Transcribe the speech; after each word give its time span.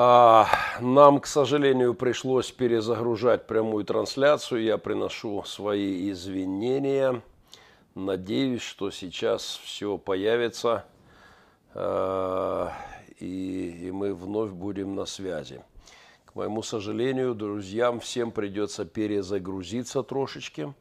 А, 0.00 0.46
нам, 0.78 1.18
к 1.18 1.26
сожалению, 1.26 1.92
пришлось 1.92 2.52
перезагружать 2.52 3.48
прямую 3.48 3.84
трансляцию. 3.84 4.62
Я 4.62 4.78
приношу 4.78 5.42
свои 5.42 6.08
извинения. 6.12 7.20
Надеюсь, 7.96 8.62
что 8.62 8.92
сейчас 8.92 9.60
все 9.64 9.98
появится 9.98 10.84
а, 11.74 12.72
и, 13.18 13.88
и 13.88 13.90
мы 13.90 14.14
вновь 14.14 14.52
будем 14.52 14.94
на 14.94 15.04
связи. 15.04 15.64
К 16.26 16.36
моему 16.36 16.62
сожалению, 16.62 17.34
друзьям 17.34 17.98
всем 17.98 18.30
придется 18.30 18.84
перезагрузиться 18.84 20.04
трошечки. 20.04 20.72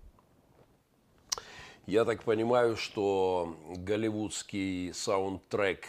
Я 1.87 2.05
так 2.05 2.21
понимаю, 2.21 2.77
что 2.77 3.55
голливудский 3.77 4.93
саундтрек 4.93 5.87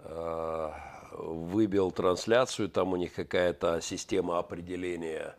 э, 0.00 0.70
выбил 1.16 1.90
трансляцию, 1.90 2.68
там 2.68 2.92
у 2.92 2.96
них 2.96 3.14
какая-то 3.14 3.80
система 3.80 4.38
определения 4.38 5.36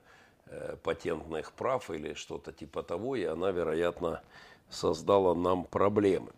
э, 0.48 0.76
патентных 0.84 1.52
прав 1.54 1.90
или 1.92 2.14
что-то 2.14 2.52
типа 2.52 2.84
того, 2.84 3.16
и 3.16 3.24
она, 3.24 3.52
вероятно, 3.52 4.22
создала 4.70 5.34
нам 5.34 5.66
проблемы. 5.66 6.32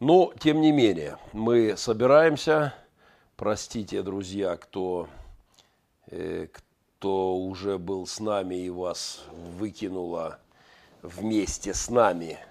Но, 0.00 0.32
тем 0.38 0.60
не 0.60 0.72
менее, 0.72 1.18
мы 1.32 1.76
собираемся. 1.76 2.74
Простите, 3.36 4.02
друзья, 4.02 4.56
кто, 4.56 5.08
э, 6.08 6.48
кто 6.52 7.36
уже 7.36 7.78
был 7.78 8.06
с 8.06 8.20
нами 8.20 8.54
и 8.56 8.70
вас 8.70 9.24
выкинуло 9.58 10.38
вместе 11.02 11.74
с 11.74 11.88
нами– 11.88 12.38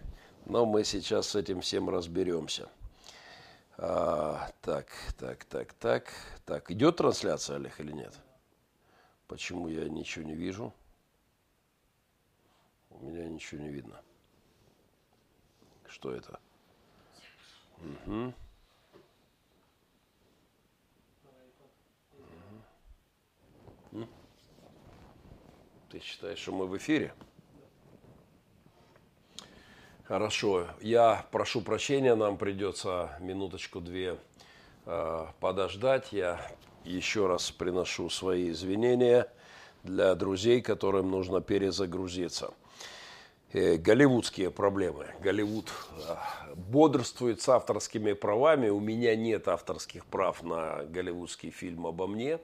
но 0.51 0.65
мы 0.65 0.83
сейчас 0.83 1.29
с 1.29 1.35
этим 1.35 1.61
всем 1.61 1.89
разберемся. 1.89 2.67
А, 3.77 4.49
так, 4.61 4.87
так, 5.17 5.45
так, 5.45 5.73
так. 5.73 6.11
Так, 6.45 6.71
идет 6.71 6.97
трансляция, 6.97 7.55
Олег, 7.55 7.79
или 7.79 7.91
нет? 7.91 8.19
Почему 9.27 9.67
я 9.67 9.87
ничего 9.89 10.25
не 10.25 10.35
вижу? 10.35 10.73
У 12.89 13.05
меня 13.05 13.27
ничего 13.27 13.61
не 13.61 13.69
видно. 13.69 14.01
Что 15.87 16.13
это? 16.13 16.39
Угу. 18.05 18.33
Ты 25.91 25.99
считаешь, 25.99 26.39
что 26.39 26.53
мы 26.53 26.67
в 26.67 26.77
эфире? 26.77 27.13
Хорошо, 30.11 30.67
я 30.81 31.25
прошу 31.31 31.61
прощения, 31.61 32.15
нам 32.15 32.35
придется 32.35 33.11
минуточку-две 33.21 34.17
э, 34.85 35.25
подождать. 35.39 36.11
Я 36.11 36.45
еще 36.83 37.27
раз 37.27 37.49
приношу 37.49 38.09
свои 38.09 38.49
извинения 38.49 39.31
для 39.85 40.13
друзей, 40.15 40.61
которым 40.61 41.09
нужно 41.09 41.39
перезагрузиться. 41.39 42.53
Э, 43.53 43.77
голливудские 43.77 44.51
проблемы. 44.51 45.07
Голливуд 45.21 45.71
э, 46.05 46.15
бодрствует 46.55 47.39
с 47.41 47.47
авторскими 47.47 48.11
правами. 48.11 48.67
У 48.67 48.81
меня 48.81 49.15
нет 49.15 49.47
авторских 49.47 50.05
прав 50.05 50.43
на 50.43 50.83
голливудский 50.89 51.51
фильм 51.51 51.87
обо 51.87 52.05
мне. 52.05 52.41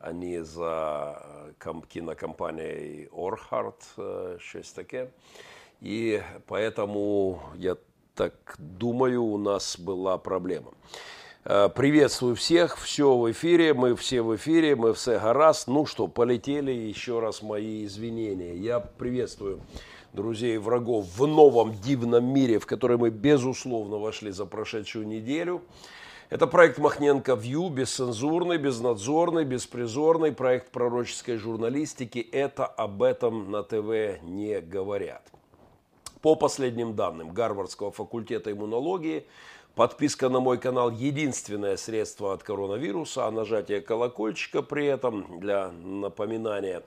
Они 0.00 0.40
за 0.40 1.22
э, 1.58 1.72
кинокомпанией 1.88 3.08
Орхард, 3.10 3.82
э, 3.96 4.36
щось 4.38 4.70
таке. 4.72 5.10
И 5.80 6.22
поэтому, 6.46 7.40
я 7.56 7.76
так 8.14 8.56
думаю, 8.58 9.22
у 9.22 9.38
нас 9.38 9.78
была 9.78 10.18
проблема. 10.18 10.72
Э, 11.44 11.68
приветствую 11.68 12.34
всех, 12.34 12.78
все 12.78 13.16
в 13.16 13.30
эфире, 13.30 13.74
мы 13.74 13.94
все 13.94 14.22
в 14.22 14.34
эфире, 14.36 14.74
мы 14.74 14.94
все 14.94 15.18
гаразд. 15.18 15.68
Ну 15.68 15.86
что, 15.86 16.08
полетели, 16.08 16.72
еще 16.72 17.20
раз 17.20 17.42
мои 17.42 17.84
извинения. 17.84 18.54
Я 18.54 18.80
приветствую 18.80 19.60
друзей 20.12 20.54
и 20.56 20.58
врагов 20.58 21.06
в 21.16 21.26
новом 21.26 21.72
дивном 21.74 22.24
мире, 22.24 22.58
в 22.58 22.66
который 22.66 22.96
мы, 22.96 23.10
безусловно, 23.10 23.98
вошли 23.98 24.32
за 24.32 24.46
прошедшую 24.46 25.06
неделю. 25.06 25.62
Это 26.30 26.48
проект 26.48 26.78
Махненко 26.78 27.34
Вью, 27.34 27.68
бесцензурный, 27.68 28.58
безнадзорный, 28.58 29.44
беспризорный, 29.44 30.32
проект 30.32 30.72
пророческой 30.72 31.36
журналистики. 31.36 32.18
Это 32.18 32.66
об 32.66 33.02
этом 33.04 33.52
на 33.52 33.62
ТВ 33.62 34.20
не 34.22 34.60
говорят. 34.60 35.22
По 36.26 36.34
последним 36.34 36.96
данным 36.96 37.32
Гарвардского 37.32 37.92
факультета 37.92 38.50
иммунологии, 38.50 39.28
подписка 39.76 40.28
на 40.28 40.40
мой 40.40 40.58
канал– 40.58 40.90
единственное 40.90 41.76
средство 41.76 42.32
от 42.32 42.42
коронавируса, 42.42 43.28
а 43.28 43.30
нажатие 43.30 43.80
колокольчика 43.80 44.60
при 44.60 44.86
этом 44.86 45.38
для 45.38 45.70
напоминания 45.70 46.82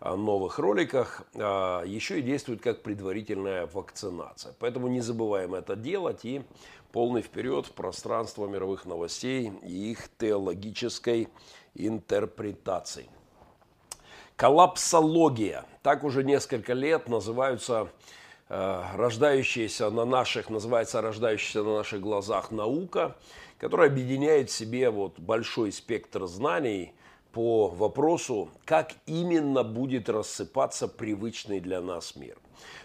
о 0.00 0.16
новых 0.16 0.58
роликах 0.58 1.22
а, 1.36 1.84
еще 1.84 2.18
и 2.18 2.22
действует 2.22 2.60
как 2.60 2.82
предварительная 2.82 3.68
вакцинация. 3.72 4.52
Поэтому 4.58 4.88
не 4.88 5.00
забываем 5.00 5.54
это 5.54 5.76
делать 5.76 6.24
и 6.24 6.42
полный 6.90 7.22
вперед 7.22 7.66
в 7.66 7.72
пространство 7.74 8.48
мировых 8.48 8.84
новостей 8.84 9.52
и 9.62 9.92
их 9.92 10.08
теологической 10.18 11.28
интерпретации. 11.76 13.08
Коллапсология. 14.34 15.66
Так 15.84 16.02
уже 16.02 16.24
несколько 16.24 16.72
лет 16.72 17.08
называются 17.08 17.88
рождающаяся 18.52 19.88
на 19.88 20.04
наших, 20.04 20.50
называется 20.50 21.00
рождающаяся 21.00 21.62
на 21.62 21.76
наших 21.78 22.00
глазах 22.02 22.50
наука, 22.50 23.16
которая 23.58 23.88
объединяет 23.88 24.50
в 24.50 24.52
себе 24.52 24.90
вот 24.90 25.18
большой 25.18 25.72
спектр 25.72 26.26
знаний 26.26 26.92
по 27.32 27.68
вопросу, 27.68 28.50
как 28.66 28.92
именно 29.06 29.64
будет 29.64 30.10
рассыпаться 30.10 30.86
привычный 30.86 31.60
для 31.60 31.80
нас 31.80 32.14
мир. 32.14 32.36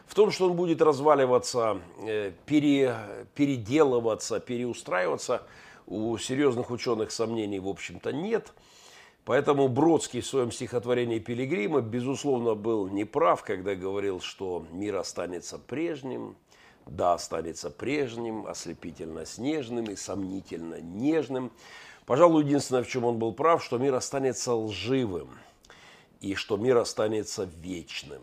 В 0.06 0.16
том, 0.16 0.32
что 0.32 0.46
он 0.46 0.56
будет 0.56 0.82
разваливаться, 0.82 1.82
э, 2.00 2.32
пере, 2.46 2.96
переделываться, 3.36 4.40
переустраиваться, 4.40 5.44
у 5.86 6.18
серьезных 6.18 6.72
ученых 6.72 7.12
сомнений, 7.12 7.60
в 7.60 7.68
общем-то, 7.68 8.14
нет– 8.14 8.54
Поэтому 9.28 9.68
Бродский 9.68 10.22
в 10.22 10.26
своем 10.26 10.54
стихотворении 10.54 11.20
«Пилигрима» 11.20 11.82
безусловно 11.82 12.56
был 12.56 12.88
неправ, 12.88 13.44
когда 13.44 13.76
говорил, 13.76 14.22
что 14.22 14.66
мир 14.72 14.96
останется 14.96 15.60
прежним, 15.60 16.38
да, 16.86 17.16
останется 17.16 17.70
прежним, 17.70 18.48
ослепительно 18.48 19.26
снежным 19.26 19.88
и 19.88 19.98
сомнительно 19.98 20.80
нежным. 20.80 21.52
Пожалуй, 22.06 22.46
единственное, 22.46 22.84
в 22.84 22.88
чем 22.88 23.04
он 23.04 23.20
был 23.20 23.34
прав, 23.34 23.62
что 23.62 23.78
мир 23.78 23.96
останется 23.96 24.54
лживым 24.54 25.28
и 26.22 26.34
что 26.34 26.56
мир 26.56 26.78
останется 26.78 27.50
вечным. 27.60 28.22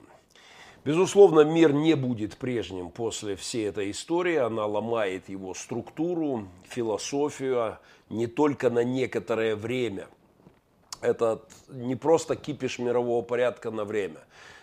Безусловно, 0.87 1.41
мир 1.41 1.75
не 1.75 1.97
будет 1.97 2.39
прежним 2.39 2.89
после 2.89 3.37
всей 3.37 3.69
этой 3.69 3.91
истории. 3.91 4.37
Она 4.37 4.65
ломает 4.65 5.29
его 5.29 5.53
структуру, 5.53 6.49
философию 6.71 7.77
не 8.09 8.27
только 8.27 8.71
на 8.71 8.83
некоторое 8.85 9.55
время– 9.55 10.09
это 11.05 11.43
не 11.69 11.97
просто 11.97 12.35
кипиш 12.35 12.79
мирового 12.79 13.23
порядка 13.23 13.71
на 13.71 13.85
время. 13.85 14.21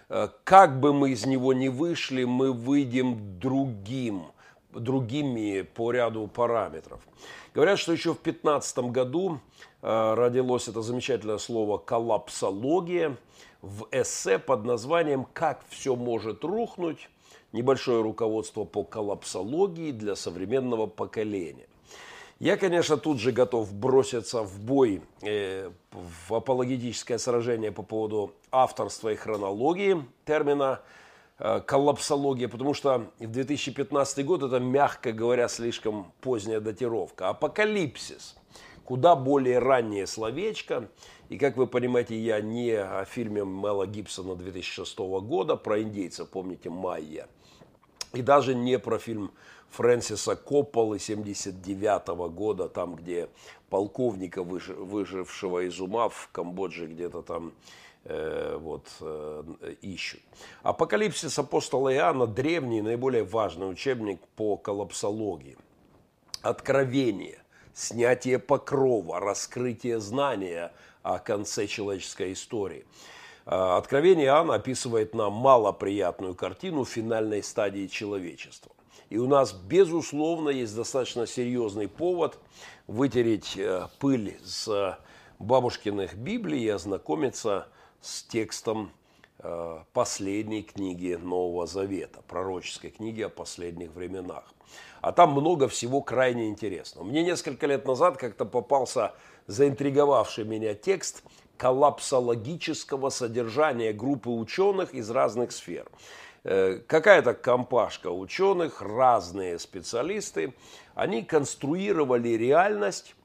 Э, 0.09 0.29
как 0.43 0.79
бы 0.79 0.93
мы 0.93 1.11
из 1.11 1.25
него 1.25 1.53
не 1.53 1.69
вышли, 1.69 2.23
мы 2.23 2.51
выйдем 2.51 3.39
другим, 3.39 4.25
другими 4.71 5.61
по 5.61 5.91
ряду 5.91 6.27
параметров. 6.27 7.01
Говорят, 7.53 7.79
что 7.79 7.91
еще 7.91 8.13
в 8.13 8.21
2015 8.23 8.79
году 8.91 9.39
э, 9.81 10.13
родилось 10.13 10.67
это 10.67 10.81
замечательное 10.81 11.37
слово 11.37 11.77
коллапсология 11.77 13.17
в 13.61 13.87
эссе 13.91 14.39
под 14.39 14.65
названием 14.65 15.27
«Как 15.33 15.61
все 15.69 15.95
может 15.95 16.43
рухнуть. 16.43 17.09
Небольшое 17.51 18.01
руководство 18.01 18.63
по 18.63 18.83
коллапсологии 18.83 19.91
для 19.91 20.15
современного 20.15 20.87
поколения». 20.87 21.67
Я, 22.41 22.57
конечно, 22.57 22.97
тут 22.97 23.19
же 23.19 23.31
готов 23.31 23.71
броситься 23.71 24.41
в 24.41 24.59
бой, 24.59 25.03
э, 25.21 25.69
в 25.91 26.33
апологетическое 26.33 27.19
сражение 27.19 27.71
по 27.71 27.83
поводу 27.83 28.33
авторства 28.49 29.09
и 29.09 29.15
хронологии 29.15 30.03
термина 30.25 30.81
э, 31.37 31.59
коллапсология, 31.59 32.47
потому 32.47 32.73
что 32.73 33.11
в 33.19 33.27
2015 33.27 34.25
год 34.25 34.41
это, 34.41 34.59
мягко 34.59 35.11
говоря, 35.11 35.47
слишком 35.47 36.11
поздняя 36.19 36.59
датировка. 36.59 37.29
Апокалипсис– 37.29 38.35
куда 38.85 39.15
более 39.15 39.59
раннее 39.59 40.07
словечко. 40.07 40.89
И, 41.29 41.37
как 41.37 41.57
вы 41.57 41.67
понимаете, 41.67 42.19
я 42.19 42.41
не 42.41 42.71
о 42.71 43.05
фильме 43.05 43.45
Мела 43.45 43.85
Гибсона 43.85 44.35
2006 44.35 44.97
года 44.97 45.57
про 45.57 45.79
индейцев, 45.79 46.27
помните, 46.29 46.71
Майя. 46.71 47.27
И 48.13 48.23
даже 48.23 48.55
не 48.55 48.79
про 48.79 48.97
фильм 48.97 49.31
Фрэнсиса 49.71 50.35
Копполы 50.35 50.99
79 50.99 52.15
-го 52.15 52.29
года, 52.29 52.69
там, 52.69 52.95
где 52.95 53.29
полковника, 53.69 54.43
выжившего 54.43 55.67
из 55.67 55.79
ума 55.79 56.09
в 56.09 56.29
Камбодже, 56.31 56.87
где-то 56.87 57.21
там 57.21 57.53
э, 58.03 58.57
вот, 58.59 58.87
э, 59.01 59.75
ищут. 59.81 60.21
Апокалипсис 60.63 61.37
апостола 61.39 61.93
Иоанна– 61.93 62.27
древний, 62.27 62.81
наиболее 62.81 63.23
важный 63.23 63.69
учебник 63.69 64.19
по 64.35 64.57
коллапсологии. 64.57 65.57
Откровение 66.41 67.41
снятие 67.73 68.39
покрова, 68.39 69.19
раскрытие 69.19 69.99
знания 69.99 70.71
о 71.03 71.19
конце 71.19 71.67
человеческой 71.67 72.33
истории. 72.33 72.85
А, 73.45 73.77
Откровение 73.77 74.27
Иоанна 74.27 74.55
описывает 74.55 75.15
нам 75.15 75.33
малоприятную 75.33 76.35
картину 76.35 76.85
финальной 76.85 77.43
стадии 77.43 77.87
человечества. 77.87 78.70
И 79.11 79.17
у 79.17 79.27
нас, 79.27 79.51
безусловно, 79.51 80.47
есть 80.47 80.73
достаточно 80.73 81.27
серьезный 81.27 81.89
повод 81.89 82.39
вытереть 82.87 83.57
э, 83.57 83.89
пыль 83.99 84.39
с 84.41 84.97
бабушкиных 85.37 86.15
Библий 86.15 86.63
и 86.63 86.69
ознакомиться 86.69 87.67
с 87.99 88.23
текстом 88.23 88.93
э, 89.39 89.79
последней 89.91 90.63
книги 90.63 91.19
Нового 91.21 91.67
Завета, 91.67 92.21
пророческой 92.25 92.91
книги 92.91 93.21
о 93.21 93.27
последних 93.27 93.91
временах. 93.91 94.45
А 95.01 95.11
там 95.11 95.31
много 95.31 95.67
всего 95.67 96.01
крайне 96.01 96.47
интересного. 96.47 97.03
Мне 97.03 97.21
несколько 97.21 97.67
лет 97.67 97.85
назад 97.85 98.15
как-то 98.15 98.45
попался 98.45 99.13
заинтриговавший 99.45 100.45
меня 100.45 100.73
текст 100.73 101.23
коллапсологического 101.57 103.09
содержания 103.09 103.91
группы 103.91 104.29
ученых 104.29 104.93
из 104.93 105.09
разных 105.09 105.51
сфер. 105.51 105.85
Э, 106.43 106.79
какая-то 106.87 107.33
компашка 107.33 108.07
ученых, 108.09 108.81
разные 108.81 109.59
специалисты, 109.59 110.53
они 110.95 111.23
конструировали 111.23 112.29
реальность 112.29 113.15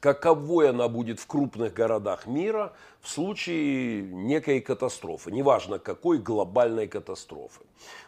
каковой 0.00 0.70
она 0.70 0.88
будет 0.88 1.20
в 1.20 1.26
крупных 1.26 1.72
городах 1.72 2.26
мира 2.26 2.72
в 3.00 3.08
случае 3.08 4.02
некой 4.02 4.60
катастрофы, 4.60 5.30
неважно 5.30 5.78
какой 5.78 6.18
глобальной 6.18 6.88
катастрофы. 6.88 7.62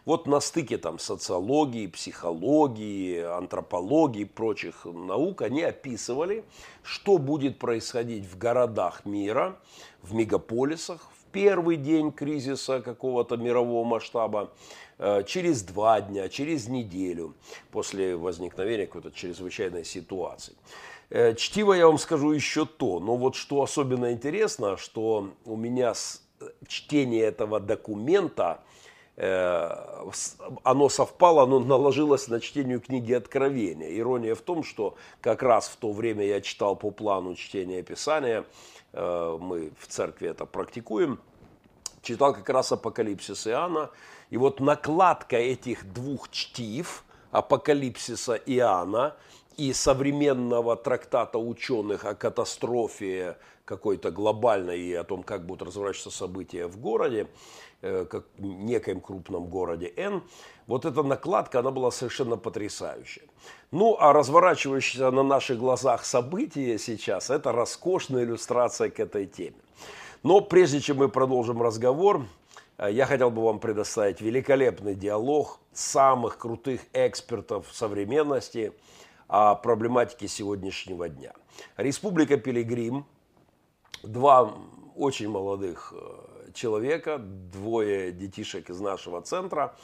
Вот 0.04 0.26
на 0.26 0.40
стыке 0.40 0.78
там 0.78 0.98
социологии, 0.98 1.86
психологии, 1.86 3.20
антропологии 3.20 4.22
и 4.22 4.24
прочих 4.24 4.84
наук 4.84 5.42
они 5.42 5.62
описывали, 5.62 6.44
что 6.82 7.18
будет 7.18 7.58
происходить 7.58 8.26
в 8.26 8.36
городах 8.36 9.04
мира, 9.04 9.56
в 10.02 10.14
мегаполисах, 10.14 11.08
первый 11.32 11.76
день 11.76 12.12
кризиса 12.12 12.80
какого-то 12.80 13.36
мирового 13.36 13.84
масштаба, 13.84 14.50
э, 14.98 15.22
через 15.26 15.62
два 15.62 16.00
дня, 16.00 16.28
через 16.28 16.68
неделю 16.68 17.34
после 17.70 18.16
возникновения 18.16 18.86
какой-то 18.86 19.10
чрезвычайной 19.10 19.84
ситуации. 19.84 20.54
Э, 21.10 21.34
чтиво 21.34 21.72
я 21.72 21.86
вам 21.86 21.98
скажу 21.98 22.32
еще 22.32 22.66
то, 22.66 23.00
но 23.00 23.16
вот 23.16 23.34
что 23.34 23.62
особенно 23.62 24.12
интересно, 24.12 24.76
что 24.76 25.30
у 25.44 25.56
меня 25.56 25.94
чтение 26.66 27.22
этого 27.22 27.60
документа, 27.60 28.60
э, 28.60 28.78
оно 29.18 30.88
совпало, 30.88 31.42
оно 31.42 31.58
наложилось 31.58 32.28
на 32.28 32.40
чтение 32.40 32.78
книги 32.78 33.12
Откровения. 33.12 33.98
Ирония 33.98 34.36
в 34.36 34.40
том, 34.40 34.62
что 34.62 34.94
как 35.20 35.42
раз 35.42 35.66
в 35.68 35.76
то 35.76 35.92
время 35.92 36.24
я 36.24 36.40
читал 36.40 36.76
по 36.76 36.92
плану 36.92 37.34
чтения 37.34 37.82
Писания, 37.82 38.44
э, 38.92 39.38
мы 39.40 39.72
в 39.80 39.88
церкви 39.88 40.28
это 40.28 40.46
практикуем, 40.46 41.18
читал 42.02 42.32
как 42.32 42.48
раз 42.48 42.70
Апокалипсис 42.70 43.48
Иоанна, 43.48 43.90
и 44.30 44.36
вот 44.36 44.60
накладка 44.60 45.36
этих 45.36 45.92
двух 45.92 46.30
чтив, 46.30 47.02
Апокалипсиса 47.32 48.36
Иоанна 48.36 49.16
и 49.56 49.72
современного 49.72 50.76
трактата 50.76 51.38
ученых 51.38 52.04
о 52.04 52.14
катастрофе 52.14 53.36
какой-то 53.64 54.10
глобальной 54.10 54.80
и 54.80 54.94
о 54.94 55.04
том, 55.04 55.22
как 55.22 55.44
будут 55.44 55.68
разворачиваться 55.68 56.10
события 56.10 56.66
в 56.66 56.78
городе, 56.78 57.22
э, 57.22 57.26
как 57.80 58.26
в 58.36 58.42
некоем 58.42 59.00
крупном 59.00 59.46
городе 59.46 59.92
Н, 59.96 60.22
вот 60.66 60.84
эта 60.84 61.02
накладка, 61.02 61.60
она 61.60 61.70
была 61.70 61.90
совершенно 61.90 62.36
потрясающая. 62.36 63.24
Ну, 63.70 63.96
а 63.98 64.12
разворачивающиеся 64.12 65.10
на 65.10 65.22
наших 65.22 65.58
глазах 65.58 66.04
события 66.04 66.78
сейчас, 66.78 67.30
это 67.30 67.52
роскошная 67.52 68.24
иллюстрация 68.24 68.90
к 68.90 69.00
этой 69.00 69.26
теме. 69.26 69.56
Но 70.22 70.40
прежде 70.40 70.80
чем 70.80 70.98
мы 70.98 71.08
продолжим 71.08 71.62
разговор, 71.62 72.26
э, 72.78 72.88
я 72.90 73.06
хотел 73.06 73.30
бы 73.30 73.44
вам 73.44 73.60
предоставить 73.60 74.20
великолепный 74.20 74.94
диалог 74.94 75.60
самых 75.72 76.38
крутых 76.38 76.80
экспертов 76.92 77.66
современности– 77.72 78.72
о 79.28 79.54
проблематике 79.54 80.26
сегодняшнего 80.26 81.08
дня. 81.08 81.34
Республика 81.76 82.38
Пилигрим, 82.38 83.06
два 84.02 84.54
очень 84.96 85.28
молодых 85.28 85.92
э, 85.94 86.27
человека, 86.58 87.18
двое 87.18 88.12
детишек 88.12 88.68
из 88.70 88.80
нашего 88.80 89.22
центра. 89.22 89.76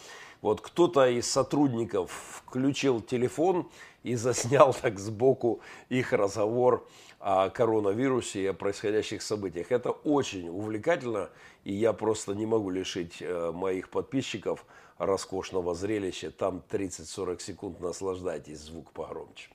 Вот 0.42 0.60
кто-то 0.60 1.08
из 1.08 1.30
сотрудников 1.30 2.42
включил 2.46 3.00
телефон 3.00 3.70
и 4.02 4.16
заснял 4.16 4.74
так 4.82 4.98
сбоку 4.98 5.60
их 5.88 6.12
разговор 6.12 6.86
о 7.20 7.48
коронавирусе 7.48 8.42
и 8.42 8.46
о 8.46 8.52
происходящих 8.52 9.22
событиях. 9.22 9.72
Это 9.72 9.90
очень 9.90 10.48
увлекательно, 10.48 11.30
и 11.64 11.72
я 11.72 11.94
просто 11.94 12.34
не 12.34 12.44
могу 12.44 12.68
лишить 12.68 13.22
э, 13.22 13.50
моих 13.52 13.88
подписчиков 13.88 14.66
роскошного 14.98 15.74
зрелища. 15.74 16.30
Там 16.30 16.62
30-40 16.70 17.40
секунд 17.40 17.80
наслаждайтесь, 17.80 18.58
звук 18.58 18.90
погромче. 18.92 19.48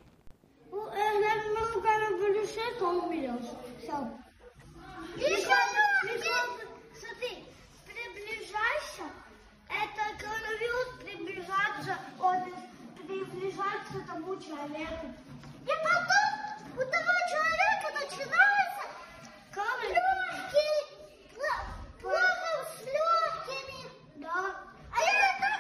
Еще 5.16 6.40
смотри, 6.94 7.46
приближайся, 7.86 9.06
это 9.68 10.24
коронавирус 10.24 10.90
приближаться, 11.04 11.98
он 12.20 12.40
приближается 13.90 14.08
тому 14.08 14.36
человеку. 14.38 15.08
И 15.64 15.74
потом 15.84 16.28
у 16.74 16.80
того 16.80 17.14
человека 17.30 17.88
начинается 17.96 18.84
легкий, 19.84 20.76
плохо 22.02 22.52
с 22.76 22.82
легкими. 22.86 23.82
Да. 24.18 24.56
А 24.92 25.00
я 25.02 25.16
так 25.40 25.60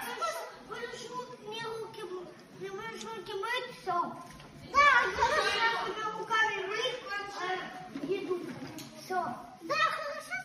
будешь 0.68 1.06
мне 1.48 1.64
руки, 1.64 2.02
не 2.60 2.70
будешь 2.70 3.04
руки 3.04 3.34
мыть, 3.34 3.70
все. 3.82 3.98
Да, 4.72 4.88
я 5.06 5.70
тебя 5.86 6.06
руками 6.18 6.58
мыть, 6.68 8.10
еду. 8.10 8.40
Все. 9.04 9.16
Да, 9.62 9.76
хорошо. 9.76 10.36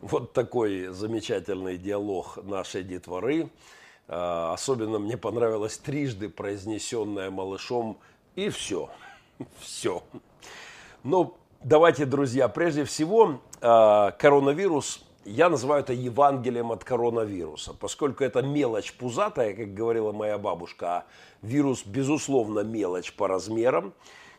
Вот 0.00 0.32
такой 0.32 0.88
замечательный 0.88 1.78
диалог 1.78 2.38
нашей 2.42 2.82
детворы. 2.82 3.50
А, 4.08 4.52
особенно 4.52 4.98
мне 4.98 5.16
понравилось 5.16 5.78
трижды 5.78 6.28
произнесенное 6.28 7.30
малышом 7.30 7.98
и 8.34 8.48
все. 8.48 8.90
Все. 9.60 10.02
Ну, 11.02 11.34
давайте, 11.62 12.04
друзья, 12.04 12.48
прежде 12.48 12.84
всего, 12.84 13.40
а, 13.60 14.12
коронавирус 14.12 15.04
я 15.24 15.48
называю 15.48 15.82
это 15.82 15.92
Евангелием 15.92 16.72
от 16.72 16.84
коронавируса, 16.84 17.74
поскольку 17.74 18.24
это 18.24 18.42
мелочь 18.42 18.92
пузатая, 18.92 19.54
как 19.54 19.72
говорила 19.72 20.12
моя 20.12 20.36
бабушка, 20.36 20.86
а 20.88 21.04
вирус, 21.42 21.84
безусловно, 21.86 22.60
мелочь 22.60 23.12
по 23.12 23.28
размерам. 23.28 23.92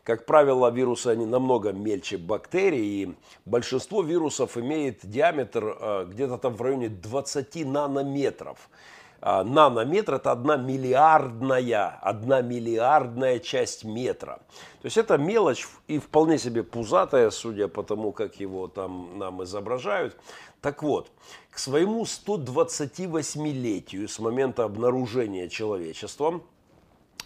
Как 0.04 0.26
правило, 0.26 0.70
вирусы 0.70 1.08
они 1.08 1.26
намного 1.26 1.72
мельче 1.72 2.18
бактерий, 2.18 3.04
и 3.04 3.16
большинство 3.46 4.02
вирусов 4.02 4.58
имеет 4.58 5.00
диаметр 5.06 5.78
э, 5.80 6.06
где-то 6.10 6.38
там 6.38 6.56
в 6.56 6.62
районе 6.62 6.90
20 6.90 7.66
нанометров. 7.66 8.70
А, 9.26 9.46
нанометр– 9.46 10.14
это 10.16 10.34
одна 10.34 10.58
миллиардная, 10.58 11.98
одна 12.02 12.42
миллиардная 12.42 13.40
часть 13.40 13.86
метра. 13.86 14.42
То 14.82 14.86
есть 14.86 14.98
это 14.98 15.18
мелочь 15.18 15.66
и 15.88 15.98
вполне 15.98 16.38
себе 16.38 16.62
пузатая, 16.62 17.30
судя 17.30 17.70
по 17.70 17.84
тому, 17.84 18.12
как 18.12 18.42
его 18.42 18.68
там 18.68 19.18
нам 19.18 19.42
изображают. 19.46 20.18
Так 20.60 20.84
вот, 20.84 21.10
к 21.52 21.58
своему 21.58 22.04
128-летию 22.04 24.10
с 24.10 24.20
момента 24.20 24.66
обнаружения 24.66 25.48
человечеством, 25.48 26.44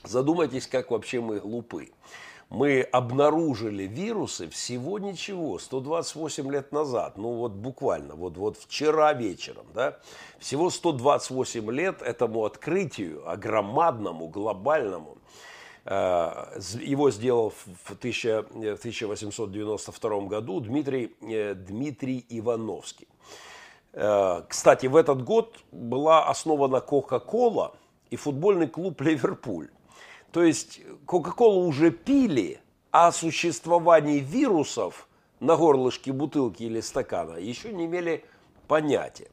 задумайтесь, 0.03 0.67
как 0.67 0.91
вообще 0.91 1.19
мы 1.19 1.39
глупы 1.39 1.89
мы 2.49 2.81
обнаружили 2.81 3.83
вирусы 3.83 4.49
всего 4.49 4.97
ничего, 4.99 5.59
128 5.59 6.49
лет 6.51 6.71
назад, 6.71 7.17
ну 7.17 7.33
вот 7.33 7.51
буквально, 7.51 8.15
вот, 8.15 8.37
вот 8.37 8.57
вчера 8.57 9.11
вечером, 9.13 9.65
да, 9.73 9.97
всего 10.39 10.69
128 10.69 11.69
лет 11.71 12.01
этому 12.01 12.45
открытию, 12.45 13.29
огромадному, 13.29 14.29
глобальному, 14.29 15.17
э, 15.85 16.59
его 16.81 17.11
сделал 17.11 17.51
в 17.83 17.91
1892 17.91 20.21
году 20.21 20.61
Дмитрий, 20.61 21.13
э, 21.21 21.53
Дмитрий 21.53 22.25
Ивановский. 22.29 23.09
Э, 23.91 24.43
кстати, 24.47 24.85
в 24.85 24.95
этот 24.95 25.21
год 25.23 25.57
была 25.73 26.29
основана 26.29 26.79
Кока-Кола 26.79 27.75
и 28.09 28.15
футбольный 28.15 28.67
клуб 28.67 29.01
Ливерпуль. 29.01 29.67
То 30.37 30.43
есть 30.43 30.81
Кока-Колу 31.07 31.65
уже 31.67 31.89
пили, 31.89 32.59
а 32.91 33.07
о 33.07 33.11
существовании 33.11 34.19
вирусов 34.19 35.07
на 35.39 35.55
горлышке 35.55 36.13
бутылки 36.13 36.61
или 36.61 36.79
стакана 36.79 37.37
еще 37.37 37.73
не 37.73 37.87
имели 37.87 38.23
понятия. 38.67 39.31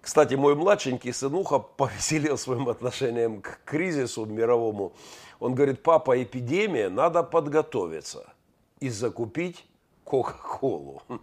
Кстати, 0.00 0.36
мой 0.36 0.54
младшенький 0.54 1.12
сынуха 1.12 1.58
повеселил 1.76 2.38
своим 2.38 2.68
отношением 2.68 3.42
к 3.42 3.58
кризису 3.64 4.24
мировому. 4.24 4.92
Он 5.40 5.56
говорит, 5.56 5.82
папа, 5.82 6.22
эпидемия, 6.22 6.90
надо 6.90 7.24
подготовиться 7.24 8.32
и 8.78 8.88
закупить 8.88 9.66
Кока-Колу. 10.04 11.02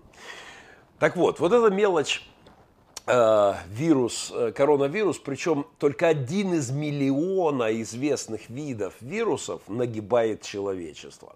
Так 1.00 1.16
вот, 1.16 1.40
вот 1.40 1.54
эта 1.54 1.74
мелочь, 1.74 2.28
вирус, 3.08 4.32
э, 4.36 4.52
коронавирус, 4.52 5.18
причем 5.18 5.66
только 5.80 6.08
один 6.08 6.54
из 6.54 6.72
миллиона 6.72 7.82
известных 7.82 8.50
видов 8.50 8.94
вирусов 9.02 9.62
нагибает 9.68 10.42
человечество. 10.42 11.34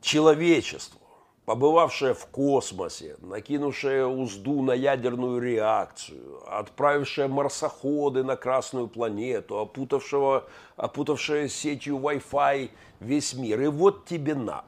Человечество 0.00 0.98
побывавшая 1.44 2.14
в 2.14 2.26
космосе, 2.26 3.16
накинувшая 3.20 4.06
узду 4.06 4.62
на 4.62 4.72
ядерную 4.72 5.40
реакцию, 5.40 6.40
отправившая 6.46 7.28
марсоходы 7.28 8.22
на 8.22 8.36
Красную 8.36 8.88
планету, 8.88 9.58
опутавшего, 9.58 10.46
опутавшая 10.76 11.48
сетью 11.48 11.98
Wi-Fi 11.98 12.70
весь 13.00 13.34
мир. 13.34 13.60
И 13.60 13.66
вот 13.66 14.04
тебе 14.04 14.34
на. 14.34 14.64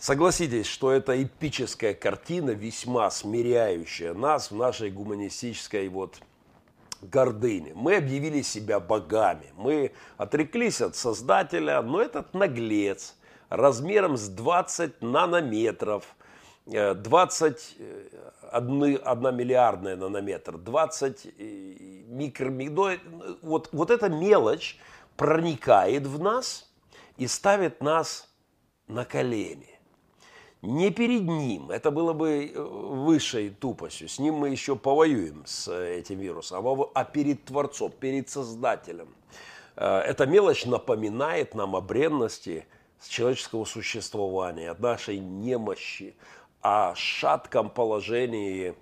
Согласитесь, 0.00 0.66
что 0.66 0.90
это 0.90 1.22
эпическая 1.22 1.94
картина, 1.94 2.50
весьма 2.50 3.10
смиряющая 3.10 4.14
нас 4.14 4.50
в 4.50 4.56
нашей 4.56 4.90
гуманистической 4.90 5.88
вот 5.88 6.20
гордыне. 7.02 7.72
Мы 7.74 7.96
объявили 7.96 8.42
себя 8.42 8.80
богами, 8.80 9.46
мы 9.56 9.92
отреклись 10.16 10.80
от 10.80 10.96
Создателя, 10.96 11.80
но 11.82 12.02
этот 12.02 12.34
наглец– 12.34 13.14
размером 13.50 14.16
с 14.16 14.28
20 14.28 15.02
нанометров, 15.02 16.04
20, 16.66 17.76
э, 17.78 18.08
1, 18.52 19.00
1 19.04 19.36
миллиардная 19.36 19.96
нанометр, 19.96 20.56
20 20.56 21.26
э, 21.26 21.30
микромедой. 22.06 23.00
Вот, 23.42 23.68
вот 23.72 23.90
эта 23.90 24.08
мелочь 24.08 24.78
проникает 25.16 26.06
в 26.06 26.20
нас 26.20 26.70
и 27.16 27.26
ставит 27.26 27.82
нас 27.82 28.28
на 28.86 29.04
колени. 29.04 29.79
Не 30.62 30.90
перед 30.90 31.22
ним, 31.22 31.70
это 31.70 31.90
было 31.90 32.12
бы 32.12 32.52
э, 32.54 32.60
высшей 32.60 33.50
тупостью, 33.50 34.08
с 34.08 34.18
ним 34.18 34.34
мы 34.34 34.50
еще 34.50 34.76
повоюем 34.76 35.42
с 35.46 35.72
этим 35.72 36.18
вирусом, 36.18 36.66
а, 36.66 36.90
а 36.94 37.04
перед 37.04 37.44
Творцом, 37.44 37.90
перед 37.90 38.28
Создателем. 38.28 39.08
Эта 39.76 40.26
мелочь 40.26 40.66
напоминает 40.66 41.54
нам 41.54 41.74
о 41.74 41.80
бренности– 41.80 42.66
человеческого 43.08 43.64
существования, 43.64 44.70
от 44.70 44.80
нашей 44.80 45.18
немощи, 45.18 46.14
о 46.60 46.94
шатком 46.94 47.70
положении 47.70 48.74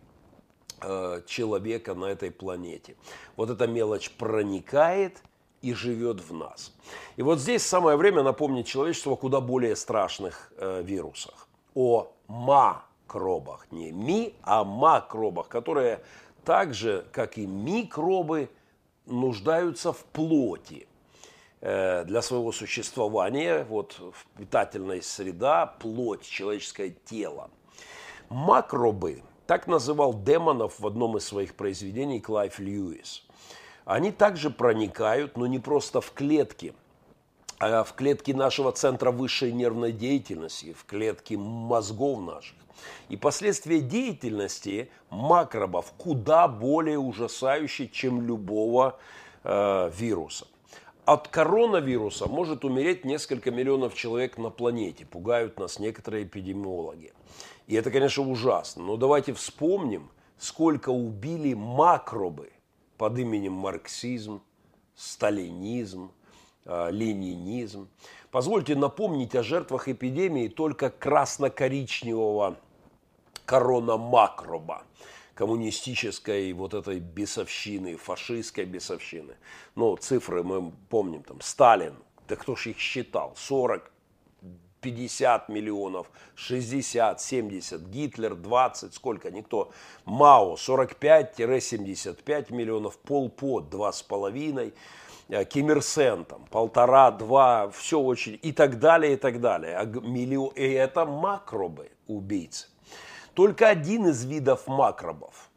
э, 0.80 1.23
человека 1.26 1.94
на 1.94 2.06
этой 2.06 2.30
планете. 2.30 2.97
Вот 3.37 3.50
эта 3.50 3.66
мелочь 3.66 4.11
проникает 4.11 5.23
и 5.62 5.73
живет 5.75 6.20
в 6.20 6.32
нас. 6.35 6.73
И 7.16 7.23
вот 7.23 7.38
здесь 7.38 7.64
самое 7.64 7.97
время 7.97 8.23
напомнить 8.23 8.66
человечеству 8.66 9.12
о 9.12 9.16
куда 9.16 9.40
более 9.40 9.76
страшных 9.76 10.52
э, 10.56 10.82
вирусах. 10.82 11.48
О 11.75 12.08
макробах. 12.28 13.66
Не 13.70 13.92
ми, 13.92 14.34
а 14.42 14.64
макробах, 14.64 15.48
которые 15.48 16.00
так 16.44 16.75
же, 16.75 17.06
как 17.12 17.38
и 17.38 17.46
микробы, 17.46 18.48
нуждаются 19.06 19.92
в 19.92 20.04
плоти. 20.04 20.88
Э, 21.60 22.04
для 22.04 22.22
своего 22.22 22.52
существования, 22.52 23.64
вот 23.68 24.00
питательная 24.37 25.00
среда, 25.02 25.66
плоть, 25.66 26.22
человеческое 26.22 26.90
тело. 27.04 27.50
Макробы, 28.28 29.22
так 29.46 29.66
называл 29.66 30.14
демонов 30.14 30.78
в 30.78 30.87
одном 30.87 31.16
из 31.16 31.25
своих 31.25 31.56
произведений 31.56 32.20
Клайв 32.20 32.60
Льюис. 32.60 33.25
Они 33.84 34.12
также 34.12 34.50
проникают, 34.50 35.37
но 35.37 35.46
не 35.46 35.58
просто 35.58 36.00
в 36.00 36.12
клетки, 36.12 36.75
а 37.58 37.84
в 37.84 37.94
клетки 37.94 38.32
нашего 38.32 38.72
центра 38.72 39.10
высшей 39.10 39.52
нервной 39.52 39.92
деятельности, 39.92 40.72
в 40.72 40.84
клетки 40.84 41.34
мозгов 41.34 42.20
наших. 42.20 42.56
И 43.08 43.16
последствия 43.16 43.80
деятельности 43.80 44.90
макробов 45.10 45.92
куда 45.96 46.46
более 46.46 46.98
ужасающие, 46.98 47.88
чем 47.88 48.22
любого 48.22 48.98
э, 49.42 49.90
вируса 49.96 50.46
от 51.08 51.26
коронавируса 51.28 52.26
может 52.26 52.66
умереть 52.66 53.06
несколько 53.06 53.50
миллионов 53.50 53.94
человек 53.94 54.36
на 54.36 54.50
планете, 54.50 55.06
пугают 55.06 55.58
нас 55.58 55.78
некоторые 55.78 56.24
эпидемиологи. 56.24 57.14
И 57.66 57.74
это, 57.74 57.90
конечно, 57.90 58.24
ужасно. 58.24 58.84
Но 58.84 58.96
давайте 58.98 59.32
вспомним, 59.32 60.10
сколько 60.36 60.90
убили 60.90 61.54
макробы 61.54 62.50
под 62.98 63.18
именем 63.18 63.54
марксизм, 63.54 64.42
сталинизм, 64.96 66.12
ленинизм. 66.68 67.88
Позвольте 68.30 68.75
напомнить 68.75 69.34
о 69.34 69.42
жертвах 69.42 69.88
эпидемии 69.88 70.48
только 70.48 70.90
красно-коричневого 70.90 72.56
коронамакроба 73.46 74.84
коммунистической 75.34 76.52
вот 76.52 76.75
этой 76.75 76.98
бесовщины, 76.98 77.96
фашистской 77.96 78.64
бесовщины. 78.64 79.37
Ну, 79.76 79.96
цифры 79.96 80.42
мы 80.42 80.72
помним, 80.90 81.22
там, 81.22 81.40
Сталин, 81.40 81.94
да 82.26 82.34
кто 82.34 82.56
ж 82.56 82.66
их 82.66 82.78
считал, 82.78 83.34
40, 83.37 83.88
50 84.80 85.48
миллионов, 85.48 86.10
60, 86.34 87.20
70, 87.20 87.82
Гитлер 87.82 88.34
20, 88.34 88.92
сколько, 88.94 89.30
никто. 89.30 89.70
Мао 90.04 90.54
45-75 90.56 92.52
миллионов, 92.52 92.98
Пол 92.98 93.30
Пот 93.30 93.72
2,5, 93.72 94.68
э, 94.68 94.72
Ким 95.28 95.70
Ир 95.70 95.82
Сен 95.82 96.25
там 96.25 96.47
полтора, 96.50 97.11
два, 97.11 97.68
все 97.70 98.00
очень, 98.00 98.38
и 98.40 98.52
так 98.52 98.78
далее, 98.78 99.12
и 99.12 99.16
так 99.16 99.40
далее. 99.40 99.76
А 99.76 99.85
и 99.85 100.73
это 100.73 101.04
макробы 101.04 101.90
убийцы. 102.06 102.68
Только 103.35 103.68
один 103.68 104.06
из 104.08 104.25
видов 104.25 104.66
макробов, 104.66 105.50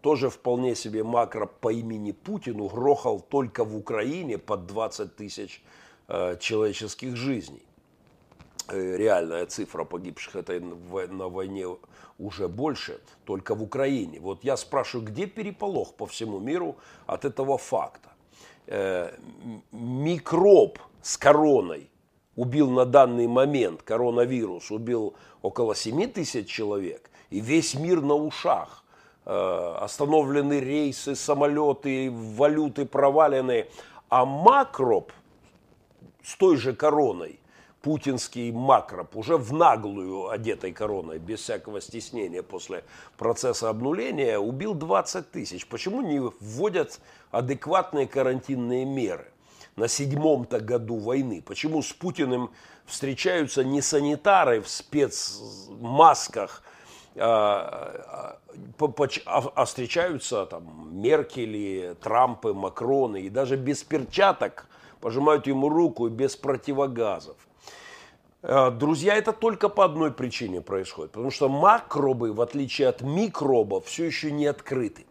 тоже 0.00 0.30
вполне 0.30 0.74
себе 0.74 1.02
макроб 1.02 1.52
по 1.60 1.72
имени 1.72 2.12
Путин, 2.12 2.60
угрохал 2.60 3.20
только 3.20 3.64
в 3.64 3.76
Украине 3.76 4.38
под 4.38 4.66
20 4.66 5.16
тысяч 5.16 5.62
э, 6.08 6.36
человеческих 6.38 7.16
жизней. 7.16 7.66
Э, 8.68 8.96
реальная 8.96 9.46
цифра 9.46 9.84
погибших 9.84 10.36
это 10.36 10.60
на 10.60 11.28
войне 11.28 11.66
уже 12.18 12.48
больше, 12.48 13.00
только 13.24 13.54
в 13.54 13.62
Украине. 13.62 14.20
Вот 14.20 14.44
я 14.44 14.56
спрашиваю, 14.56 15.06
где 15.06 15.26
переполох 15.26 15.94
по 15.94 16.06
всему 16.06 16.38
миру 16.38 16.76
от 17.06 17.24
этого 17.24 17.58
факта? 17.58 18.15
Э, 18.68 19.12
микроб 19.70 20.78
с 21.00 21.16
короной 21.16 21.88
убил 22.34 22.68
на 22.70 22.84
данный 22.84 23.28
момент, 23.28 23.82
коронавирус 23.82 24.72
убил 24.72 25.14
около 25.40 25.76
7 25.76 26.10
тысяч 26.10 26.48
человек, 26.48 27.08
и 27.30 27.40
весь 27.40 27.74
мир 27.74 28.02
на 28.02 28.14
ушах. 28.14 28.82
Э, 29.24 29.76
остановлены 29.80 30.60
рейсы, 30.60 31.14
самолеты, 31.14 32.10
валюты 32.10 32.86
провалены. 32.86 33.66
А 34.08 34.24
макроб 34.24 35.12
с 36.22 36.36
той 36.36 36.56
же 36.56 36.74
короной, 36.74 37.38
путинский 37.86 38.50
макроб, 38.50 39.14
уже 39.14 39.36
в 39.36 39.52
наглую 39.52 40.28
одетой 40.28 40.72
короной, 40.72 41.20
без 41.20 41.38
всякого 41.38 41.80
стеснения 41.80 42.42
после 42.42 42.82
процесса 43.16 43.68
обнуления, 43.68 44.40
убил 44.40 44.74
20 44.74 45.30
тысяч. 45.30 45.68
Почему 45.68 46.00
не 46.00 46.18
вводят 46.18 46.98
адекватные 47.30 48.08
карантинные 48.08 48.84
меры? 48.84 49.28
на 49.76 49.88
седьмом-то 49.88 50.58
году 50.60 50.96
войны. 50.96 51.42
Почему 51.46 51.82
с 51.82 51.92
Путиным 51.92 52.50
встречаются 52.86 53.62
не 53.62 53.82
санитары 53.82 54.62
в 54.62 54.68
спецмасках, 54.68 56.62
а, 57.14 58.38
а, 58.80 58.84
а, 59.26 59.52
а 59.54 59.64
встречаются 59.66 60.46
там 60.46 60.98
Меркели, 60.98 61.94
Трампы, 62.00 62.54
Макроны 62.54 63.20
и 63.20 63.28
даже 63.28 63.56
без 63.56 63.84
перчаток 63.84 64.66
пожимают 65.02 65.46
ему 65.46 65.68
руку 65.68 66.06
и 66.06 66.10
без 66.10 66.36
противогазов. 66.36 67.36
А, 68.48 68.70
друзья, 68.70 69.16
это 69.16 69.32
только 69.32 69.68
по 69.68 69.84
одной 69.84 70.12
причине 70.12 70.60
происходит, 70.60 71.10
потому 71.10 71.32
что 71.32 71.48
макробы, 71.48 72.32
в 72.32 72.40
отличие 72.40 72.86
от 72.86 73.02
микробов, 73.02 73.86
все 73.86 74.04
еще 74.04 74.30
не 74.30 74.46
открыты. 74.46 75.04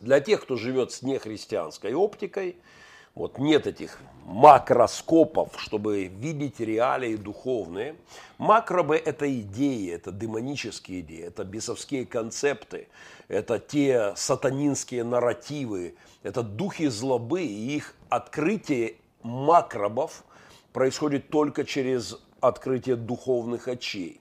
Для 0.00 0.20
тех, 0.20 0.40
кто 0.40 0.56
живет 0.56 0.90
с 0.90 1.02
нехристианской 1.02 1.92
оптикой– 1.94 2.56
вот 3.14 3.38
нет 3.38 3.66
этих 3.66 3.98
макроскопов, 4.24 5.60
чтобы 5.60 6.04
видеть 6.04 6.60
реалии 6.60 7.16
духовные. 7.16 7.96
Макробы– 8.38 8.96
это 9.04 9.30
идеи, 9.40 9.92
это 9.92 10.12
демонические 10.12 11.00
идеи, 11.00 11.24
это 11.24 11.44
бесовские 11.44 12.06
концепты, 12.06 12.88
это 13.26 13.58
те 13.58 14.14
сатанинские 14.16 15.02
нарративы, 15.02 15.96
это 16.22 16.42
духи 16.42 16.86
злобы, 16.86 17.42
и 17.42 17.76
их 17.76 17.96
открытие 18.08 18.94
макробов 19.22 20.24
происходит 20.72 21.28
только 21.30 21.64
через 21.64 22.16
открытие 22.40 22.96
духовных 22.96 23.68
очей. 23.68 24.20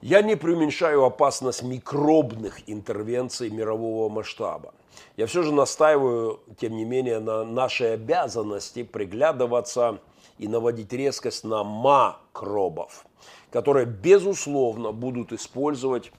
Я 0.00 0.20
не 0.20 0.36
преуменьшаю 0.36 1.04
опасность 1.04 1.62
микробных 1.62 2.68
интервенций 2.68 3.48
мирового 3.48 4.08
масштаба. 4.10 4.74
Я 5.16 5.26
все 5.26 5.42
же 5.42 5.52
настаиваю, 5.52 6.40
тем 6.58 6.76
не 6.76 6.84
менее, 6.84 7.20
на 7.20 7.44
нашей 7.44 7.94
обязанности 7.94 8.82
приглядываться 8.82 10.00
и 10.38 10.46
наводить 10.46 10.92
резкость 10.92 11.44
на 11.44 11.64
макробов, 11.64 13.06
которые, 13.50 13.86
безусловно, 13.86 14.92
будут 14.92 15.32
использовать 15.32 16.12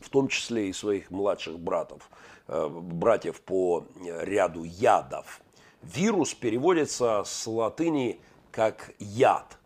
в 0.00 0.10
том 0.10 0.28
числе 0.28 0.68
и 0.68 0.72
своих 0.72 1.10
младших 1.10 1.58
братов, 1.58 2.10
э, 2.46 2.68
братьев 2.68 3.40
по 3.40 3.84
ряду 4.04 4.64
ядов. 4.64 5.40
Вирус 5.82 6.34
переводится 6.34 7.22
с 7.24 7.46
латыни 7.46 8.20
как 8.50 8.92
яд 8.98 9.58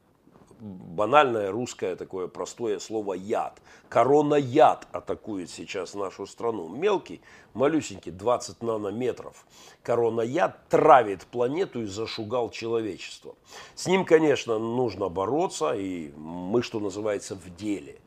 банальное 0.63 1.51
русское 1.51 1.97
такое 1.97 2.29
простое 2.29 2.79
слово 2.79 3.15
яд. 3.15 3.61
Корона 3.89 4.37
яд 4.37 4.87
атакует 4.93 5.51
сейчас 5.51 5.95
нашу 5.95 6.27
страну. 6.27 6.69
Мелкий, 6.69 7.21
малюсенький, 7.53 8.13
20 8.13 8.63
нанометров. 8.63 9.45
Корона 9.83 10.21
яд 10.21 10.69
травит 10.69 11.27
планету 11.27 11.83
и 11.83 11.87
зашугал 11.87 12.51
человечество. 12.51 13.35
С 13.75 13.87
ним, 13.87 14.05
конечно, 14.05 14.59
нужно 14.59 15.09
бороться, 15.09 15.73
и 15.75 16.13
мы, 16.17 16.63
что 16.63 16.79
называется, 16.79 17.35
в 17.35 17.55
деле. 17.57 17.99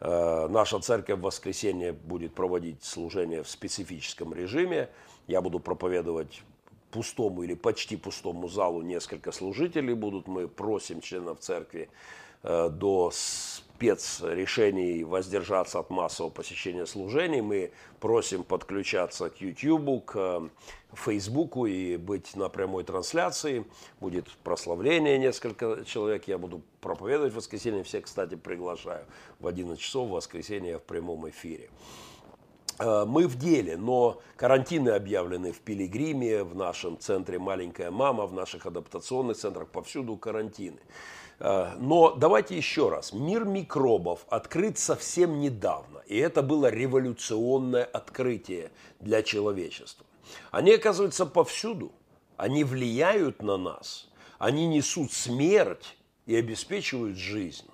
Э, 0.00 0.48
наша 0.48 0.80
церковь 0.80 1.18
в 1.18 1.22
воскресенье 1.22 1.92
будет 1.92 2.34
проводить 2.34 2.82
служение 2.82 3.44
в 3.44 3.48
специфическом 3.48 4.34
режиме. 4.34 4.88
Я 5.28 5.40
буду 5.42 5.60
проповедовать 5.60 6.42
пустому 6.90 7.42
или 7.42 7.54
почти 7.54 7.96
пустому 7.96 8.48
залу 8.48 8.82
несколько 8.82 9.32
служителей 9.32 9.94
будут. 9.94 10.28
Мы 10.28 10.48
просим 10.48 11.00
членов 11.00 11.40
церкви 11.40 11.88
э, 12.42 12.68
до 12.70 13.10
спецрешений 13.12 15.04
воздержаться 15.04 15.78
от 15.78 15.90
массового 15.90 16.30
посещения 16.30 16.86
служений. 16.86 17.40
Мы 17.40 17.70
просим 17.98 18.44
подключаться 18.44 19.30
к 19.30 19.40
YouTube, 19.40 20.04
к 20.04 20.16
э, 20.16 20.48
Фейсбуку 20.92 21.66
и 21.66 21.96
быть 21.96 22.36
на 22.36 22.48
прямой 22.48 22.84
трансляции. 22.84 23.64
Будет 24.00 24.28
прославление 24.44 25.18
несколько 25.18 25.84
человек. 25.84 26.28
Я 26.28 26.36
буду 26.36 26.60
проповедовать 26.80 27.32
в 27.32 27.36
воскресенье. 27.36 27.82
Все, 27.84 28.00
кстати, 28.00 28.34
приглашаю 28.34 29.06
в 29.38 29.46
11 29.46 29.80
часов 29.80 30.08
в 30.08 30.12
воскресенье 30.12 30.78
в 30.78 30.82
прямом 30.82 31.28
эфире. 31.30 31.70
Э, 32.80 33.04
мы 33.06 33.26
в 33.26 33.36
деле, 33.36 33.76
но 33.76 34.20
карантины 34.36 34.90
объявлены 34.90 35.52
в 35.52 35.60
Пилигриме, 35.60 36.42
в 36.42 36.54
нашем 36.54 36.98
центре 36.98 37.38
«Маленькая 37.38 37.90
мама», 37.90 38.26
в 38.26 38.32
наших 38.32 38.64
адаптационных 38.64 39.36
центрах, 39.36 39.68
повсюду 39.68 40.16
карантины. 40.16 40.80
Э, 41.40 41.74
но 41.78 42.14
давайте 42.14 42.56
еще 42.56 42.88
раз. 42.88 43.12
Мир 43.12 43.44
микробов 43.44 44.24
открыт 44.30 44.78
совсем 44.78 45.40
недавно, 45.40 45.98
и 46.06 46.16
это 46.16 46.42
было 46.42 46.70
революционное 46.70 47.84
открытие 47.84 48.70
для 48.98 49.22
человечества. 49.22 50.06
Они 50.50 50.72
оказываются 50.72 51.26
повсюду, 51.26 51.92
они 52.38 52.64
влияют 52.64 53.42
на 53.42 53.58
нас, 53.58 54.08
они 54.38 54.66
несут 54.66 55.12
смерть 55.12 55.98
и 56.24 56.34
обеспечивают 56.34 57.18
жизнь. 57.18 57.69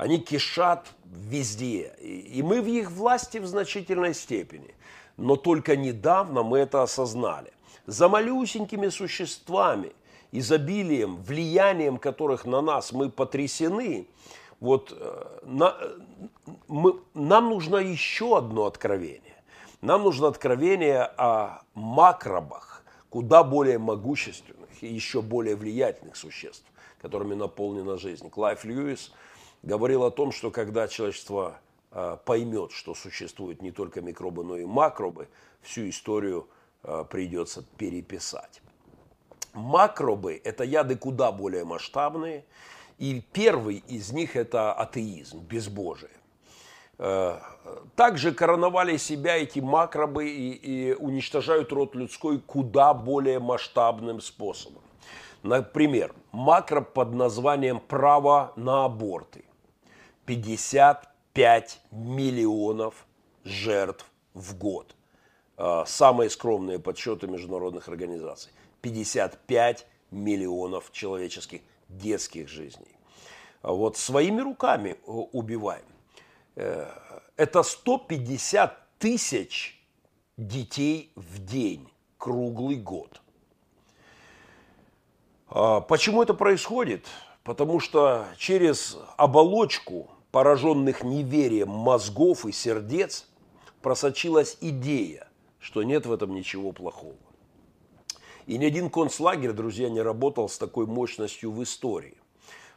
Они 0.00 0.18
кишат 0.18 0.94
везде. 1.04 1.94
И 2.00 2.42
мы 2.42 2.62
в 2.62 2.66
их 2.66 2.90
власти 2.90 3.36
в 3.36 3.46
значительной 3.46 4.14
степени. 4.14 4.74
Но 5.18 5.36
только 5.36 5.76
недавно 5.76 6.42
мы 6.42 6.60
это 6.60 6.82
осознали. 6.82 7.52
За 7.84 8.08
малюсенькими 8.08 8.88
существами, 8.88 9.92
изобилием, 10.32 11.16
влиянием 11.16 11.98
которых 11.98 12.46
на 12.46 12.62
нас 12.62 12.92
мы 12.92 13.10
потрясены, 13.10 14.08
вот 14.58 14.96
э, 14.98 15.24
на, 15.42 15.76
мы, 16.66 16.94
нам 17.12 17.50
нужно 17.50 17.76
еще 17.76 18.38
одно 18.38 18.64
откровение. 18.64 19.36
Нам 19.82 20.04
нужно 20.04 20.28
откровение 20.28 21.02
о 21.02 21.60
макробах, 21.74 22.84
куда 23.10 23.44
более 23.44 23.76
могущественных 23.76 24.70
и 24.80 24.86
еще 24.86 25.20
более 25.20 25.56
влиятельных 25.56 26.16
существ, 26.16 26.64
которыми 27.02 27.34
наполнена 27.34 27.98
жизнь. 27.98 28.30
Клайв 28.30 28.64
Льюис– 28.64 29.12
говорил 29.62 30.04
о 30.04 30.10
том, 30.10 30.32
что 30.32 30.50
когда 30.50 30.88
человечество 30.88 31.58
а, 31.90 32.16
поймет, 32.16 32.72
что 32.72 32.94
существуют 32.94 33.62
не 33.62 33.72
только 33.72 34.00
микробы, 34.00 34.44
но 34.44 34.56
и 34.56 34.64
макробы, 34.64 35.28
всю 35.62 35.88
историю 35.88 36.48
а, 36.82 37.04
придется 37.04 37.64
переписать. 37.76 38.62
Макробы– 39.52 40.40
это 40.44 40.62
яды 40.62 40.96
куда 40.96 41.32
более 41.32 41.64
масштабные, 41.64 42.44
и 42.98 43.22
первый 43.32 43.82
из 43.88 44.12
них– 44.12 44.34
это 44.36 44.72
атеизм, 44.72 45.40
безбожие. 45.40 46.12
А, 46.98 47.42
также 47.96 48.32
короновали 48.32 48.96
себя 48.96 49.36
эти 49.36 49.58
макробы 49.58 50.28
и, 50.28 50.52
и 50.52 50.94
уничтожают 50.94 51.72
род 51.72 51.94
людской 51.94 52.38
куда 52.38 52.94
более 52.94 53.40
масштабным 53.40 54.20
способом. 54.20 54.82
Например, 55.42 56.14
макроб 56.32 56.92
под 56.92 57.14
названием 57.14 57.80
«право 57.80 58.52
на 58.56 58.84
аборты». 58.84 59.44
55 60.26 61.80
миллионов 61.90 63.06
жертв 63.44 64.06
в 64.34 64.56
год. 64.56 64.94
А, 65.56 65.84
самые 65.86 66.30
скромные 66.30 66.78
подсчеты 66.78 67.26
международных 67.26 67.88
организаций. 67.88 68.52
55 68.82 69.86
миллионов 70.10 70.90
человеческих 70.92 71.60
детских 71.88 72.48
жизней. 72.48 72.96
Вот 73.62 73.96
своими 73.96 74.40
руками 74.40 74.96
убиваем. 75.04 75.84
Э, 76.56 76.86
это 77.36 77.62
150 77.62 78.98
тысяч 78.98 79.82
детей 80.36 81.12
в 81.14 81.44
день, 81.44 81.88
круглый 82.16 82.76
год. 82.76 83.20
А 85.48 85.80
почему 85.80 86.22
это 86.22 86.32
происходит? 86.32 87.06
Потому 87.44 87.80
что 87.80 88.26
через 88.36 88.98
оболочку 89.16 90.10
пораженных 90.30 91.02
неверием 91.02 91.70
мозгов 91.70 92.44
и 92.46 92.52
сердец 92.52 93.26
просочилась 93.82 94.58
идея, 94.60 95.28
что 95.58 95.82
нет 95.82 96.06
в 96.06 96.12
этом 96.12 96.34
ничего 96.34 96.72
плохого. 96.72 97.16
И 98.46 98.58
ни 98.58 98.64
один 98.64 98.90
концлагерь, 98.90 99.52
друзья, 99.52 99.88
не 99.88 100.00
работал 100.00 100.48
с 100.48 100.58
такой 100.58 100.86
мощностью 100.86 101.52
в 101.52 101.62
истории. 101.62 102.16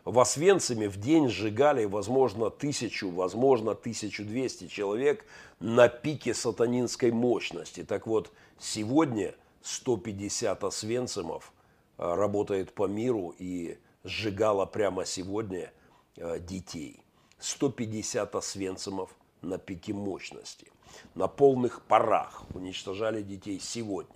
В 0.05 0.19
Освенциме 0.19 0.89
в 0.89 0.97
день 0.97 1.29
сжигали, 1.29 1.85
возможно, 1.85 2.49
тысячу, 2.49 3.09
возможно, 3.09 3.73
тысячу 3.73 4.25
двести 4.25 4.67
человек 4.67 5.25
на 5.59 5.87
пике 5.87 6.33
сатанинской 6.33 7.11
мощности. 7.11 7.83
Так 7.83 8.05
вот, 8.05 8.31
сегодня 8.59 9.33
150 9.61 10.63
освенцимов 10.63 11.53
э, 11.97 12.13
работает 12.15 12.73
по 12.73 12.85
миру 12.85 13.33
и 13.39 13.77
сжигало 14.03 14.65
прямо 14.65 15.05
сегодня 15.05 15.71
э, 16.17 16.39
детей. 16.39 16.99
150 17.39 18.35
освенцимов 18.35 19.15
на 19.41 19.57
пике 19.57 19.93
мощности. 19.93 20.67
На 21.15 21.27
полных 21.27 21.81
парах 21.81 22.43
уничтожали 22.53 23.21
детей 23.21 23.59
сегодня. 23.59 24.15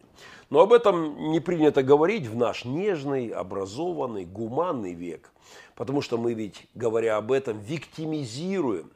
Но 0.50 0.62
об 0.62 0.72
этом 0.72 1.32
не 1.32 1.40
принято 1.40 1.84
говорить 1.84 2.28
в 2.28 2.36
наш 2.36 2.66
нежный, 2.66 3.30
образованный, 3.30 4.26
гуманный 4.26 4.94
век. 4.94 5.32
Потому 5.76 6.02
что 6.02 6.18
мы 6.18 6.34
ведь, 6.34 6.68
говоря 6.74 7.18
об 7.18 7.32
этом, 7.32 7.60
виктимизируем, 7.60 8.92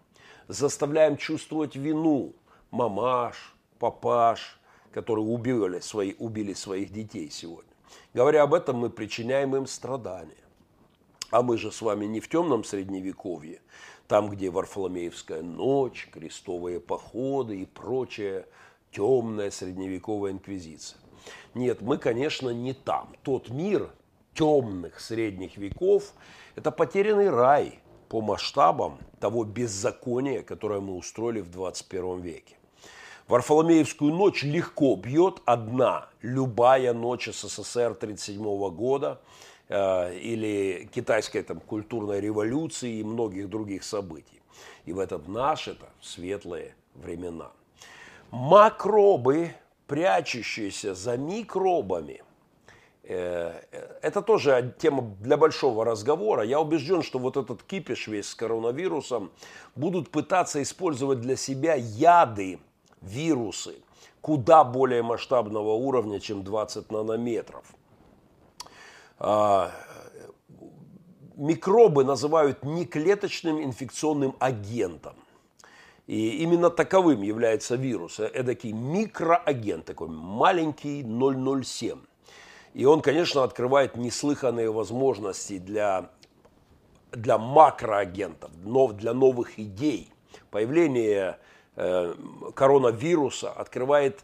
заставляем 0.48 1.18
чувствовать 1.18 1.76
вину 1.76 2.34
мамаш, 2.72 3.56
папаш, 3.80 4.60
которые 4.92 5.26
убили, 5.26 5.80
свои, 5.80 6.16
убили 6.20 6.54
своих 6.54 6.92
детей 6.92 7.30
сегодня. 7.30 7.72
Говоря 8.14 8.44
об 8.44 8.54
этом, 8.54 8.78
мы 8.78 8.90
причиняем 8.90 9.56
им 9.56 9.68
страдания. 9.68 10.36
А 11.32 11.42
мы 11.42 11.58
же 11.58 11.72
с 11.72 11.82
вами 11.82 12.06
не 12.06 12.20
в 12.20 12.28
темном 12.28 12.66
средневековье, 12.66 13.62
там, 14.08 14.30
где 14.30 14.50
Варфоломеевская 14.50 15.42
ночь, 15.42 16.10
крестовые 16.12 16.82
походы 16.82 17.62
и 17.62 17.66
прочая 17.66 18.46
темная 18.92 19.50
средневековая 19.50 20.34
инквизиция. 20.34 21.00
Нет, 21.54 21.82
мы, 21.82 21.98
конечно, 21.98 22.50
не 22.50 22.74
там. 22.74 23.14
Тот 23.24 23.50
мир 23.50 23.90
темных 24.34 25.00
средних 25.00 25.56
веков– 25.56 26.14
это 26.56 26.70
потерянный 26.70 27.30
рай 27.30 27.80
по 28.10 28.20
масштабам 28.20 28.98
того 29.22 29.46
беззакония, 29.46 30.44
которое 30.44 30.82
мы 30.82 30.96
устроили 30.96 31.40
в 31.40 31.50
21 31.50 32.20
веке. 32.20 32.58
Варфоломеевскую 33.30 34.14
ночь 34.14 34.44
легко 34.44 34.98
бьет 34.98 35.42
одна, 35.46 36.10
любая 36.22 36.94
ночь 36.94 37.30
СССР 37.30 37.92
1937 37.92 38.76
года– 38.76 39.22
или 39.72 40.90
китайской 40.94 41.44
там, 41.44 41.60
культурной 41.62 42.20
революции 42.20 43.00
и 43.00 43.04
многих 43.04 43.50
других 43.50 43.84
событий. 43.84 44.42
И 44.86 44.94
в 44.94 45.00
это 45.00 45.18
наши-то 45.28 45.88
светлые 46.02 46.76
времена. 46.96 47.52
Макробы, 48.32 49.52
прячущиеся 49.88 50.94
за 50.94 51.18
микробами, 51.18 52.24
э, 53.04 53.62
это 54.02 54.22
тоже 54.22 54.76
тема 54.78 55.16
для 55.22 55.38
большого 55.38 55.86
разговора. 55.86 56.44
Я 56.44 56.60
убежден, 56.60 57.02
что 57.02 57.20
вот 57.20 57.38
этот 57.38 57.64
кипиш 57.64 58.08
весь 58.08 58.30
с 58.30 58.36
коронавирусом 58.36 59.32
будут 59.76 60.10
пытаться 60.10 60.62
использовать 60.62 61.22
для 61.22 61.38
себя 61.38 61.76
яды, 61.76 62.60
вирусы, 63.02 63.76
куда 64.20 64.64
более 64.64 65.02
масштабного 65.02 65.74
уровня, 65.74 66.20
чем 66.20 66.44
20 66.44 66.92
нанометров– 66.92 67.64
микробы 71.36 72.04
называют 72.04 72.64
неклеточным 72.64 73.64
инфекционным 73.64 74.36
агентом. 74.40 75.16
И 76.08 76.44
именно 76.44 76.70
таковым 76.70 77.22
является 77.22 77.76
вирус. 77.76 78.20
Эдакий 78.20 78.72
микроагент, 78.72 79.86
такой 79.86 80.10
маленький 80.10 81.04
007. 81.04 82.00
И 82.74 82.86
он, 82.86 83.02
конечно, 83.02 83.44
открывает 83.44 83.96
неслыханные 83.96 84.72
возможности 84.72 85.58
для, 85.58 86.10
для 87.12 87.38
макроагентов, 87.38 88.52
но 88.64 88.88
для 88.88 89.14
новых 89.14 89.60
идей. 89.60 90.12
Появление 90.50 91.38
э, 91.76 92.14
коронавируса 92.56 93.52
открывает 93.52 94.24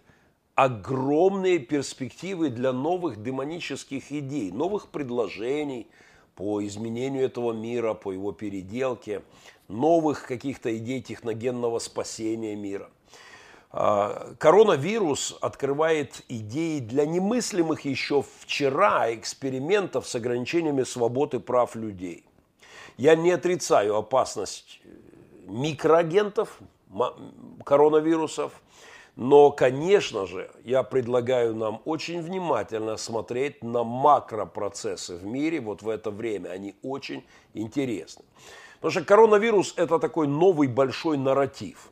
огромные 0.57 1.59
перспективы 1.59 2.49
для 2.49 2.73
новых 2.73 3.21
демонических 3.21 4.11
идей, 4.11 4.51
новых 4.51 4.87
предложений 4.87 5.87
по 6.33 6.65
изменению 6.65 7.25
этого 7.25 7.53
мира, 7.53 7.93
по 7.93 8.11
его 8.11 8.31
переделке, 8.31 9.21
новых 9.67 10.25
каких-то 10.25 10.75
идей 10.75 10.99
техногенного 11.01 11.77
спасения 11.77 12.55
мира. 12.55 12.89
А, 13.69 14.33
коронавирус 14.39 15.37
открывает 15.41 16.23
идеи 16.27 16.79
для 16.79 17.05
немыслимых 17.05 17.81
еще 17.85 18.23
вчера 18.39 19.13
экспериментов 19.13 20.07
с 20.07 20.15
ограничениями 20.15 20.81
свободы 20.81 21.39
прав 21.39 21.75
людей. 21.75 22.25
Я 22.97 23.15
не 23.15 23.29
отрицаю 23.29 23.95
опасность 23.95 24.81
микроагентов, 25.45 26.57
коронавирусов, 27.63 28.59
но, 29.17 29.49
конечно 29.49 30.27
же, 30.27 30.51
я 30.63 30.83
предлагаю 30.83 31.55
нам 31.55 31.81
очень 31.85 32.21
внимательно 32.21 32.97
смотреть 32.97 33.63
на 33.63 33.83
макропроцессы 33.83 35.15
в 35.15 35.25
мире 35.25 35.59
вот 35.59 35.81
в 35.81 35.89
это 35.89 36.11
время. 36.11 36.49
Они 36.49 36.75
очень 36.83 37.25
интересны. 37.55 38.23
Потому 38.75 38.91
что 38.91 39.03
коронавирус– 39.03 39.73
это 39.75 39.97
такой 39.97 40.27
новый 40.27 40.67
большой 40.67 41.17
нарратив. 41.17 41.89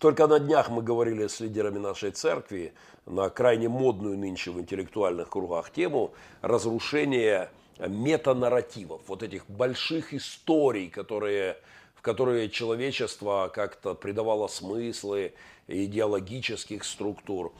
Только 0.00 0.26
на 0.26 0.40
днях 0.40 0.70
мы 0.70 0.82
говорили 0.82 1.28
с 1.28 1.38
лидерами 1.38 1.78
нашей 1.78 2.10
церкви 2.10 2.74
на 3.06 3.30
крайне 3.30 3.68
модную 3.68 4.18
нынче 4.18 4.50
в 4.50 4.60
интеллектуальных 4.60 5.30
кругах 5.30 5.70
тему 5.70 6.14
разрушения 6.42 7.48
метанарративов, 7.78 9.02
вот 9.06 9.22
этих 9.22 9.48
больших 9.48 10.12
историй, 10.12 10.88
которые, 10.88 11.58
которые 12.04 12.50
человечество 12.50 13.50
как-то 13.52 13.94
придавало 13.94 14.46
смыслы, 14.46 15.32
идеологических 15.66 16.84
структур. 16.84 17.54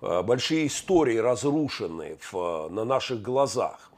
Большие 0.00 0.66
истории 0.68 1.18
разрушены 1.18 2.16
в, 2.32 2.68
на 2.70 2.84
наших 2.84 3.20
глазах 3.20 3.90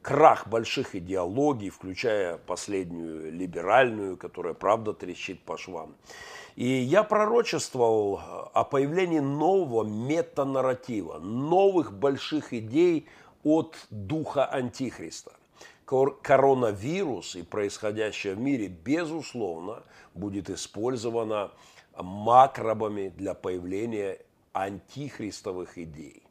крах 0.00 0.46
больших 0.46 0.94
идеологий, 0.94 1.70
включая 1.70 2.38
последнюю 2.38 3.32
либеральную, 3.32 4.16
которая 4.16 4.54
правда 4.54 4.92
трещит 4.92 5.40
по 5.40 5.58
швам. 5.58 5.96
И 6.54 6.66
я 6.66 7.02
пророчествовал 7.02 8.20
о 8.54 8.64
появлении 8.64 9.18
нового 9.18 9.84
метанарратива, 9.84 11.18
новых 11.18 11.92
больших 11.92 12.52
идей 12.52 13.08
от 13.42 13.76
духа 13.90 14.46
Антихриста. 14.46 15.32
Коронавирус 15.88 17.34
и 17.34 17.42
происходящее 17.42 18.34
в 18.34 18.38
мире, 18.38 18.68
безусловно, 18.68 19.82
будет 20.14 20.50
использовано 20.50 21.50
макробами 21.96 23.08
для 23.08 23.32
появления 23.32 24.18
антихристовых 24.52 25.78
идей. 25.78 26.22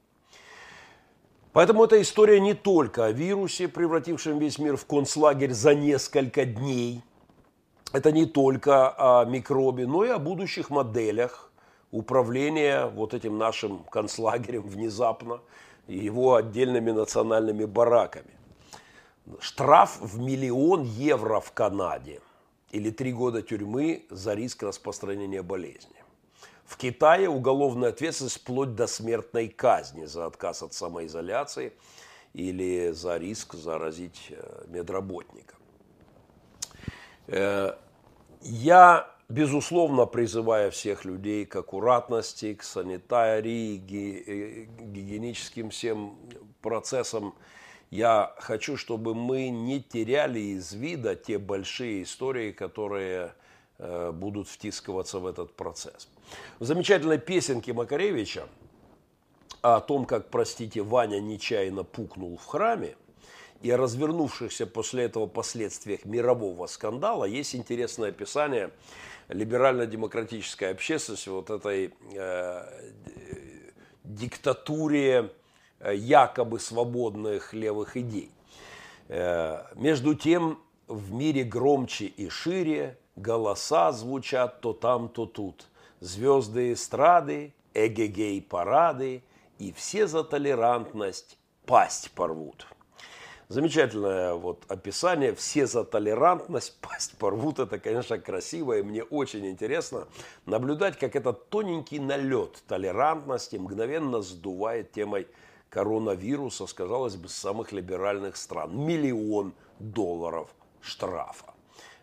Поэтому 1.54 1.86
эта 1.86 2.00
история 2.00 2.40
не 2.40 2.54
только 2.54 3.06
о 3.06 3.12
вирусе, 3.12 3.68
превратившем 3.68 4.38
весь 4.38 4.60
мир 4.60 4.78
в 4.78 4.86
концлагерь 4.86 5.54
за 5.54 5.74
несколько 5.74 6.46
дней. 6.46 7.02
Это 7.94 8.12
не 8.12 8.28
только 8.28 8.90
о 8.90 9.26
микробе, 9.26 9.88
но 9.88 10.06
и 10.06 10.10
о 10.10 10.20
будущих 10.20 10.70
моделях 10.70 11.52
управления 11.90 12.86
вот 12.86 13.16
этим 13.16 13.40
нашим 13.40 13.80
концлагерем 13.90 14.62
внезапно 14.62 15.40
и 15.88 15.98
его 15.98 16.36
отдельными 16.36 16.92
национальными 16.92 17.66
бараками. 17.66 18.38
Штраф 19.40 20.00
в 20.00 20.20
миллион 20.20 20.84
евро 20.84 21.40
в 21.40 21.52
Канаде 21.52 22.22
или 22.72 22.90
три 22.90 23.14
года 23.14 23.42
тюрьмы 23.42 24.06
за 24.10 24.34
риск 24.34 24.64
распространения 24.64 25.42
болезни. 25.42 25.96
В 26.66 26.76
Китае 26.78 27.30
уголовная 27.30 27.90
ответственность 27.90 28.42
вплоть 28.42 28.76
до 28.76 28.88
смертной 28.88 29.48
казни 29.48 30.06
за 30.06 30.26
отказ 30.26 30.64
от 30.64 30.74
самоизоляции 30.74 31.74
или 32.34 32.92
за 32.92 33.18
риск 33.18 33.54
заразить 33.54 34.28
э, 34.30 34.66
медработника. 34.68 35.56
Э, 37.28 37.74
я, 38.42 39.10
безусловно, 39.30 40.06
призываю 40.06 40.72
всех 40.72 41.06
людей 41.06 41.46
к 41.46 41.56
аккуратности, 41.56 42.54
к 42.54 42.64
санитарии, 42.64 43.78
э, 43.78 44.66
гигиеническим 44.84 45.70
всем 45.70 46.18
процессам. 46.62 47.34
Я 47.90 48.34
хочу, 48.40 48.78
чтобы 48.78 49.16
мы 49.16 49.50
не 49.50 49.82
теряли 49.82 50.40
из 50.40 50.74
вида 50.74 51.16
те 51.16 51.38
большие 51.38 52.04
истории, 52.04 52.52
которые 52.52 53.34
будут 53.78 54.48
втискиваться 54.48 55.20
в 55.20 55.28
этот 55.28 55.56
процесс. 55.56 56.10
В 56.60 56.66
замечательной 56.66 57.20
песенке 57.20 57.74
Макаревича 57.74 58.48
о 59.62 59.80
том, 59.82 60.06
как, 60.06 60.30
простите, 60.30 60.82
Ваня 60.82 61.20
нечаянно 61.20 61.84
пукнул 61.84 62.38
в 62.38 62.46
храме, 62.46 62.96
и 63.62 63.72
о 63.72 63.78
развернувшихся 63.78 64.68
после 64.68 65.06
этого 65.06 65.26
последствиях 65.26 66.06
мирового 66.06 66.68
скандала 66.68 67.26
есть 67.26 67.56
интересное 67.56 68.10
описание 68.10 68.72
либерально-демократической 69.30 70.72
общественности 70.72 71.30
вот 71.30 71.50
этой 71.50 71.94
э, 72.14 72.92
диктатуре 74.04 75.12
э, 75.12 75.30
якобы 75.84 76.60
свободных 76.60 77.54
левых 77.54 77.98
идей. 77.98 78.32
Э, 79.08 79.64
между 79.76 80.16
тем, 80.16 80.60
в 80.88 81.12
мире 81.12 81.44
громче 81.44 82.06
и 82.06 82.30
шире 82.30 82.98
голоса 83.16 83.92
звучат 83.92 84.62
то 84.62 84.74
там, 84.74 85.10
то 85.10 85.26
тут– 85.26 85.68
звезды 86.00 86.74
эстрады, 86.74 87.54
эгегей-парады, 87.74 89.24
и 89.60 89.72
все 89.74 90.08
за 90.08 90.24
толерантность 90.24 91.38
пасть 91.66 92.12
порвут. 92.12 92.68
Замечательное 93.50 94.34
вот 94.34 94.64
описание. 94.68 95.34
Все 95.34 95.68
за 95.68 95.84
толерантность, 95.84 96.78
пасть 96.82 97.18
порвут. 97.18 97.60
Это, 97.60 97.80
конечно, 97.80 98.20
красиво, 98.20 98.78
и 98.78 98.84
мне 98.84 99.04
очень 99.04 99.48
интересно 99.48 100.08
наблюдать, 100.46 101.00
как 101.00 101.16
этот 101.16 101.50
тоненький 101.50 102.00
налет 102.00 102.62
толерантности 102.68 103.56
мгновенно 103.56 104.22
сдувает 104.22 104.92
темой 104.92 105.28
коронавируса, 105.70 106.68
сказалось 106.68 107.16
бы, 107.16 107.28
с 107.30 107.36
самых 107.36 107.72
либеральных 107.72 108.38
стран. 108.38 108.78
Миллион 108.78 109.54
долларов 109.80 110.50
штрафа. 110.82 111.54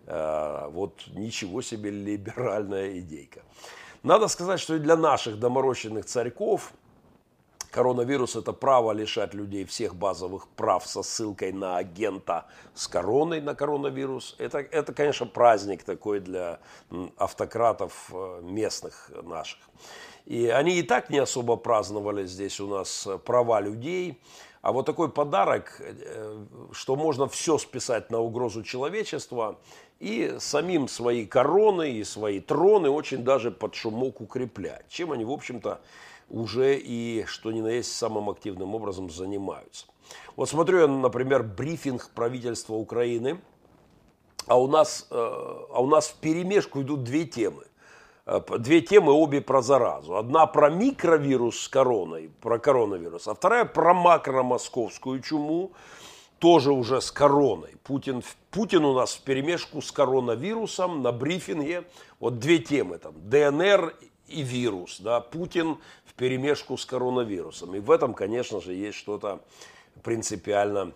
Э, 0.07 0.69
вот 0.71 1.07
ничего 1.15 1.63
себе 1.63 1.91
либеральная 1.91 2.99
идейка. 2.99 3.43
Надо 4.03 4.29
сказать, 4.29 4.61
что 4.61 4.77
и 4.77 4.79
для 4.79 4.97
наших 4.97 5.39
доморощенных 5.39 6.05
царьков 6.05 6.73
коронавирус– 7.71 8.37
это 8.37 8.53
право 8.53 8.93
лишать 8.93 9.35
людей 9.35 9.65
всех 9.65 9.97
базовых 9.97 10.47
прав 10.49 10.87
со 10.87 11.03
ссылкой 11.03 11.53
на 11.53 11.79
агента 11.79 12.45
с 12.75 12.87
короной 12.87 13.41
на 13.41 13.55
коронавирус. 13.55 14.37
Это, 14.39 14.59
это 14.59 14.93
конечно, 14.93 15.27
праздник 15.27 15.83
такой 15.83 16.21
для 16.21 16.61
автократов 17.17 18.11
э, 18.13 18.41
местных 18.43 19.11
наших. 19.23 19.59
И 20.27 20.49
они 20.49 20.79
и 20.79 20.83
так 20.83 21.11
не 21.11 21.19
особо 21.19 21.57
праздновали 21.57 22.27
здесь 22.27 22.61
у 22.61 22.67
нас 22.67 23.07
права 23.25 23.61
людей. 23.61 24.21
А 24.63 24.73
вот 24.73 24.87
такой 24.87 25.11
подарок, 25.11 25.77
э, 25.81 26.45
что 26.73 26.97
можно 26.97 27.29
все 27.29 27.59
списать 27.59 28.11
на 28.11 28.21
угрозу 28.21 28.63
человечества– 28.63 29.59
и 30.01 30.37
самим 30.39 30.89
свои 30.89 31.25
короны 31.27 31.93
и 31.93 32.05
свои 32.05 32.41
троны 32.41 32.91
очень 32.91 33.25
даже 33.25 33.51
под 33.51 33.75
шумок 33.75 34.21
укреплять, 34.21 34.87
чем 34.89 35.13
они, 35.13 35.25
в 35.25 35.31
общем-то, 35.31 35.81
уже 36.29 36.77
и, 36.79 37.25
что 37.27 37.53
ни 37.53 37.61
на 37.61 37.69
есть, 37.69 37.95
самым 37.95 38.31
активным 38.31 38.75
образом 38.75 39.11
занимаются. 39.11 39.87
Вот 40.37 40.49
смотрю 40.49 40.81
я, 40.81 40.89
например, 40.89 41.43
брифинг 41.43 42.11
правительства 42.15 42.75
Украины, 42.75 43.41
а 44.47 44.61
у 44.61 44.67
нас, 44.67 45.07
э, 45.11 45.15
а 45.15 45.81
у 45.81 45.87
нас 45.87 46.09
в 46.09 46.17
перемешку 46.17 46.83
идут 46.83 47.05
две 47.05 47.25
темы. 47.25 47.65
Э, 48.27 48.41
две 48.59 48.81
темы, 48.81 49.13
обе 49.13 49.41
про 49.41 49.61
заразу. 49.63 50.17
Одна 50.17 50.47
про 50.47 50.71
микровирус 50.71 51.61
с 51.61 51.69
короной, 51.69 52.31
про 52.41 52.59
коронавирус, 52.59 53.29
а 53.29 53.35
вторая 53.35 53.65
про 53.65 53.93
макромосковскую 53.93 55.21
чуму, 55.21 55.73
тоже 56.39 56.73
уже 56.73 57.01
с 57.01 57.11
короной. 57.11 57.77
Путин, 57.83 58.23
Путин 58.51 58.85
у 58.85 58.95
нас 58.95 59.15
в 59.15 59.21
перемешку 59.23 59.83
с 59.83 59.93
коронавирусом 59.93 61.03
на 61.03 61.13
брифинге. 61.13 61.85
Вот 62.19 62.39
две 62.39 62.59
темы 62.59 62.99
там, 62.99 63.15
ДНР 63.29 63.95
и 64.27 64.43
вирус. 64.43 65.01
Да, 65.01 65.21
Путин 65.21 65.79
в 66.07 66.15
перемешку 66.15 66.79
с 66.79 66.87
коронавирусом. 66.87 67.75
И 67.75 67.81
в 67.81 67.91
этом, 67.91 68.15
конечно 68.15 68.61
же, 68.61 68.73
есть 68.73 68.97
что-то 68.97 69.41
принципиально 70.03 70.93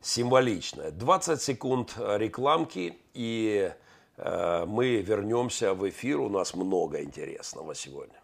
символичное. 0.00 0.92
20 0.92 1.42
секунд 1.42 1.94
рекламки, 1.98 2.96
и 3.14 3.70
э, 3.72 3.87
мы 4.18 4.96
вернемся 5.02 5.74
в 5.74 5.88
эфир. 5.88 6.20
У 6.20 6.28
нас 6.28 6.54
много 6.54 7.02
интересного 7.02 7.74
сегодня. 7.74 8.20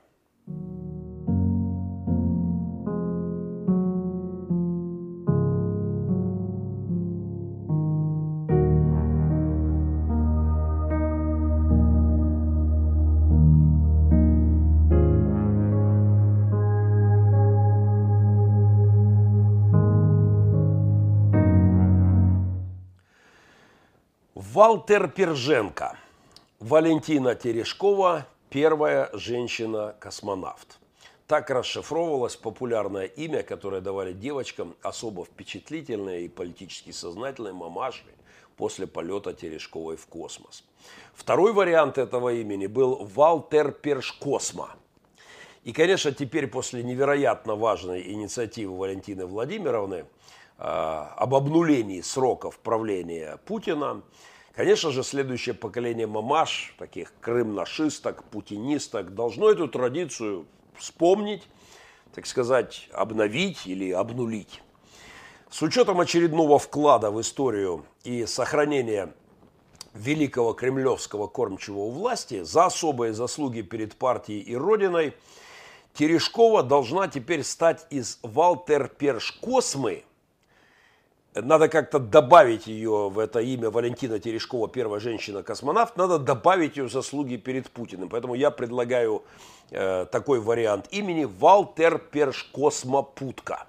Валтер 24.54 25.08
Перженко. 25.08 25.98
Валентина 26.60 27.34
Терешкова– 27.34 28.28
первая 28.50 29.10
женщина-космонавт. 29.12 30.78
Так 31.26 31.50
расшифровывалось 31.50 32.36
популярное 32.36 33.06
имя, 33.06 33.42
которое 33.42 33.80
давали 33.80 34.12
девочкам 34.12 34.76
особо 34.80 35.24
впечатлительные 35.24 36.26
и 36.26 36.28
политически 36.28 36.92
сознательные 36.92 37.52
мамаши 37.52 38.04
после 38.56 38.86
полета 38.86 39.32
Терешковой 39.32 39.96
в 39.96 40.06
космос. 40.06 40.62
Второй 41.14 41.52
вариант 41.52 41.98
этого 41.98 42.32
имени 42.32 42.68
был 42.68 43.10
Валтер 43.12 43.72
Першкосма. 43.72 44.76
И, 45.64 45.72
конечно, 45.72 46.12
теперь 46.12 46.46
после 46.46 46.84
невероятно 46.84 47.56
важной 47.56 48.08
инициативы 48.12 48.78
Валентины 48.78 49.26
Владимировны 49.26 49.96
э, 49.96 50.04
об 50.58 51.34
обнулении 51.34 52.02
сроков 52.02 52.60
правления 52.60 53.40
Путина– 53.46 54.02
Конечно 54.54 54.92
же, 54.92 55.02
следующее 55.02 55.54
поколение 55.54 56.06
мамаш, 56.06 56.74
таких 56.78 57.12
крым-нашисток, 57.20 58.22
путинисток, 58.24 59.12
должно 59.12 59.50
эту 59.50 59.66
традицию 59.66 60.46
вспомнить, 60.76 61.42
так 62.14 62.24
сказать, 62.26 62.88
обновить 62.92 63.66
или 63.66 63.90
обнулить. 63.90 64.62
С 65.50 65.60
учетом 65.62 65.98
очередного 65.98 66.60
вклада 66.60 67.10
в 67.10 67.20
историю 67.20 67.84
и 68.04 68.26
сохранения 68.26 69.12
великого 69.92 70.52
кремлевского 70.52 71.26
кормчего 71.26 71.86
у 71.86 71.90
власти 71.90 72.44
за 72.44 72.66
особые 72.66 73.12
заслуги 73.12 73.62
перед 73.62 73.96
партией 73.96 74.40
и 74.40 74.54
Родиной, 74.54 75.14
Терешкова 75.94 76.62
должна 76.62 77.08
теперь 77.08 77.42
стать 77.42 77.86
из 77.90 78.20
Валтер 78.22 78.86
Першкосмы– 78.86 80.04
надо 81.34 81.68
как-то 81.68 81.98
добавить 81.98 82.66
ее 82.66 83.08
в 83.08 83.18
это 83.18 83.40
имя 83.40 83.70
Валентина 83.70 84.18
Терешкова, 84.18 84.68
первая 84.68 85.00
женщина-космонавт, 85.00 85.96
надо 85.96 86.18
добавить 86.18 86.76
ее 86.76 86.88
заслуги 86.88 87.36
перед 87.36 87.68
Путиным. 87.70 88.08
Поэтому 88.08 88.34
я 88.34 88.50
предлагаю 88.50 89.24
э, 89.70 90.06
такой 90.10 90.40
вариант 90.40 90.86
имени 90.90 91.24
Валтер 91.24 91.98
Першкосмопутка. 91.98 93.66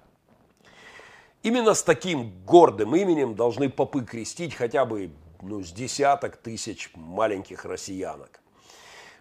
Именно 1.41 1.73
с 1.73 1.83
таким 1.83 2.31
гордым 2.45 2.95
именем 2.95 3.35
должны 3.35 3.69
попы 3.69 4.03
крестить 4.03 4.53
хотя 4.53 4.85
бы 4.85 5.11
ну, 5.41 5.63
с 5.63 5.71
десяток 5.71 6.37
тысяч 6.37 6.91
маленьких 6.95 7.65
россиянок. 7.65 8.41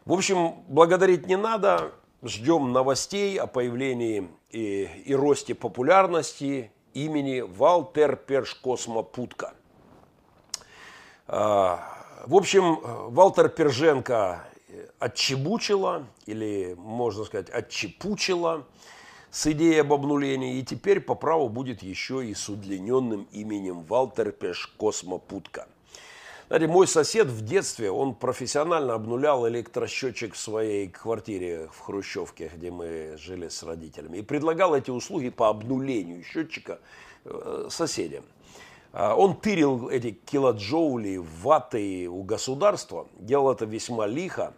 В 0.04 0.12
общем, 0.12 0.54
благодарить 0.68 1.26
не 1.26 1.36
надо. 1.36 1.92
Ждем 2.22 2.72
новостей 2.72 3.38
о 3.38 3.46
появлении 3.46 4.28
и, 4.50 4.88
и 5.04 5.14
росте 5.14 5.54
популярности 5.54 6.70
имени 6.94 7.40
Валтер 7.40 8.16
Першкосмопутка. 8.16 9.54
А, 11.26 12.22
в 12.26 12.34
общем, 12.34 12.78
Валтер 13.10 13.48
Перженко 13.48 14.44
отчебучила, 14.98 16.06
или, 16.26 16.74
можно 16.78 17.24
сказать, 17.24 17.50
отчепучила 17.50 18.66
с 19.30 19.46
идеей 19.48 19.80
об 19.80 19.92
обнулении, 19.92 20.58
и 20.58 20.64
теперь 20.64 21.00
по 21.00 21.14
праву 21.14 21.48
будет 21.48 21.82
еще 21.82 22.24
и 22.24 22.34
с 22.34 22.48
удлиненным 22.48 23.28
именем 23.32 23.82
Валтер 23.82 24.32
Пешкосмопутка. 24.32 25.66
Знаете, 26.48 26.66
мой 26.66 26.86
сосед 26.86 27.28
в 27.28 27.42
детстве, 27.42 27.90
он 27.90 28.14
профессионально 28.14 28.94
обнулял 28.94 29.48
электросчетчик 29.48 30.34
в 30.34 30.38
своей 30.38 30.88
квартире 30.88 31.70
в 31.72 31.80
Хрущевке, 31.80 32.52
где 32.54 32.70
мы 32.70 33.16
жили 33.16 33.48
с 33.48 33.62
родителями, 33.62 34.18
и 34.18 34.22
предлагал 34.22 34.74
эти 34.74 34.90
услуги 34.90 35.30
по 35.30 35.48
обнулению 35.48 36.22
счетчика 36.22 36.80
э, 37.24 37.68
соседям. 37.70 38.24
А 38.92 39.14
он 39.14 39.36
тырил 39.36 39.88
эти 39.88 40.10
килоджоули, 40.10 41.16
ваты 41.16 42.08
у 42.08 42.22
государства, 42.22 43.08
делал 43.18 43.50
это 43.50 43.64
весьма 43.64 44.06
лихо. 44.06 44.52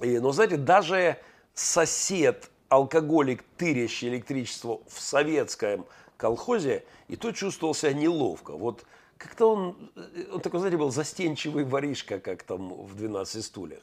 И, 0.00 0.18
но, 0.18 0.30
знаете, 0.32 0.58
даже 0.58 1.16
сосед, 1.54 2.50
алкоголик, 2.68 3.44
тырящий 3.56 4.08
электричество 4.08 4.82
в 4.86 5.00
советском 5.00 5.86
колхозе, 6.18 6.84
и 7.08 7.16
то 7.16 7.32
чувствовал 7.32 7.74
себя 7.74 7.94
неловко. 7.94 8.52
Вот 8.52 8.84
как-то 9.22 9.52
он, 9.52 9.90
он 10.32 10.40
такой, 10.40 10.60
знаете, 10.60 10.76
был 10.76 10.90
застенчивый 10.90 11.64
воришка, 11.64 12.18
как 12.18 12.42
там 12.42 12.72
в 12.72 12.96
«12 12.96 13.42
стульях». 13.42 13.82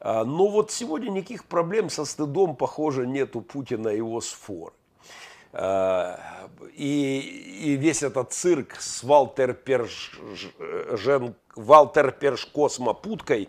А, 0.00 0.24
но 0.24 0.48
вот 0.48 0.70
сегодня 0.70 1.10
никаких 1.10 1.44
проблем 1.44 1.90
со 1.90 2.04
стыдом, 2.04 2.56
похоже, 2.56 3.06
нет 3.06 3.34
у 3.36 3.40
Путина 3.40 3.88
и 3.88 3.96
его 3.96 4.20
сфор. 4.20 4.72
А, 5.52 6.48
и, 6.74 7.18
и 7.64 7.76
весь 7.76 8.02
этот 8.02 8.32
цирк 8.32 8.76
с 8.80 9.02
Валтер 9.02 9.54
Перш, 9.54 10.18
Жен, 10.92 11.34
Валтер 11.56 12.12
Перш 12.12 12.46
Космопуткой, 12.46 13.48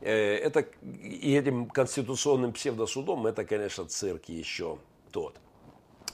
э, 0.00 0.36
это, 0.36 0.66
и 0.82 1.34
этим 1.34 1.68
конституционным 1.68 2.52
псевдосудом, 2.52 3.26
это, 3.26 3.44
конечно, 3.44 3.86
цирк 3.86 4.26
еще 4.26 4.78
тот. 5.10 5.36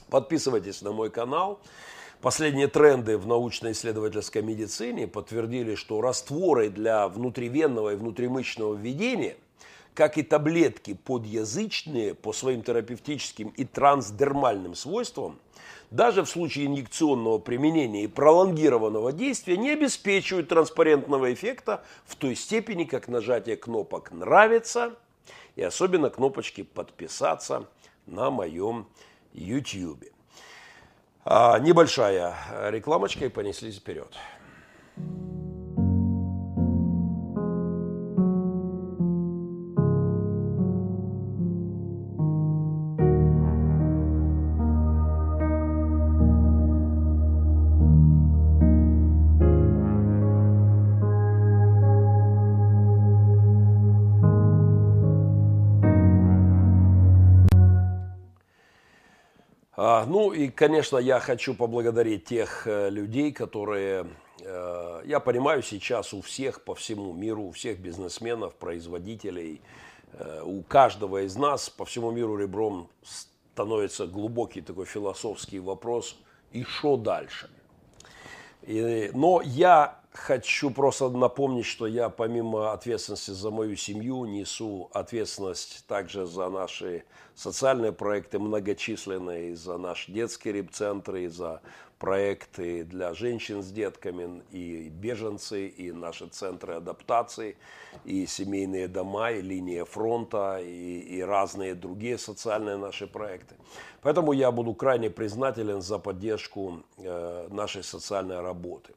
Подписывайтесь 0.09 0.81
на 0.81 0.91
мой 0.91 1.09
канал. 1.09 1.59
Последние 2.21 2.67
тренды 2.67 3.15
в 3.15 3.27
научно-исследовательской 3.27 4.41
медицине 4.41 5.07
подтвердили, 5.07 5.75
что 5.75 6.01
растворы 6.01 6.69
для 6.69 7.07
внутривенного 7.07 7.93
и 7.93 7.95
внутримышечного 7.95 8.73
введения, 8.73 9.37
как 9.93 10.17
и 10.17 10.23
таблетки 10.23 10.95
подъязычные 10.95 12.15
по 12.15 12.33
своим 12.33 12.63
терапевтическим 12.63 13.49
и 13.49 13.65
трансдермальным 13.65 14.73
свойствам, 14.73 15.39
даже 15.91 16.23
в 16.23 16.29
случае 16.29 16.65
инъекционного 16.65 17.37
применения 17.37 18.05
и 18.05 18.07
пролонгированного 18.07 19.11
действия 19.11 19.55
не 19.55 19.69
обеспечивают 19.69 20.49
транспарентного 20.49 21.31
эффекта 21.31 21.83
в 22.05 22.15
той 22.15 22.35
степени, 22.35 22.85
как 22.85 23.07
нажатие 23.07 23.57
кнопок 23.57 24.11
«Нравится» 24.11 24.95
и 25.55 25.61
особенно 25.61 26.09
кнопочки 26.09 26.63
«Подписаться» 26.63 27.67
на 28.07 28.31
моем 28.31 28.87
YouTube. 29.33 30.03
А, 31.29 31.59
небольшая 31.59 32.33
рекламочка 32.69 33.25
и 33.25 33.29
понеслись 33.29 33.79
вперед. 33.79 34.15
Ну 60.07 60.31
и, 60.31 60.47
конечно, 60.47 60.97
я 60.97 61.19
хочу 61.19 61.53
поблагодарить 61.53 62.23
тех 62.23 62.65
э, 62.65 62.89
людей, 62.89 63.33
которые, 63.33 64.07
э, 64.39 65.01
я 65.03 65.19
понимаю, 65.19 65.61
сейчас 65.61 66.13
у 66.13 66.21
всех 66.21 66.63
по 66.63 66.75
всему 66.75 67.11
миру, 67.11 67.43
у 67.43 67.51
всех 67.51 67.79
бизнесменов, 67.79 68.55
производителей, 68.55 69.61
э, 70.13 70.41
у 70.45 70.63
каждого 70.63 71.23
из 71.23 71.35
нас 71.35 71.69
по 71.69 71.83
всему 71.83 72.11
миру 72.11 72.37
ребром 72.37 72.89
становится 73.03 74.07
глубокий 74.07 74.61
такой 74.61 74.85
философский 74.85 75.59
вопрос, 75.59 76.17
и 76.53 76.63
что 76.63 76.95
дальше? 76.95 77.49
И, 78.61 79.11
но 79.13 79.41
я 79.43 79.99
хочу 80.17 80.71
просто 80.71 81.09
напомнить, 81.09 81.65
что 81.65 81.87
я 81.87 82.09
помимо 82.09 82.73
ответственности 82.73 83.31
за 83.31 83.51
мою 83.51 83.75
семью 83.75 84.25
несу 84.25 84.89
ответственность 84.93 85.85
также 85.87 86.25
за 86.25 86.49
наши 86.49 87.03
социальные 87.35 87.91
проекты 87.91 88.39
многочисленные, 88.39 89.55
за 89.55 89.77
наш 89.77 90.07
детский 90.07 90.51
репцентр, 90.51 91.15
и 91.15 91.27
за 91.27 91.61
проекты 91.99 92.83
для 92.83 93.13
женщин 93.13 93.63
с 93.63 93.71
детками, 93.71 94.43
и 94.51 94.89
беженцы, 94.89 95.67
и 95.67 95.91
наши 95.91 96.27
центры 96.27 96.75
адаптации, 96.75 97.55
и 98.05 98.25
семейные 98.25 98.87
дома, 98.87 99.31
и 99.31 99.41
линия 99.41 99.85
фронта, 99.85 100.59
и, 100.61 100.99
и 100.99 101.21
разные 101.21 101.75
другие 101.75 102.17
социальные 102.17 102.77
наши 102.77 103.07
проекты. 103.07 103.55
Поэтому 104.01 104.33
я 104.33 104.51
буду 104.51 104.73
крайне 104.73 105.09
признателен 105.09 105.81
за 105.81 105.99
поддержку 105.99 106.83
э, 106.97 107.47
нашей 107.49 107.83
социальной 107.83 108.41
работы. 108.41 108.93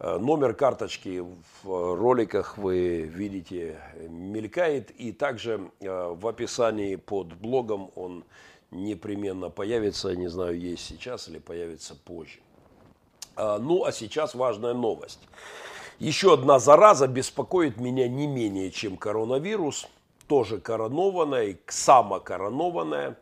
Э, 0.00 0.16
номер 0.16 0.54
карточки 0.54 1.22
в 1.62 1.94
роликах 1.94 2.56
вы 2.56 3.02
видите 3.02 3.78
мелькает, 4.08 4.90
и 4.92 5.12
также 5.12 5.70
э, 5.80 6.14
в 6.18 6.26
описании 6.26 6.96
под 6.96 7.34
блогом 7.34 7.90
он 7.94 8.24
непременно 8.70 9.50
появится, 9.50 10.16
не 10.16 10.28
знаю, 10.28 10.58
есть 10.58 10.86
сейчас 10.86 11.28
или 11.28 11.38
появится 11.38 11.94
позже. 11.94 12.38
Э, 13.36 13.58
ну, 13.60 13.84
а 13.84 13.92
сейчас 13.92 14.34
важная 14.34 14.72
новость. 14.72 15.20
Еще 15.98 16.32
одна 16.32 16.58
зараза 16.58 17.06
беспокоит 17.06 17.76
меня 17.76 18.08
не 18.08 18.26
менее, 18.26 18.70
чем 18.70 18.96
коронавирус, 18.96 19.86
тоже 20.28 20.58
коронованная, 20.58 21.58
самокоронованная. 21.66 23.18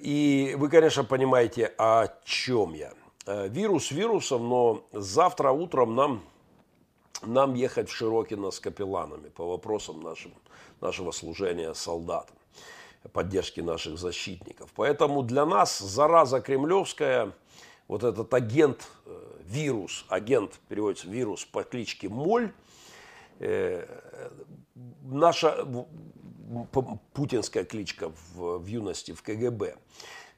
И 0.00 0.56
вы, 0.58 0.68
конечно, 0.68 1.04
понимаете, 1.04 1.72
о 1.78 2.08
чем 2.24 2.74
я. 2.74 2.92
Э, 3.30 3.46
вирус 3.46 3.90
вирусом, 3.90 4.48
но 4.48 4.86
завтра 4.90 5.50
утром 5.50 5.94
нам, 5.94 6.22
нам 7.20 7.52
ехать 7.52 7.90
в 7.90 7.94
Широкино 7.94 8.50
с 8.50 8.58
капелланами 8.58 9.28
по 9.28 9.46
вопросам 9.46 10.00
нашим, 10.00 10.32
нашего 10.80 11.10
служения 11.10 11.74
солдатам, 11.74 12.34
поддержки 13.12 13.60
наших 13.60 13.98
защитников. 13.98 14.70
Поэтому 14.74 15.22
для 15.22 15.44
нас 15.44 15.78
зараза 15.78 16.40
кремлевская, 16.40 17.32
вот 17.86 18.02
этот 18.02 18.32
агент, 18.32 18.88
э, 19.04 19.32
вирус, 19.44 20.06
агент 20.08 20.58
переводится 20.68 21.06
вирус 21.06 21.44
по 21.44 21.64
кличке 21.64 22.08
Моль, 22.08 22.50
э, 23.40 23.84
наша 25.02 25.66
путинская 27.12 27.64
кличка 27.64 28.10
в, 28.32 28.56
в 28.56 28.64
юности 28.64 29.12
в 29.12 29.20
КГБ– 29.20 29.76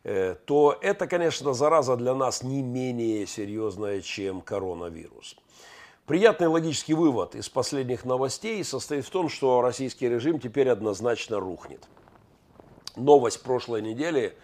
то 0.03 0.79
это, 0.81 1.07
конечно, 1.07 1.53
зараза 1.53 1.97
для 1.97 2.15
нас 2.15 2.43
не 2.43 2.63
менее 2.63 3.27
серьезная, 3.27 4.01
чем 4.01 4.41
коронавирус. 4.41 5.37
Приятный 6.07 6.49
логический 6.49 6.95
вывод 6.95 7.35
из 7.35 7.49
последних 7.49 8.05
новостей 8.05 8.65
состоит 8.65 9.05
в 9.07 9.11
том, 9.11 9.29
что 9.29 9.61
российский 9.63 10.09
режим 10.09 10.41
теперь 10.41 10.69
однозначно 10.69 11.39
рухнет. 11.39 11.87
Новость 12.97 13.43
прошлой 13.43 13.81
недели, 13.81 14.37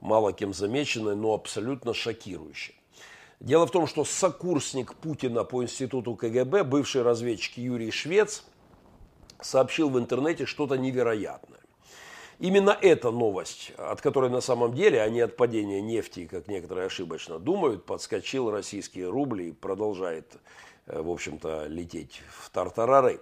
мало 0.00 0.32
кем 0.32 0.52
замеченная, 0.52 1.14
но 1.14 1.32
абсолютно 1.32 1.94
шокирующая. 1.94 2.74
Дело 3.40 3.66
в 3.66 3.70
том, 3.70 3.86
что 3.86 4.04
сокурсник 4.04 4.94
Путина 4.94 5.44
по 5.44 5.62
институту 5.62 6.14
КГБ, 6.14 6.64
бывший 6.64 7.02
разведчик 7.02 7.56
Юрий 7.56 7.90
Швец, 7.90 8.44
сообщил 9.40 9.88
в 9.88 9.98
интернете 9.98 10.44
что-то 10.44 10.76
невероятное. 10.76 11.60
Именно 12.38 12.76
эта 12.80 13.10
новость, 13.10 13.72
от 13.76 14.00
которой 14.00 14.28
на 14.30 14.40
самом 14.40 14.74
деле, 14.74 15.00
а 15.00 15.08
не 15.08 15.20
от 15.20 15.36
падения 15.36 15.80
нефти, 15.80 16.26
как 16.26 16.48
некоторые 16.48 16.86
ошибочно 16.86 17.38
думают, 17.38 17.86
подскочил 17.86 18.50
российский 18.50 19.04
рубль 19.04 19.42
и 19.42 19.52
продолжает, 19.52 20.32
э, 20.86 21.00
в 21.00 21.10
общем-то, 21.10 21.66
лететь 21.66 22.22
в 22.28 22.50
тартарары. 22.50 23.20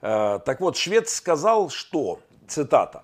Э, 0.00 0.38
так 0.44 0.60
вот, 0.60 0.76
швед 0.76 1.08
сказал, 1.08 1.68
что, 1.70 2.20
цитата, 2.46 3.02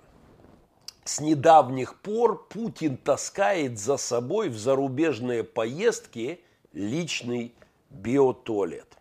с 1.03 1.19
недавних 1.19 1.99
пор 2.01 2.47
Путин 2.47 2.97
таскает 2.97 3.77
за 3.77 3.97
собой 3.97 4.49
в 4.49 4.57
зарубежные 4.57 5.43
поездки 5.43 6.39
личный 6.71 7.53
биотуалет. 7.89 8.94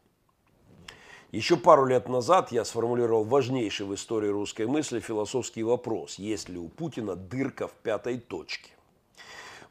Еще 1.34 1.56
пару 1.56 1.84
лет 1.84 2.08
назад 2.08 2.52
я 2.52 2.64
сформулировал 2.64 3.24
важнейший 3.24 3.86
в 3.86 3.94
истории 3.96 4.28
русской 4.28 4.68
мысли 4.68 5.00
философский 5.00 5.64
вопрос, 5.64 6.14
есть 6.14 6.48
ли 6.48 6.58
у 6.58 6.68
Путина 6.68 7.16
дырка 7.16 7.66
в 7.66 7.72
пятой 7.72 8.18
точке. 8.18 8.70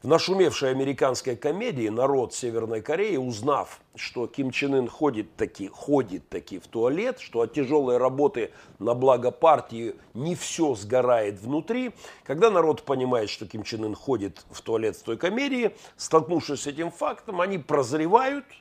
В 0.02 0.06
нашумевшей 0.06 0.70
американской 0.70 1.36
комедии 1.36 1.88
народ 1.88 2.34
Северной 2.34 2.82
Кореи, 2.82 3.16
узнав, 3.16 3.80
что 3.94 4.26
Ким 4.26 4.50
Чен 4.50 4.74
Ын 4.74 4.88
ходит 4.88 5.36
таки, 5.36 5.68
ходит 5.68 6.28
таки 6.28 6.58
в 6.58 6.66
туалет, 6.66 7.18
что 7.18 7.40
от 7.40 7.54
тяжелой 7.54 7.96
работы 7.96 8.50
на 8.78 8.92
благо 8.92 9.30
партии 9.30 9.94
не 10.12 10.34
все 10.34 10.74
сгорает 10.74 11.40
внутри, 11.40 11.94
когда 12.24 12.50
народ 12.50 12.82
понимает, 12.82 13.30
что 13.30 13.46
Ким 13.46 13.62
Чен 13.62 13.86
Ын 13.86 13.94
ходит 13.94 14.44
в 14.50 14.60
туалет 14.60 14.96
в 14.96 15.02
той 15.02 15.16
комедии, 15.16 15.74
столкнувшись 15.96 16.60
с 16.60 16.66
этим 16.66 16.90
фактом, 16.90 17.40
они 17.40 17.56
прозревают– 17.56 18.44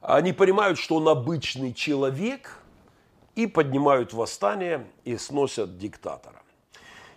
они 0.00 0.32
понимают, 0.32 0.78
что 0.78 0.96
он 0.96 1.08
обычный 1.08 1.72
человек 1.72 2.58
и 3.34 3.46
поднимают 3.46 4.12
восстание 4.12 4.86
и 5.04 5.16
сносят 5.16 5.78
диктатора. 5.78 6.42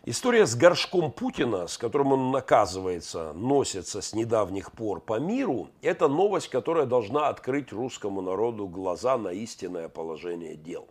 История 0.03 0.47
с 0.47 0.55
горшком 0.55 1.11
Путина, 1.11 1.67
с 1.67 1.77
которым 1.77 2.13
он 2.13 2.31
наказывается, 2.31 3.33
носится 3.33 4.01
с 4.01 4.13
недавних 4.13 4.71
пор 4.71 4.99
по 4.99 5.19
миру, 5.19 5.69
это 5.83 6.07
новость, 6.07 6.49
которая 6.49 6.87
должна 6.87 7.27
открыть 7.27 7.71
русскому 7.71 8.21
народу 8.21 8.67
глаза 8.67 9.19
на 9.19 9.29
истинное 9.29 9.89
положение 9.89 10.55
дел. 10.55 10.87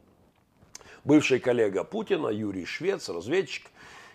Бывший 1.03 1.41
коллега 1.41 1.83
Путина 1.83 2.29
Юрий 2.29 2.65
Швец, 2.65 3.09
разведчик, 3.09 3.69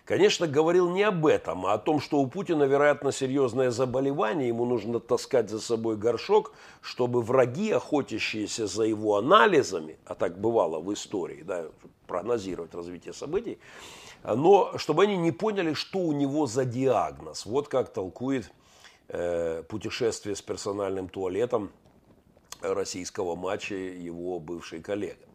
конечно, 0.06 0.46
говорил 0.46 0.88
не 0.88 1.02
об 1.02 1.26
этом, 1.26 1.66
а 1.66 1.74
о 1.74 1.78
том, 1.78 2.00
что 2.00 2.18
у 2.18 2.26
Путина, 2.26 2.64
вероятно, 2.64 3.12
серьезное 3.12 3.70
заболевание, 3.70 4.48
ему 4.48 4.64
нужно 4.64 5.00
таскать 5.00 5.50
за 5.50 5.60
собой 5.60 5.96
горшок, 5.96 6.52
чтобы 6.80 7.20
враги, 7.20 7.70
охотящиеся 7.72 8.66
за 8.66 8.84
его 8.84 9.16
анализами, 9.16 9.98
а 10.06 10.14
так 10.14 10.38
бывало 10.38 10.80
в 10.80 10.90
истории, 10.94 11.42
да, 11.42 11.66
прогнозировать 12.06 12.74
развитие 12.74 13.12
событий, 13.12 13.58
но 14.24 14.78
чтобы 14.78 15.02
они 15.02 15.16
не 15.16 15.32
поняли, 15.32 15.74
что 15.74 15.98
у 15.98 16.12
него 16.12 16.46
за 16.46 16.64
диагноз. 16.64 17.44
Вот 17.44 17.68
как 17.68 17.92
толкует 17.92 18.50
э, 19.08 19.62
путешествие 19.68 20.36
с 20.36 20.42
персональным 20.42 21.08
туалетом 21.08 21.70
российского 22.62 23.36
матча 23.36 23.74
его 23.74 24.38
бывший 24.38 24.80
коллега. 24.80 25.26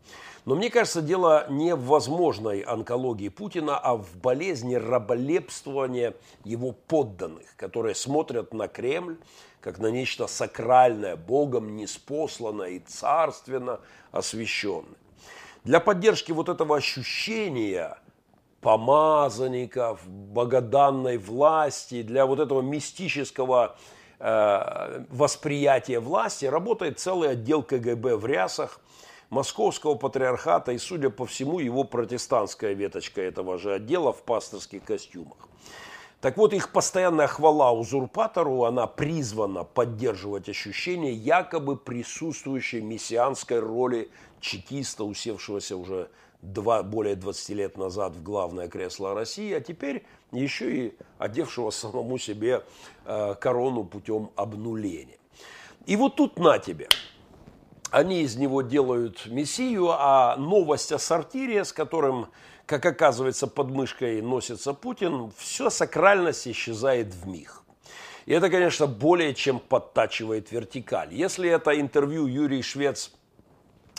Но 0.45 0.55
мне 0.55 0.71
кажется, 0.71 1.01
дело 1.01 1.45
не 1.49 1.75
в 1.75 1.85
возможной 1.85 2.61
онкологии 2.61 3.29
Путина, 3.29 3.77
а 3.77 3.95
в 3.95 4.15
болезни 4.17 4.75
раболепствования 4.75 6.15
его 6.43 6.71
подданных, 6.71 7.55
которые 7.57 7.93
смотрят 7.93 8.53
на 8.53 8.67
Кремль 8.67 9.17
как 9.59 9.77
на 9.77 9.87
нечто 9.91 10.25
сакральное, 10.25 11.15
Богом 11.15 11.75
неспосланное 11.75 12.69
и 12.69 12.79
царственно 12.79 13.79
освященное. 14.11 14.97
Для 15.63 15.79
поддержки 15.79 16.31
вот 16.31 16.49
этого 16.49 16.77
ощущения 16.77 17.99
помазанников, 18.61 20.01
богоданной 20.07 21.19
власти, 21.19 22.01
для 22.01 22.25
вот 22.25 22.39
этого 22.39 22.61
мистического 22.61 23.75
э, 24.19 25.05
восприятия 25.11 25.99
власти 25.99 26.45
работает 26.45 26.99
целый 26.99 27.29
отдел 27.29 27.61
КГБ 27.61 28.15
в 28.15 28.25
рясах– 28.25 28.79
московского 29.31 29.95
патриархата 29.95 30.73
и, 30.73 30.77
судя 30.77 31.09
по 31.09 31.25
всему, 31.25 31.57
его 31.57 31.83
протестантская 31.83 32.73
веточка 32.73 33.21
этого 33.21 33.57
же 33.57 33.73
отдела 33.73 34.13
в 34.13 34.21
пасторских 34.21 34.83
костюмах. 34.83 35.37
Так 36.19 36.37
вот, 36.37 36.53
их 36.53 36.71
постоянная 36.71 37.25
хвала 37.25 37.71
узурпатору, 37.71 38.65
она 38.65 38.85
призвана 38.85 39.63
поддерживать 39.63 40.49
ощущение 40.49 41.13
якобы 41.13 41.77
присутствующей 41.77 42.81
мессианской 42.81 43.59
роли 43.59 44.11
чекиста, 44.39 45.03
усевшегося 45.03 45.77
уже 45.77 46.11
два, 46.43 46.83
более 46.83 47.15
20 47.15 47.49
лет 47.49 47.77
назад 47.77 48.13
в 48.13 48.21
главное 48.21 48.67
кресло 48.67 49.15
России, 49.15 49.51
а 49.53 49.61
теперь 49.61 50.05
еще 50.31 50.87
и 50.87 50.97
одевшего 51.17 51.71
самому 51.71 52.19
себе 52.19 52.63
э, 53.05 53.35
корону 53.39 53.85
путем 53.85 54.29
обнуления. 54.35 55.17
И 55.87 55.95
вот 55.95 56.17
тут 56.17 56.37
на 56.37 56.59
тебе– 56.59 56.87
они 57.91 58.21
из 58.21 58.37
него 58.37 58.61
делают 58.61 59.25
мессию, 59.27 59.89
а 59.91 60.35
новость 60.37 60.91
о 60.91 60.97
сортире, 60.97 61.65
с 61.65 61.73
которым, 61.73 62.27
как 62.65 62.85
оказывается, 62.85 63.47
под 63.47 63.69
мышкой 63.69 64.21
носится 64.21 64.73
Путин, 64.73 65.31
все 65.37 65.69
сакральность 65.69 66.47
исчезает 66.47 67.13
в 67.13 67.27
миг. 67.27 67.61
И 68.25 68.33
это, 68.33 68.49
конечно, 68.49 68.87
более 68.87 69.33
чем 69.33 69.59
подтачивает 69.59 70.51
вертикаль. 70.51 71.13
Если 71.13 71.49
это 71.49 71.79
интервью 71.79 72.27
Юрий 72.27 72.61
Швец, 72.61 73.11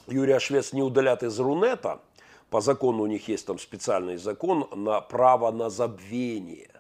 Юрия 0.07 0.39
Швец 0.39 0.73
не 0.73 0.83
удалят 0.83 1.23
из 1.23 1.39
Рунета, 1.39 2.01
по 2.49 2.61
закону 2.61 3.03
у 3.03 3.07
них 3.07 3.29
есть 3.29 3.47
там 3.47 3.59
специальный 3.59 4.17
закон 4.17 4.69
на 4.75 5.01
право 5.01 5.51
на 5.51 5.71
забвение. 5.71 6.71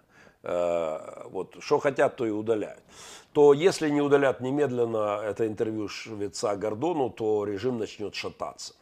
э, 0.42 1.22
вот, 1.30 1.56
что 1.60 1.78
хотят, 1.78 2.16
то 2.16 2.26
и 2.26 2.30
удаляют, 2.30 2.82
то 3.32 3.54
если 3.54 3.88
не 3.88 4.00
удалят 4.00 4.40
немедленно 4.40 5.20
это 5.22 5.46
интервью 5.46 5.88
швеца 5.88 6.54
Гордону, 6.56 7.10
то 7.10 7.44
режим 7.44 7.78
начнет 7.78 8.14
шататься. 8.14 8.74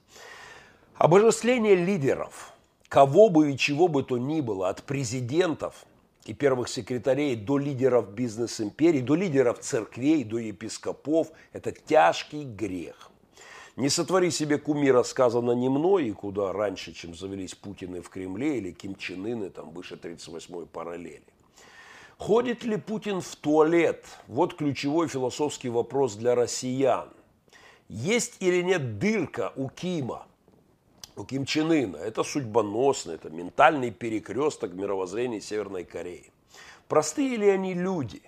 Обожествление 0.97 1.77
лидеров, 1.77 2.53
кого 2.89 3.31
бы 3.31 3.53
и 3.53 3.57
чего 3.57 3.89
бы 3.89 4.03
то 4.03 4.19
ни 4.19 4.41
было, 4.41 4.69
от 4.69 4.83
президентов 4.83 5.87
и 6.27 6.35
первых 6.35 6.69
секретарей 6.69 7.37
до 7.37 7.59
лидеров 7.59 8.11
бизнес-империй, 8.11 9.01
до 9.01 9.15
лидеров 9.15 9.61
церквей, 9.61 10.25
до 10.25 10.39
епископов, 10.39 11.29
это 11.53 11.73
тяжкий 11.73 12.45
грех. 12.45 13.11
Не 13.77 13.89
сотвори 13.89 14.31
себе 14.31 14.59
кумира, 14.59 15.03
сказано 15.05 15.53
не 15.53 15.69
мной, 15.69 16.09
и 16.09 16.13
куда 16.13 16.53
раньше, 16.53 16.93
чем 16.93 17.15
завелись 17.15 17.55
Путины 17.55 18.03
в 18.03 18.11
Кремле 18.11 18.59
или 18.59 18.73
Ким 18.73 18.97
Чен 18.97 19.25
Ыны, 19.25 19.49
там 19.49 19.71
выше 19.71 19.95
38-й 19.95 20.67
параллели. 20.67 21.23
Ходит 22.21 22.65
ли 22.65 22.77
Путин 22.77 23.23
в 23.23 23.35
туалет? 23.37 24.05
Вот 24.29 24.53
ключевой 24.53 25.09
философский 25.09 25.71
вопрос 25.71 26.17
для 26.17 26.35
россиян. 26.35 27.09
Есть 27.89 28.35
или 28.41 28.61
нет 28.61 28.99
дырка 28.99 29.55
у 29.57 29.71
Кима, 29.71 30.27
у 31.17 31.25
Ким 31.25 31.47
Чен 31.47 31.73
Ына? 31.73 31.97
Это 31.97 32.23
судьбоносно, 32.23 33.13
это 33.13 33.31
ментальный 33.31 33.91
перекресток 33.91 34.75
мировоззрения 34.75 35.41
Северной 35.41 35.85
Кореи. 35.85 36.31
Простые 36.89 37.39
ли 37.39 37.49
они 37.49 37.73
люди? 37.73 38.21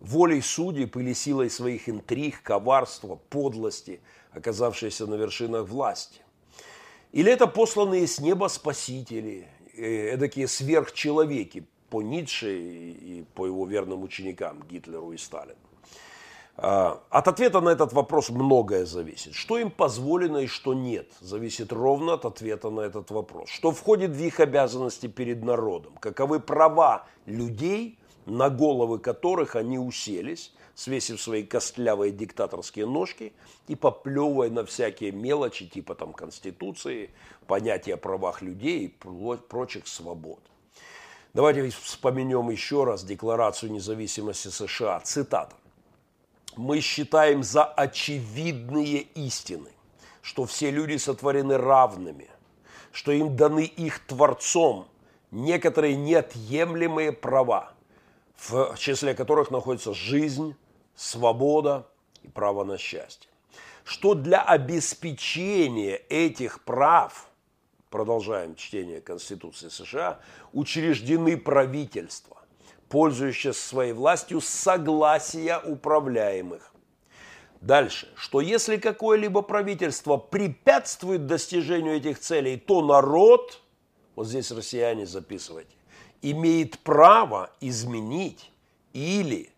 Волей 0.00 0.40
судеб 0.40 0.96
или 0.96 1.12
силой 1.12 1.50
своих 1.50 1.90
интриг, 1.90 2.42
коварства, 2.42 3.16
подлости, 3.28 4.00
оказавшиеся 4.30 5.06
на 5.06 5.16
вершинах 5.16 5.68
власти? 5.68 6.22
Или 7.12 7.30
это 7.30 7.46
посланные 7.46 8.06
с 8.06 8.18
неба 8.18 8.48
спасители, 8.48 9.46
э, 9.76 10.14
эдакие 10.14 10.48
сверхчеловеки, 10.48 11.66
по 11.90 12.02
Ницше 12.02 12.58
и 12.58 13.24
по 13.34 13.46
его 13.46 13.66
верным 13.66 14.02
ученикам 14.02 14.62
Гитлеру 14.68 15.12
и 15.12 15.16
Сталину. 15.16 15.56
А, 16.58 17.02
от 17.10 17.28
ответа 17.28 17.60
на 17.60 17.68
этот 17.68 17.92
вопрос 17.92 18.30
многое 18.30 18.86
зависит. 18.86 19.34
Что 19.34 19.58
им 19.58 19.70
позволено 19.70 20.38
и 20.38 20.46
что 20.46 20.72
нет, 20.72 21.06
зависит 21.20 21.72
ровно 21.72 22.14
от 22.14 22.24
ответа 22.24 22.70
на 22.70 22.80
этот 22.80 23.10
вопрос. 23.10 23.50
Что 23.50 23.72
входит 23.72 24.12
в 24.12 24.18
их 24.18 24.40
обязанности 24.40 25.06
перед 25.06 25.44
народом, 25.44 25.92
каковы 26.00 26.40
права 26.40 27.06
людей, 27.26 27.98
на 28.24 28.48
головы 28.48 28.98
которых 28.98 29.54
они 29.54 29.78
уселись, 29.78 30.52
свесив 30.74 31.20
свои 31.20 31.42
костлявые 31.42 32.10
диктаторские 32.10 32.86
ножки 32.86 33.34
и 33.68 33.74
поплевывая 33.74 34.50
на 34.50 34.64
всякие 34.64 35.12
мелочи 35.12 35.66
типа 35.66 35.94
там 35.94 36.14
Конституции, 36.14 37.10
понятия 37.46 37.94
о 37.94 37.98
правах 37.98 38.40
людей 38.40 38.86
и 38.86 38.94
прочих 39.48 39.86
свобод. 39.86 40.40
Давайте 41.36 41.68
вспомнем 41.68 42.48
еще 42.48 42.84
раз 42.84 43.04
Декларацию 43.04 43.70
независимости 43.70 44.48
США. 44.48 45.00
Цитата. 45.00 45.54
«Мы 46.56 46.80
считаем 46.80 47.42
за 47.42 47.62
очевидные 47.62 49.02
истины, 49.02 49.68
что 50.22 50.46
все 50.46 50.70
люди 50.70 50.96
сотворены 50.96 51.58
равными, 51.58 52.30
что 52.90 53.12
им 53.12 53.36
даны 53.36 53.64
их 53.64 53.98
Творцом 54.06 54.88
некоторые 55.30 55.94
неотъемлемые 55.96 57.12
права, 57.12 57.72
в 58.38 58.74
числе 58.78 59.12
которых 59.14 59.50
находится 59.50 59.92
жизнь, 59.92 60.56
свобода 60.94 61.86
и 62.22 62.28
право 62.28 62.64
на 62.64 62.78
счастье. 62.78 63.28
Что 63.84 64.14
для 64.14 64.40
обеспечения 64.40 65.96
этих 66.08 66.64
прав– 66.64 67.28
продолжаем 67.90 68.54
чтение 68.56 69.00
Конституции 69.00 69.68
США, 69.68 70.20
учреждены 70.52 71.36
правительства, 71.36 72.38
пользующиеся 72.88 73.58
своей 73.58 73.92
властью 73.92 74.40
согласия 74.40 75.58
управляемых. 75.58 76.72
Дальше, 77.60 78.08
что 78.16 78.40
если 78.40 78.76
какое-либо 78.76 79.42
правительство 79.42 80.18
препятствует 80.18 81.26
достижению 81.26 81.96
этих 81.96 82.18
целей, 82.18 82.58
то 82.58 82.82
народ, 82.84 83.62
вот 84.14 84.26
здесь 84.26 84.50
россияне 84.50 85.06
записывайте, 85.06 85.74
имеет 86.22 86.78
право 86.80 87.50
изменить 87.60 88.52
или 88.92 89.50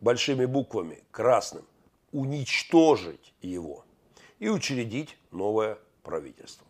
большими 0.00 0.46
буквами, 0.46 1.02
красным, 1.10 1.64
уничтожить 2.12 3.34
его 3.42 3.84
и 4.38 4.48
учредить 4.48 5.16
новое 5.32 5.78
правительство 6.02 6.67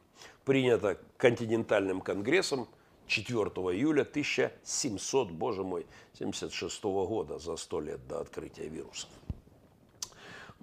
принято 0.48 0.96
континентальным 1.18 2.00
конгрессом 2.00 2.68
4 3.06 3.38
июля 3.76 4.00
1700, 4.00 5.30
боже 5.30 5.62
мой, 5.62 5.86
76 6.18 6.82
года, 6.84 7.38
за 7.38 7.56
100 7.56 7.80
лет 7.82 8.08
до 8.08 8.20
открытия 8.20 8.66
вирусов. 8.66 9.10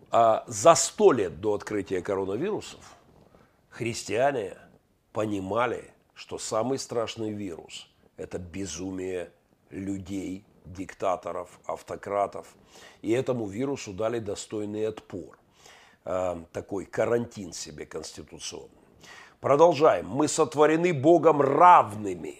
А 0.10 0.44
за 0.48 0.74
100 0.74 1.12
лет 1.12 1.40
до 1.40 1.54
открытия 1.54 2.02
коронавирусов 2.02 2.96
христиане 3.70 4.58
понимали, 5.14 5.94
что 6.16 6.40
самый 6.40 6.80
страшный 6.80 7.32
вирус– 7.32 7.88
это 8.18 8.40
безумие 8.40 9.32
людей, 9.70 10.44
диктаторов, 10.66 11.60
автократов. 11.68 12.56
И 13.04 13.12
этому 13.12 13.46
вирусу 13.46 13.94
дали 13.94 14.18
достойный 14.18 14.88
отпор. 14.88 15.38
А, 16.06 16.44
такой 16.54 16.86
карантин 16.86 17.54
себе 17.54 17.86
конституционный. 17.86 18.85
Продолжаем. 19.46 20.08
Мы 20.08 20.28
сотворены 20.28 20.92
Богом 20.92 21.40
равными. 21.40 22.38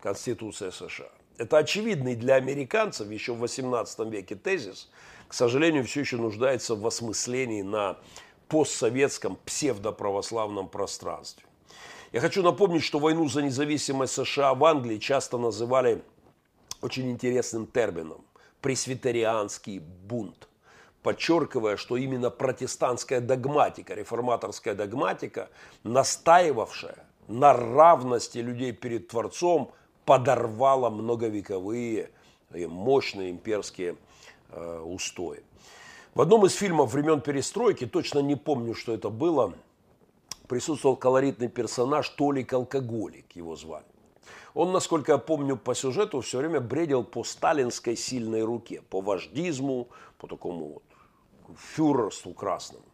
Конституция 0.00 0.70
США. 0.70 1.10
Это 1.38 1.58
очевидный 1.58 2.14
для 2.14 2.36
американцев 2.36 3.10
еще 3.10 3.32
в 3.32 3.38
18 3.38 3.98
веке 4.12 4.36
тезис, 4.36 4.88
к 5.26 5.34
сожалению, 5.34 5.82
все 5.82 6.02
еще 6.02 6.18
нуждается 6.18 6.76
в 6.76 6.86
осмыслении 6.86 7.62
на 7.62 7.98
постсоветском 8.46 9.36
псевдоправославном 9.44 10.68
пространстве. 10.68 11.44
Я 12.12 12.20
хочу 12.20 12.44
напомнить, 12.44 12.84
что 12.84 13.00
войну 13.00 13.28
за 13.28 13.42
независимость 13.42 14.14
США 14.14 14.54
в 14.54 14.64
Англии 14.64 14.98
часто 14.98 15.38
называли 15.38 16.04
очень 16.80 17.10
интересным 17.10 17.66
термином– 17.66 18.24
пресвитерианский 18.60 19.80
бунт 19.80 20.46
подчеркивая, 21.06 21.76
что 21.76 21.96
именно 21.96 22.30
протестантская 22.30 23.20
догматика, 23.20 23.94
реформаторская 23.94 24.74
догматика, 24.74 25.50
настаивавшая 25.84 26.96
на 27.28 27.52
равности 27.52 28.38
людей 28.38 28.72
перед 28.72 29.06
Творцом, 29.06 29.70
подорвала 30.04 30.90
многовековые 30.90 32.10
и 32.52 32.66
мощные 32.66 33.30
имперские 33.30 33.94
э, 34.50 34.80
устои. 34.80 35.44
В 36.14 36.22
одном 36.22 36.44
из 36.44 36.54
фильмов 36.54 36.92
времен 36.92 37.20
перестройки, 37.20 37.86
точно 37.86 38.18
не 38.18 38.34
помню, 38.34 38.74
что 38.74 38.92
это 38.92 39.08
было, 39.08 39.54
присутствовал 40.48 40.96
колоритный 40.96 41.48
персонаж 41.48 42.08
Толик 42.08 42.52
Алкоголик, 42.52 43.36
его 43.36 43.54
звали. 43.54 43.86
Он, 44.54 44.72
насколько 44.72 45.12
я 45.12 45.18
помню 45.18 45.56
по 45.56 45.72
сюжету, 45.76 46.20
все 46.22 46.38
время 46.38 46.58
бредил 46.58 47.04
по 47.04 47.22
сталинской 47.22 47.96
сильной 47.96 48.42
руке, 48.42 48.82
по 48.90 49.00
вождизму, 49.00 49.86
по 50.18 50.26
такому 50.26 50.66
вот 50.66 50.82
фюрерству 51.58 52.32
красному. 52.32 52.84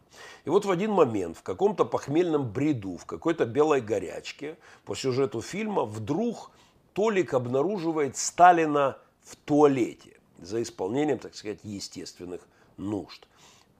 И 0.45 0.49
вот 0.49 0.65
в 0.65 0.71
один 0.71 0.91
момент, 0.91 1.37
в 1.37 1.43
каком-то 1.43 1.85
похмельном 1.85 2.51
бреду, 2.51 2.97
в 2.97 3.05
какой-то 3.05 3.45
белой 3.45 3.81
горячке, 3.81 4.57
по 4.85 4.95
сюжету 4.95 5.41
фильма, 5.41 5.85
вдруг 5.85 6.51
Толик 6.93 7.33
обнаруживает 7.33 8.17
Сталина 8.17 8.97
в 9.23 9.35
туалете 9.35 10.19
за 10.37 10.61
исполнением, 10.61 11.17
так 11.17 11.35
сказать, 11.35 11.59
естественных 11.63 12.41
нужд. 12.77 13.27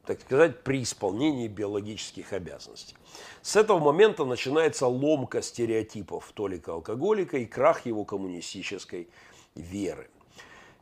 Так 0.05 0.19
сказать, 0.21 0.63
при 0.63 0.83
исполнении 0.83 1.47
биологических 1.47 2.33
обязанностей. 2.33 2.95
С 3.41 3.55
этого 3.55 3.79
момента 3.79 4.25
начинается 4.25 4.87
ломка 4.87 5.41
стереотипов 5.41 6.31
Толика-алкоголика 6.33 7.37
и 7.37 7.45
крах 7.45 7.85
его 7.85 8.03
коммунистической 8.03 9.07
веры. 9.55 10.09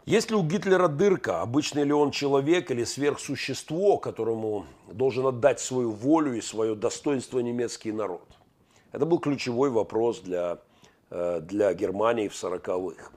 Есть 0.05 0.31
ли 0.31 0.35
у 0.35 0.41
Гитлера 0.41 0.87
дырка, 0.87 1.41
обычный 1.41 1.83
ли 1.83 1.93
он 1.93 2.09
человек 2.09 2.71
или 2.71 2.83
сверхсущество, 2.83 3.97
которому 3.97 4.65
должен 4.87 5.27
отдать 5.27 5.59
свою 5.59 5.91
волю 5.91 6.33
и 6.33 6.41
свое 6.41 6.73
достоинство 6.73 7.37
немецкий 7.39 7.91
народ? 7.91 8.27
Это 8.91 9.05
был 9.05 9.19
ключевой 9.19 9.69
вопрос 9.69 10.21
для, 10.21 10.57
э, 11.11 11.39
для 11.41 11.75
Германии 11.75 12.29
в 12.29 12.33
40-х. 12.33 13.11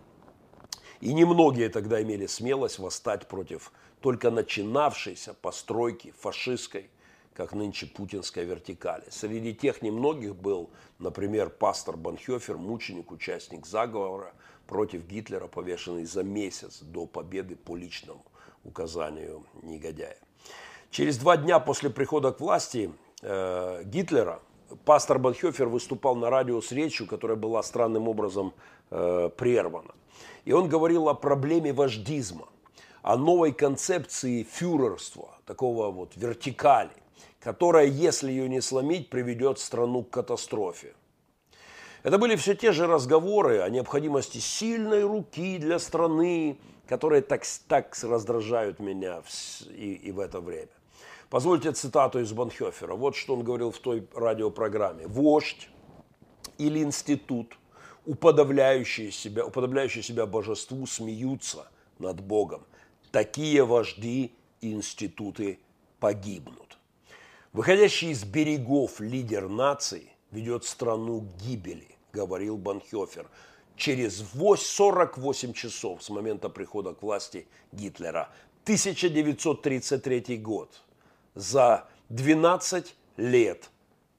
И 1.01 1.15
немногие 1.15 1.71
тогда 1.71 2.03
имели 2.03 2.27
смелость 2.27 2.79
восстать 2.79 3.29
против 3.29 3.73
только 4.03 4.31
начинавшейся 4.31 5.33
постройки 5.33 6.13
фашистской, 6.19 6.91
как 7.33 7.55
нынче 7.55 7.87
путинской 7.87 8.45
вертикали. 8.45 9.05
Среди 9.09 9.55
тех 9.55 9.81
немногих 9.81 10.37
был, 10.37 10.69
например, 10.99 11.49
пастор 11.49 11.97
Банхёфер, 11.97 12.59
мученик, 12.59 13.11
участник 13.11 13.65
заговора– 13.65 14.35
против 14.67 15.07
Гитлера, 15.07 15.47
повешенный 15.47 16.05
за 16.05 16.23
месяц 16.23 16.81
до 16.81 17.07
победы 17.07 17.57
по 17.57 17.77
личному 17.77 18.25
указанию 18.65 19.45
негодяя. 19.63 20.17
Через 20.91 21.19
два 21.19 21.37
дня 21.37 21.59
после 21.59 21.91
прихода 21.91 22.33
к 22.33 22.41
власти 22.41 22.93
э, 23.23 23.83
Гитлера 23.85 24.41
пастор 24.85 25.19
Банхёфер 25.19 25.69
выступал 25.69 26.17
на 26.17 26.31
радио 26.31 26.61
с 26.61 26.73
речью, 26.73 27.07
которая 27.07 27.37
была 27.37 27.63
странным 27.63 28.09
образом 28.09 28.55
э, 28.91 29.31
прервана. 29.37 29.95
И 30.45 30.53
он 30.53 30.69
говорил 30.69 31.09
о 31.09 31.15
проблеме 31.15 31.73
вождизма, 31.73 32.49
о 33.03 33.17
новой 33.17 33.53
концепции 33.53 34.43
фюрерства, 34.45 35.39
такого 35.47 35.91
вот 35.91 36.13
вертикали, 36.17 36.91
которая, 37.41 37.87
если 37.87 38.31
ее 38.31 38.49
не 38.49 38.61
сломить, 38.61 39.11
приведет 39.11 39.59
страну 39.59 40.03
к 40.03 40.11
катастрофе. 40.11 40.95
Это 42.05 42.19
были 42.19 42.37
все 42.37 42.55
те 42.55 42.73
же 42.73 42.87
разговоры 42.87 43.61
о 43.61 43.71
необходимости 43.71 44.37
сильной 44.37 45.05
руки 45.05 45.57
для 45.57 45.79
страны, 45.79 46.59
которые 46.87 47.23
так, 47.23 47.45
так 47.67 47.97
раздражают 48.03 48.79
меня 48.79 49.23
в, 49.23 49.67
и, 49.71 49.95
и 49.95 50.13
в 50.13 50.21
это 50.21 50.43
время. 50.43 50.69
Позвольте 51.31 51.73
цитату 51.73 52.21
из 52.21 52.31
Банхёфера. 52.33 52.95
Вот 52.95 53.17
что 53.17 53.35
он 53.35 53.43
говорил 53.43 53.71
в 53.71 53.79
той 53.79 54.07
радиопрограмме. 54.15 55.07
«Вождь 55.07 55.71
или 56.59 56.83
институт, 56.83 57.57
уподобляющие 58.05 59.11
себя, 59.11 59.47
уподобляющие 59.47 60.03
себя 60.03 60.27
божеству, 60.27 60.87
смеются 60.87 61.67
над 61.99 62.21
Богом. 62.21 62.67
Такие 63.13 63.65
вожди 63.65 64.35
и 64.61 64.73
институты 64.75 65.59
погибнут». 66.01 66.77
Выходящий 67.55 68.11
из 68.11 68.25
берегов 68.25 69.01
лидер 69.01 69.49
нации 69.49 70.11
ведет 70.31 70.65
страну 70.65 71.23
к 71.23 71.43
гибели, 71.43 71.94
говорил 72.15 72.57
Банхёфер, 72.57 73.29
через 73.77 74.25
48 74.33 75.53
часов 75.53 76.03
с 76.03 76.11
момента 76.11 76.49
прихода 76.49 76.95
к 76.95 77.03
власти 77.03 77.47
Гитлера. 77.73 78.31
1933 78.65 80.39
год. 80.39 80.71
За 81.35 81.87
12 82.09 82.95
лет 83.17 83.71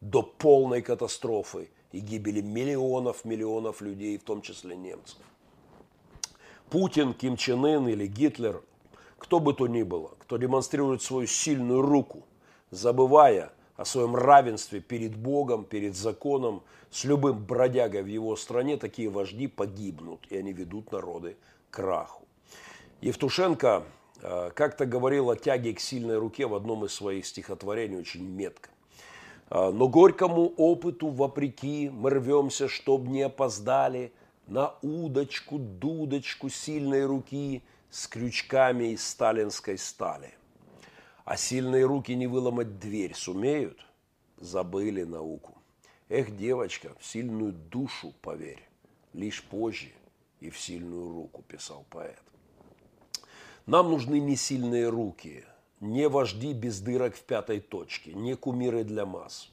до 0.01 0.21
полной 0.21 0.81
катастрофы 0.81 1.69
и 1.91 1.99
гибели 1.99 2.41
миллионов, 2.41 3.25
миллионов 3.25 3.81
людей, 3.81 4.17
в 4.17 4.23
том 4.23 4.41
числе 4.41 4.75
немцев. 4.75 5.17
Путин, 6.69 7.13
Ким 7.13 7.37
Чен 7.37 7.65
Ын 7.65 7.87
или 7.87 8.05
Гитлер, 8.05 8.61
кто 9.17 9.39
бы 9.39 9.53
то 9.53 9.67
ни 9.67 9.83
было, 9.83 10.11
кто 10.19 10.37
демонстрирует 10.37 11.01
свою 11.01 11.25
сильную 11.25 11.81
руку, 11.81 12.23
забывая 12.69 13.51
о 13.77 13.85
своем 13.85 14.15
равенстве 14.15 14.79
перед 14.79 15.15
Богом, 15.15 15.65
перед 15.65 15.95
законом, 15.95 16.63
с 16.91 17.03
любым 17.03 17.43
бродягой 17.43 18.03
в 18.03 18.07
его 18.07 18.35
стране, 18.35 18.77
такие 18.77 19.09
вожди 19.09 19.47
погибнут, 19.47 20.25
и 20.29 20.37
они 20.37 20.53
ведут 20.53 20.91
народы 20.91 21.35
к 21.69 21.75
краху. 21.75 22.23
Евтушенко 23.01 23.83
э, 24.21 24.51
как-то 24.55 24.85
говорил 24.85 25.29
о 25.29 25.35
тяге 25.35 25.73
к 25.73 25.79
сильной 25.79 26.17
руке 26.17 26.47
в 26.47 26.55
одном 26.55 26.85
из 26.85 26.93
своих 26.93 27.25
стихотворений 27.25 27.97
очень 27.97 28.25
метко. 28.25 28.69
«Э, 29.49 29.71
Но 29.71 29.89
горькому 29.89 30.53
опыту 30.55 31.09
вопреки 31.09 31.89
мы 31.89 32.11
рвемся, 32.11 32.69
чтоб 32.69 33.05
не 33.07 33.23
опоздали 33.23 34.13
на 34.47 34.75
удочку, 34.81 35.57
дудочку 35.57 36.49
сильной 36.49 37.05
руки 37.05 37.61
с 37.89 38.07
крючками 38.07 38.93
из 38.93 39.05
сталинской 39.05 39.77
стали. 39.77 40.33
А 41.25 41.37
сильные 41.37 41.85
руки 41.85 42.13
не 42.13 42.27
выломать 42.27 42.79
дверь 42.79 43.15
сумеют? 43.15 43.83
Забыли 44.37 45.03
науку. 45.03 45.57
Эх, 46.07 46.37
девочка, 46.37 46.91
в 46.99 47.05
сильную 47.05 47.51
душу 47.51 48.13
поверь, 48.21 48.63
лишь 49.13 49.43
позже 49.43 49.91
и 50.39 50.51
в 50.51 50.59
сильную 50.59 51.11
руку, 51.11 51.43
писал 51.47 51.83
поэт. 51.89 52.21
Нам 53.65 53.89
нужны 53.89 54.19
не 54.19 54.35
сильные 54.35 54.87
руки, 54.87 55.43
не 55.79 56.07
вожди 56.07 56.53
без 56.53 56.79
дырок 56.79 57.15
в 57.15 57.23
пятой 57.23 57.59
точке, 57.59 58.13
не 58.13 58.35
кумиры 58.35 58.83
для 58.83 59.07
масс. 59.07 59.49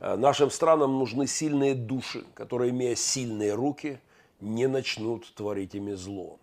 Э, 0.00 0.16
нашим 0.16 0.50
странам 0.50 0.98
нужны 0.98 1.26
сильные 1.26 1.74
души, 1.74 2.24
которые, 2.32 2.70
имея 2.70 2.94
сильные 2.94 3.52
руки, 3.52 4.00
не 4.40 4.66
начнут 4.66 5.30
творить 5.34 5.74
ими 5.74 5.92
зло. 5.92 6.38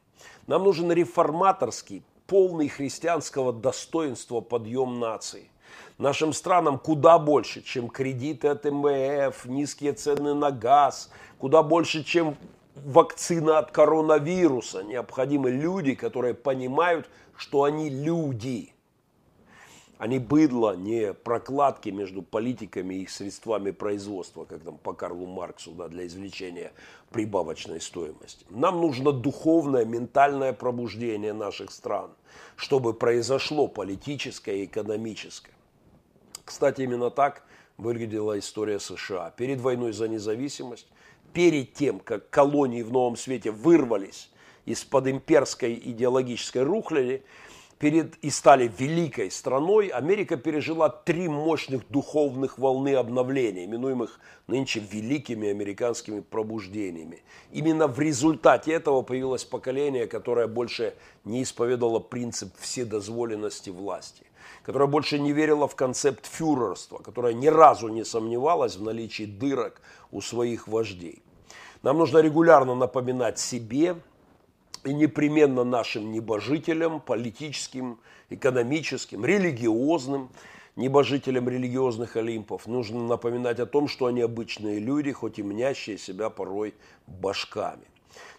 Нам 0.46 0.64
нужен 0.64 0.92
реформаторский, 0.92 2.04
полный 2.30 2.70
христианского 2.70 3.52
достоинства 3.52 4.40
подъем 4.40 5.00
нации– 5.00 5.52
нашим 6.00 6.34
странам 6.34 6.80
куда 6.80 7.20
больше, 7.20 7.62
чем 7.62 7.90
кредиты 7.90 8.48
от 8.48 8.66
МВФ, 8.66 9.46
низкие 9.46 9.94
цены 9.94 10.34
на 10.34 10.50
газ, 10.50 11.12
куда 11.38 11.62
больше, 11.62 12.04
чем 12.04 12.36
вакцина 12.76 13.60
от 13.60 13.72
коронавируса. 13.72 14.84
Необходимы 14.84 15.52
люди, 15.52 15.94
которые 15.94 16.34
понимают, 16.34 17.08
что 17.36 17.64
они 17.64 17.90
люди. 17.90 18.74
Они 20.00 20.18
быдло, 20.18 20.78
не 20.78 21.14
прокладки 21.14 21.90
между 21.90 22.22
политиками 22.22 22.96
и 22.96 23.08
средствами 23.08 23.72
производства, 23.72 24.46
как 24.46 24.62
там 24.62 24.78
по 24.78 24.94
Карлу 24.94 25.26
Марксу, 25.28 25.72
да, 25.72 25.90
для 25.90 26.08
извлечения 26.08 26.72
прибавочной 27.12 27.82
стоимости. 27.82 28.46
Нам 28.50 28.80
нужно 28.80 29.12
духовное, 29.12 29.84
ментальное 29.84 30.54
пробуждение 30.54 31.34
наших 31.34 31.70
стран, 31.72 32.12
чтобы 32.56 32.94
произошло 32.94 33.68
политическое 33.68 34.60
и 34.62 34.66
экономическое. 34.66 35.52
Кстати, 36.46 36.84
именно 36.84 37.12
так 37.12 37.44
выглядела 37.78 38.40
история 38.40 38.80
США. 38.80 39.32
Перед 39.32 39.60
войной 39.60 39.92
за 39.92 40.08
независимость, 40.08 40.88
перед 41.34 41.74
тем, 41.74 42.00
как 42.00 42.30
колонии 42.30 42.84
в 42.84 42.92
Новом 42.94 43.18
Свете 43.18 43.52
вырвались 43.52 44.30
из-под 44.66 45.08
имперской 45.08 45.74
идеологической 45.74 46.64
рухляди, 46.64 47.22
перед, 47.80 48.18
и 48.18 48.30
стали 48.30 48.72
великой 48.78 49.32
страной, 49.32 49.88
Америка 49.88 50.36
пережила 50.36 50.90
три 50.90 51.30
мощных 51.30 51.90
духовных 51.90 52.58
волны 52.58 52.94
обновления, 52.94 53.66
именуемых 53.66 54.20
нынче 54.48 54.82
великими 54.82 55.50
американскими 55.50 56.20
пробуждениями. 56.20 57.24
Именно 57.52 57.88
в 57.88 57.98
результате 58.00 58.74
этого 58.74 59.02
появилось 59.02 59.46
поколение, 59.46 60.08
которое 60.08 60.48
больше 60.48 60.94
не 61.24 61.42
исповедовало 61.42 62.00
принцип 62.00 62.54
вседозволенности 62.60 63.72
власти 63.72 64.26
которая 64.64 64.88
больше 64.88 65.20
не 65.20 65.32
верила 65.32 65.68
в 65.68 65.76
концепт 65.76 66.26
фюрерства, 66.26 66.98
которая 66.98 67.34
ни 67.34 67.48
разу 67.48 67.88
не 67.88 68.04
сомневалась 68.04 68.76
в 68.76 68.84
наличии 68.84 69.24
дырок 69.24 69.82
у 70.12 70.22
своих 70.22 70.68
вождей. 70.68 71.24
Нам 71.82 71.98
нужно 71.98 72.20
регулярно 72.20 72.76
напоминать 72.76 73.40
себе 73.40 73.96
и 74.84 74.94
непременно 74.94 75.64
нашим 75.64 76.12
небожителям, 76.12 77.02
политическим, 77.02 78.00
экономическим, 78.30 79.26
религиозным, 79.26 80.30
небожителям 80.76 81.50
религиозных 81.50 82.16
олимпов, 82.16 82.68
нужно 82.68 83.04
напоминать 83.06 83.60
о 83.60 83.66
том, 83.66 83.88
что 83.88 84.06
они 84.06 84.22
обычные 84.22 84.80
люди, 84.80 85.12
хоть 85.12 85.40
и 85.40 85.44
мнящие 85.44 85.98
себя 85.98 86.30
порой 86.30 86.74
башками. 87.08 87.86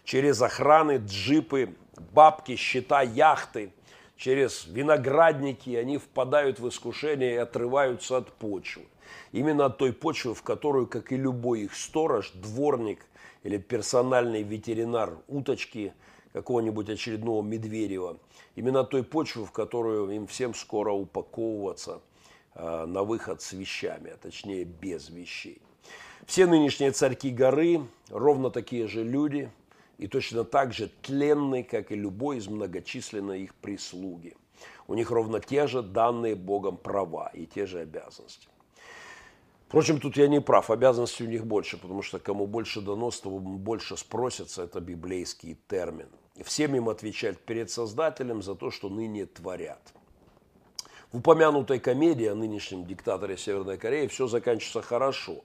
Через 0.03 0.41
охраны, 0.41 1.01
джипы, 1.05 1.75
бабки, 2.13 2.55
счета, 2.55 3.01
яхты– 3.01 3.73
через 4.21 4.67
виноградники, 4.67 5.71
они 5.71 5.97
впадают 5.97 6.59
в 6.59 6.69
искушение 6.69 7.33
и 7.33 7.37
отрываются 7.37 8.17
от 8.17 8.31
почвы. 8.31 8.83
Именно 9.31 9.65
от 9.65 9.79
той 9.79 9.93
почвы, 9.93 10.35
в 10.35 10.43
которую, 10.43 10.85
как 10.85 11.11
и 11.11 11.17
любой 11.17 11.61
их 11.61 11.75
сторож, 11.75 12.31
дворник 12.35 13.03
или 13.41 13.57
персональный 13.57 14.43
ветеринар 14.43 15.17
уточки 15.27 15.93
какого-нибудь 16.33 16.89
очередного 16.89 17.41
Медведева, 17.41 18.17
именно 18.55 18.83
той 18.83 19.03
почвы, 19.03 19.45
в 19.45 19.51
которую 19.51 20.09
им 20.11 20.27
всем 20.27 20.53
скоро 20.53 20.91
упаковываться 20.91 22.01
э, 22.55 22.85
на 22.85 23.03
выход 23.03 23.41
с 23.41 23.53
вещами, 23.53 24.11
а 24.11 24.17
точнее 24.17 24.63
без 24.63 25.09
вещей. 25.09 25.61
Все 26.25 26.45
нынешние 26.45 26.91
царьки 26.91 27.29
горы 27.29 27.81
ровно 28.09 28.49
такие 28.49 28.87
же 28.87 29.03
люди– 29.03 29.51
и 30.01 30.07
точно 30.07 30.43
так 30.43 30.73
же 30.73 30.91
тленны, 31.03 31.63
как 31.63 31.91
и 31.91 31.95
любой 31.95 32.37
из 32.37 32.47
многочисленной 32.47 33.43
их 33.43 33.53
прислуги. 33.53 34.35
У 34.87 34.95
них 34.95 35.11
ровно 35.11 35.39
те 35.39 35.67
же 35.67 35.83
данные 35.83 36.35
Богом 36.35 36.75
права 36.75 37.29
и 37.35 37.45
те 37.45 37.67
же 37.67 37.79
обязанности. 37.81 38.47
Впрочем, 39.67 39.99
тут 39.99 40.17
я 40.17 40.27
не 40.27 40.41
прав, 40.41 40.71
обязанностей 40.71 41.23
у 41.23 41.27
них 41.27 41.45
больше, 41.45 41.77
потому 41.77 42.01
что 42.01 42.17
кому 42.17 42.47
больше 42.47 42.81
дано, 42.81 43.11
того 43.11 43.39
больше 43.39 43.95
спросятся, 43.95 44.63
это 44.63 44.81
библейский 44.81 45.55
термин. 45.67 46.09
Всем 46.43 46.75
им 46.75 46.89
отвечать 46.89 47.39
перед 47.39 47.69
Создателем 47.69 48.41
за 48.41 48.55
то, 48.55 48.71
что 48.71 48.89
ныне 48.89 49.25
творят. 49.25 49.81
В 51.11 51.17
упомянутой 51.17 51.79
комедии 51.79 52.27
о 52.27 52.35
нынешнем 52.35 52.85
диктаторе 52.85 53.37
Северной 53.37 53.77
Кореи 53.77 54.07
все 54.07 54.27
заканчивается 54.27 54.81
хорошо. 54.81 55.43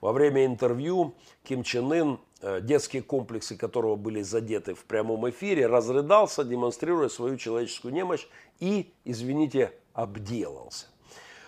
Во 0.00 0.12
время 0.12 0.46
интервью 0.46 1.14
Ким 1.42 1.64
Чен 1.64 1.92
Ын 1.92 2.18
Э, 2.40 2.60
детские 2.60 3.02
комплексы 3.02 3.56
которого 3.56 3.96
были 3.96 4.22
задеты 4.22 4.74
в 4.74 4.84
прямом 4.84 5.28
эфире, 5.30 5.66
разрыдался, 5.66 6.44
демонстрируя 6.44 7.08
свою 7.08 7.36
человеческую 7.36 7.92
немощь 7.92 8.28
и, 8.60 8.92
извините, 9.04 9.72
обделался. 9.92 10.86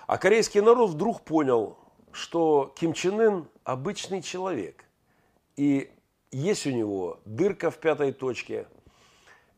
А 0.08 0.18
корейский 0.18 0.60
народ 0.60 0.90
вдруг 0.90 1.20
понял, 1.20 1.78
что 2.10 2.74
Ким 2.76 2.92
Чен 2.92 3.20
Ын 3.20 3.48
обычный 3.62 4.20
человек. 4.20 4.84
И 5.56 5.92
есть 6.32 6.66
у 6.66 6.70
него 6.70 7.20
дырка 7.24 7.70
в 7.70 7.78
пятой 7.78 8.12
точке. 8.12 8.66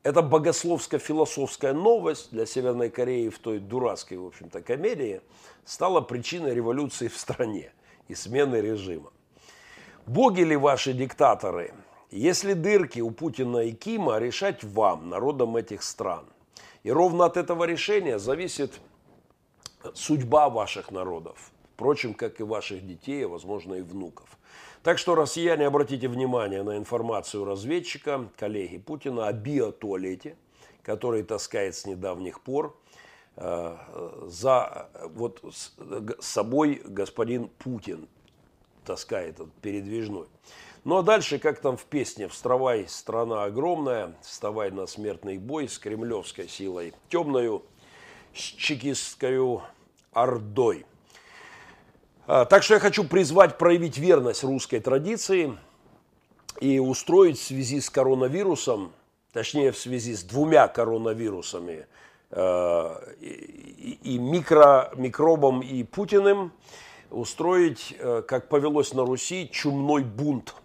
Это 0.02 0.20
богословско-философская 0.20 1.72
новость 1.72 2.32
для 2.32 2.44
Северной 2.44 2.90
Кореи 2.90 3.28
в 3.28 3.38
той 3.38 3.60
дурацкой, 3.60 4.18
в 4.18 4.26
общем-то, 4.26 4.60
комедии 4.60 5.20
стала 5.64 6.00
причиной 6.00 6.54
революции 6.54 7.06
в 7.06 7.16
стране 7.16 7.72
и 8.08 8.16
смены 8.16 8.56
режима. 8.56 9.12
Боги 10.06 10.40
ли 10.40 10.56
ваши 10.56 10.92
диктаторы? 10.92 11.72
Если 12.10 12.54
дырки 12.54 12.98
у 12.98 13.12
Путина 13.12 13.58
и 13.58 13.72
Кима, 13.72 14.18
решать 14.18 14.64
вам, 14.64 15.08
народам 15.08 15.56
этих 15.56 15.84
стран. 15.84 16.26
И 16.82 16.90
ровно 16.90 17.26
от 17.26 17.36
этого 17.36 17.62
решения 17.62 18.18
зависит 18.18 18.80
судьба 19.94 20.48
ваших 20.48 20.90
народов. 20.90 21.52
Впрочем, 21.74 22.14
как 22.14 22.40
и 22.40 22.42
ваших 22.42 22.84
детей, 22.84 23.24
а 23.24 23.28
возможно 23.28 23.74
и 23.74 23.82
внуков. 23.82 24.36
Так 24.82 24.98
что, 24.98 25.14
россияне, 25.14 25.66
обратите 25.66 26.08
внимание 26.08 26.64
на 26.64 26.76
информацию 26.76 27.44
разведчика, 27.44 28.28
коллеги 28.36 28.78
Путина 28.78 29.28
о 29.28 29.32
биотуалете, 29.32 30.36
который 30.82 31.22
таскает 31.22 31.76
с 31.76 31.86
недавних 31.86 32.40
пор 32.40 32.76
э, 33.36 33.76
за 34.26 34.88
вот 35.14 35.40
с, 35.52 35.72
собой 36.18 36.82
господин 36.84 37.48
Путин 37.48 38.08
таскает 38.84 39.34
этот 39.34 39.52
передвижной. 39.54 40.26
Ну 40.82 40.96
а 40.96 41.02
дальше, 41.04 41.38
как 41.38 41.60
там 41.60 41.76
в 41.76 41.84
песне 41.84 42.26
«Вставай, 42.26 42.88
страна 42.88 43.44
огромная, 43.44 44.16
вставай 44.22 44.72
на 44.72 44.88
смертный 44.88 45.38
бой 45.38 45.68
с 45.68 45.78
кремлевской 45.78 46.48
силой 46.48 46.92
темною, 47.08 47.62
с 48.34 48.40
чекистской 48.40 49.38
ордой». 50.12 50.86
А, 52.26 52.44
так 52.44 52.62
что 52.62 52.74
я 52.74 52.80
хочу 52.80 53.04
призвать 53.04 53.58
проявить 53.58 53.98
верность 53.98 54.44
русской 54.44 54.78
традиции 54.78 55.58
и 56.60 56.78
устроить 56.78 57.38
в 57.38 57.44
связи 57.44 57.80
с 57.80 57.90
коронавирусом, 57.90 58.92
точнее 59.32 59.72
в 59.72 59.78
связи 59.78 60.14
с 60.14 60.22
двумя 60.22 60.68
коронавирусами, 60.68 61.86
э, 62.30 63.14
и 63.20 64.18
микро, 64.18 64.92
микробом 64.94 65.60
и 65.62 65.82
Путиным, 65.82 66.52
устроить, 67.10 67.94
э, 67.98 68.22
как 68.26 68.48
повелось 68.48 68.92
на 68.94 69.04
Руси, 69.04 69.48
чумной 69.52 70.04
бунт– 70.04 70.54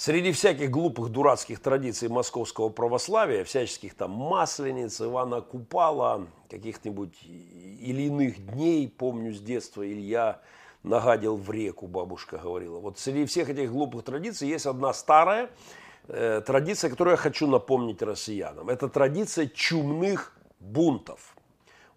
Среди 0.00 0.32
всяких 0.32 0.70
глупых 0.70 1.10
дурацких 1.10 1.60
традиций 1.60 2.08
московского 2.08 2.70
православия, 2.70 3.44
всяческих 3.44 3.92
там 3.92 4.12
маслениц, 4.12 4.98
Ивана 4.98 5.42
Купала, 5.42 6.26
каких-нибудь 6.48 7.22
или 7.22 8.04
иных 8.04 8.42
дней, 8.54 8.88
помню 8.88 9.34
с 9.34 9.42
детства, 9.42 9.86
Илья 9.86 10.40
нагадил 10.82 11.36
в 11.36 11.50
реку, 11.50 11.86
бабушка 11.86 12.38
говорила. 12.38 12.80
Вот 12.80 12.98
среди 12.98 13.26
всех 13.26 13.50
этих 13.50 13.70
глупых 13.70 14.02
традиций 14.02 14.48
есть 14.48 14.64
одна 14.64 14.94
старая 14.94 15.50
э, 16.08 16.40
традиция, 16.46 16.88
которую 16.88 17.12
я 17.12 17.18
хочу 17.18 17.46
напомнить 17.46 18.00
россиянам. 18.00 18.70
Это 18.70 18.88
традиция 18.88 19.48
чумных 19.48 20.32
бунтов. 20.60 21.36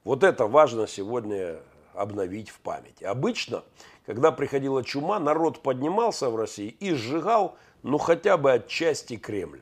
Вот 0.03 0.25
это 0.25 0.45
важно 0.45 0.87
сегодня 0.87 1.61
обновить 1.93 2.49
в 2.49 2.59
памяти. 2.59 3.05
Обычно, 3.05 3.63
когда 4.05 4.33
приходила 4.33 4.83
чума, 4.83 5.19
народ 5.19 5.63
поднимался 5.63 6.29
в 6.29 6.35
России 6.35 6.75
и 6.81 6.93
сжигал 6.93 7.55
ну 7.83 7.97
хотя 7.97 8.37
бы 8.37 8.53
отчасти 8.53 9.17
Кремль. 9.17 9.61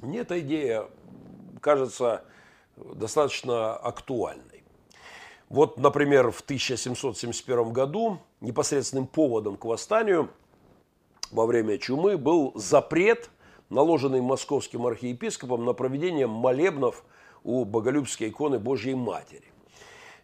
Мне 0.00 0.20
эта 0.20 0.40
идея 0.40 0.86
кажется 1.60 2.24
достаточно 2.76 3.76
актуальной. 3.76 4.64
Вот, 5.48 5.78
например, 5.78 6.30
в 6.30 6.40
1771 6.40 7.72
году 7.72 8.18
непосредственным 8.40 9.06
поводом 9.06 9.56
к 9.56 9.64
восстанию 9.64 10.30
во 11.30 11.46
время 11.46 11.78
чумы 11.78 12.16
был 12.16 12.52
запрет, 12.54 13.30
наложенный 13.70 14.20
московским 14.20 14.86
архиепископом 14.86 15.64
на 15.64 15.72
проведение 15.72 16.26
молебнов 16.26 17.04
у 17.44 17.64
Боголюбской 17.64 18.28
иконы 18.28 18.58
Божьей 18.58 18.94
Матери. 18.94 19.44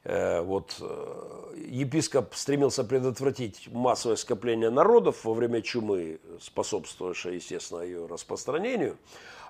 Э, 0.05 0.43
вот 0.43 0.77
э, 0.81 1.55
епископ 1.67 2.35
стремился 2.35 2.85
предотвратить 2.85 3.69
массовое 3.73 4.17
скопление 4.17 4.69
народов 4.69 5.25
во 5.25 5.33
время 5.33 5.63
чумы, 5.63 6.21
способствовавшее, 6.41 7.37
естественно, 7.37 7.81
ее 7.81 8.07
распространению. 8.07 8.99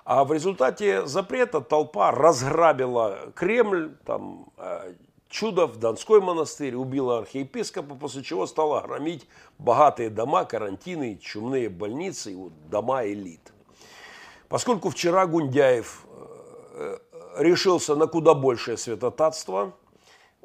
А 0.05 0.23
в 0.23 0.31
результате 0.31 1.05
запрета 1.07 1.59
толпа 1.59 2.11
разграбила 2.11 3.33
Кремль, 3.35 3.95
там, 4.05 4.47
э, 4.57 4.93
Чудов, 5.27 5.77
Донской 5.77 6.21
монастырь, 6.21 6.75
убила 6.75 7.17
архиепископа, 7.19 7.95
после 7.95 8.23
чего 8.23 8.47
стала 8.47 8.79
громить 8.79 9.27
богатые 9.57 10.09
дома, 10.09 10.45
карантины, 10.45 11.19
чумные 11.21 11.67
больницы 11.67 12.31
и 12.31 12.35
вот 12.35 12.53
дома 12.69 13.05
элит. 13.05 13.51
Поскольку 14.47 14.89
вчера 14.89 15.25
Гундяев 15.25 16.05
решился 17.35 17.95
на 17.95 18.07
куда 18.07 18.33
большее 18.33 18.77
святотатство– 18.77 19.73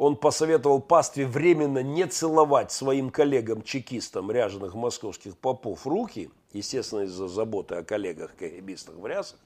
он 0.01 0.17
посоветовал 0.17 0.81
пастве 0.81 1.27
временно 1.27 1.83
не 1.83 2.07
целовать 2.07 2.73
своим 2.73 3.11
коллегам-чекистам 3.11 4.31
ряженых 4.31 4.75
московских 4.75 5.37
попов 5.37 5.87
руки, 5.87 6.31
естественно, 6.55 7.03
из-за 7.03 7.29
заботы 7.29 7.75
о 7.75 7.85
коллегах-кагибистах 7.85 8.95
в 8.95 9.07
рясах, 9.07 9.39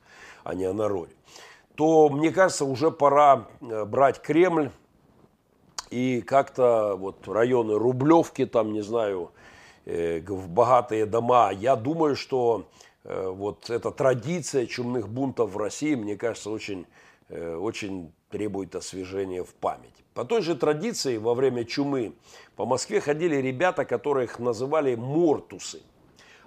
а 0.45 0.55
не 0.55 0.65
о 0.65 0.73
народе, 0.73 1.13
то, 1.75 2.09
мне 2.09 2.31
кажется, 2.31 2.67
уже 2.67 2.93
пора 2.93 3.49
э, 3.61 3.85
брать 3.85 4.23
Кремль 4.23 4.71
и 5.91 6.21
как-то 6.21 6.95
вот 6.97 7.27
районы 7.27 7.77
Рублевки, 7.77 8.47
там, 8.47 8.73
не 8.73 8.83
знаю, 8.83 9.33
э, 9.87 10.21
в 10.21 10.49
богатые 10.49 11.05
дома. 11.05 11.51
Я 11.51 11.75
думаю, 11.75 12.15
что 12.15 12.69
э, 13.03 13.29
вот 13.29 13.71
эта 13.71 13.91
традиция 13.91 14.67
чумных 14.67 15.09
бунтов 15.09 15.51
в 15.51 15.59
России, 15.59 15.97
мне 15.97 16.17
кажется, 16.17 16.51
очень, 16.51 16.87
очень 17.29 18.13
требует 18.31 18.77
освежения 18.77 19.43
в 19.43 19.53
память. 19.55 20.04
По 20.15 20.25
той 20.25 20.43
же 20.43 20.55
традиции 20.55 21.17
во 21.17 21.35
время 21.35 21.65
чумы 21.65 22.15
по 22.55 22.65
Москве 22.65 23.01
ходили 23.01 23.37
ребята, 23.37 23.85
которых 23.85 24.39
называли 24.39 24.95
мортусы. 24.95 25.83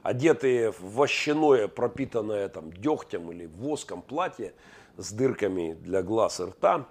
Одетые 0.03 0.71
в 0.71 0.93
вощаное, 0.93 1.67
пропитанное 1.67 2.47
там 2.47 2.71
дегтем 2.71 3.29
или 3.29 3.45
воском 3.45 4.01
платье 4.01 4.53
с 4.95 5.11
дырками 5.11 5.73
для 5.73 6.01
глаз 6.01 6.39
и 6.39 6.43
рта. 6.43 6.87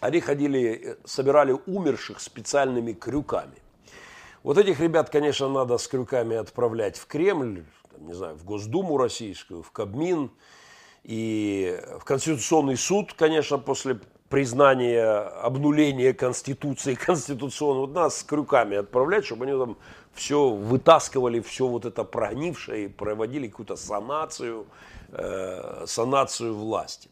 Они 0.00 0.20
ходили, 0.20 0.96
собирали 1.04 1.54
умерших 1.66 2.20
специальными 2.20 2.94
крюками. 2.94 3.58
Вот 4.42 4.56
этих 4.56 4.80
ребят, 4.80 5.10
конечно, 5.10 5.48
надо 5.48 5.76
с 5.76 5.86
крюками 5.86 6.36
отправлять 6.36 6.96
в 6.96 7.06
Кремль, 7.06 7.64
там, 7.92 8.06
не 8.06 8.14
знаю, 8.14 8.34
в 8.34 8.44
Госдуму 8.44 8.96
российскую, 8.96 9.62
в 9.62 9.70
Кабмин 9.70 10.30
и 11.04 11.78
в 12.00 12.04
Конституционный 12.04 12.76
суд, 12.76 13.12
конечно, 13.12 13.58
после 13.58 14.00
признание 14.32 15.04
обнуления 15.44 16.14
Конституции, 16.14 16.94
конституционного, 17.06 17.86
нас 17.86 18.20
с 18.20 18.22
крюками 18.22 18.78
отправлять, 18.78 19.26
чтобы 19.26 19.44
они 19.44 19.58
там 19.58 19.76
все 20.14 20.48
вытаскивали, 20.48 21.40
все 21.40 21.66
вот 21.66 21.84
это 21.84 22.02
прогнившее 22.02 22.86
и 22.86 22.88
проводили 22.88 23.48
какую-то 23.48 23.76
санацию, 23.76 24.64
э, 25.10 25.84
санацию 25.86 26.54
власти. 26.54 27.10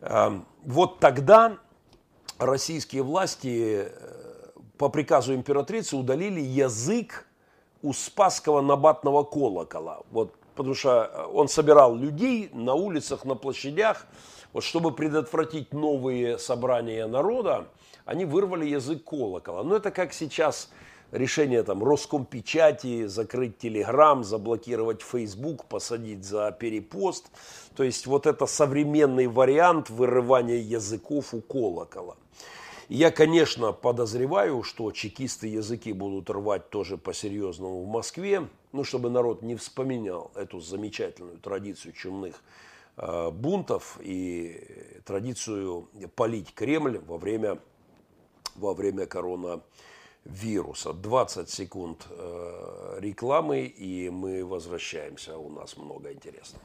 Э, 0.00 0.38
вот 0.62 0.98
тогда 0.98 1.56
российские 2.38 3.02
власти 3.02 3.86
э, 3.86 4.50
по 4.76 4.90
приказу 4.90 5.34
императрицы 5.34 5.96
удалили 5.96 6.42
язык 6.42 7.26
у 7.80 7.94
Спасского 7.94 8.60
набатного 8.60 9.24
колокола. 9.24 10.02
Вот, 10.10 10.34
потому 10.54 10.74
что 10.74 11.30
он 11.32 11.48
собирал 11.48 11.96
людей 11.96 12.50
на 12.52 12.74
улицах, 12.74 13.24
на 13.24 13.36
площадях, 13.36 14.06
вот 14.56 14.64
чтобы 14.64 14.90
предотвратить 14.90 15.74
новые 15.74 16.38
собрания 16.38 17.06
народа, 17.06 17.68
они 18.06 18.24
вырвали 18.24 18.64
язык 18.64 19.04
колокола. 19.04 19.62
Но 19.62 19.76
это 19.76 19.90
как 19.90 20.14
сейчас 20.14 20.70
решение 21.12 21.62
там 21.62 21.84
Роскомпечати, 21.84 23.04
закрыть 23.04 23.58
Телеграм, 23.58 24.24
заблокировать 24.24 25.02
Facebook, 25.02 25.66
посадить 25.66 26.24
за 26.24 26.52
перепост. 26.58 27.26
То 27.76 27.82
есть 27.82 28.06
вот 28.06 28.26
это 28.26 28.46
современный 28.46 29.26
вариант 29.26 29.90
вырывания 29.90 30.62
языков 30.62 31.34
у 31.34 31.42
колокола. 31.42 32.16
Я, 32.88 33.10
конечно, 33.10 33.72
подозреваю, 33.72 34.62
что 34.62 34.90
чекисты 34.90 35.48
языки 35.48 35.92
будут 35.92 36.30
рвать 36.30 36.70
тоже 36.70 36.96
по-серьезному 36.96 37.82
в 37.82 37.88
Москве, 37.88 38.48
ну, 38.72 38.84
чтобы 38.84 39.10
народ 39.10 39.42
не 39.42 39.54
вспоминал 39.54 40.30
эту 40.34 40.60
замечательную 40.60 41.36
традицию 41.36 41.92
чумных 41.92 42.40
бунтов 42.96 43.98
и 44.00 45.00
традицию 45.04 45.88
полить 46.14 46.54
Кремль 46.54 46.98
во 46.98 47.18
время, 47.18 47.58
во 48.54 48.74
время 48.74 49.06
коронавируса. 49.06 50.92
20 50.92 51.50
секунд 51.50 52.06
э, 52.10 52.98
рекламы, 53.00 53.66
и 53.66 54.10
мы 54.10 54.44
возвращаемся. 54.44 55.36
У 55.38 55.50
нас 55.50 55.76
много 55.76 56.12
интересного. 56.12 56.64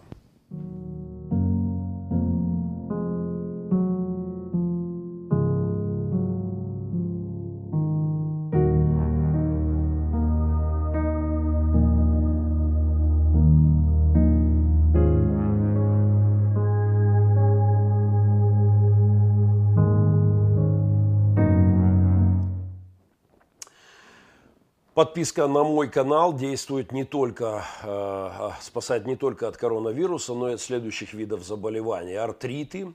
Подписка 25.01 25.47
на 25.47 25.63
мой 25.63 25.89
канал 25.89 26.31
действует 26.31 26.91
не 26.91 27.05
только, 27.05 27.65
э, 27.81 28.51
спасает 28.61 29.07
не 29.07 29.15
только 29.15 29.47
от 29.47 29.57
коронавируса, 29.57 30.35
но 30.35 30.49
и 30.51 30.53
от 30.53 30.61
следующих 30.61 31.15
видов 31.15 31.43
заболеваний. 31.43 32.13
Артриты, 32.13 32.93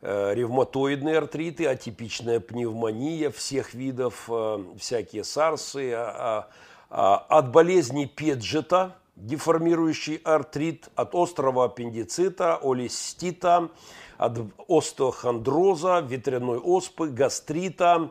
э, 0.00 0.32
ревматоидные 0.34 1.18
артриты, 1.18 1.66
атипичная 1.66 2.40
пневмония 2.40 3.30
всех 3.30 3.74
видов, 3.74 4.24
э, 4.30 4.64
всякие 4.78 5.24
сарсы, 5.24 5.92
а, 5.94 6.48
а, 6.88 7.16
от 7.28 7.52
болезни 7.52 8.06
педжета, 8.06 8.96
деформирующий 9.16 10.22
артрит, 10.24 10.88
от 10.94 11.14
острого 11.14 11.66
аппендицита, 11.66 12.58
олистита, 12.62 13.68
от 14.16 14.38
остеохондроза, 14.68 16.00
ветряной 16.00 16.60
оспы, 16.60 17.08
гастрита, 17.08 18.08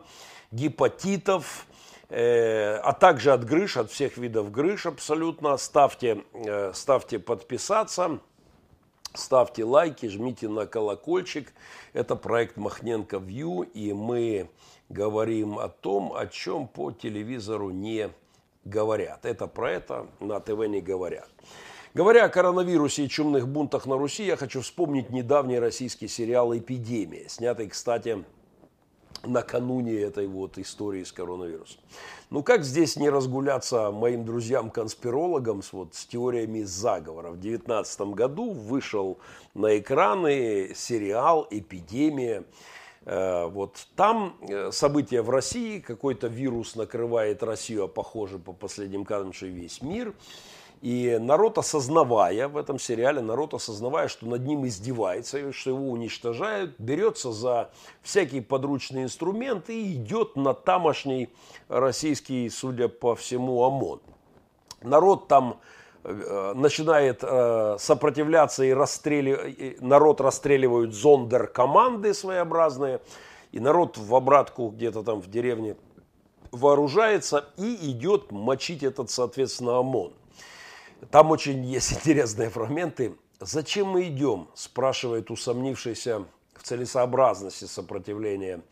гепатитов, 0.52 1.66
а 2.08 2.92
также 2.92 3.32
от 3.32 3.44
грыж, 3.44 3.76
от 3.76 3.90
всех 3.90 4.16
видов 4.16 4.50
грыж 4.52 4.86
абсолютно. 4.86 5.56
Ставьте, 5.56 6.24
э, 6.32 6.72
ставьте 6.72 7.18
подписаться, 7.18 8.20
ставьте 9.12 9.64
лайки, 9.64 10.06
жмите 10.06 10.48
на 10.48 10.66
колокольчик. 10.66 11.52
Это 11.92 12.14
проект 12.14 12.56
Махненко 12.56 13.18
Вью, 13.18 13.62
и 13.62 13.92
мы 13.92 14.48
говорим 14.88 15.58
о 15.58 15.68
том, 15.68 16.12
о 16.14 16.26
чем 16.26 16.68
по 16.68 16.92
телевизору 16.92 17.70
не 17.70 18.10
говорят. 18.64 19.24
Это 19.24 19.46
про 19.46 19.72
это 19.72 20.06
на 20.20 20.38
ТВ 20.40 20.66
не 20.68 20.80
говорят. 20.80 21.28
Говоря 21.94 22.26
о 22.26 22.28
коронавирусе 22.28 23.04
и 23.04 23.08
чумных 23.08 23.48
бунтах 23.48 23.86
на 23.86 23.96
Руси, 23.96 24.24
я 24.24 24.36
хочу 24.36 24.60
вспомнить 24.60 25.08
недавний 25.08 25.58
российский 25.58 26.08
сериал 26.08 26.54
«Эпидемия», 26.54 27.26
снятый, 27.28 27.68
кстати, 27.68 28.22
накануне 29.24 29.94
этой 30.00 30.26
вот 30.26 30.58
истории 30.58 31.04
с 31.04 31.12
коронавирусом. 31.12 31.80
Ну 32.30 32.42
как 32.42 32.64
здесь 32.64 32.96
не 32.96 33.08
разгуляться 33.08 33.90
моим 33.90 34.24
друзьям-конспирологам 34.24 35.62
с, 35.62 35.72
вот, 35.72 35.94
с 35.94 36.06
теориями 36.06 36.62
заговора? 36.62 37.30
В 37.30 37.40
2019 37.40 38.00
году 38.14 38.50
вышел 38.50 39.18
на 39.54 39.78
экраны 39.78 40.72
сериал 40.74 41.46
«Эпидемия», 41.50 42.44
Э, 43.06 43.46
вот 43.46 43.86
там 43.94 44.36
э, 44.40 44.72
события 44.72 45.22
в 45.22 45.30
России, 45.30 45.78
какой-то 45.78 46.26
вирус 46.26 46.74
накрывает 46.74 47.42
Россию, 47.44 47.84
а 47.84 47.88
похоже 47.88 48.40
по 48.40 48.52
последним 48.52 49.04
кадрам, 49.04 49.32
что 49.32 49.46
весь 49.46 49.80
мир. 49.80 50.12
И 50.82 51.18
народ, 51.20 51.58
осознавая 51.58 52.48
в 52.48 52.56
этом 52.56 52.78
сериале, 52.78 53.20
народ, 53.20 53.54
осознавая, 53.54 54.08
что 54.08 54.26
над 54.26 54.44
ним 54.46 54.66
издевается, 54.66 55.52
что 55.52 55.70
его 55.70 55.90
уничтожают, 55.90 56.74
берется 56.78 57.32
за 57.32 57.70
всякие 58.02 58.42
подручные 58.42 59.04
инструменты 59.04 59.74
и 59.74 59.94
идет 59.94 60.36
на 60.36 60.54
тамошний 60.54 61.30
российский, 61.68 62.48
судя 62.50 62.88
по 62.88 63.14
всему, 63.14 63.62
ОМОН. 63.62 64.00
Народ 64.82 65.28
там 65.28 65.60
Э, 66.08 66.52
начинает 66.54 67.18
э, 67.22 67.76
сопротивляться 67.80 68.62
и 68.62 68.70
расстреливать, 68.70 69.82
народ 69.82 70.20
расстреливают 70.20 70.94
зондер 70.94 71.48
команды 71.48 72.14
своеобразные, 72.14 73.00
и 73.50 73.58
народ 73.58 73.98
в 73.98 74.14
обратку 74.14 74.68
где-то 74.68 75.02
там 75.02 75.20
в 75.20 75.28
деревне 75.28 75.74
вооружается 76.52 77.46
и 77.56 77.90
идет 77.90 78.30
мочить 78.30 78.84
этот, 78.84 79.10
соответственно, 79.10 79.78
ОМОН. 79.78 80.12
Там 81.10 81.30
очень 81.30 81.64
есть 81.64 81.92
интересные 81.96 82.50
фрагменты. 82.50 83.16
«Зачем 83.40 83.88
мы 83.88 84.08
идем?»– 84.08 84.48
спрашивает 84.54 85.30
усомнившийся 85.30 86.24
в 86.54 86.62
целесообразности 86.62 87.64
сопротивления 87.66 88.62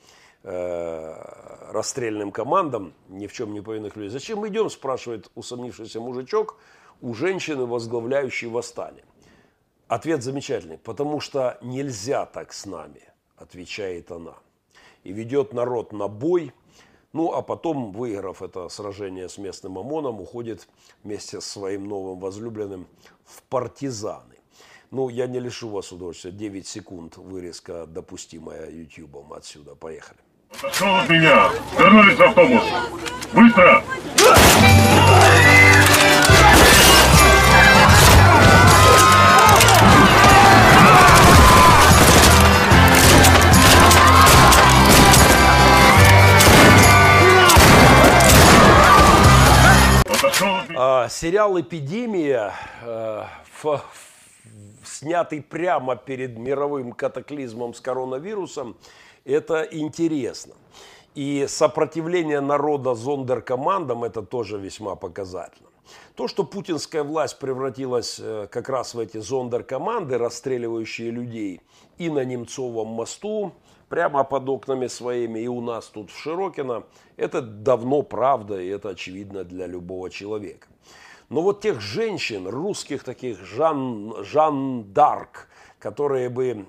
э, 0.43 1.71
расстрельным 1.71 2.33
командам 2.33 2.95
ни 3.09 3.27
в 3.27 3.33
чем 3.33 3.53
не 3.53 3.61
повинных 3.61 3.97
людей. 3.97 4.11
«Зачем 4.11 4.39
мы 4.39 4.49
идем?»– 4.49 4.71
спрашивает 4.71 5.31
усомнившийся 5.35 6.01
мужичок– 6.01 6.59
у 7.05 7.15
женщины, 7.15 7.67
возглавляющей 7.67 8.49
восстание? 8.49 9.05
Ответ 9.89 10.23
замечательный. 10.23 10.79
Потому 10.79 11.21
что 11.21 11.59
нельзя 11.61 12.27
так 12.27 12.53
с 12.53 12.67
нами, 12.67 13.03
отвечает 13.37 14.11
она. 14.11 14.35
И 15.03 15.13
ведет 15.13 15.53
народ 15.53 15.93
на 15.93 16.09
бой. 16.09 16.53
Ну, 17.15 17.33
а 17.33 17.43
потом, 17.43 17.93
выиграв 17.93 18.43
это 18.43 18.69
сражение 18.69 19.29
с 19.29 19.39
местным 19.39 19.79
ОМОНом, 19.79 20.21
уходит 20.21 20.67
вместе 21.05 21.41
с 21.41 21.47
своим 21.47 21.87
новым 21.87 22.19
возлюбленным 22.19 22.89
в 23.25 23.43
партизаны. 23.45 24.35
Ну, 24.91 25.09
я 25.09 25.29
не 25.29 25.39
лишу 25.39 25.69
вас 25.69 25.93
удовольствия. 25.93 26.33
9 26.33 26.67
секунд 26.67 27.17
вырезка 27.17 27.87
допустимая 27.87 28.69
ютубом 28.69 29.33
отсюда. 29.33 29.77
Поехали. 29.77 30.19
Отошел 30.59 30.97
от 30.97 31.09
меня! 31.09 31.51
Вернулись 31.79 32.19
автобус! 32.19 32.63
Быстро! 33.33 33.85
А, 50.77 51.09
сериал 51.09 51.61
«Эпидемия», 51.61 52.53
э, 52.83 53.25
снятый 54.85 55.41
прямо 55.41 55.95
перед 55.95 56.37
мировым 56.37 56.93
катаклизмом 56.93 57.75
с 57.75 57.81
коронавирусом, 57.81 58.77
это 59.25 59.63
интересно. 59.63 60.55
И 61.15 61.47
сопротивление 61.49 62.41
народа 62.41 62.95
зондеркомандам– 62.95 64.03
это 64.05 64.23
тоже 64.23 64.59
весьма 64.59 64.97
показательно. 64.97 65.69
То, 66.17 66.27
что 66.27 66.43
путинская 66.43 67.05
власть 67.05 67.39
превратилась 67.39 68.19
э, 68.19 68.49
как 68.51 68.69
раз 68.69 68.95
в 68.95 68.99
эти 68.99 69.19
зондеркоманды, 69.19 70.19
расстреливающие 70.19 71.11
людей 71.11 71.61
и 71.99 72.11
на 72.11 72.25
Немцовом 72.25 72.89
мосту, 72.89 73.53
прямо 73.95 74.25
под 74.25 74.49
окнами 74.49 74.89
своими 74.89 75.39
и 75.39 75.47
у 75.47 75.61
нас 75.61 75.87
тут 75.87 76.11
в 76.11 76.19
Широкино, 76.19 76.83
это 77.17 77.41
давно 77.41 78.03
правда, 78.03 78.61
и 78.61 78.67
это 78.67 78.89
очевидно 78.89 79.45
для 79.45 79.69
любого 79.69 80.11
человека. 80.11 80.67
Но 81.29 81.43
вот 81.43 81.61
тех 81.61 81.81
женщин, 81.81 82.49
русских 82.49 83.05
таких 83.05 83.39
Жан, 83.45 84.13
Жан 84.25 84.93
Дарк, 84.93 85.49
которые 85.79 86.29
бы 86.29 86.67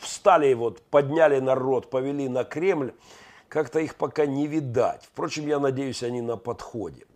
встали, 0.00 0.54
вот, 0.54 0.82
подняли 0.82 1.38
народ, 1.38 1.88
повели 1.88 2.28
на 2.28 2.42
Кремль, 2.42 2.92
как-то 3.48 3.78
их 3.78 3.94
пока 3.94 4.26
не 4.26 4.48
видать. 4.48 5.04
Впрочем, 5.04 5.46
я 5.46 5.60
надеюсь, 5.60 6.02
они 6.02 6.20
на 6.20 6.36
подходе. 6.36 7.06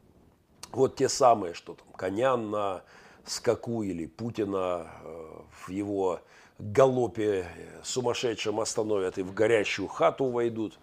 Вот 0.71 0.95
те 0.95 1.09
самые, 1.09 1.55
что 1.55 1.75
там, 1.75 1.89
Конян 1.97 2.51
на 2.53 2.83
скаку 3.25 3.83
или 3.83 4.07
Путина 4.07 4.87
э, 5.03 5.41
в 5.51 5.71
его 5.71 6.21
галопе 6.61 7.47
сумасшедшем 7.83 8.61
остановят 8.61 9.19
и 9.19 9.23
в 9.23 9.33
горящую 9.35 9.89
хату 9.89 10.27
войдут. 10.27 10.79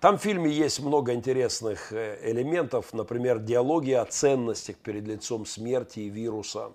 Там 0.00 0.18
в 0.18 0.22
фильме 0.22 0.50
есть 0.50 0.80
много 0.80 1.14
интересных 1.14 1.92
э, 1.92 2.18
элементов, 2.24 2.92
например, 2.92 3.38
диалоги 3.38 3.92
о 3.92 4.04
ценностях 4.04 4.76
перед 4.76 5.06
лицом 5.06 5.46
смерти 5.46 6.00
и 6.00 6.08
вируса. 6.08 6.72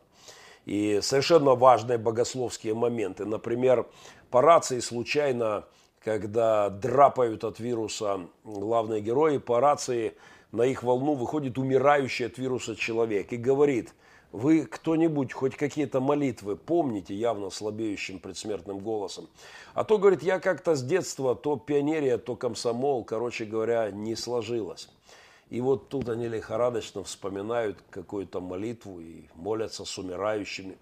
И 0.66 1.00
совершенно 1.02 1.56
важные 1.56 1.98
богословские 1.98 2.74
моменты. 2.74 3.26
Например, 3.26 3.86
по 4.32 4.42
рации 4.42 4.80
случайно, 4.80 5.66
когда 6.02 6.70
драпают 6.70 7.44
от 7.44 7.60
вируса 7.60 8.22
главные 8.46 9.02
герои, 9.02 9.40
по 9.40 9.60
рации 9.60 10.14
на 10.54 10.64
их 10.64 10.84
волну 10.84 11.14
выходит 11.14 11.58
умирающий 11.58 12.28
от 12.28 12.38
вируса 12.38 12.76
человек 12.76 13.34
и 13.34 13.38
говорит– 13.38 13.94
вы 14.32 14.66
кто-нибудь 14.66 15.34
хоть 15.34 15.56
какие-то 15.56 16.00
молитвы 16.00 16.56
помните 16.56 17.14
явно 17.14 17.50
слабеющим 17.50 18.20
предсмертным 18.20 18.80
голосом? 18.80 19.28
А 19.74 19.84
то, 19.84 19.98
говорит, 19.98 20.22
я 20.24 20.40
как-то 20.40 20.76
с 20.76 20.84
детства 20.84 21.36
то 21.36 21.58
пионерия, 21.58 22.18
то 22.18 22.36
комсомол, 22.36 23.04
короче 23.04 23.46
говоря, 23.46 23.92
не 23.92 24.16
сложилось. 24.16 24.90
И 25.50 25.62
вот 25.62 25.88
тут 25.88 26.10
они 26.10 26.28
лихорадочно 26.28 27.04
вспоминают 27.04 27.78
какую-то 27.90 28.42
молитву 28.42 29.00
и 29.00 29.24
молятся 29.36 29.86
с 29.86 29.98
умирающими. 29.98 30.78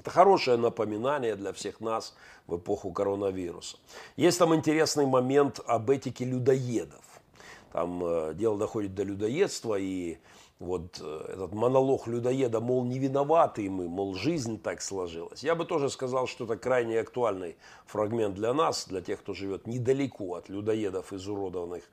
Это 0.00 0.10
хорошее 0.10 0.56
напоминание 0.56 1.36
для 1.36 1.52
всех 1.52 1.80
нас 1.80 2.14
в 2.46 2.56
эпоху 2.56 2.90
коронавируса. 2.90 3.76
Есть 4.16 4.38
там 4.38 4.54
интересный 4.54 5.06
момент 5.06 5.60
об 5.66 5.90
этике 5.90 6.24
людоедов. 6.24 7.04
Там 7.72 8.02
э, 8.04 8.34
дело 8.34 8.58
доходит 8.58 8.94
до 8.94 9.04
людоедства, 9.04 9.78
и 9.78 10.18
вот 10.58 11.00
э, 11.02 11.26
этот 11.32 11.52
монолог 11.52 12.06
людоеда, 12.06 12.60
мол, 12.60 12.84
не 12.84 12.98
виноваты 12.98 13.68
мы, 13.68 13.88
мол, 13.88 14.14
жизнь 14.14 14.60
так 14.60 14.80
сложилась. 14.80 15.42
Я 15.42 15.54
бы 15.54 15.64
тоже 15.66 15.90
сказал, 15.90 16.26
что 16.26 16.44
это 16.44 16.56
крайне 16.56 17.00
актуальный 17.00 17.56
фрагмент 17.86 18.34
для 18.34 18.54
нас, 18.54 18.86
для 18.86 19.02
тех, 19.02 19.20
кто 19.20 19.34
живет 19.34 19.66
недалеко 19.66 20.34
от 20.34 20.48
людоедов, 20.48 21.12
изуродованных 21.12 21.84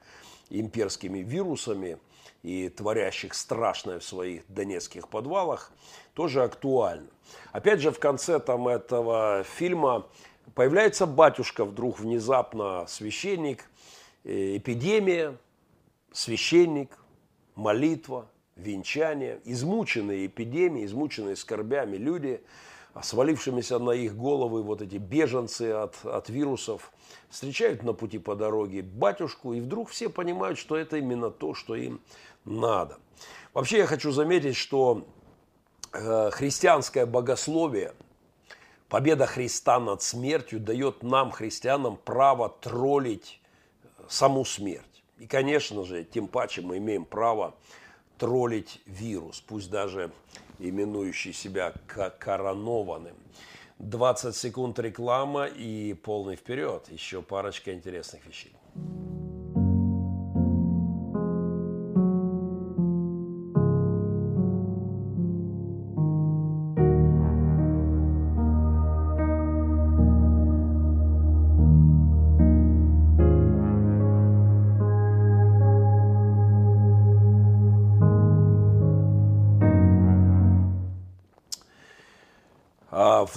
имперскими 0.49 1.19
вирусами 1.19 1.97
и 2.41 2.69
творящих 2.69 3.33
страшное 3.33 3.99
в 3.99 4.03
своих 4.03 4.43
донецких 4.47 5.09
подвалах, 5.09 5.71
тоже 6.13 6.43
актуально. 6.43 7.07
Опять 7.51 7.81
же, 7.81 7.91
в 7.91 7.99
конце 7.99 8.39
там 8.39 8.67
этого 8.67 9.43
фильма 9.43 10.07
появляется 10.55 11.05
батюшка 11.05 11.65
вдруг 11.65 11.99
внезапно, 11.99 12.85
священник, 12.87 13.65
э, 14.23 14.57
эпидемия, 14.57 15.37
священник, 16.11 16.97
молитва, 17.55 18.29
венчание, 18.55 19.39
измученные 19.45 20.27
эпидемией, 20.27 20.85
измученные 20.85 21.35
скорбями 21.35 21.97
люди, 21.97 22.41
свалившимися 23.01 23.79
на 23.79 23.91
их 23.91 24.15
головы 24.15 24.61
вот 24.61 24.81
эти 24.81 24.97
беженцы 24.97 25.71
от, 25.71 26.05
от 26.05 26.29
вирусов, 26.29 26.91
встречают 27.29 27.83
на 27.83 27.93
пути 27.93 28.19
по 28.19 28.35
дороге 28.35 28.83
батюшку, 28.83 29.53
и 29.53 29.59
вдруг 29.59 29.89
все 29.89 30.09
понимают, 30.09 30.59
что 30.59 30.77
это 30.77 30.97
именно 30.97 31.31
то, 31.31 31.55
что 31.55 31.75
им 31.75 32.01
надо. 32.45 32.99
Вообще 33.53 33.79
я 33.79 33.85
хочу 33.87 34.11
заметить, 34.11 34.55
что 34.55 35.05
э, 35.91 36.29
христианское 36.31 37.05
богословие, 37.05 37.93
победа 38.89 39.25
Христа 39.25 39.79
над 39.79 40.03
смертью 40.03 40.59
дает 40.59 41.01
нам, 41.01 41.31
христианам, 41.31 41.97
право 41.97 42.49
троллить 42.49 43.41
саму 44.07 44.45
смерть. 44.45 45.03
И, 45.17 45.25
конечно 45.25 45.83
же, 45.83 46.03
тем 46.03 46.27
паче 46.27 46.61
мы 46.61 46.77
имеем 46.77 47.05
право 47.05 47.55
троллить 48.17 48.81
вирус, 48.85 49.41
пусть 49.41 49.69
даже 49.69 50.11
именующий 50.59 51.33
себя 51.33 51.73
коронованным. 52.19 53.15
20 53.79 54.35
секунд 54.35 54.79
реклама 54.79 55.45
и 55.45 55.93
полный 55.93 56.35
вперед. 56.35 56.87
Еще 56.89 57.21
парочка 57.21 57.73
интересных 57.73 58.25
вещей. 58.25 58.53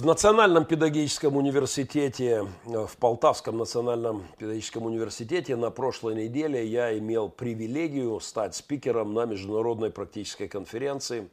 Национальном 0.07 0.63
педагогическом 0.63 1.35
университете, 1.35 2.47
э, 2.65 2.85
в 2.87 2.95
Полтавском 2.95 3.57
национальном 3.57 4.23
педагогическом 4.37 4.85
университете 4.85 5.57
на 5.57 5.69
прошлой 5.69 6.15
неделе 6.15 6.65
я 6.65 6.97
имел 6.97 7.27
привилегию 7.27 8.17
стать 8.21 8.55
спикером 8.55 9.13
на 9.13 9.25
международной 9.25 9.89
практической 9.89 10.47
конференции, 10.47 11.27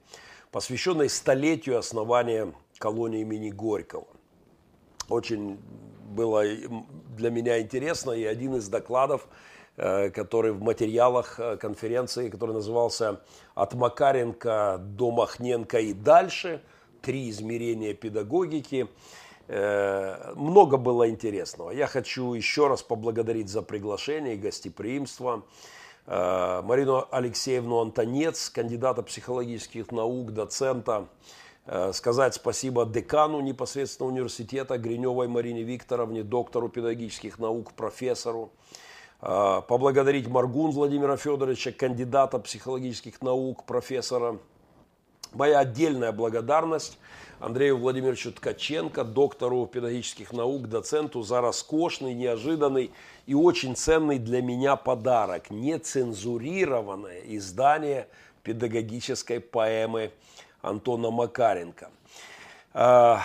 посвященной 0.50 1.08
столетию 1.08 1.78
основания 1.78 2.52
колонии 2.78 3.20
имени 3.20 3.50
Горького. 3.50 4.08
Очень 5.08 5.60
было 6.08 6.42
для 7.16 7.30
меня 7.30 7.60
интересно, 7.60 8.10
и 8.10 8.24
один 8.24 8.56
из 8.56 8.68
докладов, 8.68 9.28
э, 9.76 10.10
который 10.10 10.50
в 10.50 10.60
материалах 10.60 11.38
э, 11.38 11.56
конференции, 11.58 12.28
который 12.28 12.56
назывался 12.56 13.20
«От 13.54 13.74
Макаренко 13.74 14.78
до 14.80 15.12
Махненко 15.12 15.78
и 15.78 15.92
дальше», 15.92 16.60
три 17.04 17.28
измерения 17.30 17.94
педагогики. 17.94 18.88
Э, 19.46 20.32
много 20.34 20.78
было 20.78 21.08
интересного. 21.08 21.70
Я 21.70 21.86
хочу 21.86 22.32
еще 22.32 22.66
раз 22.66 22.82
поблагодарить 22.82 23.50
за 23.50 23.62
приглашение 23.62 24.34
и 24.34 24.38
гостеприимство. 24.38 25.44
Э, 26.06 26.62
Марину 26.64 27.06
Алексеевну 27.10 27.80
Антонец, 27.80 28.48
кандидата 28.48 29.02
психологических 29.02 29.92
наук, 29.92 30.32
доцента. 30.32 31.08
Э, 31.66 31.92
сказать 31.92 32.34
спасибо 32.34 32.86
декану 32.86 33.40
непосредственно 33.40 34.08
университета 34.08 34.78
Гриневой 34.78 35.28
Марине 35.28 35.62
Викторовне, 35.62 36.22
доктору 36.22 36.70
педагогических 36.70 37.38
наук, 37.38 37.72
профессору. 37.72 38.50
Поблагодарить 39.20 40.28
Маргун 40.28 40.72
Владимира 40.72 41.16
Федоровича, 41.16 41.72
кандидата 41.72 42.38
психологических 42.38 43.22
наук, 43.22 43.64
профессора 43.64 44.38
Моя 45.34 45.58
отдельная 45.58 46.12
благодарность 46.12 46.98
Андрею 47.40 47.78
Владимировичу 47.78 48.32
Ткаченко, 48.32 49.02
доктору 49.04 49.66
педагогических 49.66 50.32
наук, 50.32 50.68
доценту 50.68 51.22
за 51.22 51.40
роскошный, 51.40 52.14
неожиданный 52.14 52.92
и 53.26 53.34
очень 53.34 53.74
ценный 53.74 54.18
для 54.18 54.40
меня 54.40 54.76
подарок. 54.76 55.50
Нецензурированное 55.50 57.20
издание 57.26 58.06
педагогической 58.44 59.40
поэмы 59.40 60.12
Антона 60.62 61.10
Макаренко. 61.10 61.90
А, 62.72 63.20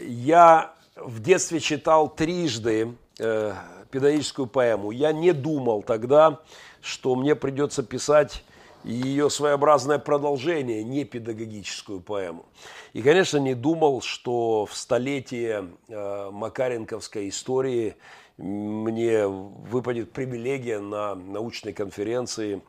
я 0.00 0.72
в 0.96 1.20
детстве 1.20 1.60
читал 1.60 2.08
трижды 2.08 2.94
э, 3.18 3.54
педагогическую 3.90 4.46
поэму. 4.46 4.90
Я 4.90 5.12
не 5.12 5.32
думал 5.32 5.82
тогда, 5.82 6.40
что 6.80 7.14
мне 7.14 7.34
придется 7.34 7.82
писать 7.82 8.42
ее 8.88 9.28
своеобразное 9.28 9.98
продолжение, 9.98 10.82
не 10.82 11.04
педагогическую 11.04 12.00
поэму. 12.00 12.46
И, 12.94 13.02
конечно, 13.02 13.36
не 13.36 13.54
думал, 13.54 14.00
что 14.00 14.64
в 14.66 14.74
столетие 14.74 15.68
э, 15.88 16.30
Макаренковской 16.32 17.28
истории 17.28 17.96
мне 18.38 19.26
выпадет 19.26 20.12
привилегия 20.12 20.78
на 20.80 21.14
научной 21.14 21.74
конференции 21.74 22.62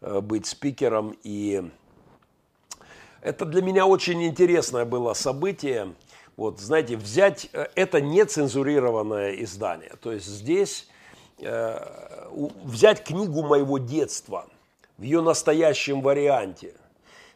э, 0.00 0.20
быть 0.20 0.46
спикером. 0.46 1.16
И 1.24 1.68
это 3.20 3.44
для 3.44 3.60
меня 3.60 3.86
очень 3.86 4.22
интересное 4.22 4.84
было 4.84 5.12
событие. 5.14 5.92
Вот, 6.36 6.60
знаете, 6.60 6.96
взять 6.96 7.48
э, 7.52 7.66
это 7.74 8.00
нецензурированное 8.00 9.42
издание. 9.42 9.94
То 10.00 10.12
есть 10.12 10.26
здесь 10.26 10.88
э, 11.40 12.28
взять 12.62 13.02
книгу 13.02 13.42
моего 13.42 13.78
детства– 13.78 14.46
в 14.98 15.02
ее 15.02 15.20
настоящем 15.20 16.00
варианте, 16.00 16.74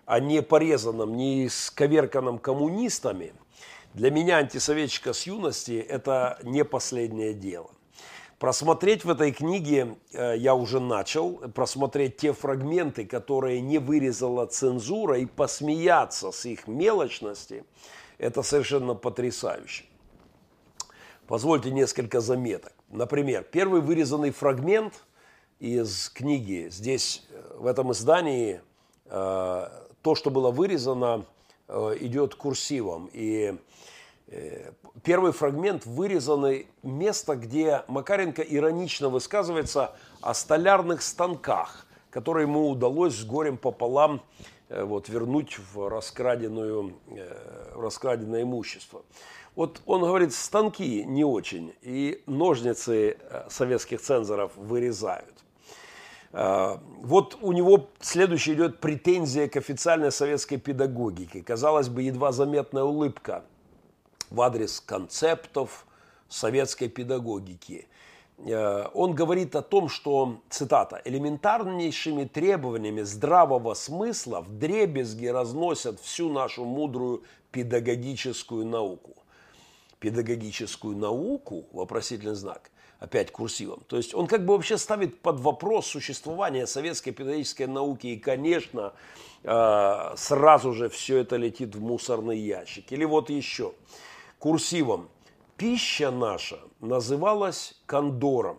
а 0.06 0.20
не 0.20 0.42
порезанном, 0.42 1.16
не 1.16 1.46
исковерканном 1.46 2.38
коммунистами, 2.38 3.32
для 3.94 4.10
меня 4.10 4.38
антисоветчика 4.38 5.12
с 5.12 5.26
юности– 5.26 5.78
это 5.88 6.38
не 6.42 6.64
последнее 6.64 7.34
дело. 7.34 7.70
Просмотреть 8.38 9.04
в 9.04 9.10
этой 9.10 9.32
книге 9.32 9.96
э, 10.12 10.36
я 10.36 10.54
уже 10.54 10.78
начал, 10.78 11.38
просмотреть 11.52 12.18
те 12.18 12.32
фрагменты, 12.32 13.04
которые 13.04 13.60
не 13.60 13.78
вырезала 13.78 14.46
цензура, 14.46 15.18
и 15.18 15.26
посмеяться 15.26 16.30
с 16.30 16.46
их 16.46 16.68
мелочности– 16.68 17.64
это 18.18 18.42
совершенно 18.42 18.94
потрясающе. 18.94 19.84
Позвольте 21.26 21.70
несколько 21.70 22.20
заметок. 22.20 22.72
Например, 22.90 23.42
первый 23.42 23.80
вырезанный 23.80 24.30
фрагмент– 24.30 24.94
из 25.58 26.08
книги. 26.10 26.68
Здесь, 26.70 27.26
э, 27.30 27.56
в 27.58 27.66
этом 27.66 27.92
издании, 27.92 28.60
э, 29.06 29.68
то, 30.02 30.14
что 30.14 30.30
было 30.30 30.50
вырезано, 30.50 31.24
э, 31.66 31.96
идет 32.00 32.34
курсивом. 32.34 33.10
И 33.12 33.56
первый 35.02 35.32
фрагмент 35.32 35.86
вырезанный 35.86 36.66
место, 36.82 37.34
где 37.34 37.82
Макаренко 37.88 38.42
иронично 38.42 39.08
высказывается 39.08 39.96
о 40.20 40.34
столярных 40.34 41.00
станках, 41.00 41.86
которые 42.10 42.46
ему 42.46 42.68
удалось 42.68 43.14
с 43.14 43.24
горем 43.24 43.56
пополам 43.56 44.20
вот, 44.68 45.08
вернуть 45.08 45.58
в, 45.72 45.88
раскраденную, 45.88 46.94
в 47.06 47.80
раскраденное 47.80 48.42
имущество. 48.42 49.02
Вот 49.56 49.80
он 49.86 50.02
говорит, 50.02 50.34
станки 50.34 51.04
не 51.04 51.24
очень, 51.24 51.72
и 51.80 52.22
ножницы 52.26 53.16
советских 53.48 54.02
цензоров 54.02 54.52
вырезают. 54.56 55.38
А, 56.32 56.80
вот 57.00 57.38
у 57.40 57.52
него 57.52 57.88
следующий 58.00 58.54
идет 58.54 58.80
претензия 58.80 59.48
к 59.48 59.56
официальной 59.56 60.12
советской 60.12 60.58
педагогике. 60.58 61.42
Казалось 61.42 61.88
бы, 61.88 62.02
едва 62.02 62.32
заметная 62.32 62.84
улыбка 62.84 63.44
в 64.30 64.40
адрес 64.42 64.80
концептов 64.80 65.86
советской 66.28 66.88
педагогики. 66.88 67.88
А, 68.38 68.90
он 68.92 69.14
говорит 69.14 69.56
о 69.56 69.62
том, 69.62 69.88
что, 69.88 70.40
цитата, 70.50 71.00
«элементарнейшими 71.04 72.24
требованиями 72.24 73.02
здравого 73.02 73.72
смысла 73.74 74.42
в 74.42 74.58
дребезги 74.58 75.26
разносят 75.26 75.98
всю 76.00 76.30
нашу 76.30 76.64
мудрую 76.64 77.24
педагогическую 77.52 78.66
науку». 78.66 79.14
Педагогическую 79.98 80.96
науку, 80.96 81.66
вопросительный 81.72 82.36
знак– 82.36 82.70
опять 82.98 83.30
курсивом. 83.30 83.82
То 83.86 83.96
есть 83.96 84.14
он 84.14 84.26
как 84.26 84.44
бы 84.44 84.54
вообще 84.54 84.76
ставит 84.76 85.20
под 85.20 85.40
вопрос 85.40 85.86
существование 85.86 86.66
советской 86.66 87.12
педагогической 87.12 87.66
науки, 87.66 88.08
и, 88.08 88.18
конечно, 88.18 88.92
э, 89.44 90.14
сразу 90.16 90.72
же 90.72 90.88
все 90.88 91.18
это 91.18 91.36
летит 91.36 91.74
в 91.74 91.80
мусорный 91.80 92.38
ящик. 92.38 92.90
Или 92.92 93.04
вот 93.04 93.30
еще, 93.30 93.72
курсивом. 94.38 95.08
Пища 95.56 96.10
наша 96.10 96.60
называлась 96.80 97.80
кондором. 97.86 98.58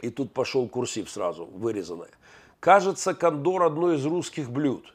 И 0.00 0.10
тут 0.10 0.32
пошел 0.32 0.68
курсив 0.68 1.10
сразу, 1.10 1.46
вырезанное. 1.46 2.10
Кажется, 2.58 3.14
кондор 3.14 3.64
одно 3.64 3.92
из 3.92 4.04
русских 4.04 4.50
блюд. 4.50 4.94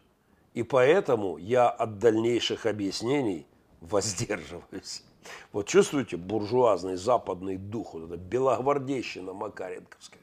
И 0.54 0.64
поэтому 0.64 1.38
я 1.38 1.70
от 1.70 2.00
дальнейших 2.00 2.66
объяснений 2.66 3.46
воздерживаюсь. 3.82 5.04
Вот 5.52 5.68
чувствуете 5.68 6.18
буржуазный 6.18 6.96
западный 6.96 7.58
дух, 7.58 7.94
вот 7.94 8.06
эта 8.06 8.18
белогвардейщина 8.18 9.34
макаренковская. 9.34 10.22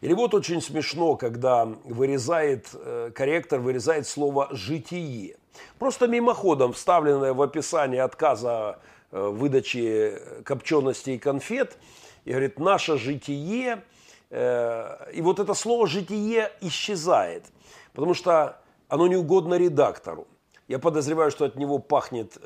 Или 0.00 0.12
вот 0.12 0.34
очень 0.34 0.62
смешно, 0.62 1.16
когда 1.16 1.64
вырезает, 1.64 2.68
э, 2.72 3.10
корректор 3.14 3.60
вырезает 3.60 4.06
слово 4.06 4.48
«житие». 4.52 5.36
Просто 5.78 6.06
мимоходом 6.06 6.72
вставленное 6.72 7.32
в 7.32 7.42
описание 7.42 8.02
отказа 8.02 8.78
э, 9.10 9.20
выдачи 9.20 10.14
копченостей 10.44 11.16
и 11.16 11.18
конфет. 11.18 11.76
И 12.24 12.30
говорит, 12.30 12.60
наше 12.60 12.96
житие, 12.96 13.82
э, 14.30 15.12
и 15.12 15.20
вот 15.20 15.40
это 15.40 15.54
слово 15.54 15.88
житие 15.88 16.52
исчезает, 16.60 17.46
потому 17.92 18.14
что 18.14 18.60
оно 18.88 19.08
не 19.08 19.16
угодно 19.16 19.54
редактору. 19.54 20.28
Я 20.68 20.78
подозреваю, 20.78 21.30
что 21.30 21.46
от 21.46 21.56
него 21.56 21.78
пахнет 21.78 22.36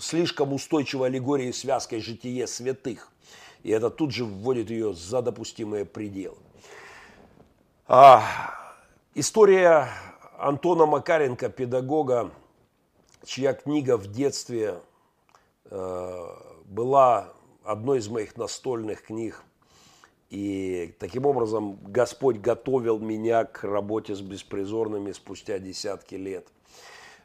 слишком 0.00 0.52
устойчивой 0.52 1.08
аллегорией 1.08 1.52
связкой 1.52 2.00
житие 2.00 2.46
святых 2.46 3.10
и 3.64 3.70
это 3.70 3.90
тут 3.90 4.12
же 4.12 4.24
вводит 4.24 4.70
ее 4.70 4.94
за 4.94 5.22
допустимые 5.22 5.86
пределы. 5.86 6.36
А, 7.88 8.22
история 9.14 9.88
Антона 10.38 10.86
Макаренко, 10.86 11.48
педагога, 11.48 12.30
чья 13.24 13.54
книга 13.54 13.96
в 13.96 14.06
детстве 14.12 14.80
э, 15.64 16.26
была 16.66 17.32
одной 17.64 17.98
из 17.98 18.08
моих 18.08 18.36
настольных 18.36 19.04
книг. 19.04 19.42
И 20.28 20.94
таким 20.98 21.24
образом 21.24 21.78
Господь 21.84 22.40
готовил 22.40 22.98
меня 22.98 23.44
к 23.44 23.64
работе 23.64 24.14
с 24.14 24.20
беспризорными 24.20 25.12
спустя 25.12 25.58
десятки 25.58 26.16
лет. 26.16 26.46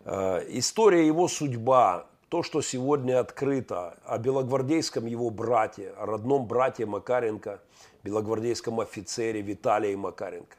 Э, 0.05 0.41
история 0.47 1.05
его 1.05 1.28
судьба 1.28 2.07
то, 2.30 2.44
что 2.44 2.62
сегодня 2.62 3.20
открыто 3.20 3.98
о 4.06 4.20
белогвардейском 4.20 5.08
его 5.08 5.32
брате, 5.32 5.94
о 5.98 6.06
родном 6.06 6.46
брате 6.46 6.86
Макаренко, 6.86 7.60
белогвардейском 8.04 8.80
офицере 8.80 9.42
Виталии 9.42 9.96
Макаренко. 9.96 10.56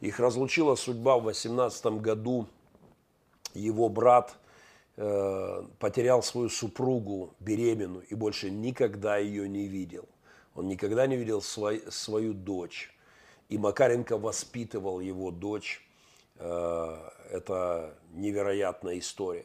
Их 0.00 0.18
разлучила 0.18 0.74
судьба 0.76 1.18
в 1.18 1.24
18 1.24 2.00
году. 2.00 2.46
Его 3.52 3.90
брат 3.90 4.34
э, 4.96 5.62
потерял 5.78 6.22
свою 6.22 6.48
супругу 6.48 7.34
беременную 7.38 8.06
и 8.06 8.14
больше 8.14 8.50
никогда 8.50 9.18
ее 9.18 9.46
не 9.46 9.68
видел. 9.68 10.08
Он 10.54 10.68
никогда 10.68 11.06
не 11.06 11.16
видел 11.16 11.42
свой, 11.42 11.82
свою 11.90 12.32
дочь. 12.32 12.94
И 13.50 13.58
Макаренко 13.58 14.16
воспитывал 14.16 15.00
его 15.00 15.30
дочь. 15.30 15.86
Э, 16.36 16.96
это 17.30 17.94
невероятная 18.14 18.98
история. 18.98 19.44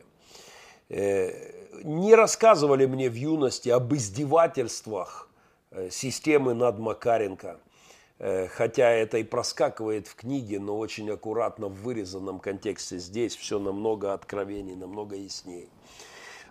Э, 0.89 1.81
не 1.83 2.15
рассказывали 2.15 2.85
мне 2.85 3.09
в 3.09 3.15
юности 3.15 3.69
об 3.69 3.93
издевательствах 3.93 5.29
э, 5.71 5.89
системы 5.89 6.53
над 6.53 6.77
Макаренко, 6.77 7.59
э, 8.19 8.47
хотя 8.47 8.91
это 8.91 9.17
и 9.17 9.23
проскакивает 9.23 10.07
в 10.07 10.15
книге, 10.15 10.59
но 10.59 10.77
очень 10.77 11.09
аккуратно 11.09 11.67
в 11.67 11.81
вырезанном 11.81 12.39
контексте. 12.39 12.99
Здесь 12.99 13.35
все 13.35 13.57
намного 13.57 14.13
откровений, 14.13 14.75
намного 14.75 15.15
яснее. 15.15 15.67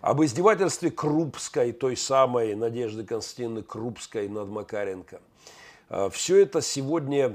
Об 0.00 0.22
издевательстве 0.22 0.90
Крупской, 0.90 1.72
той 1.72 1.96
самой 1.96 2.54
Надежды 2.54 3.04
Константиновны 3.04 3.62
Крупской 3.62 4.28
над 4.28 4.48
Макаренко. 4.48 5.20
Все 6.10 6.42
это 6.42 6.60
сегодня 6.60 7.34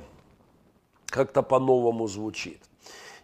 как-то 1.08 1.42
по-новому 1.42 2.08
звучит. 2.08 2.69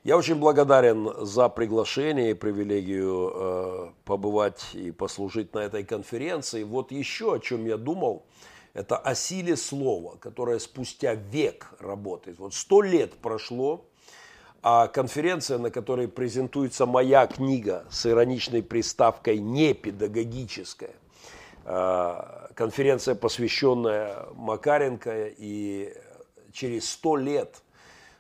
Я 0.05 0.17
очень 0.17 0.35
благодарен 0.35 1.25
за 1.25 1.49
приглашение 1.49 2.29
и 2.29 2.33
привилегию 2.35 3.31
э, 3.33 3.89
побывать 4.03 4.75
и 4.75 4.91
послужить 4.91 5.55
на 5.55 5.59
этой 5.61 5.83
конференции. 5.83 6.61
Вот 6.61 6.91
еще 6.91 7.33
о 7.33 7.39
чем 7.39 7.65
я 7.65 7.75
думал, 7.75 8.23
это 8.75 8.97
о 8.97 9.15
силе 9.15 9.55
слова, 9.55 10.17
которое 10.17 10.59
спустя 10.59 11.15
век 11.15 11.71
работает. 11.79 12.37
Вот 12.37 12.53
сто 12.53 12.83
лет 12.83 13.13
прошло, 13.15 13.83
а 14.61 14.85
конференция, 14.89 15.57
на 15.57 15.71
которой 15.71 16.07
презентуется 16.07 16.85
моя 16.85 17.25
книга 17.25 17.83
с 17.89 18.05
ироничной 18.05 18.61
приставкой 18.61 19.39
«не 19.39 19.73
педагогическая», 19.73 20.93
э, 21.65 22.47
конференция, 22.53 23.15
посвященная 23.15 24.27
Макаренко, 24.35 25.29
и 25.35 25.95
через 26.53 26.91
сто 26.91 27.15
лет 27.15 27.63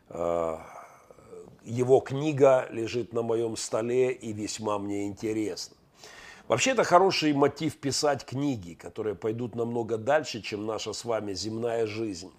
э, 0.09 0.57
его 1.65 1.99
книга 1.99 2.67
лежит 2.69 3.11
на 3.11 3.23
моем 3.23 3.57
столе 3.57 4.11
и 4.11 4.31
весьма 4.33 4.77
мне 4.77 5.07
интересна. 5.07 5.75
Вообще 6.47 6.71
это 6.71 6.83
хороший 6.83 7.33
мотив 7.33 7.77
писать 7.77 8.23
книги, 8.23 8.75
которые 8.75 9.15
пойдут 9.15 9.55
намного 9.55 9.97
дальше, 9.97 10.41
чем 10.41 10.67
наша 10.67 10.93
с 10.93 11.03
вами 11.03 11.33
земная 11.33 11.87
жизнь. 11.87 12.31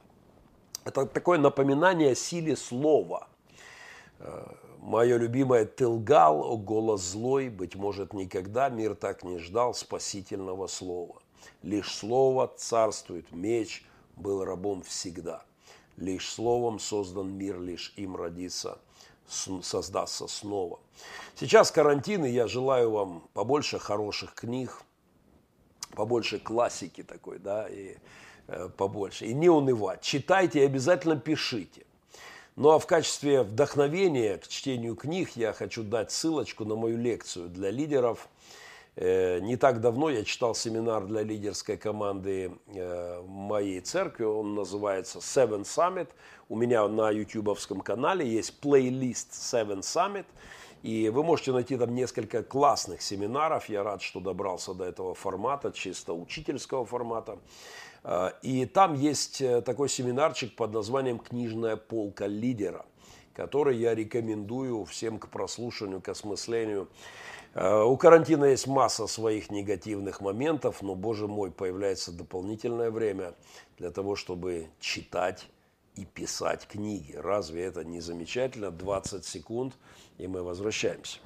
Это 0.85 1.07
такое 1.07 1.39
напоминание 1.39 2.13
о 2.13 2.15
силе 2.15 2.57
слова. 2.57 3.27
Э, 4.21 4.47
Мое 4.79 5.17
любимое 5.17 5.65
«Ты 5.65 5.89
лгал, 5.89 6.45
о 6.45 6.57
голос 6.57 7.03
злой, 7.03 7.49
быть 7.49 7.75
может, 7.75 8.13
никогда 8.13 8.69
мир 8.69 8.95
так 8.95 9.25
не 9.25 9.39
ждал 9.39 9.75
спасительного 9.75 10.69
слова. 10.69 11.21
Лишь 11.65 11.93
слово 11.93 12.53
царствует, 12.57 13.33
меч 13.33 13.85
был 14.15 14.45
рабом 14.45 14.83
всегда. 14.83 15.43
Лишь 15.97 16.31
словом 16.31 16.79
создан 16.79 17.37
мир, 17.37 17.59
лишь 17.61 17.95
им 17.97 18.15
родится 18.15 18.79
создастся 19.29 20.27
снова. 20.29 20.79
Сейчас 21.39 21.71
карантин, 21.71 22.25
и 22.25 22.31
я 22.31 22.47
желаю 22.47 22.91
вам 22.91 23.29
побольше 23.33 23.79
хороших 23.79 24.35
книг, 24.35 24.83
побольше 25.95 26.39
классики 26.39 27.03
такой, 27.03 27.39
да, 27.39 27.69
и 27.69 27.97
э, 28.49 28.69
побольше. 28.77 29.27
И 29.27 29.35
не 29.35 29.49
унывать. 29.49 30.03
Читайте 30.03 30.61
и 30.61 30.67
обязательно 30.67 31.17
пишите. 31.17 31.85
Ну 32.55 32.71
а 32.71 32.79
в 32.79 32.87
качестве 32.87 33.43
вдохновения 33.43 34.39
к 34.39 34.49
чтению 34.49 34.97
книг 34.97 35.31
я 35.35 35.53
хочу 35.53 35.83
дать 35.83 36.11
ссылочку 36.11 36.65
на 36.65 36.75
мою 36.75 36.97
лекцию 36.97 37.49
для 37.49 37.71
лидеров– 37.71 38.29
не 38.97 39.57
так 39.57 39.81
давно 39.83 40.09
я 40.09 40.25
читал 40.25 40.55
семинар 40.55 41.05
для 41.05 41.23
лидерской 41.23 41.77
команды 41.77 42.53
э, 42.69 43.23
моей 43.27 43.81
церкви, 43.81 44.25
он 44.25 44.55
называется 44.55 45.19
Seven 45.19 45.65
Summit. 45.65 46.09
У 46.49 46.57
меня 46.57 46.89
на 46.89 47.11
ютубовском 47.11 47.83
канале 47.83 48.27
есть 48.27 48.59
плейлист 48.59 49.33
Seven 49.33 49.81
Summit, 49.81 50.25
и 50.83 51.11
вы 51.11 51.23
можете 51.25 51.53
найти 51.53 51.77
там 51.77 51.95
несколько 51.95 52.43
классных 52.43 53.03
семинаров. 53.03 53.69
Я 53.69 53.83
рад, 53.83 54.01
что 54.01 54.21
добрался 54.21 54.73
до 54.73 54.85
этого 54.85 55.15
формата, 55.15 55.73
чисто 55.73 56.15
учительского 56.15 56.87
формата. 56.87 57.39
Э, 58.03 58.31
и 58.41 58.65
там 58.65 58.95
есть 58.95 59.43
такой 59.67 59.91
семинарчик 59.91 60.57
под 60.57 60.73
названием 60.73 61.19
«Книжная 61.19 61.77
полка 61.77 62.27
лидера», 62.27 62.87
который 63.35 63.77
я 63.77 63.95
рекомендую 63.95 64.87
всем 64.87 65.19
к 65.19 65.29
прослушиванию, 65.29 66.01
к 66.01 66.09
осмыслению. 66.09 66.89
Э, 67.57 67.83
у 67.85 67.97
карантина 67.97 68.45
есть 68.45 68.67
масса 68.67 69.07
своих 69.07 69.51
негативных 69.51 70.21
моментов, 70.21 70.83
но, 70.83 70.95
боже 70.95 71.27
мой, 71.27 71.51
появляется 71.51 72.13
дополнительное 72.13 72.91
время 72.91 73.35
для 73.79 73.91
того, 73.91 74.15
чтобы 74.15 74.69
читать 74.79 75.49
и 75.95 76.05
писать 76.05 76.67
книги. 76.67 77.15
Разве 77.15 77.65
это 77.65 77.83
не 77.83 78.01
замечательно? 78.01 78.71
20 78.71 79.25
секунд, 79.25 79.73
и 80.19 80.27
мы 80.27 80.43
возвращаемся. 80.43 81.19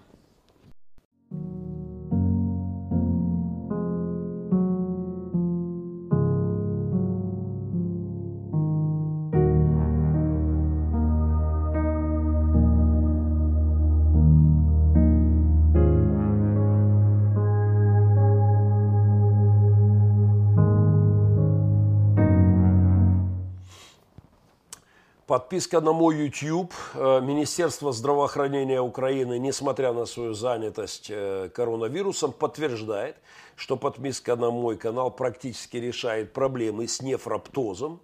Подписка 25.30 25.80
на 25.80 25.92
мой 25.92 26.16
YouTube. 26.16 26.74
Э, 26.94 27.20
Министерство 27.20 27.92
здравоохранения 27.92 28.80
Украины, 28.80 29.38
несмотря 29.38 29.92
на 29.92 30.04
свою 30.04 30.34
занятость 30.34 31.06
э, 31.08 31.50
коронавирусом, 31.54 32.32
подтверждает, 32.32 33.14
что 33.54 33.76
подписка 33.76 34.34
на 34.34 34.50
мой 34.50 34.76
канал 34.76 35.12
практически 35.12 35.76
решает 35.76 36.32
проблемы 36.32 36.88
с 36.88 37.00
нефроптозом, 37.00 38.00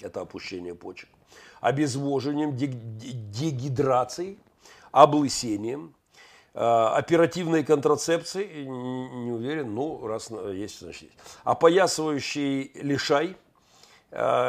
это 0.00 0.22
опущение 0.22 0.74
почек, 0.74 1.08
обезвоживанием, 1.60 2.56
дегидрацией, 2.56 4.40
облысением, 4.90 5.94
э, 6.54 6.58
оперативной 6.58 7.62
контрацепцией, 7.62 8.66
не 8.66 9.30
уверен, 9.30 9.72
ну, 9.72 10.04
раз 10.08 10.28
есть, 10.52 10.80
значит 10.80 11.02
есть. 11.02 11.14
Опоясывающий 11.44 12.72
лишай– 12.82 13.36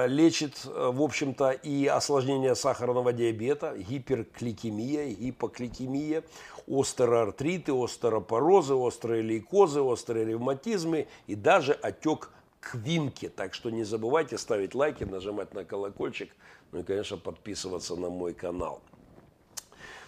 лечит, 0.08 0.62
э, 0.66 0.92
в 0.94 1.02
общем-то, 1.02 1.52
и 1.52 1.88
осложнение 1.88 2.56
сахарного 2.56 3.14
диабета, 3.14 3.76
гиперкликемия, 3.76 5.08
гипокликемия, 5.08 6.24
остероартриты, 6.68 7.72
остеропорозы, 7.72 8.76
острые 8.76 9.24
лейкозы, 9.24 9.82
острые 9.82 10.26
ревматизмы 10.26 11.08
и 11.26 11.36
даже 11.36 11.74
отек 11.74 12.30
Квинки. 12.60 13.30
Так 13.30 13.54
что 13.54 13.70
не 13.70 13.84
забывайте 13.84 14.38
ставить 14.38 14.74
лайки, 14.76 15.04
нажимать 15.04 15.54
на 15.54 15.66
колокольчик, 15.66 16.36
ну 16.72 16.80
и, 16.80 16.84
конечно, 16.84 17.18
подписываться 17.18 17.96
на 17.96 18.10
мой 18.10 18.34
канал. 18.34 18.82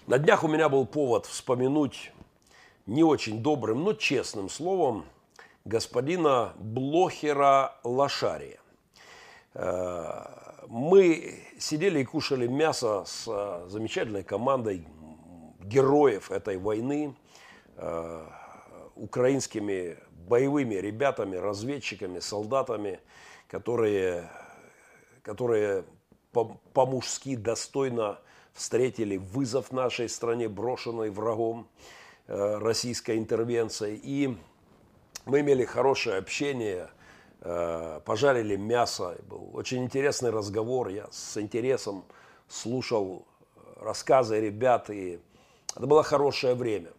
На 0.07 0.17
днях 0.17 0.43
у 0.43 0.47
меня 0.47 0.69
был 0.69 0.85
повод 0.85 1.25
вспомянуть 1.25 2.11
не 2.85 3.03
очень 3.03 3.43
добрым, 3.43 3.83
но 3.83 3.93
честным 3.93 4.49
словом 4.49 5.05
господина 5.65 6.53
Блохера 6.57 7.75
Лошария. 7.83 8.59
Мы 10.69 11.39
сидели 11.59 11.99
и 11.99 12.03
кушали 12.05 12.45
мясо 12.47 13.03
с 13.05 13.25
э, 13.27 13.69
замечательной 13.69 14.23
командой 14.23 14.85
героев 15.61 16.29
этой 16.29 16.57
войны, 16.57 17.15
э, 17.77 18.25
украинскими 18.95 19.97
боевыми 20.27 20.75
ребятами, 20.75 21.37
разведчиками, 21.37 22.19
солдатами, 22.19 22.99
которые, 23.47 24.29
которые 25.21 25.85
по-мужски 26.73 27.37
достойно 27.37 28.19
встретили 28.53 29.17
вызов 29.17 29.71
нашей 29.71 30.09
стране, 30.09 30.49
брошенной 30.49 31.11
врагом 31.11 31.69
э, 32.27 32.57
российской 32.57 33.17
интервенцией. 33.17 33.99
И 34.03 34.37
мы 35.25 35.39
имели 35.39 35.63
хорошее 35.63 36.17
общение, 36.17 36.89
пожарили 37.39 38.55
мясо. 38.55 39.17
Был 39.29 39.51
очень 39.53 39.83
интересный 39.83 40.31
разговор. 40.31 40.89
Я 40.89 41.07
с 41.11 41.37
интересом 41.37 42.03
слушал 42.47 43.25
рассказы 43.79 44.39
ребят, 44.39 44.89
и 44.89 45.19
это 45.75 45.85
было 45.85 46.03
хорошее 46.03 46.55
время. 46.55 46.89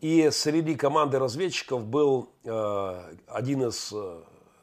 И 0.00 0.30
среди 0.30 0.74
команды 0.74 1.18
разведчиков 1.18 1.84
был 1.84 2.28
э, 2.44 3.14
один 3.28 3.68
из 3.68 3.94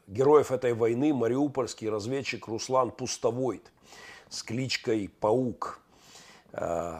героев 0.06 0.52
этой 0.52 0.74
войны, 0.74 1.14
мариупольский 1.14 1.88
разведчик 1.88 2.46
Руслан 2.46 2.90
Пустовойт 2.90 3.72
с 4.28 4.42
кличкой 4.42 5.08
Паук. 5.20 5.80
Э, 6.52 6.98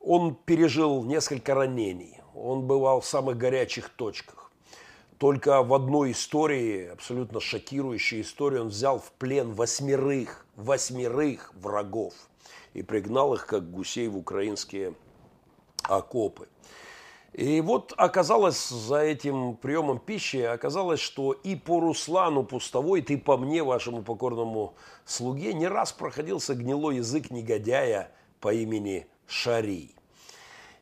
он 0.00 0.34
пережил 0.34 1.04
несколько 1.04 1.54
ранений. 1.54 2.20
Он 2.34 2.66
бывал 2.66 3.00
в 3.00 3.06
самых 3.06 3.36
горячих 3.36 3.88
точках. 3.90 4.45
Только 5.18 5.62
в 5.62 5.72
одной 5.72 6.12
истории, 6.12 6.88
абсолютно 6.88 7.40
шокирующей 7.40 8.20
истории, 8.20 8.58
он 8.58 8.68
взял 8.68 8.98
в 8.98 9.12
плен 9.12 9.52
восьмерых, 9.54 10.46
восьмерых 10.56 11.54
врагов 11.54 12.12
и 12.74 12.82
пригнал 12.82 13.32
их, 13.32 13.46
как 13.46 13.70
гусей, 13.70 14.08
в 14.08 14.16
украинские 14.18 14.94
окопы. 15.84 16.48
И 17.32 17.60
вот 17.62 17.94
оказалось 17.96 18.68
за 18.68 18.98
этим 18.98 19.56
приемом 19.56 19.98
пищи, 19.98 20.38
оказалось, 20.38 21.00
что 21.00 21.32
и 21.32 21.56
по 21.56 21.80
Руслану 21.80 22.44
Пустовой, 22.44 23.00
и 23.00 23.16
по 23.16 23.38
мне, 23.38 23.62
вашему 23.62 24.02
покорному 24.02 24.74
слуге, 25.06 25.54
не 25.54 25.66
раз 25.66 25.92
проходился 25.92 26.54
гнилой 26.54 26.96
язык 26.96 27.30
негодяя 27.30 28.12
по 28.40 28.52
имени 28.52 29.06
Шарий. 29.26 29.95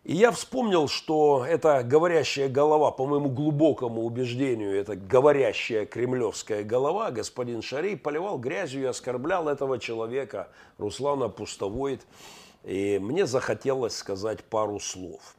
И 0.05 0.17
я 0.17 0.33
вспомнил, 0.33 0.87
что 0.87 1.47
эта 1.49 1.83
говорящая 1.83 2.51
голова, 2.51 2.91
по 2.91 3.07
моему 3.07 3.31
глубокому 3.31 4.03
убеждению, 4.05 4.79
это 4.79 4.97
говорящая 4.97 5.87
кремлевская 5.87 6.63
голова, 6.63 7.11
господин 7.11 7.63
Шарий 7.63 7.97
поливал 7.97 8.39
грязью 8.39 8.83
и 8.83 8.87
оскорблял 8.87 9.49
этого 9.49 9.79
человека, 9.79 10.51
Руслана 10.77 11.31
Пустовойт. 11.31 12.07
И 12.65 12.99
мне 13.01 13.25
захотелось 13.25 13.97
сказать 13.97 14.45
пару 14.45 14.79
слов. 14.79 15.37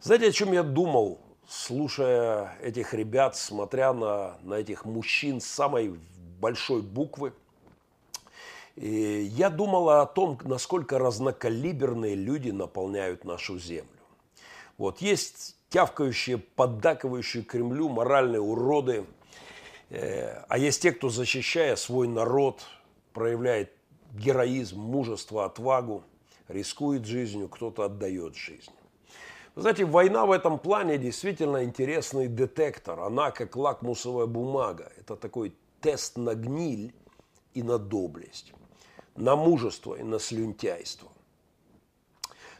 Знаете, 0.00 0.28
о 0.28 0.32
чем 0.32 0.52
я 0.52 0.64
думал, 0.64 1.20
слушая 1.48 2.56
этих 2.62 2.94
ребят, 2.94 3.36
смотря 3.36 3.92
на, 3.92 4.38
на 4.42 4.54
этих 4.54 4.84
мужчин 4.84 5.40
с 5.40 5.46
самой 5.46 5.94
большой 6.40 6.82
буквы? 6.82 7.32
И 8.74 9.30
я 9.36 9.50
думал 9.50 9.88
о 9.90 10.06
том, 10.06 10.36
насколько 10.42 10.98
разнокалиберные 10.98 12.16
люди 12.16 12.50
наполняют 12.50 13.24
нашу 13.24 13.56
землю. 13.56 13.99
Вот 14.80 15.02
есть 15.02 15.56
тявкающие, 15.68 16.38
поддакивающие 16.38 17.42
Кремлю 17.42 17.90
моральные 17.90 18.40
уроды, 18.40 19.04
э, 19.90 20.42
а 20.48 20.56
есть 20.56 20.80
те, 20.80 20.90
кто, 20.92 21.10
защищая 21.10 21.76
свой 21.76 22.08
народ, 22.08 22.62
проявляет 23.12 23.70
героизм, 24.14 24.80
мужество, 24.80 25.44
отвагу, 25.44 26.02
рискует 26.48 27.04
жизнью, 27.04 27.50
кто-то 27.50 27.82
отдает 27.82 28.36
жизнь. 28.36 28.72
Вы 29.54 29.60
знаете, 29.60 29.84
война 29.84 30.24
в 30.24 30.30
этом 30.30 30.58
плане 30.58 30.96
действительно 30.96 31.62
интересный 31.62 32.26
детектор. 32.26 33.00
Она 33.00 33.32
как 33.32 33.56
лакмусовая 33.56 34.24
бумага. 34.24 34.90
Это 34.98 35.14
такой 35.14 35.52
тест 35.82 36.16
на 36.16 36.34
гниль 36.34 36.94
и 37.52 37.62
на 37.62 37.76
доблесть, 37.76 38.54
на 39.14 39.36
мужество 39.36 39.94
и 39.94 40.02
на 40.02 40.18
слюнтяйство. 40.18 41.12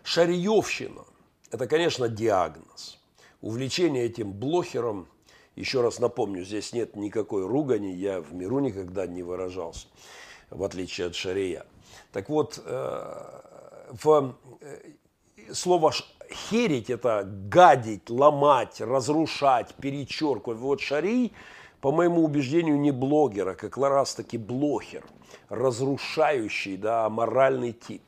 Шариевщина– 0.02 1.06
это, 1.50 1.66
конечно, 1.66 2.08
диагноз. 2.08 2.98
Увлечение 3.40 4.04
этим 4.04 4.32
блохером, 4.32 5.08
еще 5.56 5.80
раз 5.80 5.98
напомню, 5.98 6.44
здесь 6.44 6.72
нет 6.72 6.96
никакой 6.96 7.46
ругани, 7.46 7.92
я 7.92 8.20
в 8.20 8.34
миру 8.34 8.60
никогда 8.60 9.06
не 9.06 9.22
выражался, 9.22 9.86
в 10.50 10.62
отличие 10.62 11.08
от 11.08 11.14
шария. 11.14 11.66
Так 12.12 12.28
вот, 12.28 12.60
э, 12.64 13.40
в 13.90 14.34
э, 14.60 14.92
слово 15.52 15.92
херить– 16.32 16.90
это 16.90 17.24
гадить, 17.24 18.08
ломать, 18.10 18.80
разрушать, 18.80 19.74
перечеркивать. 19.74 20.58
Вот 20.58 20.80
Шарий, 20.80 21.32
по 21.80 21.90
моему 21.92 22.24
убеждению, 22.24 22.78
не 22.78 22.90
блогер, 22.90 23.48
а 23.48 23.54
как 23.54 23.76
раз 23.76 24.14
таки 24.14 24.38
блохер, 24.38 25.04
разрушающий, 25.48 26.76
да, 26.76 27.08
моральный 27.08 27.72
тип. 27.72 28.02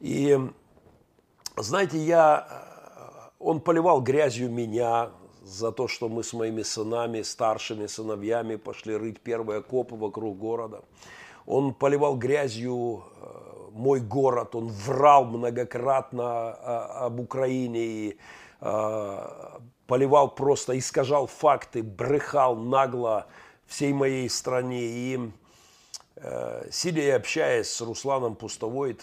И, 0.00 0.38
знаете, 1.62 1.98
я, 1.98 2.48
он 3.38 3.60
поливал 3.60 4.00
грязью 4.00 4.50
меня 4.50 5.10
за 5.42 5.72
то, 5.72 5.88
что 5.88 6.08
мы 6.08 6.22
с 6.22 6.32
моими 6.32 6.62
сынами, 6.62 7.22
старшими 7.22 7.86
сыновьями 7.86 8.56
пошли 8.56 8.96
рыть 8.96 9.20
первые 9.20 9.60
окопы 9.60 9.94
вокруг 9.94 10.38
города. 10.38 10.82
Он 11.46 11.72
поливал 11.72 12.16
грязью 12.16 13.04
э, 13.20 13.70
мой 13.72 14.00
город, 14.00 14.56
он 14.56 14.68
врал 14.68 15.24
многократно 15.24 16.24
а, 16.24 17.06
об 17.06 17.20
Украине 17.20 17.84
и 17.84 18.18
поливал 19.86 20.34
просто, 20.34 20.78
искажал 20.78 21.26
факты, 21.26 21.82
брехал 21.82 22.56
нагло 22.56 23.26
всей 23.66 23.92
моей 23.92 24.28
стране. 24.30 24.80
И 24.82 25.30
э, 26.16 26.68
сидя 26.70 27.02
и 27.02 27.10
общаясь 27.10 27.68
с 27.68 27.80
Русланом 27.80 28.34
Пустовойт, 28.34 29.02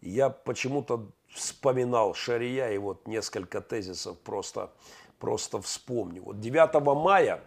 я 0.00 0.30
почему-то 0.30 1.08
вспоминал 1.28 2.14
Шария 2.14 2.70
и 2.70 2.78
вот 2.78 3.06
несколько 3.06 3.60
тезисов 3.60 4.18
просто, 4.18 4.70
просто 5.18 5.60
вспомню. 5.60 6.22
Вот 6.22 6.40
9 6.40 6.82
мая, 6.96 7.40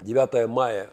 9 0.00 0.48
мая 0.48 0.90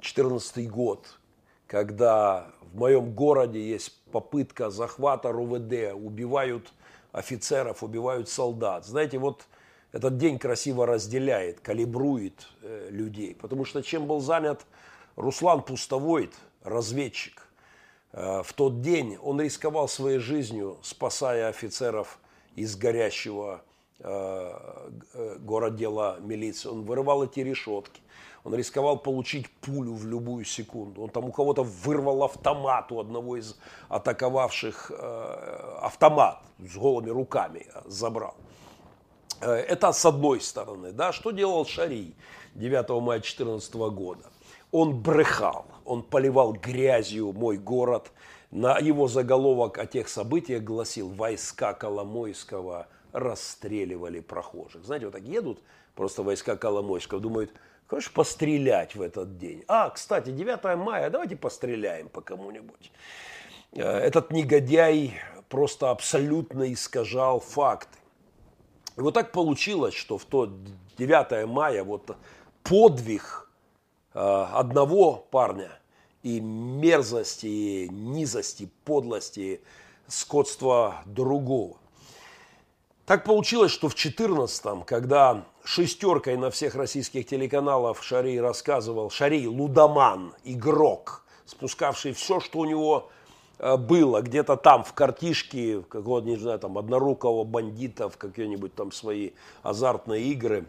2014 0.00 0.70
год, 0.70 1.18
когда 1.66 2.50
в 2.72 2.78
моем 2.78 3.12
городе 3.12 3.60
есть 3.60 3.92
попытка 4.12 4.70
захвата 4.70 5.32
РУВД, 5.32 5.94
убивают 5.94 6.72
офицеров, 7.12 7.82
убивают 7.82 8.28
солдат. 8.28 8.84
Знаете, 8.86 9.18
вот 9.18 9.46
этот 9.92 10.18
день 10.18 10.38
красиво 10.38 10.86
разделяет, 10.86 11.60
калибрует 11.60 12.48
э, 12.62 12.88
людей. 12.90 13.34
Потому 13.34 13.64
что 13.64 13.82
чем 13.82 14.06
был 14.06 14.20
занят 14.20 14.66
Руслан 15.16 15.62
Пустовойт, 15.62 16.34
разведчик, 16.62 17.47
в 18.12 18.52
тот 18.54 18.80
день 18.80 19.18
он 19.22 19.40
рисковал 19.40 19.88
своей 19.88 20.18
жизнью, 20.18 20.78
спасая 20.82 21.48
офицеров 21.48 22.18
из 22.56 22.76
горящего 22.76 23.62
э, 24.00 24.52
э 25.14 25.36
городдела 25.38 26.18
милиции. 26.20 26.68
Он 26.68 26.82
вырывал 26.84 27.24
эти 27.24 27.40
решетки. 27.40 28.00
Он 28.44 28.54
рисковал 28.54 28.98
получить 28.98 29.50
пулю 29.60 29.94
в 29.94 30.06
любую 30.06 30.44
секунду. 30.44 31.02
Он 31.02 31.10
там 31.10 31.24
у 31.24 31.32
кого-то 31.32 31.62
вырвал 31.62 32.22
автомат 32.22 32.90
у 32.92 33.00
одного 33.00 33.36
из 33.36 33.56
атаковавших 33.88 34.90
э, 34.90 35.78
автомат 35.82 36.40
с 36.58 36.76
голыми 36.76 37.10
руками 37.10 37.66
забрал. 37.84 38.34
Э, 39.40 39.52
это 39.52 39.92
с 39.92 40.04
одной 40.06 40.40
стороны. 40.40 40.92
Да? 40.92 41.12
Что 41.12 41.30
делал 41.30 41.66
Шарий 41.66 42.14
9 42.54 42.88
мая 43.02 43.18
2014 43.18 43.74
года? 43.74 44.24
Он 44.70 45.00
брехал, 45.00 45.66
он 45.84 46.02
поливал 46.02 46.52
грязью 46.52 47.32
мой 47.32 47.56
город. 47.56 48.12
На 48.50 48.78
его 48.78 49.08
заголовок 49.08 49.78
о 49.78 49.86
тех 49.86 50.08
событиях 50.08 50.62
гласил 50.62 51.08
«Войска 51.08 51.74
Коломойского 51.74 52.88
расстреливали 53.12 54.20
прохожих». 54.20 54.84
Знаете, 54.84 55.06
вот 55.06 55.14
так 55.14 55.24
едут 55.24 55.62
просто 55.94 56.22
войска 56.22 56.56
Коломойского, 56.56 57.20
думают– 57.20 57.52
Хочешь 57.88 58.12
пострелять 58.12 58.94
в 58.94 59.00
этот 59.00 59.38
день? 59.38 59.64
А, 59.66 59.88
кстати, 59.88 60.28
9 60.30 60.76
мая, 60.76 61.08
давайте 61.08 61.36
постреляем 61.36 62.10
по 62.10 62.20
кому-нибудь. 62.20 62.92
Э, 63.72 63.82
этот 63.82 64.30
негодяй 64.30 65.14
просто 65.48 65.90
абсолютно 65.90 66.70
искажал 66.70 67.40
факты. 67.40 67.98
И 68.98 69.00
вот 69.00 69.14
так 69.14 69.32
получилось, 69.32 69.94
что 69.94 70.18
в 70.18 70.26
то 70.26 70.52
9 70.98 71.48
мая 71.48 71.82
вот 71.82 72.14
подвиг 72.62 73.47
одного 74.12 75.26
парня 75.30 75.70
и 76.22 76.40
мерзости, 76.40 77.88
низости, 77.90 78.68
подлости, 78.84 79.60
скотства 80.06 81.02
другого. 81.06 81.76
Так 83.08 83.24
получилось, 83.24 83.72
что 83.72 83.88
в 83.88 83.94
14-м, 83.94 84.82
когда 84.82 85.46
шестеркой 85.64 86.36
на 86.36 86.50
всех 86.50 86.74
российских 86.74 87.26
телеканалах 87.26 88.02
Шарий 88.02 88.38
рассказывал, 88.38 89.08
Шарий 89.08 89.48
лудоман, 89.48 90.34
игрок, 90.44 91.24
спускавший 91.46 92.12
все, 92.12 92.38
что 92.38 92.58
у 92.58 92.64
него 92.66 93.08
э, 93.58 93.78
было 93.78 94.20
где-то 94.20 94.56
там 94.56 94.84
в 94.84 94.92
картишке, 94.92 95.82
какого-то, 95.88 96.26
не 96.26 96.36
знаю, 96.36 96.58
там, 96.58 96.76
однорукого 96.76 97.44
бандита, 97.44 98.10
в 98.10 98.18
какие-нибудь 98.18 98.74
там 98.74 98.92
свои 98.92 99.30
азартные 99.62 100.24
игры. 100.24 100.66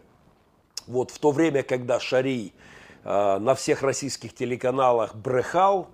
Вот 0.86 1.10
в 1.10 1.18
то 1.18 1.32
время, 1.32 1.62
когда 1.62 2.00
Шарий 2.00 2.54
э, 3.04 3.38
на 3.38 3.54
всех 3.54 3.82
российских 3.82 4.34
телеканалах 4.34 5.14
брехал, 5.14 5.88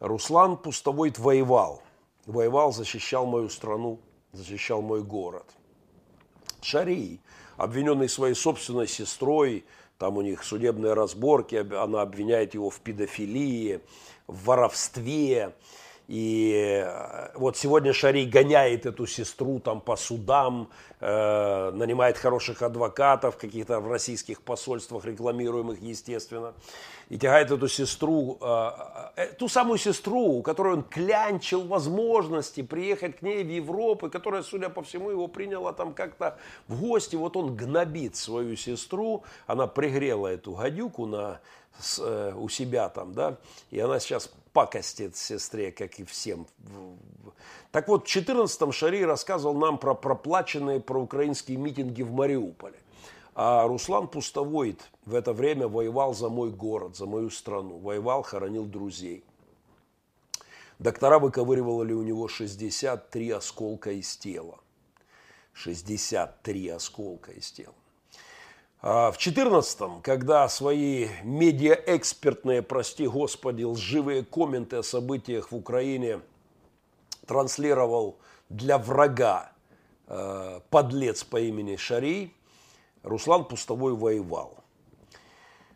Руслан 0.00 0.56
Пустовойт 0.56 1.18
воевал. 1.18 1.82
Воевал, 2.26 2.72
защищал 2.72 3.26
мою 3.26 3.48
страну, 3.48 4.00
защищал 4.32 4.82
мой 4.82 5.02
город. 5.02 5.46
Шарий, 6.60 7.20
обвиненный 7.56 8.08
своей 8.08 8.34
собственной 8.34 8.86
сестрой, 8.86 9.64
там 9.98 10.16
у 10.16 10.22
них 10.22 10.44
судебные 10.44 10.94
разборки, 10.94 11.56
она 11.56 12.02
обвиняет 12.02 12.54
его 12.54 12.70
в 12.70 12.80
педофилии, 12.80 13.80
в 14.26 14.44
воровстве. 14.44 15.54
И 16.08 16.82
э, 16.84 17.30
вот 17.34 17.58
сегодня 17.58 17.92
Шарий 17.92 18.24
гоняет 18.24 18.86
эту 18.86 19.06
сестру 19.06 19.60
там 19.60 19.82
по 19.82 19.94
судам, 19.94 20.70
э, 21.00 21.70
нанимает 21.72 22.16
хороших 22.16 22.62
адвокатов, 22.62 23.36
каких-то 23.36 23.80
в 23.80 23.88
российских 23.88 24.40
посольствах 24.40 25.04
рекламируемых, 25.04 25.82
естественно 25.82 26.54
и 27.08 27.16
тягает 27.16 27.50
эту 27.50 27.68
сестру, 27.68 28.38
э, 28.40 28.70
э, 29.16 29.26
ту 29.38 29.48
самую 29.48 29.78
сестру, 29.78 30.38
у 30.38 30.42
которой 30.42 30.74
он 30.74 30.82
клянчил 30.82 31.66
возможности 31.66 32.62
приехать 32.62 33.18
к 33.18 33.22
ней 33.22 33.42
в 33.42 33.48
Европу, 33.48 34.10
которая, 34.10 34.42
судя 34.42 34.68
по 34.68 34.82
всему, 34.82 35.10
его 35.10 35.26
приняла 35.26 35.72
там 35.72 35.94
как-то 35.94 36.38
в 36.68 36.80
гости. 36.80 37.16
Вот 37.16 37.36
он 37.36 37.56
гнобит 37.56 38.16
свою 38.16 38.56
сестру, 38.56 39.24
она 39.46 39.66
пригрела 39.66 40.28
эту 40.28 40.52
гадюку 40.52 41.06
на, 41.06 41.40
с, 41.78 41.98
э, 41.98 42.34
у 42.34 42.48
себя 42.48 42.88
там, 42.88 43.12
да, 43.12 43.38
и 43.70 43.78
она 43.78 44.00
сейчас 44.00 44.30
пакостит 44.52 45.16
сестре, 45.16 45.70
как 45.72 45.98
и 45.98 46.04
всем. 46.04 46.46
Так 47.70 47.88
вот, 47.88 48.08
в 48.08 48.16
14-м 48.16 48.72
Шари 48.72 49.04
рассказывал 49.04 49.54
нам 49.54 49.78
про 49.78 49.94
проплаченные 49.94 50.80
проукраинские 50.80 51.58
митинги 51.58 52.02
в 52.02 52.12
Мариуполе. 52.12 52.78
А 53.34 53.68
Руслан 53.68 54.08
Пустовойт 54.08 54.80
в 55.04 55.14
это 55.14 55.32
время 55.32 55.68
воевал 55.68 56.12
за 56.12 56.28
мой 56.28 56.50
город, 56.50 56.96
за 56.96 57.06
мою 57.06 57.30
страну. 57.30 57.78
Воевал, 57.78 58.22
хоронил 58.22 58.64
друзей. 58.64 59.22
Доктора 60.80 61.20
выковыривали 61.20 61.92
у 61.92 62.02
него 62.02 62.26
63 62.26 63.30
осколка 63.30 63.92
из 63.92 64.16
тела. 64.16 64.58
63 65.52 66.68
осколка 66.68 67.30
из 67.32 67.50
тела. 67.52 67.74
А 68.80 69.10
в 69.10 69.18
14-м, 69.18 70.02
когда 70.02 70.48
свои 70.48 71.08
медиаэкспертные, 71.24 72.62
прости 72.62 73.08
господи, 73.08 73.64
лживые 73.64 74.24
комменты 74.24 74.76
о 74.76 74.82
событиях 74.84 75.50
в 75.50 75.56
Украине 75.56 76.20
транслировал 77.26 78.18
для 78.48 78.78
врага 78.78 79.50
э, 80.06 80.60
подлец 80.70 81.24
по 81.24 81.40
имени 81.40 81.74
Шарий, 81.74 82.32
Руслан 83.02 83.44
Пустовой 83.44 83.94
воевал. 83.94 84.56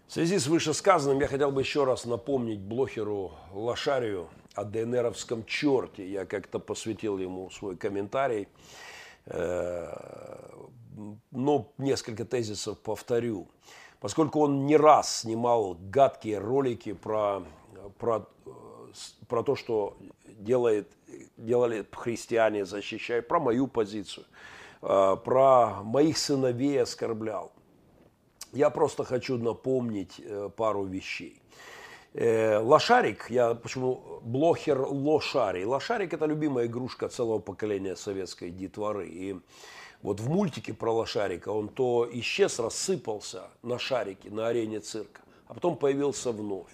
В 0.07 0.12
связи 0.12 0.39
с 0.39 0.47
вышесказанным 0.47 1.20
я 1.20 1.27
хотел 1.27 1.51
бы 1.51 1.61
еще 1.61 1.85
раз 1.85 2.05
напомнить 2.05 2.61
блохеру 2.61 3.33
Лошарию 3.53 4.29
о 4.55 4.62
ДНРовском 4.65 5.45
черте. 5.45 6.09
Я 6.09 6.24
как-то 6.24 6.61
посвятил 6.61 7.19
ему 7.19 7.51
свой 7.51 7.77
комментарий. 7.77 8.47
Э, 9.27 9.93
но 11.31 11.73
несколько 11.78 12.24
тезисов 12.24 12.78
повторю. 12.78 13.48
Поскольку 14.01 14.40
он 14.40 14.66
не 14.66 14.77
раз 14.77 15.20
снимал 15.20 15.77
гадкие 15.81 16.39
ролики 16.39 16.93
про, 16.93 17.43
про, 17.98 18.27
про 19.28 19.43
то, 19.43 19.55
что 19.55 19.97
делает, 20.27 20.90
делали 21.36 21.86
христиане, 21.93 22.64
защищая, 22.64 23.23
про 23.23 23.40
мою 23.40 23.66
позицию– 23.66 24.27
Э, 24.82 25.16
про 25.24 25.82
моих 25.85 26.19
сыновей 26.19 26.82
оскорблял. 26.82 27.52
Я 28.52 28.69
просто 28.69 29.05
хочу 29.05 29.39
напомнить 29.39 30.20
э, 30.20 30.51
пару 30.56 30.85
вещей. 30.85 31.40
Э, 32.14 32.59
лошарик, 32.59 33.31
я 33.31 33.55
почему 33.55 34.20
блохер 34.23 34.81
лошарий. 34.81 35.64
Лошарик 35.64 36.12
это 36.12 36.27
любимая 36.27 36.66
игрушка 36.66 37.09
целого 37.09 37.39
поколения 37.39 37.94
советской 37.94 38.51
детворы. 38.51 39.09
И 39.09 39.36
вот 40.03 40.20
в 40.20 40.29
мультике 40.29 40.74
про 40.74 40.93
лошарика 40.93 41.51
он 41.51 41.69
то 41.69 42.09
исчез, 42.12 42.59
рассыпался 42.59 43.45
на 43.62 43.79
шарике 43.79 44.31
на 44.31 44.49
арене 44.49 44.81
цирка, 44.81 45.23
а 45.47 45.55
потом 45.55 45.77
появился 45.77 46.33
вновь. 46.33 46.73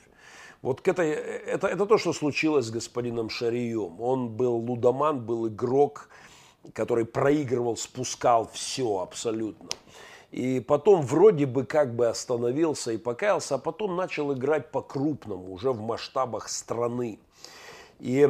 Вот 0.60 0.86
это, 0.88 1.02
это, 1.02 1.68
это 1.68 1.86
то, 1.86 1.98
что 1.98 2.12
случилось 2.12 2.66
с 2.66 2.70
господином 2.70 3.30
Шарием. 3.30 4.00
Он 4.00 4.28
был 4.28 4.56
лудоман, 4.56 5.24
был 5.24 5.46
игрок, 5.46 6.08
который 6.72 7.04
проигрывал, 7.04 7.76
спускал 7.76 8.50
все 8.52 8.98
абсолютно. 8.98 9.68
И 10.32 10.60
потом 10.60 11.02
вроде 11.02 11.46
бы 11.46 11.64
как 11.64 11.94
бы 11.94 12.08
остановился 12.08 12.92
и 12.92 12.98
покаялся, 12.98 13.54
а 13.54 13.58
потом 13.58 13.96
начал 13.96 14.34
играть 14.34 14.70
по-крупному, 14.70 15.52
уже 15.52 15.72
в 15.72 15.80
масштабах 15.80 16.48
страны. 16.48 17.18
И, 18.00 18.28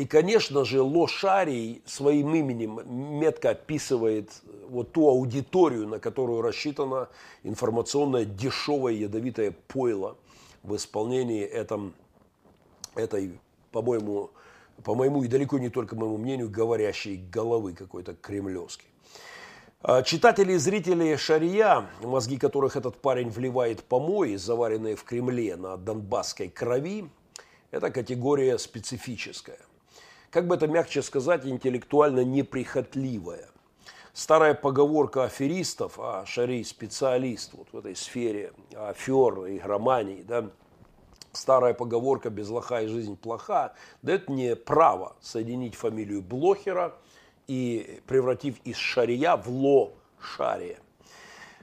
и 0.00 0.06
конечно 0.06 0.64
же, 0.64 0.80
Лошарий 0.80 1.82
своим 1.84 2.34
именем 2.34 2.80
метко 3.20 3.50
описывает 3.50 4.30
вот 4.70 4.92
ту 4.92 5.08
аудиторию, 5.08 5.86
на 5.86 5.98
которую 5.98 6.40
рассчитана 6.40 7.10
информационное 7.42 8.24
дешевое 8.24 8.94
ядовитое 8.94 9.54
пойло 9.68 10.16
в 10.62 10.74
исполнении 10.74 11.42
этом, 11.42 11.92
этой, 12.94 13.38
по-моему, 13.72 14.30
по 14.84 14.94
моему 14.94 15.22
и 15.22 15.28
далеко 15.28 15.58
не 15.58 15.68
только 15.68 15.96
моему 15.96 16.16
мнению, 16.16 16.48
говорящей 16.48 17.18
головы 17.18 17.74
какой-то 17.74 18.14
кремлевской. 18.14 18.86
А 19.82 20.02
читатели 20.02 20.54
и 20.54 20.56
зрители 20.56 21.14
Шария, 21.16 21.90
мозги 22.02 22.38
которых 22.38 22.74
этот 22.74 22.96
парень 22.96 23.28
вливает 23.28 23.84
помои, 23.84 24.36
заваренные 24.36 24.96
в 24.96 25.04
Кремле 25.04 25.56
на 25.56 25.76
донбасской 25.76 26.48
крови, 26.48 27.06
это 27.70 27.90
категория 27.90 28.56
специфическая. 28.56 29.58
Как 30.30 30.46
бы 30.46 30.54
это 30.54 30.68
мягче 30.68 31.02
сказать, 31.02 31.44
интеллектуально 31.44 32.24
неприхотливая. 32.24 33.48
Старая 34.12 34.54
поговорка 34.54 35.24
аферистов, 35.24 35.98
а 35.98 36.24
Шарий 36.24 36.62
специалист 36.62 37.52
вот 37.54 37.68
в 37.72 37.78
этой 37.78 37.96
сфере 37.96 38.52
афер, 38.76 39.46
игромании, 39.48 40.22
да, 40.22 40.50
старая 41.32 41.74
поговорка 41.74 42.30
«без 42.30 42.48
лоха 42.48 42.82
и 42.82 42.86
жизнь 42.86 43.16
плоха» 43.16 43.72
дает 44.02 44.28
мне 44.28 44.54
право 44.54 45.16
соединить 45.20 45.74
фамилию 45.74 46.22
Блохера 46.22 46.94
и 47.48 48.00
превратив 48.06 48.56
из 48.64 48.76
Шария 48.76 49.36
в 49.36 49.48
Ло-Шария. 49.48 50.78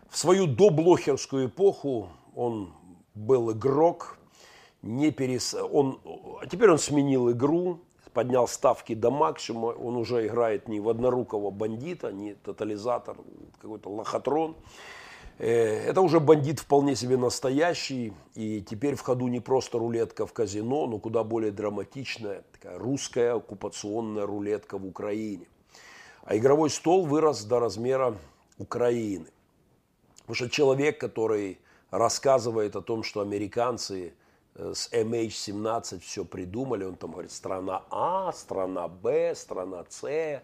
В 0.10 0.18
свою 0.18 0.46
доблохерскую 0.46 1.48
эпоху 1.48 2.10
он 2.36 2.74
был 3.14 3.52
игрок, 3.52 4.18
не 4.82 5.12
перес... 5.12 5.54
он... 5.54 6.00
а 6.42 6.46
теперь 6.48 6.72
он 6.72 6.80
сменил 6.80 7.32
игру, 7.32 7.82
поднял 8.18 8.48
ставки 8.48 8.96
до 8.96 9.12
максимума, 9.12 9.68
он 9.68 9.96
уже 9.96 10.26
играет 10.26 10.68
не 10.68 10.80
в 10.80 10.90
однорукого 10.90 11.52
бандита, 11.52 12.12
не 12.12 12.34
тотализатор, 12.34 13.16
какой-то 13.62 13.92
лохотрон, 13.92 14.56
Э, 15.40 15.90
это 15.90 16.02
уже 16.02 16.20
бандит 16.20 16.60
вполне 16.60 16.96
себе 16.96 17.18
настоящий, 17.18 18.14
и 18.34 18.62
теперь 18.62 18.96
в 18.96 19.02
ходу 19.02 19.28
не 19.28 19.40
просто 19.40 19.78
рулетка 19.78 20.26
в 20.26 20.34
казино, 20.34 20.88
но 20.88 20.98
куда 20.98 21.24
более 21.24 21.52
драматичная, 21.52 22.44
такая 22.52 22.80
русская 22.80 23.36
оккупационная 23.36 24.26
рулетка 24.26 24.78
в 24.78 24.86
Украине. 24.86 25.46
А 26.24 26.36
игровой 26.36 26.70
стол 26.70 27.06
вырос 27.06 27.44
до 27.44 27.60
размера 27.60 28.18
Украины. 28.58 29.28
Потому 30.22 30.36
что 30.36 30.50
человек, 30.50 31.00
который 31.00 31.60
рассказывает 31.92 32.76
о 32.76 32.82
том, 32.82 33.04
что 33.04 33.22
американцы 33.22 34.14
с 34.58 34.92
MH17 34.92 36.00
все 36.00 36.26
придумали, 36.26 36.84
он 36.84 36.96
там 36.96 37.12
говорит 37.12 37.32
страна 37.32 37.84
А, 37.90 38.32
страна 38.34 38.88
Б, 38.88 39.34
страна 39.36 39.86
С, 39.90 40.42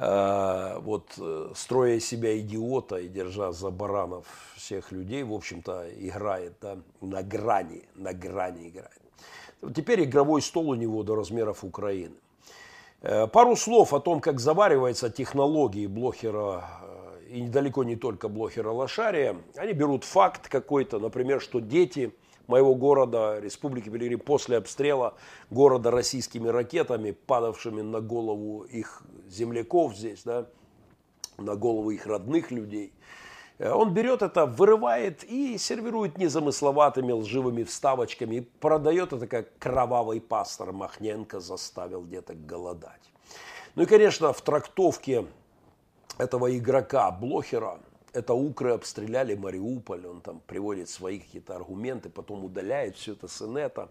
Э, 0.00 0.78
вот 0.78 1.14
э, 1.18 1.50
строя 1.56 1.98
себя 1.98 2.38
идиота 2.38 2.98
и 2.98 3.08
держа 3.08 3.50
за 3.50 3.70
баранов 3.70 4.26
всех 4.54 4.92
людей, 4.92 5.24
в 5.24 5.32
общем-то, 5.32 5.88
играет 5.98 6.52
да, 6.60 6.78
на 7.00 7.24
грани, 7.24 7.82
на 7.96 8.12
грани 8.12 8.68
играет. 8.68 9.02
Теперь 9.74 10.04
игровой 10.04 10.40
стол 10.40 10.68
у 10.68 10.74
него 10.76 11.02
до 11.02 11.16
размеров 11.16 11.64
Украины. 11.64 12.14
Э, 13.02 13.26
пару 13.26 13.56
слов 13.56 13.92
о 13.92 13.98
том, 13.98 14.20
как 14.20 14.38
заваривается 14.38 15.10
технологии 15.10 15.88
блохера, 15.88 16.64
и 17.28 17.42
далеко 17.48 17.82
не 17.82 17.96
только 17.96 18.28
блохера 18.28 18.70
Лошария. 18.70 19.34
Они 19.56 19.72
берут 19.72 20.04
факт 20.04 20.48
какой-то, 20.48 21.00
например, 21.00 21.40
что 21.40 21.58
дети 21.58 22.14
моего 22.48 22.74
города, 22.74 23.38
Республики 23.38 23.88
Пилигрим, 23.88 24.18
после 24.18 24.56
обстрела 24.56 25.14
города 25.50 25.90
российскими 25.90 26.48
ракетами, 26.48 27.12
падавшими 27.12 27.82
на 27.82 28.00
голову 28.00 28.62
их 28.62 29.02
земляков 29.28 29.94
здесь, 29.94 30.22
да, 30.24 30.46
на 31.36 31.54
голову 31.54 31.90
их 31.90 32.06
родных 32.06 32.50
людей. 32.50 32.92
Э, 33.58 33.72
он 33.72 33.92
берет 33.92 34.22
это, 34.22 34.46
вырывает 34.46 35.24
и 35.24 35.58
сервирует 35.58 36.18
незамысловатыми 36.18 37.12
лживыми 37.12 37.64
вставочками 37.64 38.36
и 38.36 38.40
продает 38.40 39.12
это 39.12 39.26
как 39.26 39.58
кровавый 39.58 40.20
пастор 40.20 40.72
Махненко 40.72 41.40
заставил 41.40 42.04
деток 42.04 42.44
голодать. 42.46 43.12
Ну 43.74 43.82
и, 43.82 43.86
конечно, 43.86 44.32
в 44.32 44.40
трактовке 44.40 45.26
этого 46.16 46.56
игрока, 46.56 47.10
блохера, 47.10 47.78
это 48.12 48.34
укры 48.34 48.72
обстреляли 48.72 49.34
Мариуполь, 49.34 50.06
он 50.06 50.20
там 50.20 50.40
приводит 50.46 50.88
свои 50.88 51.18
какие-то 51.18 51.56
аргументы, 51.56 52.08
потом 52.08 52.44
удаляет 52.44 52.96
все 52.96 53.12
это 53.12 53.28
с 53.28 53.42
инета. 53.42 53.90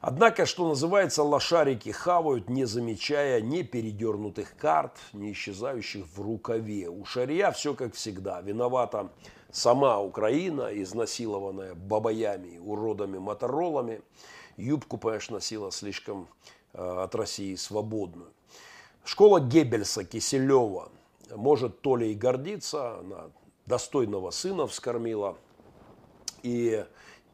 Однако, 0.00 0.46
что 0.46 0.68
называется, 0.68 1.22
лошарики 1.22 1.90
хавают, 1.90 2.48
не 2.48 2.64
замечая 2.64 3.40
ни 3.40 3.62
передернутых 3.62 4.56
карт, 4.56 4.92
ни 5.12 5.32
исчезающих 5.32 6.06
в 6.06 6.20
рукаве. 6.20 6.88
У 6.88 7.04
Шария 7.04 7.50
все 7.50 7.74
как 7.74 7.94
всегда. 7.94 8.40
Виновата 8.40 9.10
сама 9.50 9.98
Украина, 10.00 10.68
изнасилованная 10.82 11.74
бабаями, 11.74 12.58
уродами, 12.58 13.18
моторолами. 13.18 14.02
Юбку, 14.56 14.98
конечно, 14.98 15.36
носила 15.36 15.72
слишком 15.72 16.28
э, 16.72 16.78
от 16.78 17.14
России 17.14 17.54
свободную. 17.54 18.30
Школа 19.04 19.40
Геббельса, 19.40 20.04
Киселева 20.04 20.90
может 21.34 21.80
то 21.80 21.96
ли 21.96 22.12
и 22.12 22.14
гордиться, 22.14 22.98
она 22.98 23.30
достойного 23.66 24.30
сына 24.30 24.66
вскормила. 24.66 25.36
И 26.42 26.84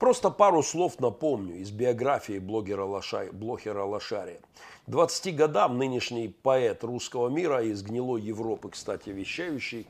Просто 0.03 0.31
пару 0.31 0.65
слов 0.65 0.99
напомню 0.99 1.61
из 1.61 1.71
биографии 1.71 2.41
блогера, 2.41 2.85
Лоша... 2.85 3.29
блогера 3.31 3.85
Лошария. 3.85 4.41
К 4.85 4.91
20 4.91 5.37
годам 5.37 5.79
нынешний 5.79 6.27
поэт 6.27 6.83
русского 6.83 7.29
мира 7.29 7.63
из 7.63 7.85
гнилой 7.85 8.21
Европы, 8.21 8.71
кстати, 8.71 9.11
вещающий, 9.11 9.87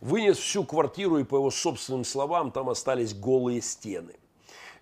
вынес 0.00 0.38
всю 0.38 0.62
квартиру 0.62 1.18
и, 1.18 1.24
по 1.24 1.38
его 1.38 1.50
собственным 1.50 2.04
словам, 2.04 2.52
там 2.52 2.68
остались 2.68 3.12
голые 3.12 3.60
стены. 3.60 4.12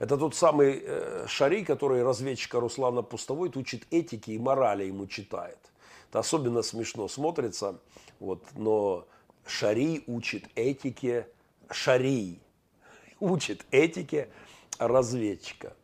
Это 0.01 0.19
тот 0.19 0.35
самый 0.35 0.83
э, 0.85 1.25
Шари, 1.29 1.65
который 1.65 2.03
разведчика 2.03 2.61
Руслана 2.61 3.01
Пустовой 3.01 3.51
учит 3.55 3.87
этике 3.91 4.33
и 4.33 4.39
морали 4.39 4.85
ему 4.85 5.07
читает. 5.07 5.57
Это 6.11 6.19
особенно 6.19 6.61
смешно 6.61 7.09
смотрится, 7.09 7.79
вот, 8.25 8.45
но 8.57 9.07
Шари 9.47 10.03
учит 10.07 10.45
этике, 10.55 11.29
Шари 11.71 12.41
учит 13.21 13.65
этике 13.71 14.29
разведчика. 14.79 15.75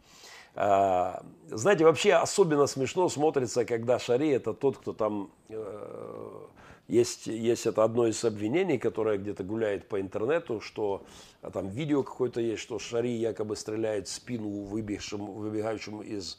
А, 0.55 1.23
знаете, 1.49 1.85
вообще 1.85 2.15
особенно 2.15 2.67
смешно 2.67 3.09
смотрится, 3.09 3.65
когда 3.65 3.99
Шари 3.99 4.31
это 4.31 4.53
тот, 4.53 4.79
кто 4.79 4.93
там 4.93 5.31
э, 5.49 6.47
есть, 6.89 7.29
есть 7.29 7.67
это 7.67 7.85
одно 7.85 8.07
из 8.09 8.25
обвинений, 8.25 8.79
которое 8.79 9.17
где-то 9.17 9.45
гуляет 9.45 9.89
по 9.89 10.01
интернету, 10.01 10.61
что 10.61 11.05
а 11.41 11.51
там 11.51 11.69
видео 11.69 12.03
какое-то 12.03 12.41
есть, 12.41 12.63
что 12.63 12.79
Шари 12.79 13.13
якобы 13.13 13.55
стреляет 13.57 14.09
в 14.09 14.13
спину 14.13 14.65
выбегшему, 14.65 15.33
выбегающему 15.33 16.03
из, 16.03 16.39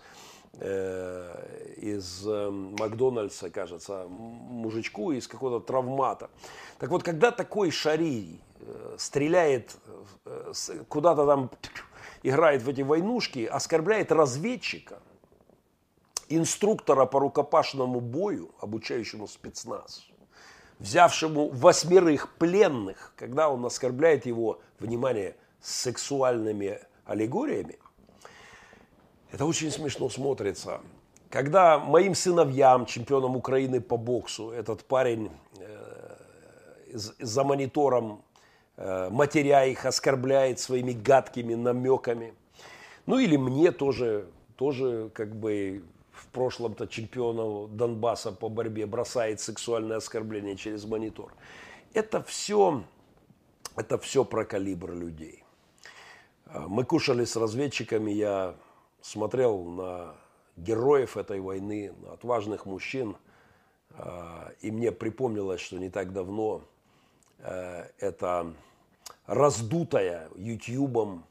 из 1.82 2.26
э, 2.28 2.50
Макдональдса, 2.50 3.50
кажется, 3.50 4.06
мужичку 4.08 5.12
из 5.12 5.28
какого-то 5.28 5.66
травмата. 5.66 6.30
Так 6.78 6.90
вот, 6.92 7.04
когда 7.04 7.32
такой 7.32 7.72
Шари 7.72 8.40
э, 8.60 8.96
стреляет 9.00 9.76
э, 10.26 10.54
куда-то 10.88 11.26
там 11.26 11.52
играет 12.24 12.62
в 12.62 12.70
эти 12.70 12.82
войнушки, 12.82 13.46
оскорбляет 13.46 14.12
разведчика, 14.12 15.02
инструктора 16.30 17.06
по 17.06 17.20
рукопашному 17.20 18.00
бою, 18.00 18.52
обучающему 18.60 19.28
спецназ, 19.28 20.06
взявшему 20.80 21.50
восьмерых 21.50 22.36
пленных, 22.36 23.14
когда 23.16 23.50
он 23.50 23.66
оскорбляет 23.66 24.28
его, 24.28 24.60
внимание, 24.80 25.36
сексуальными 25.62 26.80
аллегориями, 27.06 27.80
это 29.32 29.46
очень 29.46 29.72
смешно 29.72 30.10
смотрится. 30.10 30.82
Когда 31.30 31.80
моим 31.80 32.16
сыновьям, 32.16 32.86
чемпионам 32.86 33.36
Украины 33.36 33.80
по 33.80 33.98
боксу, 33.98 34.52
этот 34.52 34.84
парень 34.84 35.32
э, 35.60 36.94
за 36.94 37.44
монитором 37.44 38.24
Э, 38.84 39.10
матеря 39.12 39.66
их, 39.66 39.86
оскорбляет 39.86 40.60
своими 40.60 40.94
гадкими 40.94 41.54
намеками. 41.54 42.34
Ну 43.06 43.20
или 43.20 43.38
мне 43.38 43.72
тоже, 43.72 44.28
тоже 44.56 45.12
как 45.14 45.36
бы 45.36 45.84
в 46.12 46.28
прошлом-то 46.30 46.88
чемпиона 46.88 47.68
Донбасса 47.68 48.32
по 48.32 48.50
борьбе 48.50 48.88
бросает 48.88 49.40
сексуальное 49.40 49.98
оскорбление 49.98 50.56
через 50.56 50.86
монитор. 50.86 51.32
Это 51.94 52.24
все, 52.24 52.84
это 53.76 54.00
все 54.00 54.26
про 54.26 54.46
калибр 54.46 54.94
людей. 54.94 55.44
Э, 56.48 56.66
мы 56.68 56.84
кушали 56.84 57.26
с 57.26 57.36
разведчиками, 57.36 58.10
я 58.10 58.56
смотрел 59.02 59.64
на 59.64 60.16
героев 60.58 61.18
этой 61.18 61.40
войны, 61.40 61.94
на 62.02 62.14
отважных 62.14 62.66
мужчин, 62.66 63.18
э, 63.90 64.54
и 64.62 64.72
мне 64.72 64.92
припомнилось, 64.92 65.62
что 65.62 65.78
не 65.78 65.90
так 65.90 66.14
давно 66.14 66.64
это 67.98 68.54
раздутая 69.26 70.30
ютьюбом, 70.36 71.26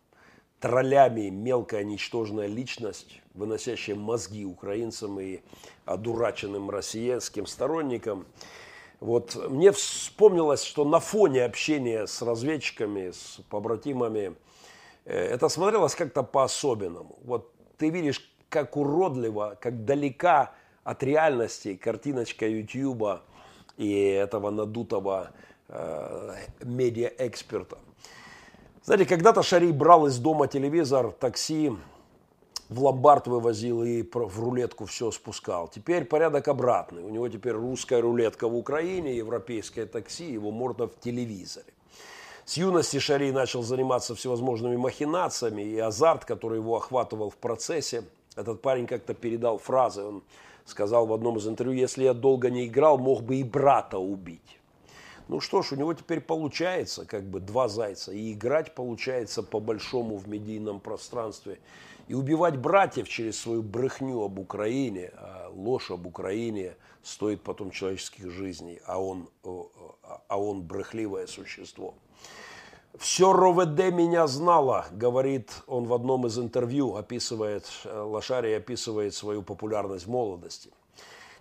троллями 0.61 1.31
мелкая 1.31 1.85
ничтожная 1.85 2.47
личность, 2.47 3.21
выносящая 3.35 3.97
мозги 3.97 4.45
украинцам 4.45 5.19
и 5.19 5.41
одураченным 5.87 6.71
россиянским 6.71 7.47
сторонникам. 7.47 8.27
Вот 9.01 9.35
мне 9.49 9.73
вспомнилось, 9.73 10.63
что 10.63 10.85
на 10.85 11.01
фоне 11.01 11.45
общения 11.45 12.07
с 12.07 12.21
разведчиками, 12.21 13.11
с 13.13 13.41
побратимами, 13.49 14.37
э, 15.07 15.17
это 15.17 15.49
смотрелось 15.49 15.95
как-то 15.95 16.23
по-особенному. 16.23 17.19
Вот 17.25 17.50
ты 17.81 17.91
видишь, 17.91 18.33
как 18.49 18.77
уродливо, 18.77 19.59
как 19.61 19.85
далека 19.85 20.53
от 20.85 21.03
реальности 21.03 21.75
картиночка 21.75 22.49
Ютьюба 22.49 23.23
и 23.77 23.91
этого 23.93 24.51
надутого 24.51 25.33
Э, 25.73 26.35
медиа-эксперта. 26.65 27.79
Знаете, 28.83 29.07
когда-то 29.07 29.45
Шари 29.45 29.71
брал 29.71 30.09
из 30.09 30.19
дома 30.19 30.49
телевизор, 30.49 31.13
такси, 31.13 31.71
в 32.69 32.83
ломбард 32.83 33.29
вывозил 33.29 33.85
и 33.85 34.03
в 34.03 34.41
рулетку 34.41 34.87
все 34.87 35.13
спускал. 35.13 35.69
Теперь 35.69 36.07
порядок 36.07 36.49
обратный. 36.49 37.05
У 37.05 37.09
него 37.09 37.29
теперь 37.29 37.53
русская 37.53 38.01
рулетка 38.01 38.49
в 38.49 38.57
Украине, 38.57 39.17
европейское 39.17 39.87
такси, 39.87 40.33
его 40.33 40.51
можно 40.51 40.89
в 40.89 40.99
телевизоре. 40.99 41.73
С 42.51 42.57
юности 42.57 42.99
Шари 42.99 43.31
начал 43.31 43.63
заниматься 43.63 44.17
всевозможными 44.17 44.75
махинациями, 44.75 45.63
и 45.63 45.79
азарт, 45.79 46.25
который 46.25 46.59
его 46.59 46.77
охватывал 46.77 47.31
в 47.31 47.37
процессе, 47.37 48.03
этот 48.35 48.61
парень 48.61 48.89
как-то 48.89 49.15
передал 49.15 49.59
фразы. 49.59 50.03
Он 50.03 50.25
сказал 50.65 51.07
в 51.07 51.13
одном 51.13 51.37
из 51.37 51.47
интервью, 51.47 51.79
если 51.79 52.03
я 52.03 52.13
долго 52.13 52.51
не 52.51 52.67
играл, 52.67 52.99
мог 52.99 53.23
бы 53.23 53.37
и 53.37 53.45
брата 53.45 53.99
убить. 53.99 54.59
Ну 55.29 55.39
что 55.39 55.63
ж, 55.63 55.71
у 55.71 55.77
него 55.77 55.95
теперь 55.95 56.21
получается 56.21 57.07
как 57.07 57.23
бы 57.23 57.39
два 57.39 57.69
зайца. 57.69 58.11
И 58.11 58.33
играть 58.33 58.75
получается 58.75 59.45
по-большому 59.45 60.17
в 60.17 60.27
медийном 60.27 60.81
пространстве. 60.81 61.61
И 62.09 62.15
убивать 62.15 62.57
братьев 62.57 63.09
через 63.09 63.39
свою 63.39 63.63
брехню 63.63 64.25
об 64.25 64.41
Украине, 64.41 65.13
а 65.15 65.53
ложь 65.55 65.93
об 65.93 66.05
Украине 66.05 66.75
стоит 67.03 67.43
потом 67.43 67.71
человеческих 67.71 68.31
жизней, 68.31 68.81
а 68.87 69.01
он, 69.01 69.29
а 70.29 70.41
он 70.41 70.63
брехливое 70.63 71.27
существо. 71.27 71.95
Все 72.99 73.33
РОВД 73.33 73.93
меня 73.93 74.27
знало, 74.27 74.87
говорит 74.91 75.53
он 75.67 75.85
в 75.85 75.95
одном 75.95 76.27
из 76.27 76.39
интервью, 76.39 76.97
описывает, 76.97 77.65
Лошарий 77.85 78.57
описывает 78.57 79.15
свою 79.15 79.43
популярность 79.43 80.07
в 80.07 80.11
молодости. 80.11 80.71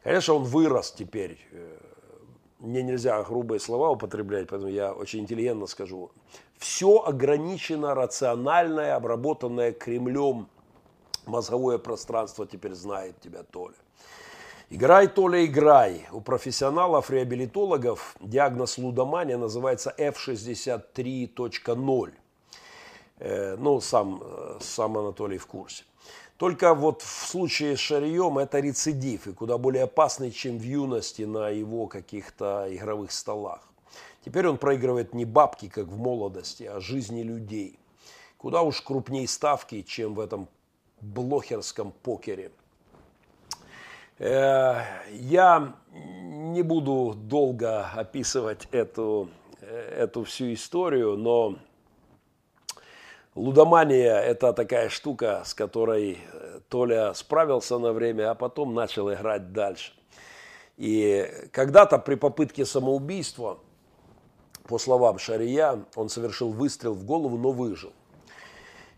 Конечно, 0.04 0.36
он 0.36 0.44
вырос 0.44 0.92
теперь, 0.92 1.40
э, 1.52 1.78
мне 2.60 2.84
нельзя 2.84 3.22
грубые 3.24 3.60
слова 3.60 3.92
употреблять, 3.92 4.48
поэтому 4.50 4.72
я 4.72 4.94
очень 4.94 5.20
интеллигентно 5.20 5.66
скажу. 5.66 6.12
Все 6.58 7.04
ограничено, 7.04 7.96
рациональное, 7.96 8.96
обработанное 8.96 9.72
Кремлем 9.72 10.48
мозговое 11.26 11.78
пространство 11.78 12.46
теперь 12.46 12.74
знает 12.74 13.20
тебя, 13.22 13.44
Толя. 13.44 13.76
Играй, 14.72 15.08
Толя, 15.08 15.48
играй. 15.48 16.06
У 16.12 16.22
профессионалов-реабилитологов 16.22 18.16
диагноз 18.22 18.78
лудомания 18.78 19.36
называется 19.36 19.92
F63.0. 19.98 22.14
Э, 23.18 23.56
ну, 23.58 23.82
сам, 23.82 24.22
э, 24.24 24.60
сам 24.62 24.96
Анатолий 25.00 25.40
в 25.40 25.48
курсе. 25.48 25.86
Только 26.38 26.76
вот 26.76 27.02
в 27.02 27.28
случае 27.28 27.78
с 27.78 27.80
Шарием 27.80 28.38
это 28.38 28.60
рецидив 28.60 29.26
и 29.26 29.34
куда 29.34 29.58
более 29.58 29.86
опасный, 29.86 30.30
чем 30.30 30.60
в 30.60 30.64
юности 30.64 31.24
на 31.24 31.50
его 31.50 31.88
каких-то 31.88 32.68
игровых 32.70 33.12
столах. 33.12 33.68
Теперь 34.24 34.48
он 34.48 34.60
проигрывает 34.60 35.16
не 35.16 35.26
бабки, 35.26 35.68
как 35.68 35.88
в 35.88 35.98
молодости, 35.98 36.66
а 36.66 36.80
жизни 36.80 37.24
людей. 37.24 37.80
куда 38.38 38.62
уж 38.62 38.82
крупнее 38.82 39.28
ставки, 39.28 39.82
чем 39.82 40.14
в 40.14 40.20
этом 40.20 40.48
блохерском 41.02 41.92
покере. 41.92 42.52
Э, 44.20 44.84
я 45.12 45.74
не 45.92 46.62
буду 46.62 47.14
долго 47.16 47.88
описывать 47.88 48.68
эту, 48.72 49.30
эту 49.62 50.26
всю 50.26 50.54
историю, 50.54 51.16
но 51.16 51.56
лудомания– 53.34 54.20
это 54.20 54.52
такая 54.52 54.90
штука, 54.90 55.44
с 55.46 55.54
которой 55.54 56.20
Толя 56.68 57.14
справился 57.14 57.80
на 57.80 57.94
время, 57.94 58.32
а 58.32 58.36
потом 58.36 58.74
начал 58.74 59.12
играть 59.12 59.54
дальше. 59.54 59.94
И 60.76 61.30
когда-то 61.52 61.98
при 61.98 62.16
попытке 62.16 62.66
самоубийства, 62.66 63.60
по 64.68 64.78
словам 64.78 65.18
Шария, 65.18 65.86
он 65.96 66.10
совершил 66.10 66.52
выстрел 66.52 66.94
в 66.94 67.06
голову, 67.06 67.38
но 67.38 67.52
выжил. 67.52 67.94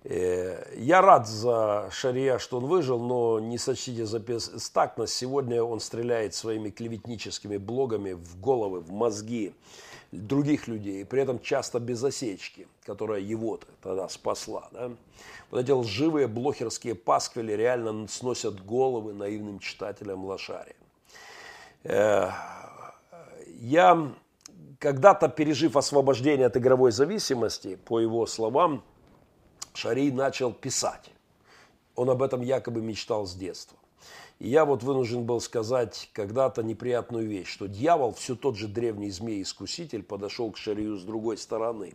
Э, 0.03 0.73
я 0.77 1.01
рад 1.01 1.27
за 1.27 1.89
Шария, 1.91 2.39
что 2.39 2.57
он 2.57 2.65
выжил, 2.65 2.99
но 2.99 3.39
не 3.39 3.57
сочтите 3.57 4.05
за 4.05 4.19
бестактность. 4.19 5.13
Сегодня 5.13 5.63
он 5.63 5.79
стреляет 5.79 6.33
своими 6.33 6.69
клеветническими 6.69 7.57
блогами 7.57 8.13
в 8.13 8.39
головы, 8.39 8.79
в 8.79 8.91
мозги 8.91 9.53
других 10.11 10.67
людей, 10.67 11.05
при 11.05 11.21
этом 11.21 11.39
часто 11.39 11.79
без 11.79 12.03
осечки, 12.03 12.67
которая 12.85 13.21
его 13.21 13.55
-то 13.55 13.65
тогда 13.81 14.09
спасла. 14.09 14.67
Да? 14.71 14.91
Вот 15.51 15.61
эти 15.61 15.71
лживые 15.71 16.27
блохерские 16.27 16.95
пасквили 16.95 17.53
реально 17.53 18.07
сносят 18.07 18.65
головы 18.65 19.13
наивным 19.13 19.59
читателям 19.59 20.25
лошари. 20.25 20.75
Э, 21.83 22.31
я 23.59 24.11
когда-то, 24.79 25.29
пережив 25.29 25.77
освобождение 25.77 26.47
от 26.47 26.57
игровой 26.57 26.91
зависимости, 26.91 27.75
по 27.75 27.99
его 27.99 28.25
словам, 28.25 28.83
Шарий 29.73 30.11
начал 30.11 30.53
писать. 30.53 31.11
Он 31.95 32.09
об 32.09 32.21
этом 32.21 32.41
якобы 32.41 32.81
мечтал 32.81 33.25
с 33.25 33.33
детства. 33.33 33.77
И 34.39 34.49
я 34.49 34.65
вот 34.65 34.81
вынужден 34.81 35.23
был 35.23 35.39
сказать 35.39 36.09
когда-то 36.13 36.63
неприятную 36.63 37.27
вещь, 37.27 37.47
что 37.47 37.67
дьявол, 37.67 38.13
все 38.13 38.35
тот 38.35 38.57
же 38.57 38.67
древний 38.67 39.11
змей-искуситель, 39.11 40.01
подошел 40.01 40.51
к 40.51 40.57
Шарию 40.57 40.97
с 40.97 41.03
другой 41.03 41.37
стороны. 41.37 41.93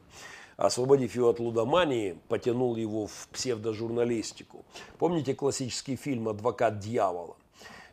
Освободив 0.56 1.14
его 1.16 1.28
от 1.28 1.40
лудомании, 1.40 2.18
потянул 2.28 2.76
его 2.76 3.08
в 3.08 3.28
псевдожурналистику. 3.32 4.64
Помните 4.98 5.34
классический 5.34 5.96
фильм 5.96 6.28
«Адвокат 6.28 6.78
дьявола»? 6.78 7.36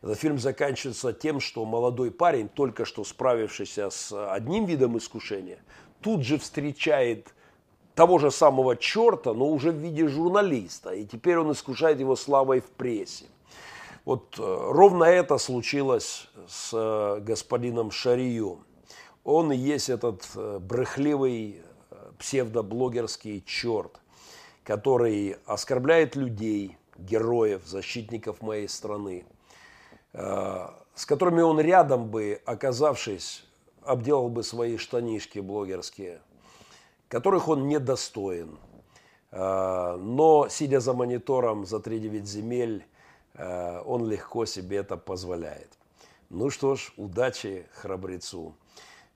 Этот 0.03 0.19
фильм 0.19 0.37
заканчивается 0.37 1.13
тем, 1.13 1.39
что 1.39 1.65
молодой 1.65 2.11
парень, 2.11 2.47
только 2.47 2.85
что 2.85 3.03
справившийся 3.03 3.89
с 3.89 4.33
одним 4.33 4.65
видом 4.65 4.97
искушения, 4.97 5.59
тут 6.01 6.23
же 6.23 6.37
встречает 6.37 7.33
того 7.95 8.17
же 8.19 8.31
самого 8.31 8.75
черта, 8.75 9.33
но 9.33 9.47
уже 9.47 9.71
в 9.71 9.75
виде 9.75 10.07
журналиста. 10.07 10.91
И 10.91 11.05
теперь 11.05 11.37
он 11.37 11.51
искушает 11.51 11.99
его 11.99 12.15
славой 12.15 12.59
в 12.59 12.69
прессе. 12.69 13.25
Вот 14.05 14.37
э, 14.37 14.41
ровно 14.43 15.05
это 15.05 15.37
случилось 15.37 16.27
с 16.47 16.71
э, 16.73 17.21
господином 17.21 17.91
Шарием. 17.91 18.65
Он 19.23 19.51
и 19.51 19.57
есть 19.57 19.89
этот 19.89 20.27
э, 20.35 20.59
брехливый 20.59 21.61
псевдоблогерский 22.19 23.43
черт, 23.45 23.99
который 24.63 25.37
оскорбляет 25.45 26.15
людей, 26.15 26.77
героев, 26.97 27.61
защитников 27.65 28.41
моей 28.41 28.67
страны, 28.69 29.25
с 30.13 31.05
которыми 31.07 31.41
он 31.41 31.59
рядом 31.59 32.09
бы, 32.09 32.39
оказавшись, 32.45 33.45
обделал 33.81 34.29
бы 34.29 34.43
свои 34.43 34.77
штанишки 34.77 35.39
блогерские– 35.39 36.21
которых 37.13 37.47
он 37.47 37.67
недостоин. 37.67 38.57
А, 39.31 39.97
но, 39.97 40.47
сидя 40.49 40.79
за 40.79 40.93
монитором 40.93 41.63
за 41.63 41.77
3-9 41.77 42.25
земель, 42.25 42.83
а, 43.35 43.83
он 43.83 44.09
легко 44.09 44.47
себе 44.47 44.77
это 44.77 44.97
позволяет. 44.97 45.69
Ну 46.31 46.49
что 46.49 46.75
ж, 46.75 46.91
удачи 46.97 47.67
храбрецу 47.73 48.55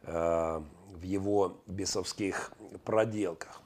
а, 0.03 0.63
в 0.93 1.01
его 1.01 1.57
бесовских 1.65 2.51
проделках. 2.85 3.61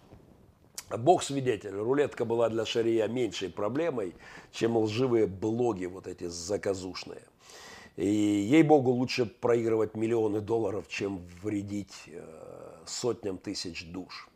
Бог 0.98 1.24
свидетель, 1.24 1.76
рулетка 1.76 2.24
была 2.24 2.48
для 2.48 2.66
Шария 2.66 3.10
меньшей 3.10 3.50
проблемой, 3.50 4.16
чем 4.54 4.78
лживые 4.78 5.28
блоги 5.28 5.88
вот 5.88 6.08
эти 6.08 6.28
заказушные. 6.28 7.24
И 7.98 8.08
ей-богу 8.08 8.92
лучше 8.92 9.26
проигрывать 9.26 9.96
миллионы 9.96 10.40
долларов, 10.40 10.86
чем 10.88 11.22
вредить 11.44 12.10
сотням 12.86 13.38
тысяч 13.38 13.86
душ. 13.86 14.30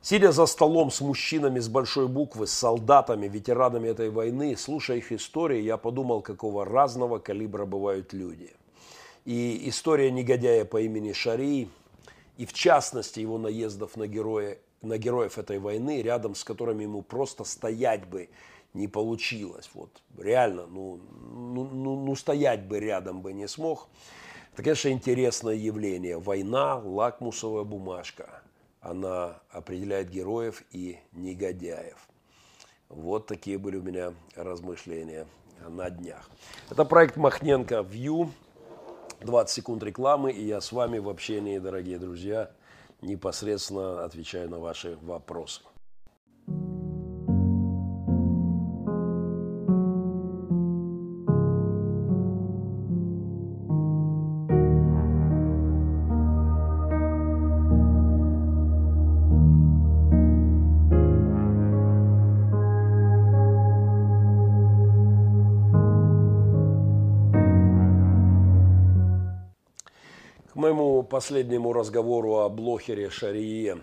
Сидя 0.00 0.32
за 0.32 0.46
столом 0.46 0.90
с 0.90 1.00
мужчинами 1.00 1.60
с 1.60 1.68
большой 1.68 2.08
буквы, 2.08 2.48
с 2.48 2.52
солдатами, 2.52 3.28
ветеранами 3.28 3.88
этой 3.88 4.10
войны, 4.10 4.56
слушая 4.56 4.96
их 4.96 5.12
истории, 5.12 5.60
я 5.60 5.76
подумал, 5.76 6.22
какого 6.22 6.64
разного 6.64 7.20
калибра 7.20 7.66
бывают 7.66 8.12
люди. 8.12 8.50
И 9.24 9.68
история 9.68 10.10
негодяя 10.10 10.64
по 10.64 10.80
имени 10.80 11.12
Шари, 11.12 11.68
и 12.36 12.46
в 12.46 12.52
частности 12.52 13.20
его 13.20 13.38
наездов 13.38 13.96
на, 13.96 14.08
героя, 14.08 14.58
на 14.82 14.98
героев 14.98 15.38
этой 15.38 15.60
войны, 15.60 16.02
рядом 16.02 16.34
с 16.34 16.42
которыми 16.42 16.82
ему 16.82 17.02
просто 17.02 17.44
стоять 17.44 18.04
бы 18.06 18.28
не 18.74 18.88
получилось. 18.88 19.70
Вот 19.74 19.90
реально, 20.18 20.66
ну, 20.66 20.98
ну, 21.30 21.64
ну, 21.64 22.04
ну 22.04 22.16
стоять 22.16 22.66
бы 22.66 22.80
рядом 22.80 23.20
бы 23.20 23.32
не 23.32 23.46
смог. 23.46 23.86
Это, 24.52 24.62
конечно, 24.62 24.88
интересное 24.90 25.54
явление. 25.54 26.18
Война, 26.18 26.76
лакмусовая 26.76 27.64
бумажка. 27.64 28.42
Она 28.80 29.40
определяет 29.50 30.10
героев 30.10 30.62
и 30.72 30.98
негодяев. 31.12 32.08
Вот 32.88 33.26
такие 33.26 33.56
были 33.56 33.78
у 33.78 33.82
меня 33.82 34.12
размышления 34.36 35.26
на 35.66 35.88
днях. 35.88 36.28
Это 36.68 36.84
проект 36.84 37.16
Махненко 37.16 37.76
View. 37.76 38.28
20 39.20 39.54
секунд 39.54 39.82
рекламы, 39.84 40.32
и 40.32 40.44
я 40.44 40.60
с 40.60 40.72
вами 40.72 40.98
в 40.98 41.08
общении, 41.08 41.58
дорогие 41.58 41.98
друзья, 41.98 42.50
непосредственно 43.00 44.04
отвечаю 44.04 44.50
на 44.50 44.58
ваши 44.58 44.98
вопросы. 45.00 45.62
Последнему 71.22 71.72
разговору 71.72 72.38
о 72.38 72.48
блохере 72.48 73.08
Шарие, 73.08 73.78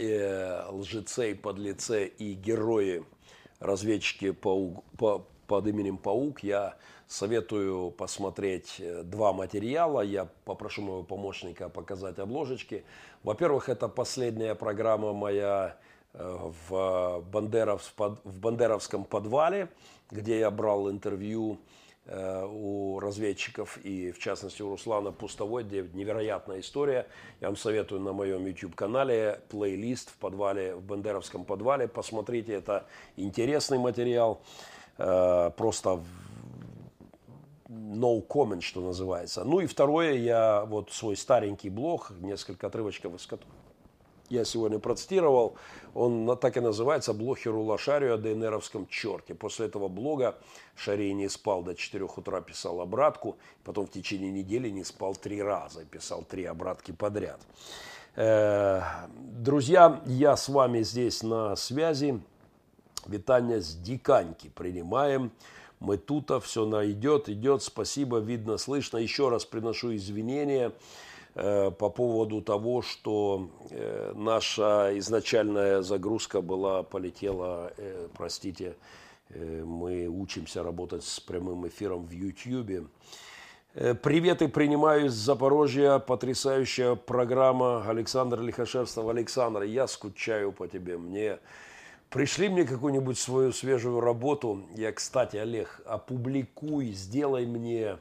э, 0.00 0.64
лжеце 0.70 1.30
и 1.30 1.34
подлеце 1.34 2.06
и 2.06 2.34
герое 2.34 3.04
разведчики 3.60 4.32
паук, 4.32 4.82
по, 4.98 5.24
под 5.46 5.68
именем 5.68 5.98
Паук, 5.98 6.42
я 6.42 6.74
советую 7.06 7.92
посмотреть 7.92 8.80
э, 8.80 9.04
два 9.04 9.32
материала. 9.32 10.00
Я 10.00 10.26
попрошу 10.44 10.82
моего 10.82 11.04
помощника 11.04 11.68
показать 11.68 12.18
обложечки. 12.18 12.84
Во-первых, 13.22 13.68
это 13.68 13.86
последняя 13.86 14.56
программа 14.56 15.12
моя 15.12 15.76
э, 16.12 16.50
в, 16.68 17.24
Бандеров, 17.30 17.94
в 17.96 18.40
Бандеровском 18.40 19.04
подвале, 19.04 19.68
где 20.10 20.40
я 20.40 20.50
брал 20.50 20.90
интервью 20.90 21.60
у 22.06 22.98
разведчиков 22.98 23.78
и, 23.84 24.10
в 24.10 24.18
частности, 24.18 24.60
у 24.62 24.70
Руслана 24.70 25.12
Пустовой, 25.12 25.62
где 25.62 25.88
невероятная 25.92 26.60
история. 26.60 27.06
Я 27.40 27.48
вам 27.48 27.56
советую 27.56 28.00
на 28.00 28.12
моем 28.12 28.44
YouTube-канале 28.44 29.40
плейлист 29.48 30.10
в 30.10 30.16
подвале, 30.16 30.74
в 30.74 30.82
Бендеровском 30.82 31.44
подвале. 31.44 31.86
Посмотрите, 31.86 32.54
это 32.54 32.86
интересный 33.16 33.78
материал. 33.78 34.42
Э, 34.98 35.50
просто 35.56 36.00
no 37.68 38.26
comment, 38.26 38.60
что 38.60 38.80
называется. 38.80 39.44
Ну 39.44 39.60
и 39.60 39.66
второе, 39.66 40.14
я 40.14 40.64
вот 40.64 40.90
свой 40.90 41.16
старенький 41.16 41.70
блог, 41.70 42.10
несколько 42.20 42.66
отрывочков 42.66 43.14
из 43.14 43.26
которого 43.26 43.61
я 44.32 44.44
сегодня 44.44 44.78
процитировал, 44.78 45.56
он 45.94 46.36
так 46.38 46.56
и 46.56 46.60
называется 46.60 47.12
«Блохеру 47.12 47.62
Лошарию 47.62 48.14
о 48.14 48.18
ДНРовском 48.18 48.86
черте». 48.86 49.34
После 49.34 49.66
этого 49.66 49.88
блога 49.88 50.38
Шарий 50.74 51.12
не 51.12 51.28
спал 51.28 51.62
до 51.62 51.74
4 51.74 52.04
утра, 52.04 52.40
писал 52.40 52.80
обратку, 52.80 53.36
потом 53.62 53.86
в 53.86 53.90
течение 53.90 54.32
недели 54.32 54.70
не 54.70 54.84
спал 54.84 55.14
три 55.14 55.42
раза, 55.42 55.84
писал 55.84 56.22
три 56.22 56.44
обратки 56.44 56.92
подряд. 56.92 57.40
Э, 58.16 58.80
друзья, 59.16 60.00
я 60.06 60.36
с 60.36 60.48
вами 60.48 60.82
здесь 60.82 61.22
на 61.22 61.54
связи. 61.56 62.20
Витание 63.06 63.60
с 63.60 63.74
Диканьки 63.74 64.48
принимаем. 64.48 65.30
Мы 65.80 65.98
тут, 65.98 66.30
все 66.42 66.64
найдет, 66.64 67.28
идет. 67.28 67.62
Спасибо, 67.62 68.18
видно, 68.18 68.56
слышно. 68.56 68.98
Еще 68.98 69.28
раз 69.28 69.44
приношу 69.44 69.94
извинения 69.94 70.72
по 71.34 71.88
поводу 71.88 72.42
того, 72.42 72.82
что 72.82 73.50
э, 73.70 74.12
наша 74.14 74.90
изначальная 74.98 75.82
загрузка 75.82 76.42
была, 76.42 76.82
полетела, 76.82 77.72
э, 77.76 78.08
простите, 78.14 78.76
э, 79.30 79.64
мы 79.64 80.08
учимся 80.08 80.62
работать 80.62 81.04
с 81.04 81.20
прямым 81.20 81.66
эфиром 81.66 82.04
в 82.04 82.10
YouTube. 82.10 82.88
Э, 83.74 83.94
Приветы 83.94 84.48
принимаю 84.48 85.06
из 85.06 85.14
Запорожья. 85.14 85.98
Потрясающая 85.98 86.94
программа. 86.94 87.88
Александр 87.88 88.40
Лихошерстов. 88.40 89.08
Александр, 89.08 89.62
я 89.62 89.86
скучаю 89.86 90.52
по 90.52 90.68
тебе. 90.68 90.98
Мне 90.98 91.38
Пришли 92.12 92.50
мне 92.50 92.64
какую-нибудь 92.64 93.18
свою 93.18 93.52
свежую 93.52 94.00
работу. 94.00 94.66
Я, 94.76 94.92
кстати, 94.92 95.38
Олег, 95.38 95.80
опубликуй, 95.86 96.92
сделай 96.92 97.46
мне 97.46 97.96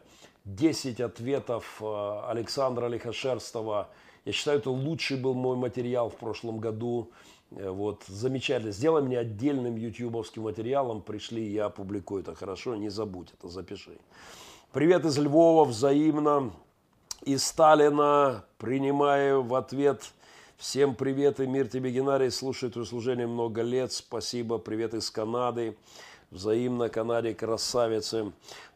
10 0.45 1.01
ответов 1.01 1.81
э, 1.81 2.21
Александра 2.27 2.87
Лихошерстова. 2.87 3.89
Я 4.25 4.31
считаю, 4.31 4.59
это 4.59 4.69
лучший 4.69 5.17
был 5.17 5.33
мой 5.33 5.55
материал 5.55 6.09
в 6.09 6.15
прошлом 6.15 6.59
году. 6.59 7.11
Э, 7.51 7.69
вот, 7.69 8.03
замечательно. 8.07 8.71
Сделай 8.71 9.01
мне 9.01 9.19
отдельным 9.19 9.75
ютубовским 9.75 10.43
материалом. 10.43 11.01
Пришли, 11.01 11.47
я 11.47 11.65
опубликую 11.65 12.23
это. 12.23 12.35
Хорошо, 12.35 12.75
не 12.75 12.89
забудь 12.89 13.29
это, 13.37 13.47
запиши. 13.47 13.97
Привет 14.71 15.05
из 15.05 15.17
Львова, 15.17 15.65
взаимно. 15.65 16.51
Из 17.23 17.43
Сталина 17.43 18.45
принимаю 18.57 19.43
в 19.43 19.53
ответ 19.53 20.11
Всем 20.61 20.93
привет 20.93 21.39
и 21.39 21.47
мир 21.47 21.67
тебе, 21.67 21.89
Геннадий. 21.89 22.29
Слушаю 22.29 22.71
твое 22.71 22.85
служение 22.85 23.25
много 23.25 23.63
лет. 23.63 23.91
Спасибо. 23.91 24.59
Привет 24.59 24.93
из 24.93 25.09
Канады. 25.09 25.75
Взаимно 26.29 26.87
Канаде 26.87 27.33
красавицы. 27.33 28.31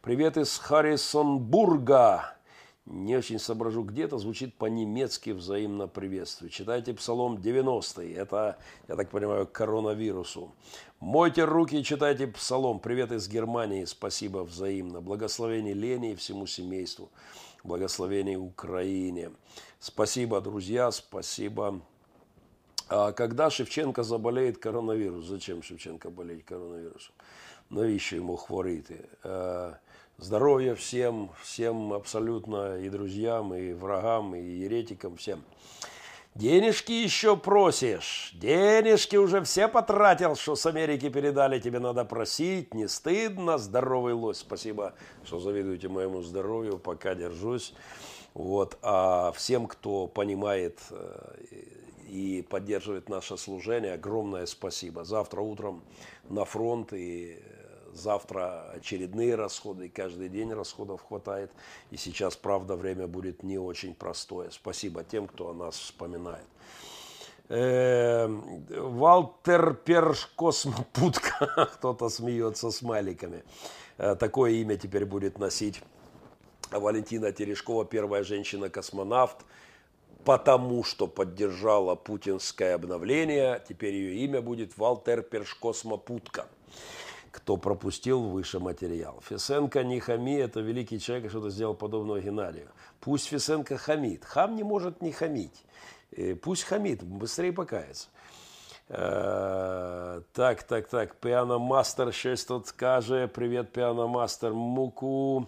Привет 0.06 0.36
из 0.36 0.56
Харрисонбурга. 0.58 2.36
Не 2.84 3.16
очень 3.16 3.40
соображу, 3.40 3.82
где 3.82 4.04
это 4.04 4.18
звучит 4.18 4.54
по-немецки 4.54 5.30
взаимно 5.30 5.88
приветствую. 5.88 6.48
Читайте 6.48 6.94
Псалом 6.94 7.42
90. 7.42 8.02
Это, 8.02 8.56
я 8.86 8.94
так 8.94 9.10
понимаю, 9.10 9.48
коронавирусу. 9.48 10.52
Мойте 11.00 11.42
руки 11.42 11.80
и 11.80 11.82
читайте 11.82 12.28
Псалом. 12.28 12.78
Привет 12.78 13.10
из 13.10 13.28
Германии. 13.28 13.84
Спасибо 13.84 14.44
взаимно. 14.44 15.00
Благословение 15.00 15.74
Лене 15.74 16.12
и 16.12 16.14
всему 16.14 16.46
семейству. 16.46 17.10
Благословение 17.64 18.38
Украине. 18.38 19.32
Спасибо, 19.80 20.40
друзья, 20.40 20.92
спасибо. 20.92 21.80
А 22.88 23.10
когда 23.10 23.50
Шевченко 23.50 24.04
заболеет 24.04 24.58
коронавирус? 24.58 25.26
Зачем 25.26 25.64
Шевченко 25.64 26.10
болеть 26.10 26.44
коронавирусом? 26.44 27.14
Навіщо 27.70 28.16
ему 28.16 28.36
хворіти? 28.36 29.04
Здоровья 30.18 30.74
всем, 30.74 31.30
всем 31.42 31.92
абсолютно 31.92 32.78
и 32.78 32.88
друзьям, 32.88 33.52
и 33.52 33.74
врагам, 33.74 34.34
и 34.34 34.40
еретикам, 34.40 35.18
всем. 35.18 35.44
Денежки 36.34 36.92
еще 36.92 37.36
просишь. 37.36 38.32
Денежки 38.32 39.16
уже 39.16 39.42
все 39.42 39.68
потратил, 39.68 40.34
что 40.34 40.56
с 40.56 40.64
Америки 40.64 41.10
передали. 41.10 41.60
Тебе 41.60 41.80
надо 41.80 42.06
просить. 42.06 42.72
Не 42.72 42.88
стыдно. 42.88 43.58
Здоровый 43.58 44.14
лось. 44.14 44.38
Спасибо, 44.38 44.94
что 45.22 45.38
завидуете 45.38 45.88
моему 45.88 46.22
здоровью. 46.22 46.78
Пока 46.78 47.14
держусь. 47.14 47.74
Вот. 48.32 48.78
А 48.80 49.32
всем, 49.32 49.66
кто 49.66 50.06
понимает 50.06 50.78
э, 50.92 51.36
и 52.08 52.40
поддерживает 52.48 53.10
наше 53.10 53.36
служение, 53.36 53.92
огромное 53.92 54.46
спасибо. 54.46 55.04
Завтра 55.04 55.42
утром 55.42 55.82
на 56.30 56.46
фронт 56.46 56.94
и 56.94 57.38
завтра 57.96 58.70
очередные 58.74 59.34
расходы, 59.34 59.86
и 59.86 59.88
каждый 59.88 60.28
день 60.28 60.52
расходов 60.52 61.02
хватает. 61.06 61.50
И 61.90 61.96
сейчас, 61.96 62.36
правда, 62.36 62.76
время 62.76 63.06
будет 63.06 63.42
не 63.42 63.58
очень 63.58 63.94
простое. 63.94 64.50
Спасибо 64.50 65.04
тем, 65.04 65.26
кто 65.26 65.50
о 65.50 65.54
нас 65.54 65.76
вспоминает. 65.76 66.46
Эм, 67.48 68.64
Валтер 68.68 69.74
Перш 69.74 70.26
Космопутка, 70.36 71.68
кто-то 71.74 72.08
смеется 72.08 72.70
смайликами. 72.70 73.44
Э, 73.98 74.16
такое 74.16 74.50
имя 74.52 74.76
теперь 74.76 75.04
будет 75.04 75.38
носить 75.38 75.80
Валентина 76.70 77.30
Терешкова, 77.32 77.84
первая 77.84 78.24
женщина-космонавт, 78.24 79.44
потому 80.24 80.82
что 80.82 81.06
поддержала 81.06 81.94
путинское 81.94 82.74
обновление. 82.74 83.62
Теперь 83.68 83.94
ее 83.94 84.24
имя 84.24 84.42
будет 84.42 84.76
Валтер 84.76 85.22
Першкосмопутка. 85.22 86.48
Кто 87.36 87.58
пропустил 87.58 88.22
выше 88.22 88.60
материал. 88.60 89.20
Фисенко 89.28 89.84
не 89.84 90.00
хами, 90.00 90.38
это 90.38 90.60
великий 90.60 90.98
человек, 90.98 91.30
что-то 91.30 91.50
сделал 91.50 91.74
подобного 91.74 92.18
Геннадию. 92.18 92.68
Пусть 92.98 93.26
Фисенко 93.26 93.76
хамит. 93.76 94.24
Хам 94.24 94.56
не 94.56 94.62
может 94.62 95.02
не 95.02 95.12
хамить. 95.12 95.64
Э, 96.12 96.34
пусть 96.34 96.62
хамит, 96.62 97.02
быстрее 97.02 97.52
покается. 97.52 98.08
Э, 98.88 100.22
так, 100.32 100.62
так, 100.62 100.88
так, 100.88 101.16
Пианомастер 101.16 102.10
щось 102.10 102.46
тут 102.46 102.72
каже. 102.72 103.28
Привет, 103.28 103.70
Пианомастер. 103.70 104.54
Муку. 104.54 105.46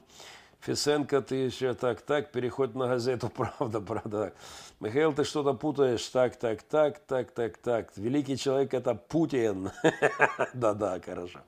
Фисенко, 0.61 1.23
ты 1.23 1.37
еще 1.37 1.73
так, 1.73 2.03
так, 2.03 2.33
переходь 2.33 2.75
на 2.75 2.87
газету, 2.89 3.31
правда, 3.35 3.81
правда. 3.81 4.35
Михаил, 4.81 5.13
ты 5.13 5.25
что-то 5.25 5.55
путаешь, 5.55 6.07
так, 6.07 6.37
так, 6.37 6.63
так, 6.63 7.01
так, 7.01 7.33
так, 7.33 7.59
так. 7.59 7.97
Великий 7.97 8.37
человек 8.37 8.75
это 8.75 8.95
Путин. 8.95 9.73
Да-да, 10.55 11.01
хорошо. 11.05 11.41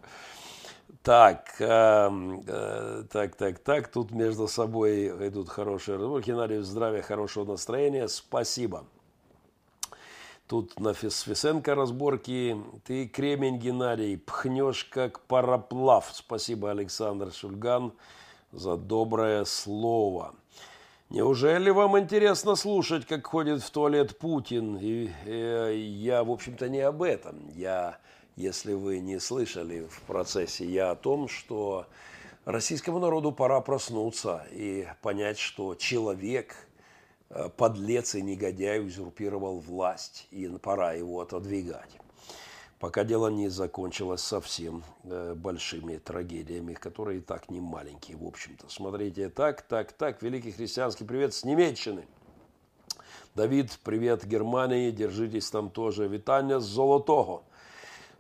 Так, 1.04 1.54
э, 1.60 2.10
э, 2.46 3.04
так, 3.08 3.36
так, 3.36 3.58
так, 3.60 3.88
тут 3.88 4.10
между 4.10 4.48
собой 4.48 5.06
идут 5.28 5.48
хорошие 5.48 5.96
разборки. 5.96 6.26
Геннадию 6.26 6.64
здравия, 6.64 7.02
хорошего 7.02 7.44
настроения, 7.44 8.08
спасибо. 8.08 8.84
Тут 10.48 10.80
на 10.80 10.92
Фисенко 10.92 11.76
разборки. 11.76 12.60
Ты 12.84 13.06
кремень, 13.06 13.58
Геннадий, 13.58 14.18
пхнешь 14.18 14.84
как 14.86 15.20
пароплав. 15.20 16.10
Спасибо, 16.12 16.72
Александр 16.72 17.30
Шульган 17.30 17.92
за 18.50 18.76
доброе 18.76 19.44
слово. 19.44 20.34
Неужели 21.10 21.70
вам 21.70 21.98
интересно 21.98 22.54
слушать, 22.54 23.04
как 23.04 23.26
ходит 23.26 23.64
в 23.64 23.70
туалет 23.72 24.16
Путин? 24.16 24.76
И, 24.76 25.10
э, 25.24 25.74
я, 25.76 26.22
в 26.22 26.30
общем-то, 26.30 26.68
не 26.68 26.78
об 26.82 27.02
этом. 27.02 27.48
Я, 27.48 27.98
если 28.36 28.74
вы 28.74 29.00
не 29.00 29.18
слышали 29.18 29.88
в 29.90 30.02
процессе, 30.02 30.64
я 30.64 30.92
о 30.92 30.94
том, 30.94 31.26
что 31.26 31.86
российскому 32.44 33.00
народу 33.00 33.32
пора 33.32 33.60
проснуться 33.60 34.46
и 34.52 34.86
понять, 35.02 35.40
что 35.40 35.74
человек, 35.74 36.54
э, 37.30 37.48
подлец 37.56 38.14
и 38.14 38.22
негодяй 38.22 38.78
узурпировал 38.78 39.58
власть, 39.58 40.28
и 40.30 40.46
пора 40.62 40.92
его 40.92 41.22
отодвигать 41.22 41.99
пока 42.80 43.04
дело 43.04 43.28
не 43.28 43.48
закончилось 43.48 44.22
совсем 44.22 44.82
э, 45.04 45.34
большими 45.34 45.98
трагедиями, 45.98 46.72
которые 46.72 47.18
и 47.18 47.20
так 47.20 47.50
не 47.50 47.60
маленькие, 47.60 48.16
в 48.16 48.26
общем-то. 48.26 48.68
Смотрите, 48.68 49.28
так, 49.28 49.62
так, 49.62 49.92
так, 49.92 50.22
великий 50.22 50.50
христианский 50.50 51.04
привет 51.04 51.34
с 51.34 51.44
Немеччины. 51.44 52.06
Давид, 53.36 53.78
привет 53.84 54.24
Германии, 54.24 54.90
держитесь 54.90 55.50
там 55.50 55.70
тоже. 55.70 56.08
Витання 56.08 56.60
з 56.60 56.64
Золотого. 56.64 57.42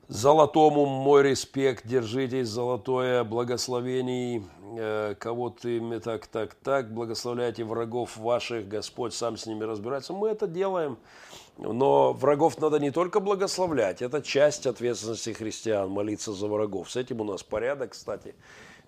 Золотому 0.08 0.86
мой 0.86 1.22
респект, 1.22 1.86
держитесь, 1.86 2.48
золотое 2.48 3.22
благословений, 3.22 4.44
э, 4.76 5.14
кого 5.16 5.50
ты 5.50 6.00
так, 6.00 6.26
так, 6.26 6.54
так, 6.54 6.92
благословляйте 6.92 7.62
врагов 7.62 8.16
ваших, 8.16 8.66
Господь 8.66 9.14
сам 9.14 9.36
с 9.36 9.46
ними 9.46 9.62
разбирается. 9.62 10.12
Мы 10.12 10.30
это 10.30 10.48
делаем, 10.48 10.98
но 11.60 12.12
врагов 12.12 12.58
надо 12.58 12.78
не 12.78 12.90
только 12.90 13.20
благословлять, 13.20 14.02
это 14.02 14.22
часть 14.22 14.66
ответственности 14.66 15.30
христиан, 15.30 15.90
молиться 15.90 16.32
за 16.32 16.48
врагов. 16.48 16.90
С 16.90 16.96
этим 16.96 17.20
у 17.20 17.24
нас 17.24 17.42
порядок, 17.42 17.92
кстати. 17.92 18.34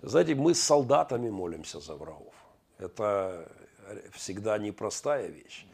Знаете, 0.01 0.35
мы 0.35 0.53
с 0.53 0.61
солдатами 0.61 1.29
молимся 1.29 1.79
за 1.79 1.95
врагов. 1.95 2.33
Это 2.79 3.47
всегда 4.11 4.57
непростая 4.57 5.27
вещь. 5.27 5.65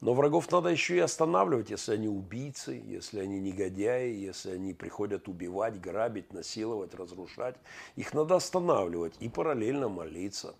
Но 0.00 0.12
врагов 0.12 0.50
надо 0.50 0.68
еще 0.68 0.96
и 0.96 1.00
останавливать, 1.00 1.70
если 1.70 1.94
они 1.94 2.08
убийцы, 2.08 2.82
если 2.86 3.20
они 3.20 3.40
негодяи, 3.40 4.12
если 4.12 4.50
они 4.50 4.74
приходят 4.74 5.26
убивать, 5.26 5.80
грабить, 5.80 6.32
насиловать, 6.32 6.94
разрушать. 6.94 7.56
Их 7.96 8.12
надо 8.12 8.36
останавливать 8.36 9.14
и 9.20 9.28
параллельно 9.28 9.88
молиться. 9.88 10.54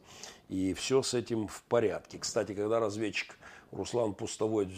И 0.49 0.73
все 0.75 1.03
с 1.03 1.13
этим 1.13 1.49
в 1.49 1.63
порядке. 1.65 2.19
Кстати, 2.19 2.55
когда 2.55 2.81
разведчик 2.81 3.37
Руслан 3.73 4.15
Пустовой 4.15 4.69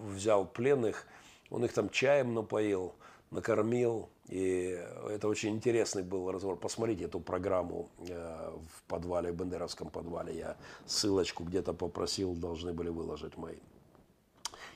взял 0.00 0.44
пленных, 0.44 1.06
он 1.50 1.64
их 1.64 1.72
там 1.72 1.88
чаем 1.90 2.34
напоил, 2.34 2.94
накормил. 3.30 4.08
И 4.28 4.76
это 5.08 5.28
очень 5.28 5.50
интересный 5.50 6.02
был 6.02 6.30
разговор. 6.32 6.56
Посмотрите 6.56 7.04
эту 7.04 7.20
программу 7.20 7.88
э, 8.08 8.50
в 8.74 8.82
подвале, 8.88 9.30
в 9.30 9.36
Бендеровском 9.36 9.88
подвале. 9.88 10.36
Я 10.36 10.56
ссылочку 10.84 11.44
где-то 11.44 11.72
попросил, 11.72 12.34
должны 12.34 12.72
были 12.72 12.88
выложить 12.88 13.36
мои. 13.36 13.56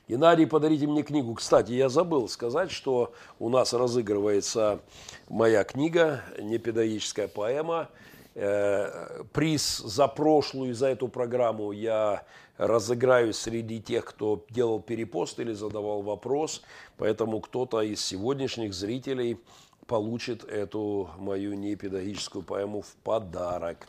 Геннадий, 0.07 0.47
подарите 0.47 0.87
мне 0.87 1.03
книгу. 1.03 1.33
Кстати, 1.35 1.73
я 1.73 1.89
забыл 1.89 2.29
сказать, 2.29 2.71
что 2.71 3.13
у 3.39 3.49
нас 3.49 3.73
разыгрывается 3.73 4.79
моя 5.27 5.63
книга, 5.65 6.23
непедагогическая 6.39 7.27
поэма. 7.27 7.89
Э, 8.33 9.23
приз 9.33 9.79
за 9.79 10.07
прошлую, 10.07 10.73
за 10.73 10.87
эту 10.87 11.09
программу 11.09 11.73
я 11.73 12.23
разыграю 12.61 13.33
среди 13.33 13.81
тех, 13.81 14.05
кто 14.05 14.45
делал 14.51 14.79
перепост 14.79 15.39
или 15.39 15.51
задавал 15.51 16.03
вопрос. 16.03 16.61
Поэтому 16.97 17.41
кто-то 17.41 17.81
из 17.81 18.05
сегодняшних 18.05 18.75
зрителей 18.75 19.39
получит 19.87 20.43
эту 20.43 21.09
мою 21.17 21.55
непедагогическую 21.55 22.43
поэму 22.43 22.83
в 22.83 22.93
подарок. 23.03 23.87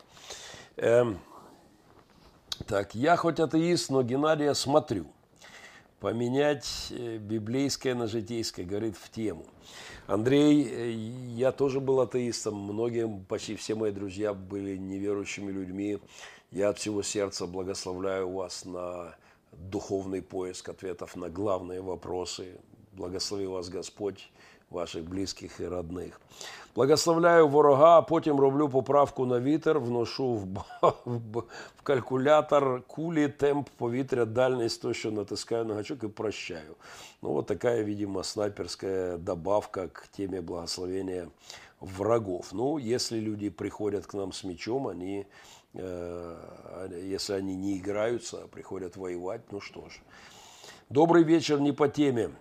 Эм, 0.77 1.19
так, 2.65 2.95
я 2.95 3.15
хоть 3.15 3.39
атеист, 3.39 3.91
но 3.91 4.01
Геннадия 4.01 4.55
смотрю. 4.55 5.05
Поменять 5.99 6.87
э, 6.89 7.17
библейское 7.17 7.93
на 7.93 8.07
житейское, 8.07 8.65
говорит, 8.65 8.97
в 8.97 9.09
тему. 9.11 9.45
Андрей, 10.07 10.67
э, 10.67 10.91
я 10.91 11.51
тоже 11.51 11.79
был 11.79 12.01
атеистом. 12.01 12.55
Многие, 12.55 13.07
почти 13.29 13.55
все 13.55 13.75
мои 13.75 13.91
друзья 13.91 14.33
были 14.33 14.75
неверующими 14.77 15.51
людьми. 15.51 15.99
Я 16.52 16.70
от 16.70 16.78
всего 16.78 17.02
сердца 17.02 17.46
благословляю 17.46 18.30
вас 18.30 18.64
на 18.64 19.14
духовный 19.52 20.22
поиск 20.22 20.68
ответов 20.68 21.16
на 21.16 21.28
главные 21.28 21.80
вопросы. 21.80 22.58
Благослови 22.92 23.46
вас 23.46 23.68
Господь 23.68 24.30
ваших 24.70 25.04
близьких 25.04 25.60
і 25.60 25.68
родних. 25.68 26.20
Благословляю 26.74 27.48
ворога, 27.48 27.98
а 27.98 28.02
потім 28.02 28.40
роблю 28.40 28.68
поправку 28.68 29.26
на 29.26 29.40
вітер, 29.40 29.80
вношу 29.80 30.34
в, 30.34 30.46
в, 31.04 31.38
в 31.76 31.82
калькулятор 31.82 32.82
кулі, 32.86 33.28
темп 33.28 33.68
повітря, 33.76 34.24
дальність, 34.24 34.82
то, 34.82 34.92
що 34.92 35.10
натискаю 35.10 35.64
на 35.64 35.74
гачок 35.74 36.04
і 36.04 36.08
прощаю. 36.08 36.76
Ну, 37.22 37.32
вот 37.32 37.46
такая, 37.46 37.84
видимо, 37.84 38.22
снайперская 38.22 39.16
добавка 39.16 39.88
к 39.88 40.06
теме 40.16 40.40
благословения 40.40 41.28
врагов. 41.80 42.52
Ну, 42.52 42.78
если 42.78 43.20
люди 43.20 43.50
приходят 43.50 44.06
к 44.06 44.14
нам 44.14 44.32
с 44.32 44.44
мечом, 44.44 44.86
они, 44.86 45.18
э, 45.18 45.24
если 45.73 47.33
они 47.33 47.55
не 47.55 47.77
играются, 47.77 48.43
а 48.43 48.47
приходят 48.47 48.95
воевать, 48.95 49.51
ну 49.51 49.59
что 49.59 49.89
ж. 49.89 50.01
Добрый 50.89 51.23
вечер, 51.23 51.59
не 51.59 51.71
по 51.71 51.87
теме. 51.87 52.31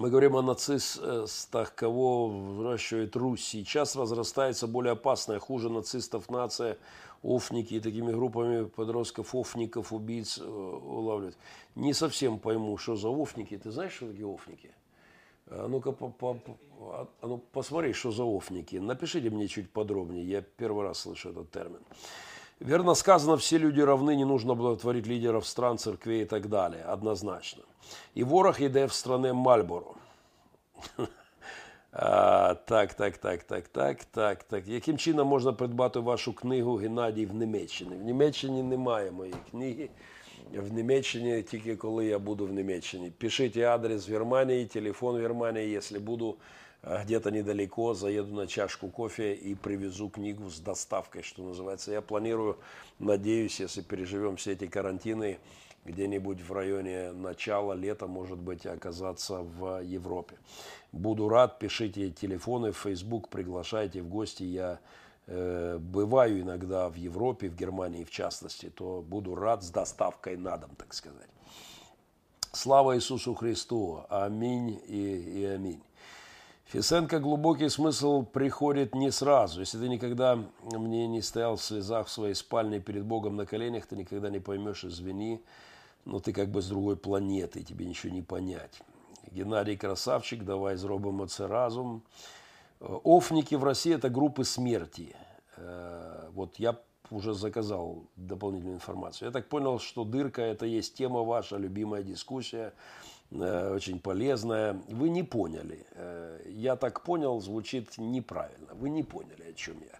Мы 0.00 0.08
говорим 0.08 0.34
о 0.34 0.40
нацистах, 0.40 1.74
кого 1.74 2.28
выращивает 2.28 3.14
Русь. 3.16 3.44
Сейчас 3.44 3.96
разрастается 3.96 4.66
более 4.66 4.92
опасная, 4.92 5.38
хуже 5.38 5.68
нацистов 5.68 6.30
нация, 6.30 6.78
офники 7.22 7.74
и 7.74 7.80
такими 7.80 8.10
группами 8.10 8.64
подростков, 8.64 9.34
офников, 9.34 9.92
убийц 9.92 10.38
э, 10.38 10.42
улавливают. 10.42 11.36
Не 11.74 11.92
совсем 11.92 12.38
пойму, 12.38 12.78
что 12.78 12.96
за 12.96 13.10
офники. 13.10 13.58
Ты 13.58 13.70
знаешь, 13.70 13.92
что 13.92 14.08
такие 14.08 14.26
офники? 14.26 14.72
А 15.48 15.68
ну-ка, 15.68 15.92
по, 15.92 16.08
по, 16.08 16.34
а 16.80 17.06
ну, 17.20 17.36
посмотри, 17.36 17.92
что 17.92 18.10
за 18.10 18.24
офники. 18.24 18.76
Напишите 18.76 19.28
мне 19.28 19.48
чуть 19.48 19.70
подробнее. 19.70 20.24
Я 20.24 20.40
первый 20.40 20.84
раз 20.84 21.00
слышу 21.00 21.28
этот 21.28 21.50
термин. 21.50 21.80
Верно 22.60 22.94
сказано, 22.94 23.36
все 23.36 23.56
люди 23.58 23.80
равны, 23.80 24.14
не 24.14 24.24
нужно 24.24 24.54
благотворить 24.54 25.06
лидеров 25.06 25.46
стран, 25.46 25.78
церквей 25.78 26.22
и 26.22 26.24
так 26.26 26.48
далее. 26.48 26.84
Однозначно. 26.84 27.62
І 28.14 28.24
ворог 28.24 28.60
йде 28.60 28.86
в 28.86 28.92
стране 28.92 29.32
Мальборо. 29.32 29.94
Так, 31.92 32.94
так, 32.94 33.18
так, 33.18 33.42
так, 33.42 33.68
так, 33.68 34.04
так, 34.04 34.42
так. 34.44 34.68
Яким 34.68 34.98
чином 34.98 35.28
можна 35.28 35.52
придбати 35.52 35.98
вашу 35.98 36.32
книгу 36.32 36.76
Геннадій 36.76 37.26
в 37.26 37.34
Німеччині? 37.34 37.96
В 37.96 38.04
Німеччині 38.04 38.62
немає 38.62 39.10
моєї 39.10 39.36
книги. 39.50 39.88
В 40.54 40.72
Німеччині 40.72 41.42
тільки 41.42 41.76
коли 41.76 42.06
я 42.06 42.18
буду 42.18 42.46
в 42.46 42.52
Німеччині. 42.52 43.12
Пишіть 43.18 43.56
адрес 43.56 44.08
в 44.08 44.12
Германії, 44.12 44.66
телефон 44.66 45.16
в 45.16 45.20
Германії, 45.20 45.70
якщо 45.70 46.00
буду 46.00 46.36
где-то 46.82 47.30
недалеко, 47.30 47.94
заеду 47.94 48.34
на 48.34 48.46
чашку 48.46 48.88
кофе 48.88 49.34
и 49.34 49.54
привезу 49.54 50.08
книгу 50.08 50.48
с 50.50 50.60
доставкой, 50.60 51.22
что 51.22 51.42
называется. 51.42 51.92
Я 51.92 52.00
планирую, 52.00 52.58
надеюсь, 52.98 53.60
если 53.60 53.82
переживем 53.82 54.36
все 54.36 54.52
эти 54.52 54.66
карантины, 54.66 55.38
где-нибудь 55.84 56.40
в 56.40 56.52
районе 56.52 57.12
начала 57.12 57.72
лета, 57.72 58.06
может 58.06 58.38
быть, 58.38 58.66
оказаться 58.66 59.42
в 59.42 59.82
Европе. 59.82 60.36
Буду 60.92 61.28
рад, 61.28 61.58
пишите 61.58 62.10
телефоны 62.10 62.72
в 62.72 62.78
Facebook, 62.78 63.28
приглашайте 63.28 64.02
в 64.02 64.08
гости. 64.08 64.42
Я 64.42 64.78
э, 65.26 65.78
бываю 65.78 66.40
иногда 66.40 66.88
в 66.88 66.94
Европе, 66.94 67.48
в 67.48 67.56
Германии 67.56 68.04
в 68.04 68.10
частности, 68.10 68.70
то 68.70 69.02
буду 69.06 69.34
рад 69.34 69.62
с 69.62 69.70
доставкой 69.70 70.36
на 70.36 70.56
дом, 70.56 70.70
так 70.76 70.92
сказать. 70.92 71.28
Слава 72.52 72.96
Иисусу 72.96 73.34
Христу! 73.34 74.04
Аминь 74.08 74.80
и, 74.86 75.40
и 75.40 75.44
аминь. 75.44 75.80
Фисенко 76.72 77.18
глубокий 77.18 77.68
смысл 77.68 78.22
приходит 78.22 78.94
не 78.94 79.10
сразу. 79.10 79.58
Если 79.58 79.76
ты 79.76 79.88
никогда 79.88 80.38
мне 80.62 81.08
не 81.08 81.20
стоял 81.20 81.56
в 81.56 81.62
слезах 81.64 82.06
в 82.06 82.10
своей 82.12 82.34
спальне 82.34 82.78
перед 82.78 83.04
Богом 83.04 83.34
на 83.34 83.44
коленях, 83.44 83.86
ты 83.86 83.96
никогда 83.96 84.30
не 84.30 84.38
поймешь, 84.38 84.84
извини, 84.84 85.42
но 86.04 86.20
ты 86.20 86.32
как 86.32 86.48
бы 86.48 86.62
с 86.62 86.68
другой 86.68 86.96
планеты, 86.96 87.64
тебе 87.64 87.86
ничего 87.86 88.12
не 88.12 88.22
понять. 88.22 88.82
Геннадий 89.32 89.76
красавчик, 89.76 90.44
давай 90.44 90.76
зробимо 90.76 91.26
це 91.26 91.48
разом. 91.48 92.02
Офники 93.04 93.56
в 93.56 93.64
России– 93.64 93.94
это 93.96 94.08
группы 94.08 94.44
смерти. 94.44 95.16
Э, 95.56 96.30
вот 96.32 96.60
я 96.60 96.76
уже 97.10 97.34
заказал 97.34 98.04
дополнительную 98.16 98.76
информацию. 98.76 99.26
Я 99.26 99.32
так 99.32 99.48
понял, 99.48 99.80
что 99.80 100.04
дырка– 100.04 100.42
это 100.52 100.66
есть 100.66 100.94
тема 100.94 101.24
ваша, 101.24 101.56
любимая 101.56 102.04
дискуссия– 102.04 102.72
Э, 102.82 103.09
очень 103.30 104.00
полезная. 104.00 104.80
Вы 104.88 105.08
не 105.08 105.22
поняли. 105.22 105.86
Э, 105.92 106.40
я 106.48 106.76
так 106.76 107.02
понял, 107.02 107.40
звучит 107.40 107.98
неправильно. 107.98 108.74
Вы 108.74 108.90
не 108.90 109.02
поняли, 109.02 109.50
о 109.50 109.52
чем 109.52 109.76
я. 109.80 109.98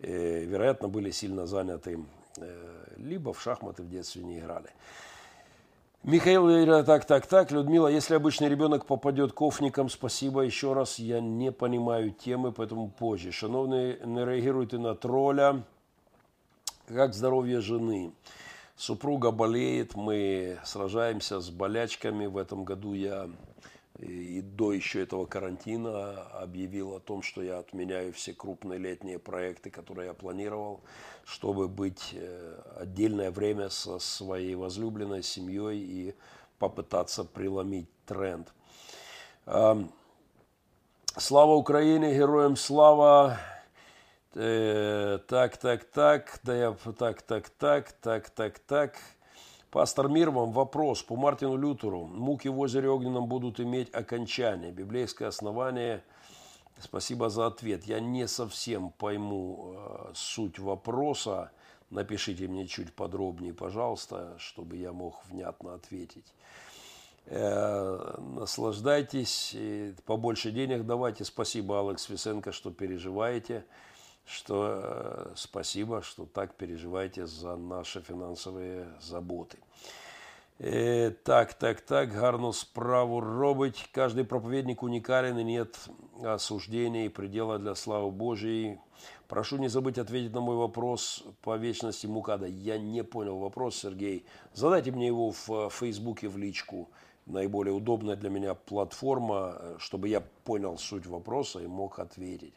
Э, 0.00 0.44
вероятно, 0.44 0.88
были 0.88 1.10
сильно 1.10 1.46
заняты, 1.46 1.98
либо 2.96 3.32
в 3.32 3.42
шахматы 3.42 3.82
в 3.82 3.90
детстве 3.90 4.22
не 4.22 4.38
играли. 4.38 4.70
Михаил, 6.04 6.84
так, 6.84 7.04
так, 7.04 7.26
так. 7.26 7.50
Людмила, 7.50 7.88
если 7.88 8.14
обычный 8.14 8.48
ребенок 8.48 8.86
попадет 8.86 9.32
к 9.32 9.42
офникам, 9.42 9.88
спасибо 9.88 10.42
еще 10.42 10.72
раз. 10.72 10.98
Я 10.98 11.20
не 11.20 11.50
понимаю 11.50 12.12
темы, 12.12 12.52
поэтому 12.52 12.88
позже. 12.88 13.32
Шановные, 13.32 13.98
не 14.04 14.24
реагируйте 14.24 14.78
на 14.78 14.94
тролля. 14.94 15.64
Как 16.86 17.14
здоровье 17.14 17.60
жены? 17.60 18.12
Супруга 18.78 19.32
болеет, 19.32 19.96
мы 19.96 20.60
сражаемся 20.64 21.40
с 21.40 21.50
болячками. 21.50 22.26
В 22.26 22.36
этом 22.36 22.62
году 22.64 22.94
я 22.94 23.28
и 23.98 24.40
до 24.40 24.72
еще 24.72 25.02
этого 25.02 25.26
карантина 25.26 26.22
объявил 26.34 26.94
о 26.94 27.00
том, 27.00 27.22
что 27.22 27.42
я 27.42 27.58
отменяю 27.58 28.12
все 28.12 28.32
крупные 28.32 28.78
летние 28.78 29.18
проекты, 29.18 29.70
которые 29.70 30.06
я 30.06 30.14
планировал, 30.14 30.80
чтобы 31.24 31.66
быть 31.66 32.10
э, 32.12 32.60
отдельное 32.78 33.32
время 33.32 33.68
со 33.68 33.98
своей 33.98 34.54
возлюбленной 34.54 35.24
семьей 35.24 35.80
и 35.80 36.14
попытаться 36.60 37.24
преломить 37.24 37.88
тренд. 38.06 38.46
Слава 41.16 41.54
Украине, 41.54 42.14
героям 42.14 42.54
слава! 42.54 43.40
Э, 44.34 45.18
так, 45.26 45.56
так, 45.56 45.84
так, 45.84 46.40
да 46.42 46.54
я, 46.54 46.76
так, 46.98 47.22
так, 47.22 47.48
так, 47.48 47.92
так, 47.92 48.30
так, 48.30 48.58
так. 48.58 48.96
Пастор 49.70 50.08
Мир, 50.08 50.30
вам 50.30 50.52
вопрос 50.52 51.02
по 51.02 51.16
Мартину 51.16 51.56
Лютеру. 51.56 52.04
Муки 52.04 52.48
в 52.48 52.58
озере 52.58 52.90
Огненном 52.90 53.26
будут 53.26 53.58
иметь 53.58 53.94
окончание, 53.94 54.70
библейское 54.70 55.28
основание. 55.28 56.02
Спасибо 56.78 57.30
за 57.30 57.46
ответ. 57.46 57.84
Я 57.84 58.00
не 58.00 58.28
совсем 58.28 58.90
пойму 58.90 59.74
э, 59.76 60.12
суть 60.14 60.58
вопроса. 60.58 61.50
Напишите 61.90 62.48
мне 62.48 62.66
чуть 62.66 62.92
подробнее, 62.92 63.54
пожалуйста, 63.54 64.34
чтобы 64.38 64.76
я 64.76 64.92
мог 64.92 65.24
внятно 65.30 65.72
ответить. 65.72 66.34
Э, 67.24 68.14
наслаждайтесь, 68.18 69.56
побольше 70.04 70.50
денег 70.50 70.84
давайте. 70.84 71.24
Спасибо, 71.24 71.80
Алекс 71.80 72.10
Висенко, 72.10 72.52
что 72.52 72.70
переживаете 72.70 73.64
что 74.28 74.80
э, 74.82 75.32
спасибо, 75.34 76.02
что 76.02 76.24
так 76.24 76.52
переживаете 76.54 77.26
за 77.26 77.56
наши 77.56 78.00
фінансові 78.00 78.84
заботи. 79.00 79.58
Э, 80.60 81.12
так, 81.22 81.54
так, 81.54 81.80
так, 81.80 82.10
гарну 82.10 82.52
справу 82.52 83.20
робить. 83.20 83.88
Каждый 83.92 84.24
проповедник 84.24 84.82
уникален 84.82 85.38
и 85.38 85.44
нет 85.44 85.88
осуждения 86.24 87.06
и 87.06 87.08
предела 87.08 87.58
для 87.58 87.74
славы 87.74 88.10
Божьей. 88.10 88.78
Прошу 89.28 89.58
не 89.58 89.68
забыть 89.68 89.98
ответить 89.98 90.34
на 90.34 90.40
мой 90.40 90.56
вопрос 90.56 91.24
по 91.42 91.56
вечности 91.56 92.06
Мукада. 92.06 92.46
Я 92.46 92.78
не 92.78 93.04
понял 93.04 93.38
вопрос, 93.38 93.76
Сергей. 93.76 94.26
Задайте 94.52 94.90
мне 94.90 95.06
его 95.06 95.30
в 95.30 95.70
Фейсбуке 95.70 96.28
в 96.28 96.36
личку. 96.36 96.88
Наиболее 97.26 97.72
удобная 97.72 98.16
для 98.16 98.30
меня 98.30 98.54
платформа, 98.54 99.54
э, 99.54 99.76
чтобы 99.78 100.08
я 100.08 100.22
понял 100.44 100.76
суть 100.76 101.06
вопроса 101.06 101.60
и 101.60 101.66
мог 101.68 102.00
ответить. 102.00 102.54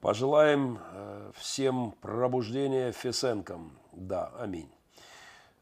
Пожелаем 0.00 0.78
э, 0.94 1.30
всем 1.34 1.94
пробуждения 2.00 2.92
Фесенкам. 2.92 3.70
Да, 3.92 4.30
амінь. 4.40 4.68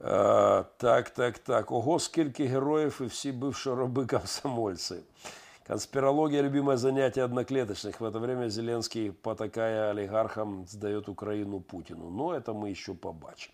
Е, 0.01 0.65
так, 0.77 1.11
так, 1.11 1.39
так. 1.39 1.71
Ого, 1.71 1.99
скільки 1.99 2.47
героїв 2.47 3.01
і 3.01 3.05
всі 3.05 3.33
бивші 3.33 3.71
роби 3.71 4.07
комсомольці. 4.07 4.97
Конспирология – 5.71 6.43
любимое 6.43 6.77
занятие 6.77 7.23
одноклеточных. 7.23 8.01
В 8.01 8.05
это 8.05 8.19
время 8.19 8.49
Зеленский, 8.49 9.13
потакая 9.13 9.91
олигархам, 9.91 10.67
сдает 10.67 11.09
Украину 11.09 11.61
Путину. 11.61 12.11
Но 12.11 12.35
это 12.35 12.53
мы 12.53 12.71
еще 12.71 12.93
побачим. 12.93 13.53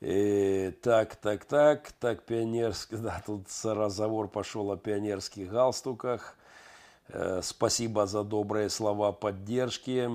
И, 0.00 0.72
так, 0.82 1.14
так, 1.14 1.44
так, 1.44 1.92
так, 1.92 2.22
пионерский, 2.24 2.96
да, 2.96 3.22
тут 3.24 3.46
разговор 3.62 4.26
пошел 4.26 4.72
о 4.72 4.76
пионерских 4.76 5.48
галстуках.– 5.48 6.36
Э, 7.10 7.40
спасибо 7.42 8.06
за 8.06 8.22
добрые 8.24 8.68
слова 8.68 9.12
поддержки. 9.12 10.10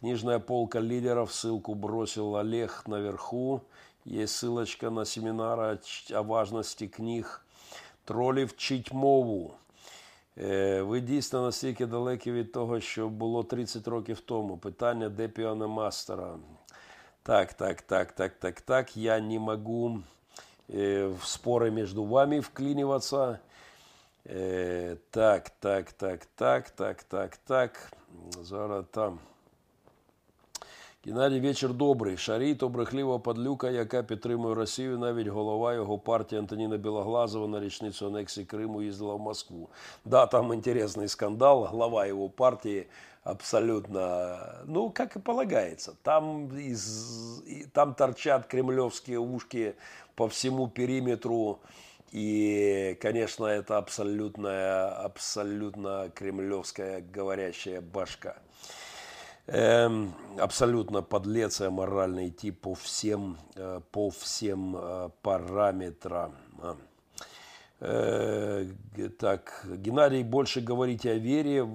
Книжная 0.00 0.38
полка 0.38 0.80
лидеров, 0.80 1.32
ссылку 1.32 1.74
бросил 1.74 2.36
Олег 2.36 2.84
наверху. 2.86 3.62
Есть 4.04 4.36
ссылочка 4.36 4.90
на 4.90 5.04
семинар 5.04 5.78
о 6.10 6.22
важности 6.22 6.86
книг 6.86 7.42
тролів 8.04 8.48
вчить 8.48 8.92
мову. 8.92 9.54
Ви 10.36 11.00
дійсно 11.00 11.42
настільки 11.42 11.86
далекі 11.86 12.32
від 12.32 12.52
того, 12.52 12.80
що 12.80 13.08
було 13.08 13.42
30 13.42 13.88
років 13.88 14.20
тому. 14.20 14.56
Питання, 14.56 15.08
де 15.08 15.28
піаномастера? 15.28 16.36
Так, 17.22 17.54
так, 17.54 17.82
так, 17.82 18.12
так, 18.12 18.32
так, 18.38 18.60
так. 18.60 18.96
Я 18.96 19.20
не 19.20 19.38
могу 19.38 20.00
в 20.68 21.20
споры 21.24 21.70
между 21.70 22.04
вами 22.04 22.40
вклиниваться. 24.24 24.96
Так, 25.10 25.50
так, 25.60 25.92
так, 25.92 26.26
так, 26.36 26.70
так, 26.70 27.02
так, 27.02 27.36
так. 27.36 27.92
Зараз 28.42 28.84
там. 28.90 29.18
Геннадій 31.06 31.40
вечір 31.40 31.72
добрий. 31.72 32.16
Шарій 32.16 32.54
брехлива 32.54 33.18
падлюка, 33.18 33.70
яка 33.70 34.02
підтримує 34.02 34.54
Росію. 34.54 34.98
Навіть 34.98 35.26
голова 35.26 35.74
його 35.74 35.98
партії 35.98 36.38
Антоніна 36.38 36.76
Білоглазова 36.76 37.48
на 37.48 37.60
річницю 37.60 38.06
анексії 38.06 38.46
Криму 38.46 38.82
їздила 38.82 39.14
в 39.14 39.20
Москву. 39.20 39.68
Да, 40.04 40.26
там 40.26 40.52
интересный 40.52 41.08
скандал. 41.08 41.64
Глава 41.64 42.06
его 42.06 42.28
партии 42.28 42.86
абсолютно, 43.24 44.38
ну, 44.64 44.90
как 44.90 45.16
и 45.16 45.20
полагается. 45.20 45.94
Там, 46.02 46.48
из, 46.58 47.42
там 47.72 47.94
торчат 47.94 48.46
кремлевские 48.46 49.18
ушки 49.18 49.74
по 50.14 50.28
всему 50.28 50.68
периметру. 50.68 51.58
И, 52.13 52.95
конечно, 53.01 53.45
это 53.47 53.79
абсолютная, 53.79 54.87
абсолютно 55.03 56.11
кремлевская 56.13 57.01
говорящая 57.01 57.81
башка. 57.81 58.37
Эм, 59.47 60.13
абсолютно 60.37 61.01
подлец 61.01 61.59
и 61.59 61.65
аморальный 61.65 62.29
тип 62.29 62.61
по 62.61 62.75
всем, 62.75 63.39
э, 63.55 63.81
по 63.91 64.11
всем 64.11 64.75
э, 64.77 65.09
параметрам. 65.23 66.35
А. 66.61 66.77
Э, 67.79 68.67
так, 69.17 69.65
Геннадий, 69.67 70.21
больше 70.21 70.61
говорите 70.61 71.11
о 71.11 71.15
вере, 71.15 71.67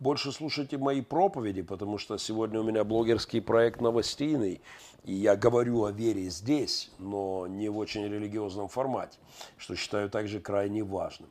больше 0.00 0.32
слушайте 0.32 0.78
мои 0.78 1.02
проповеди, 1.02 1.60
потому 1.60 1.98
что 1.98 2.16
сегодня 2.16 2.60
у 2.60 2.64
меня 2.64 2.82
блогерский 2.82 3.42
проект 3.42 3.82
новостейный, 3.82 4.62
и 5.03 5.13
я 5.13 5.35
говорю 5.35 5.83
о 5.83 5.91
вере 5.91 6.29
здесь, 6.29 6.91
но 6.99 7.47
не 7.47 7.69
в 7.69 7.77
очень 7.77 8.03
религиозном 8.03 8.67
формате, 8.67 9.17
что 9.57 9.75
считаю 9.75 10.09
также 10.09 10.39
крайне 10.39 10.83
важным. 10.83 11.29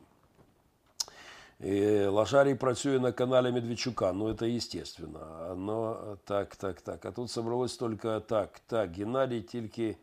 І 1.59 2.05
Лажарій 2.05 2.55
працює 2.55 2.99
на 2.99 3.11
каналі 3.11 3.51
Медведчука, 3.51 4.13
ну 4.13 4.29
это 4.29 4.57
естественно. 4.57 5.55
Но 5.55 5.97
так, 6.23 6.55
так, 6.55 6.81
так. 6.81 7.05
А 7.05 7.11
тут 7.11 7.31
собралось 7.31 7.77
только 7.77 8.19
так, 8.19 8.59
так, 8.67 8.97
Геннадій 8.97 9.41
тільки, 9.41 9.95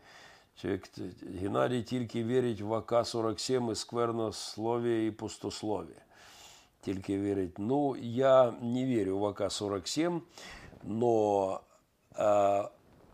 Геннадій 1.40 1.82
тільки 1.82 2.24
вірить 2.24 2.60
в 2.60 2.74
АК-47 2.74 3.72
і 3.72 3.74
сквернословие 3.74 5.06
і 5.06 5.10
пустословие. 5.10 6.02
Тільки 6.81 7.18
вірить. 7.18 7.59
Ну, 7.59 7.97
я 7.97 8.51
не 8.51 8.97
верю 8.97 9.18
в 9.18 9.24
АК-47, 9.24 10.20
но 10.82 11.60
э, 12.18 12.68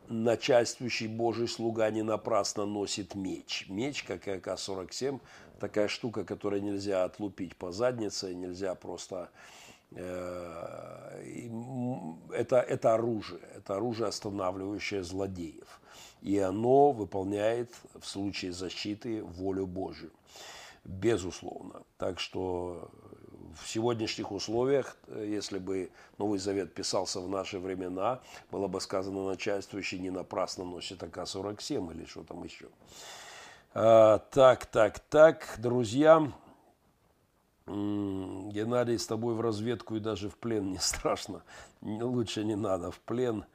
начальствующий 0.10 1.08
Божий 1.08 1.48
слуга 1.48 1.90
не 1.90 2.04
напрасно 2.04 2.66
носит 2.66 3.16
меч. 3.16 3.66
Меч, 3.70 4.04
как 4.04 4.28
и 4.28 4.32
АК-47, 4.32 5.20
такая 5.60 5.88
штука, 5.88 6.24
которую 6.24 6.64
нельзя 6.64 7.04
отлупить 7.04 7.56
по 7.56 7.72
заднице, 7.72 8.34
нельзя 8.34 8.76
просто... 8.76 9.30
Э, 9.92 11.22
это, 12.34 12.58
это 12.58 12.94
оружие, 12.94 13.42
это 13.56 13.76
оружие, 13.76 14.08
останавливающее 14.08 15.04
злодеев. 15.04 15.82
И 16.22 16.40
оно 16.40 16.92
выполняет 16.92 17.72
в 18.00 18.06
случае 18.06 18.52
защиты 18.52 19.24
волю 19.24 19.68
Божию. 19.68 20.12
Безусловно. 20.84 21.84
Так 21.98 22.20
что 22.20 22.90
в 23.62 23.68
сегодняшних 23.68 24.32
условиях, 24.32 24.98
если 25.08 25.60
бы 25.60 25.90
Новый 26.18 26.40
Завет 26.40 26.74
писался 26.74 27.20
в 27.20 27.30
наши 27.30 27.60
времена, 27.60 28.22
было 28.52 28.68
бы 28.68 28.82
сказано 28.82 29.28
начальствующий 29.28 30.00
не 30.00 30.10
напрасно 30.10 30.64
носит 30.64 31.02
АК-47 31.04 31.94
или 31.94 32.06
что 32.06 32.24
там 32.24 32.44
еще. 32.44 32.68
А, 33.74 34.20
так, 34.20 34.66
так, 34.66 35.00
так, 35.00 35.56
друзья. 35.58 36.32
Геннадий, 37.68 39.00
с 39.00 39.08
тобой 39.08 39.34
в 39.34 39.42
разведку 39.42 39.96
и 39.96 40.00
даже 40.00 40.30
в 40.30 40.38
плен 40.38 40.72
не 40.72 40.78
страшно. 40.80 41.44
Лучше 41.82 42.44
не 42.44 42.56
надо 42.56 42.92
в 42.92 43.00
плен. 43.00 43.46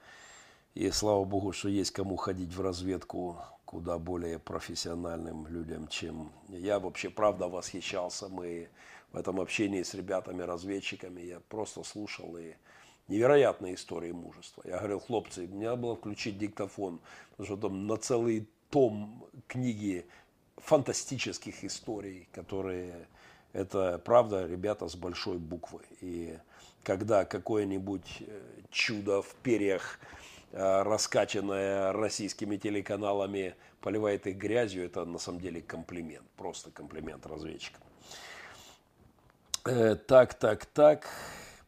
И 0.75 0.91
слава 0.91 1.25
богу, 1.25 1.53
что 1.53 1.69
есть 1.69 1.91
кому 1.91 2.17
ходить 2.17 2.55
в 2.55 2.61
разведку 2.61 3.37
куда 3.65 3.99
более 3.99 4.41
профессиональным 4.41 5.47
людям, 5.47 5.87
чем 5.87 6.33
я. 6.49 6.81
Вообще, 6.81 7.09
правда, 7.09 7.47
восхищался. 7.47 8.29
Мы 8.29 8.69
в 9.13 9.17
этом 9.17 9.41
общении 9.41 9.83
с 9.83 9.95
ребятами-разведчиками, 9.95 11.21
я 11.23 11.41
просто 11.49 11.83
слушал 11.83 12.37
и 12.37 12.55
невероятные 13.09 13.75
истории 13.75 14.13
мужества. 14.13 14.63
Я 14.65 14.79
говорил, 14.79 15.01
хлопцы, 15.01 15.47
мне 15.47 15.67
надо 15.67 15.83
было 15.83 15.97
включить 15.97 16.39
диктофон, 16.39 17.01
потому 17.31 17.47
что 17.47 17.69
там 17.69 17.87
на 17.87 17.97
целый 17.97 18.49
том 18.71 19.27
книги 19.49 20.07
фантастических 20.57 21.65
историй, 21.65 22.29
которые 22.33 23.09
это 23.53 24.01
правда 24.05 24.47
ребята 24.47 24.89
с 24.89 24.95
большой 24.95 25.39
буквы. 25.39 25.81
И 26.01 26.39
когда 26.85 27.25
какое-нибудь 27.25 28.19
э, 28.21 28.41
чудо 28.71 29.23
в 29.23 29.35
перьях, 29.43 29.99
э, 30.53 30.83
раскачанное 30.83 31.93
российскими 31.93 32.57
телеканалами, 32.57 33.55
поливает 33.81 34.27
их 34.27 34.37
грязью, 34.37 34.85
это 34.85 35.05
на 35.05 35.19
самом 35.19 35.41
деле 35.41 35.63
комплимент, 35.63 36.27
просто 36.37 36.71
комплимент 36.71 37.27
разведчикам. 37.27 37.83
Э, 39.67 39.95
так, 39.95 40.35
так, 40.35 40.65
так, 40.65 41.07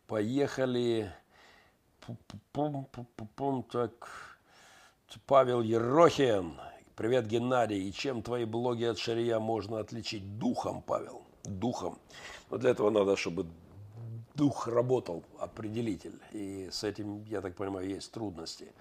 поехали. 0.06 1.12
Пум-пум-пум-пум, 2.00 3.64
так. 3.64 3.92
Павел 5.26 5.60
Ерохин, 5.60 6.58
Привет, 6.96 7.26
Геннадий. 7.26 7.86
И 7.88 7.92
чем 7.92 8.22
твои 8.22 8.46
блоги 8.46 8.84
от 8.84 8.98
Шария 8.98 9.38
можно 9.38 9.78
отличить? 9.78 10.38
Духом, 10.38 10.80
Павел. 10.80 11.20
Духом. 11.44 11.98
Но 12.50 12.56
для 12.56 12.70
этого 12.70 12.88
надо, 12.88 13.14
чтобы 13.16 13.46
дух 14.34 14.68
работал, 14.68 15.22
определитель. 15.38 16.18
И 16.32 16.70
с 16.72 16.84
этим, 16.84 17.24
я 17.24 17.42
так 17.42 17.56
понимаю, 17.56 17.88
есть 17.88 18.10
трудности. 18.10 18.72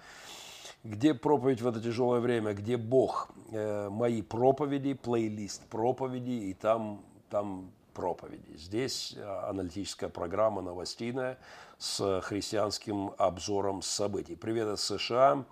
Где 0.84 1.12
проповедь 1.12 1.60
в 1.60 1.68
это 1.68 1.82
тяжелое 1.82 2.20
время? 2.20 2.54
Где 2.54 2.78
Бог? 2.78 3.30
Э, 3.50 3.90
мои 3.90 4.22
проповеди, 4.22 4.94
плейлист 4.94 5.66
проповеди, 5.66 6.48
и 6.50 6.54
там, 6.54 7.04
там 7.28 7.70
проповеди. 7.93 8.57
Здесь 8.57 9.13
э, 9.17 9.23
аналитическая 9.23 10.09
программа 10.09 10.61
новостейная 10.61 11.37
с 11.77 12.21
христианским 12.21 13.11
обзором 13.17 13.81
событий. 13.81 14.35
Привет 14.35 14.67
из 14.75 14.81
США. 14.81 15.45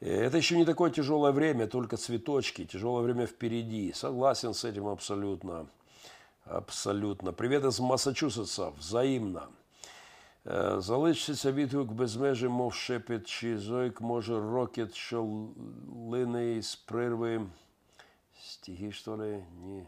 Это 0.00 0.36
еще 0.38 0.56
не 0.56 0.64
такое 0.64 0.90
тяжелое 0.90 1.32
время, 1.32 1.66
только 1.66 1.96
цветочки. 1.96 2.64
Тяжелое 2.64 3.02
время 3.02 3.26
впереди. 3.26 3.92
Согласен 3.92 4.54
с 4.54 4.64
этим 4.64 4.86
абсолютно. 4.86 5.66
Абсолютно. 6.44 7.32
Привет 7.32 7.64
из 7.64 7.78
Массачусетса. 7.80 8.70
Взаимно. 8.70 9.48
Залишиться 10.76 11.52
відгук 11.52 11.92
без 11.92 12.16
межі, 12.16 12.48
мов 12.48 12.74
шепіт, 12.74 13.26
чи 13.26 13.58
зойк, 13.58 14.00
може 14.00 14.40
рокет, 14.40 14.94
що 14.94 15.48
лине 16.10 16.62
з 16.62 16.76
прирви. 16.76 17.46
Стихи, 18.42 18.92
что 18.92 19.16
ли? 19.16 19.44
Ні. 19.64 19.86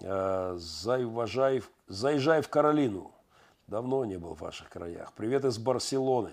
Заезжай, 0.00 1.62
заезжай 1.88 2.42
в 2.42 2.48
Каролину. 2.48 3.12
Давно 3.66 4.04
не 4.04 4.18
был 4.18 4.34
в 4.34 4.40
ваших 4.40 4.68
краях. 4.68 5.12
Привет 5.12 5.44
из 5.44 5.58
Барселоны 5.58 6.32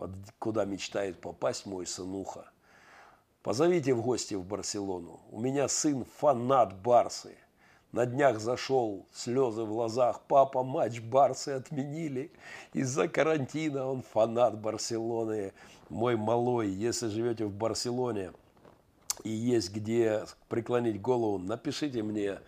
вот 0.00 0.10
куда 0.38 0.64
мечтает 0.64 1.20
попасть 1.20 1.66
мой 1.66 1.86
сынуха. 1.86 2.50
Позовите 3.42 3.92
в 3.92 4.00
гости 4.00 4.34
в 4.34 4.44
Барселону. 4.44 5.20
У 5.30 5.40
меня 5.40 5.68
сын 5.68 6.06
фанат 6.16 6.74
Барсы. 6.80 7.36
На 7.92 8.06
днях 8.06 8.40
зашел, 8.40 9.06
слезы 9.12 9.62
в 9.62 9.68
глазах. 9.68 10.22
Папа, 10.26 10.62
матч 10.62 11.00
Барсы 11.00 11.50
отменили. 11.50 12.32
Из-за 12.72 13.08
карантина 13.08 13.86
он 13.86 14.02
фанат 14.02 14.58
Барселоны. 14.58 15.52
Мой 15.90 16.16
малой, 16.16 16.70
если 16.70 17.08
живете 17.08 17.44
в 17.44 17.52
Барселоне 17.52 18.32
и 19.22 19.28
есть 19.28 19.70
где 19.70 20.24
преклонить 20.48 21.02
голову, 21.02 21.36
напишите 21.38 22.02
мне 22.02 22.38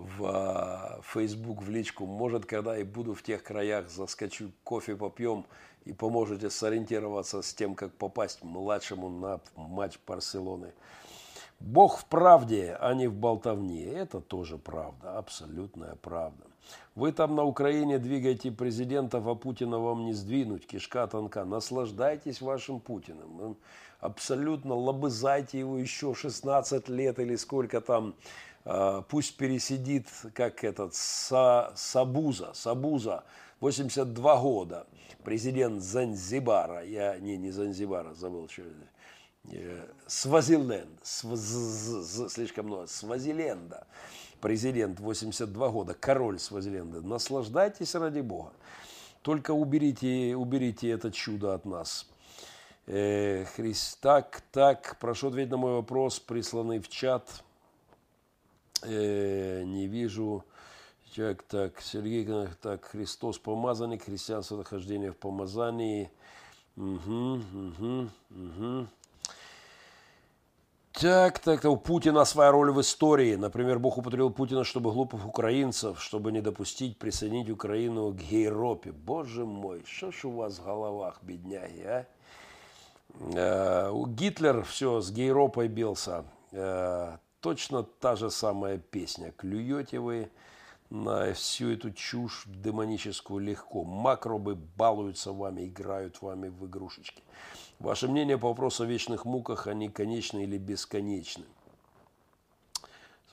в 0.00 0.24
а, 0.26 1.00
Facebook, 1.02 1.62
в 1.62 1.70
личку. 1.70 2.06
Может, 2.06 2.46
когда 2.46 2.78
и 2.78 2.84
буду 2.84 3.14
в 3.14 3.22
тех 3.22 3.42
краях, 3.42 3.88
заскочу, 3.88 4.50
кофе 4.64 4.96
попьем 4.96 5.44
и 5.84 5.92
поможете 5.92 6.50
сориентироваться 6.50 7.42
с 7.42 7.54
тем, 7.54 7.74
как 7.74 7.92
попасть 7.92 8.42
младшему 8.42 9.08
на 9.08 9.40
матч 9.56 9.98
Барселоны. 10.06 10.72
Бог 11.60 11.98
в 11.98 12.04
правде, 12.06 12.76
а 12.80 12.94
не 12.94 13.06
в 13.06 13.14
болтовне. 13.14 13.84
Это 13.84 14.20
тоже 14.20 14.56
правда, 14.56 15.18
абсолютная 15.18 15.94
правда. 15.96 16.44
Вы 16.94 17.12
там 17.12 17.34
на 17.34 17.44
Украине 17.44 17.98
двигаете 17.98 18.50
президентов, 18.50 19.26
а 19.26 19.34
Путина 19.34 19.78
вам 19.78 20.04
не 20.04 20.12
сдвинуть, 20.12 20.66
кишка 20.66 21.06
тонка. 21.06 21.44
Наслаждайтесь 21.44 22.40
вашим 22.40 22.80
Путиным. 22.80 23.56
Абсолютно 24.00 24.74
лобызайте 24.74 25.58
его 25.58 25.78
еще 25.78 26.14
16 26.14 26.88
лет 26.88 27.18
или 27.18 27.36
сколько 27.36 27.80
там. 27.80 28.14
А, 28.64 29.02
пусть 29.02 29.36
пересидит, 29.36 30.06
как 30.34 30.64
этот, 30.64 30.94
Сабуза, 30.94 32.52
Сабуза, 32.54 33.24
82 33.60 34.40
года, 34.40 34.86
президент 35.24 35.82
Занзибара. 35.82 36.84
Я, 36.84 37.18
не, 37.18 37.36
не 37.36 37.50
Занзибара, 37.50 38.14
забыл, 38.14 38.48
что 38.48 38.62
это 38.62 38.90
Э, 39.48 39.86
Свазиленд, 40.06 40.98
сваз, 41.02 42.32
слишком 42.32 42.66
много, 42.66 42.86
Свазиленда, 42.86 43.86
президент 44.40 45.00
82 45.00 45.68
года, 45.70 45.94
король 45.94 46.38
Свазиленда, 46.38 47.00
наслаждайтесь 47.00 47.94
ради 47.94 48.20
Бога. 48.20 48.52
Только 49.22 49.52
уберите, 49.52 50.34
уберите 50.36 50.90
это 50.90 51.10
чудо 51.10 51.54
от 51.54 51.64
нас. 51.64 52.06
Э, 52.86 53.44
Христ, 53.56 54.00
так, 54.00 54.42
так, 54.52 54.98
прошу 55.00 55.28
ответить 55.28 55.50
на 55.50 55.56
мой 55.56 55.74
вопрос, 55.74 56.20
присланный 56.20 56.78
в 56.78 56.88
чат. 56.88 57.42
Э, 58.82 59.62
не 59.64 59.86
вижу. 59.86 60.44
Так, 61.16 61.42
так, 61.42 61.80
Сергей, 61.80 62.26
так, 62.62 62.84
Христос 62.84 63.38
помазанник, 63.38 64.04
христианство 64.04 64.62
хождение 64.62 65.10
в 65.10 65.16
помазании. 65.16 66.10
Угу, 66.76 67.40
угу, 67.54 68.08
угу. 68.30 68.86
Так, 70.92 71.38
так, 71.38 71.64
у 71.64 71.76
Путина 71.76 72.24
своя 72.24 72.50
роль 72.52 72.70
в 72.72 72.80
истории. 72.80 73.34
Например, 73.34 73.78
Бог 73.78 73.98
употребил 73.98 74.30
Путина, 74.30 74.64
чтобы 74.64 74.92
глупых 74.92 75.26
украинцев, 75.26 76.00
чтобы 76.00 76.30
не 76.30 76.40
допустить 76.40 76.98
присоединить 76.98 77.50
Украину 77.50 78.12
к 78.12 78.20
Европе. 78.20 78.92
Боже 78.92 79.44
мой, 79.44 79.82
что 79.84 80.12
ж 80.12 80.26
у 80.26 80.30
вас 80.30 80.58
в 80.58 80.64
головах, 80.64 81.20
бедняги, 81.22 81.82
а? 81.82 82.06
Э, 83.34 83.92
Гитлер 84.06 84.62
все 84.64 85.00
с 85.00 85.10
Гейропой 85.10 85.68
бился. 85.68 86.24
Э, 86.52 87.16
точно 87.40 87.82
та 87.82 88.16
же 88.16 88.30
самая 88.30 88.78
песня. 88.78 89.32
Клюете 89.32 89.98
вы 89.98 90.30
на 90.90 91.32
всю 91.32 91.70
эту 91.70 91.90
чушь 91.92 92.44
демоническую 92.46 93.40
легко. 93.40 93.84
Макробы 93.84 94.54
балуются 94.54 95.32
вами, 95.32 95.66
играют 95.66 96.20
вами 96.20 96.48
в 96.48 96.66
игрушечки. 96.66 97.22
Ваше 97.78 98.08
мнение 98.08 98.36
по 98.36 98.48
вопросу 98.48 98.82
о 98.82 98.86
вечных 98.86 99.24
муках, 99.24 99.66
они 99.66 99.88
конечны 99.88 100.42
или 100.42 100.58
бесконечны? 100.58 101.44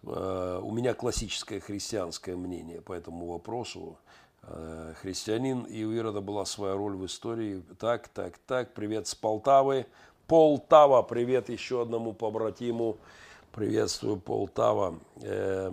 Э, 0.04 0.60
у 0.64 0.72
меня 0.72 0.94
классическое 0.94 1.60
христианское 1.60 2.36
мнение 2.36 2.82
по 2.82 2.94
этому 2.94 3.26
вопросу. 3.28 3.98
Э, 4.44 4.94
христианин, 5.02 5.64
и 5.64 5.84
у 5.84 5.92
Ирода 5.92 6.22
была 6.22 6.46
своя 6.46 6.76
роль 6.76 6.96
в 6.96 7.06
истории. 7.06 7.64
Так, 7.80 8.08
так, 8.08 8.38
так, 8.38 8.74
привет 8.74 9.08
с 9.08 9.16
Полтавы. 9.16 9.88
Полтава, 10.28 11.02
привет 11.02 11.50
еще 11.50 11.82
одному 11.82 12.14
побратиму. 12.14 12.98
Приветствую, 13.58 14.18
Полтава. 14.18 15.00
Э, 15.24 15.72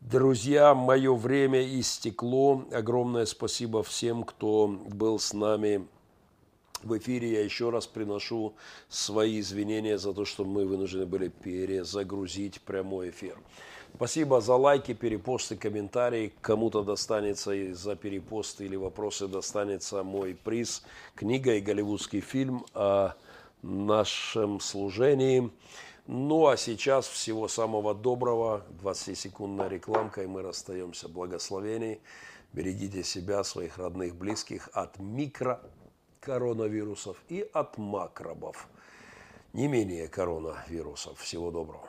друзья, 0.00 0.76
мое 0.76 1.12
время 1.12 1.60
истекло. 1.80 2.64
Огромное 2.70 3.26
спасибо 3.26 3.82
всем, 3.82 4.22
кто 4.22 4.68
был 4.68 5.18
с 5.18 5.32
нами 5.32 5.88
в 6.84 6.96
эфире 6.98 7.32
я 7.32 7.42
еще 7.42 7.70
раз 7.70 7.88
приношу 7.88 8.54
свои 8.88 9.40
извинения 9.40 9.98
за 9.98 10.14
то, 10.14 10.24
что 10.24 10.44
мы 10.44 10.64
вынуждены 10.64 11.04
были 11.04 11.26
перезагрузить 11.26 12.60
прямой 12.60 13.10
эфир. 13.10 13.36
Спасибо 13.96 14.40
за 14.40 14.54
лайки, 14.54 14.94
перепосты, 14.94 15.56
комментарии. 15.56 16.32
Кому-то 16.42 16.84
достанется 16.84 17.52
и 17.52 17.72
за 17.72 17.96
перепосты 17.96 18.66
или 18.66 18.76
вопросы 18.76 19.26
достанется 19.26 20.04
мой 20.04 20.36
приз. 20.36 20.84
Книга 21.16 21.54
и 21.54 21.60
голливудский 21.60 22.20
фильм 22.20 22.64
о 22.72 23.14
нашем 23.62 24.60
служении. 24.60 25.50
Ну 26.06 26.48
а 26.48 26.56
сейчас 26.56 27.06
всего 27.06 27.46
самого 27.48 27.94
доброго. 27.94 28.64
20-секундная 28.82 29.68
рекламка, 29.68 30.22
и 30.22 30.26
мы 30.26 30.42
расстаемся. 30.42 31.08
Благословений. 31.08 32.00
Берегите 32.52 33.02
себя, 33.02 33.44
своих 33.44 33.78
родных, 33.78 34.14
близких 34.14 34.68
от 34.72 34.98
микро 34.98 35.60
коронавирусов 36.20 37.16
и 37.28 37.48
от 37.52 37.78
макробов, 37.78 38.68
не 39.52 39.68
менее 39.68 40.06
коронавирусов. 40.08 41.18
Всего 41.18 41.50
доброго. 41.50 41.88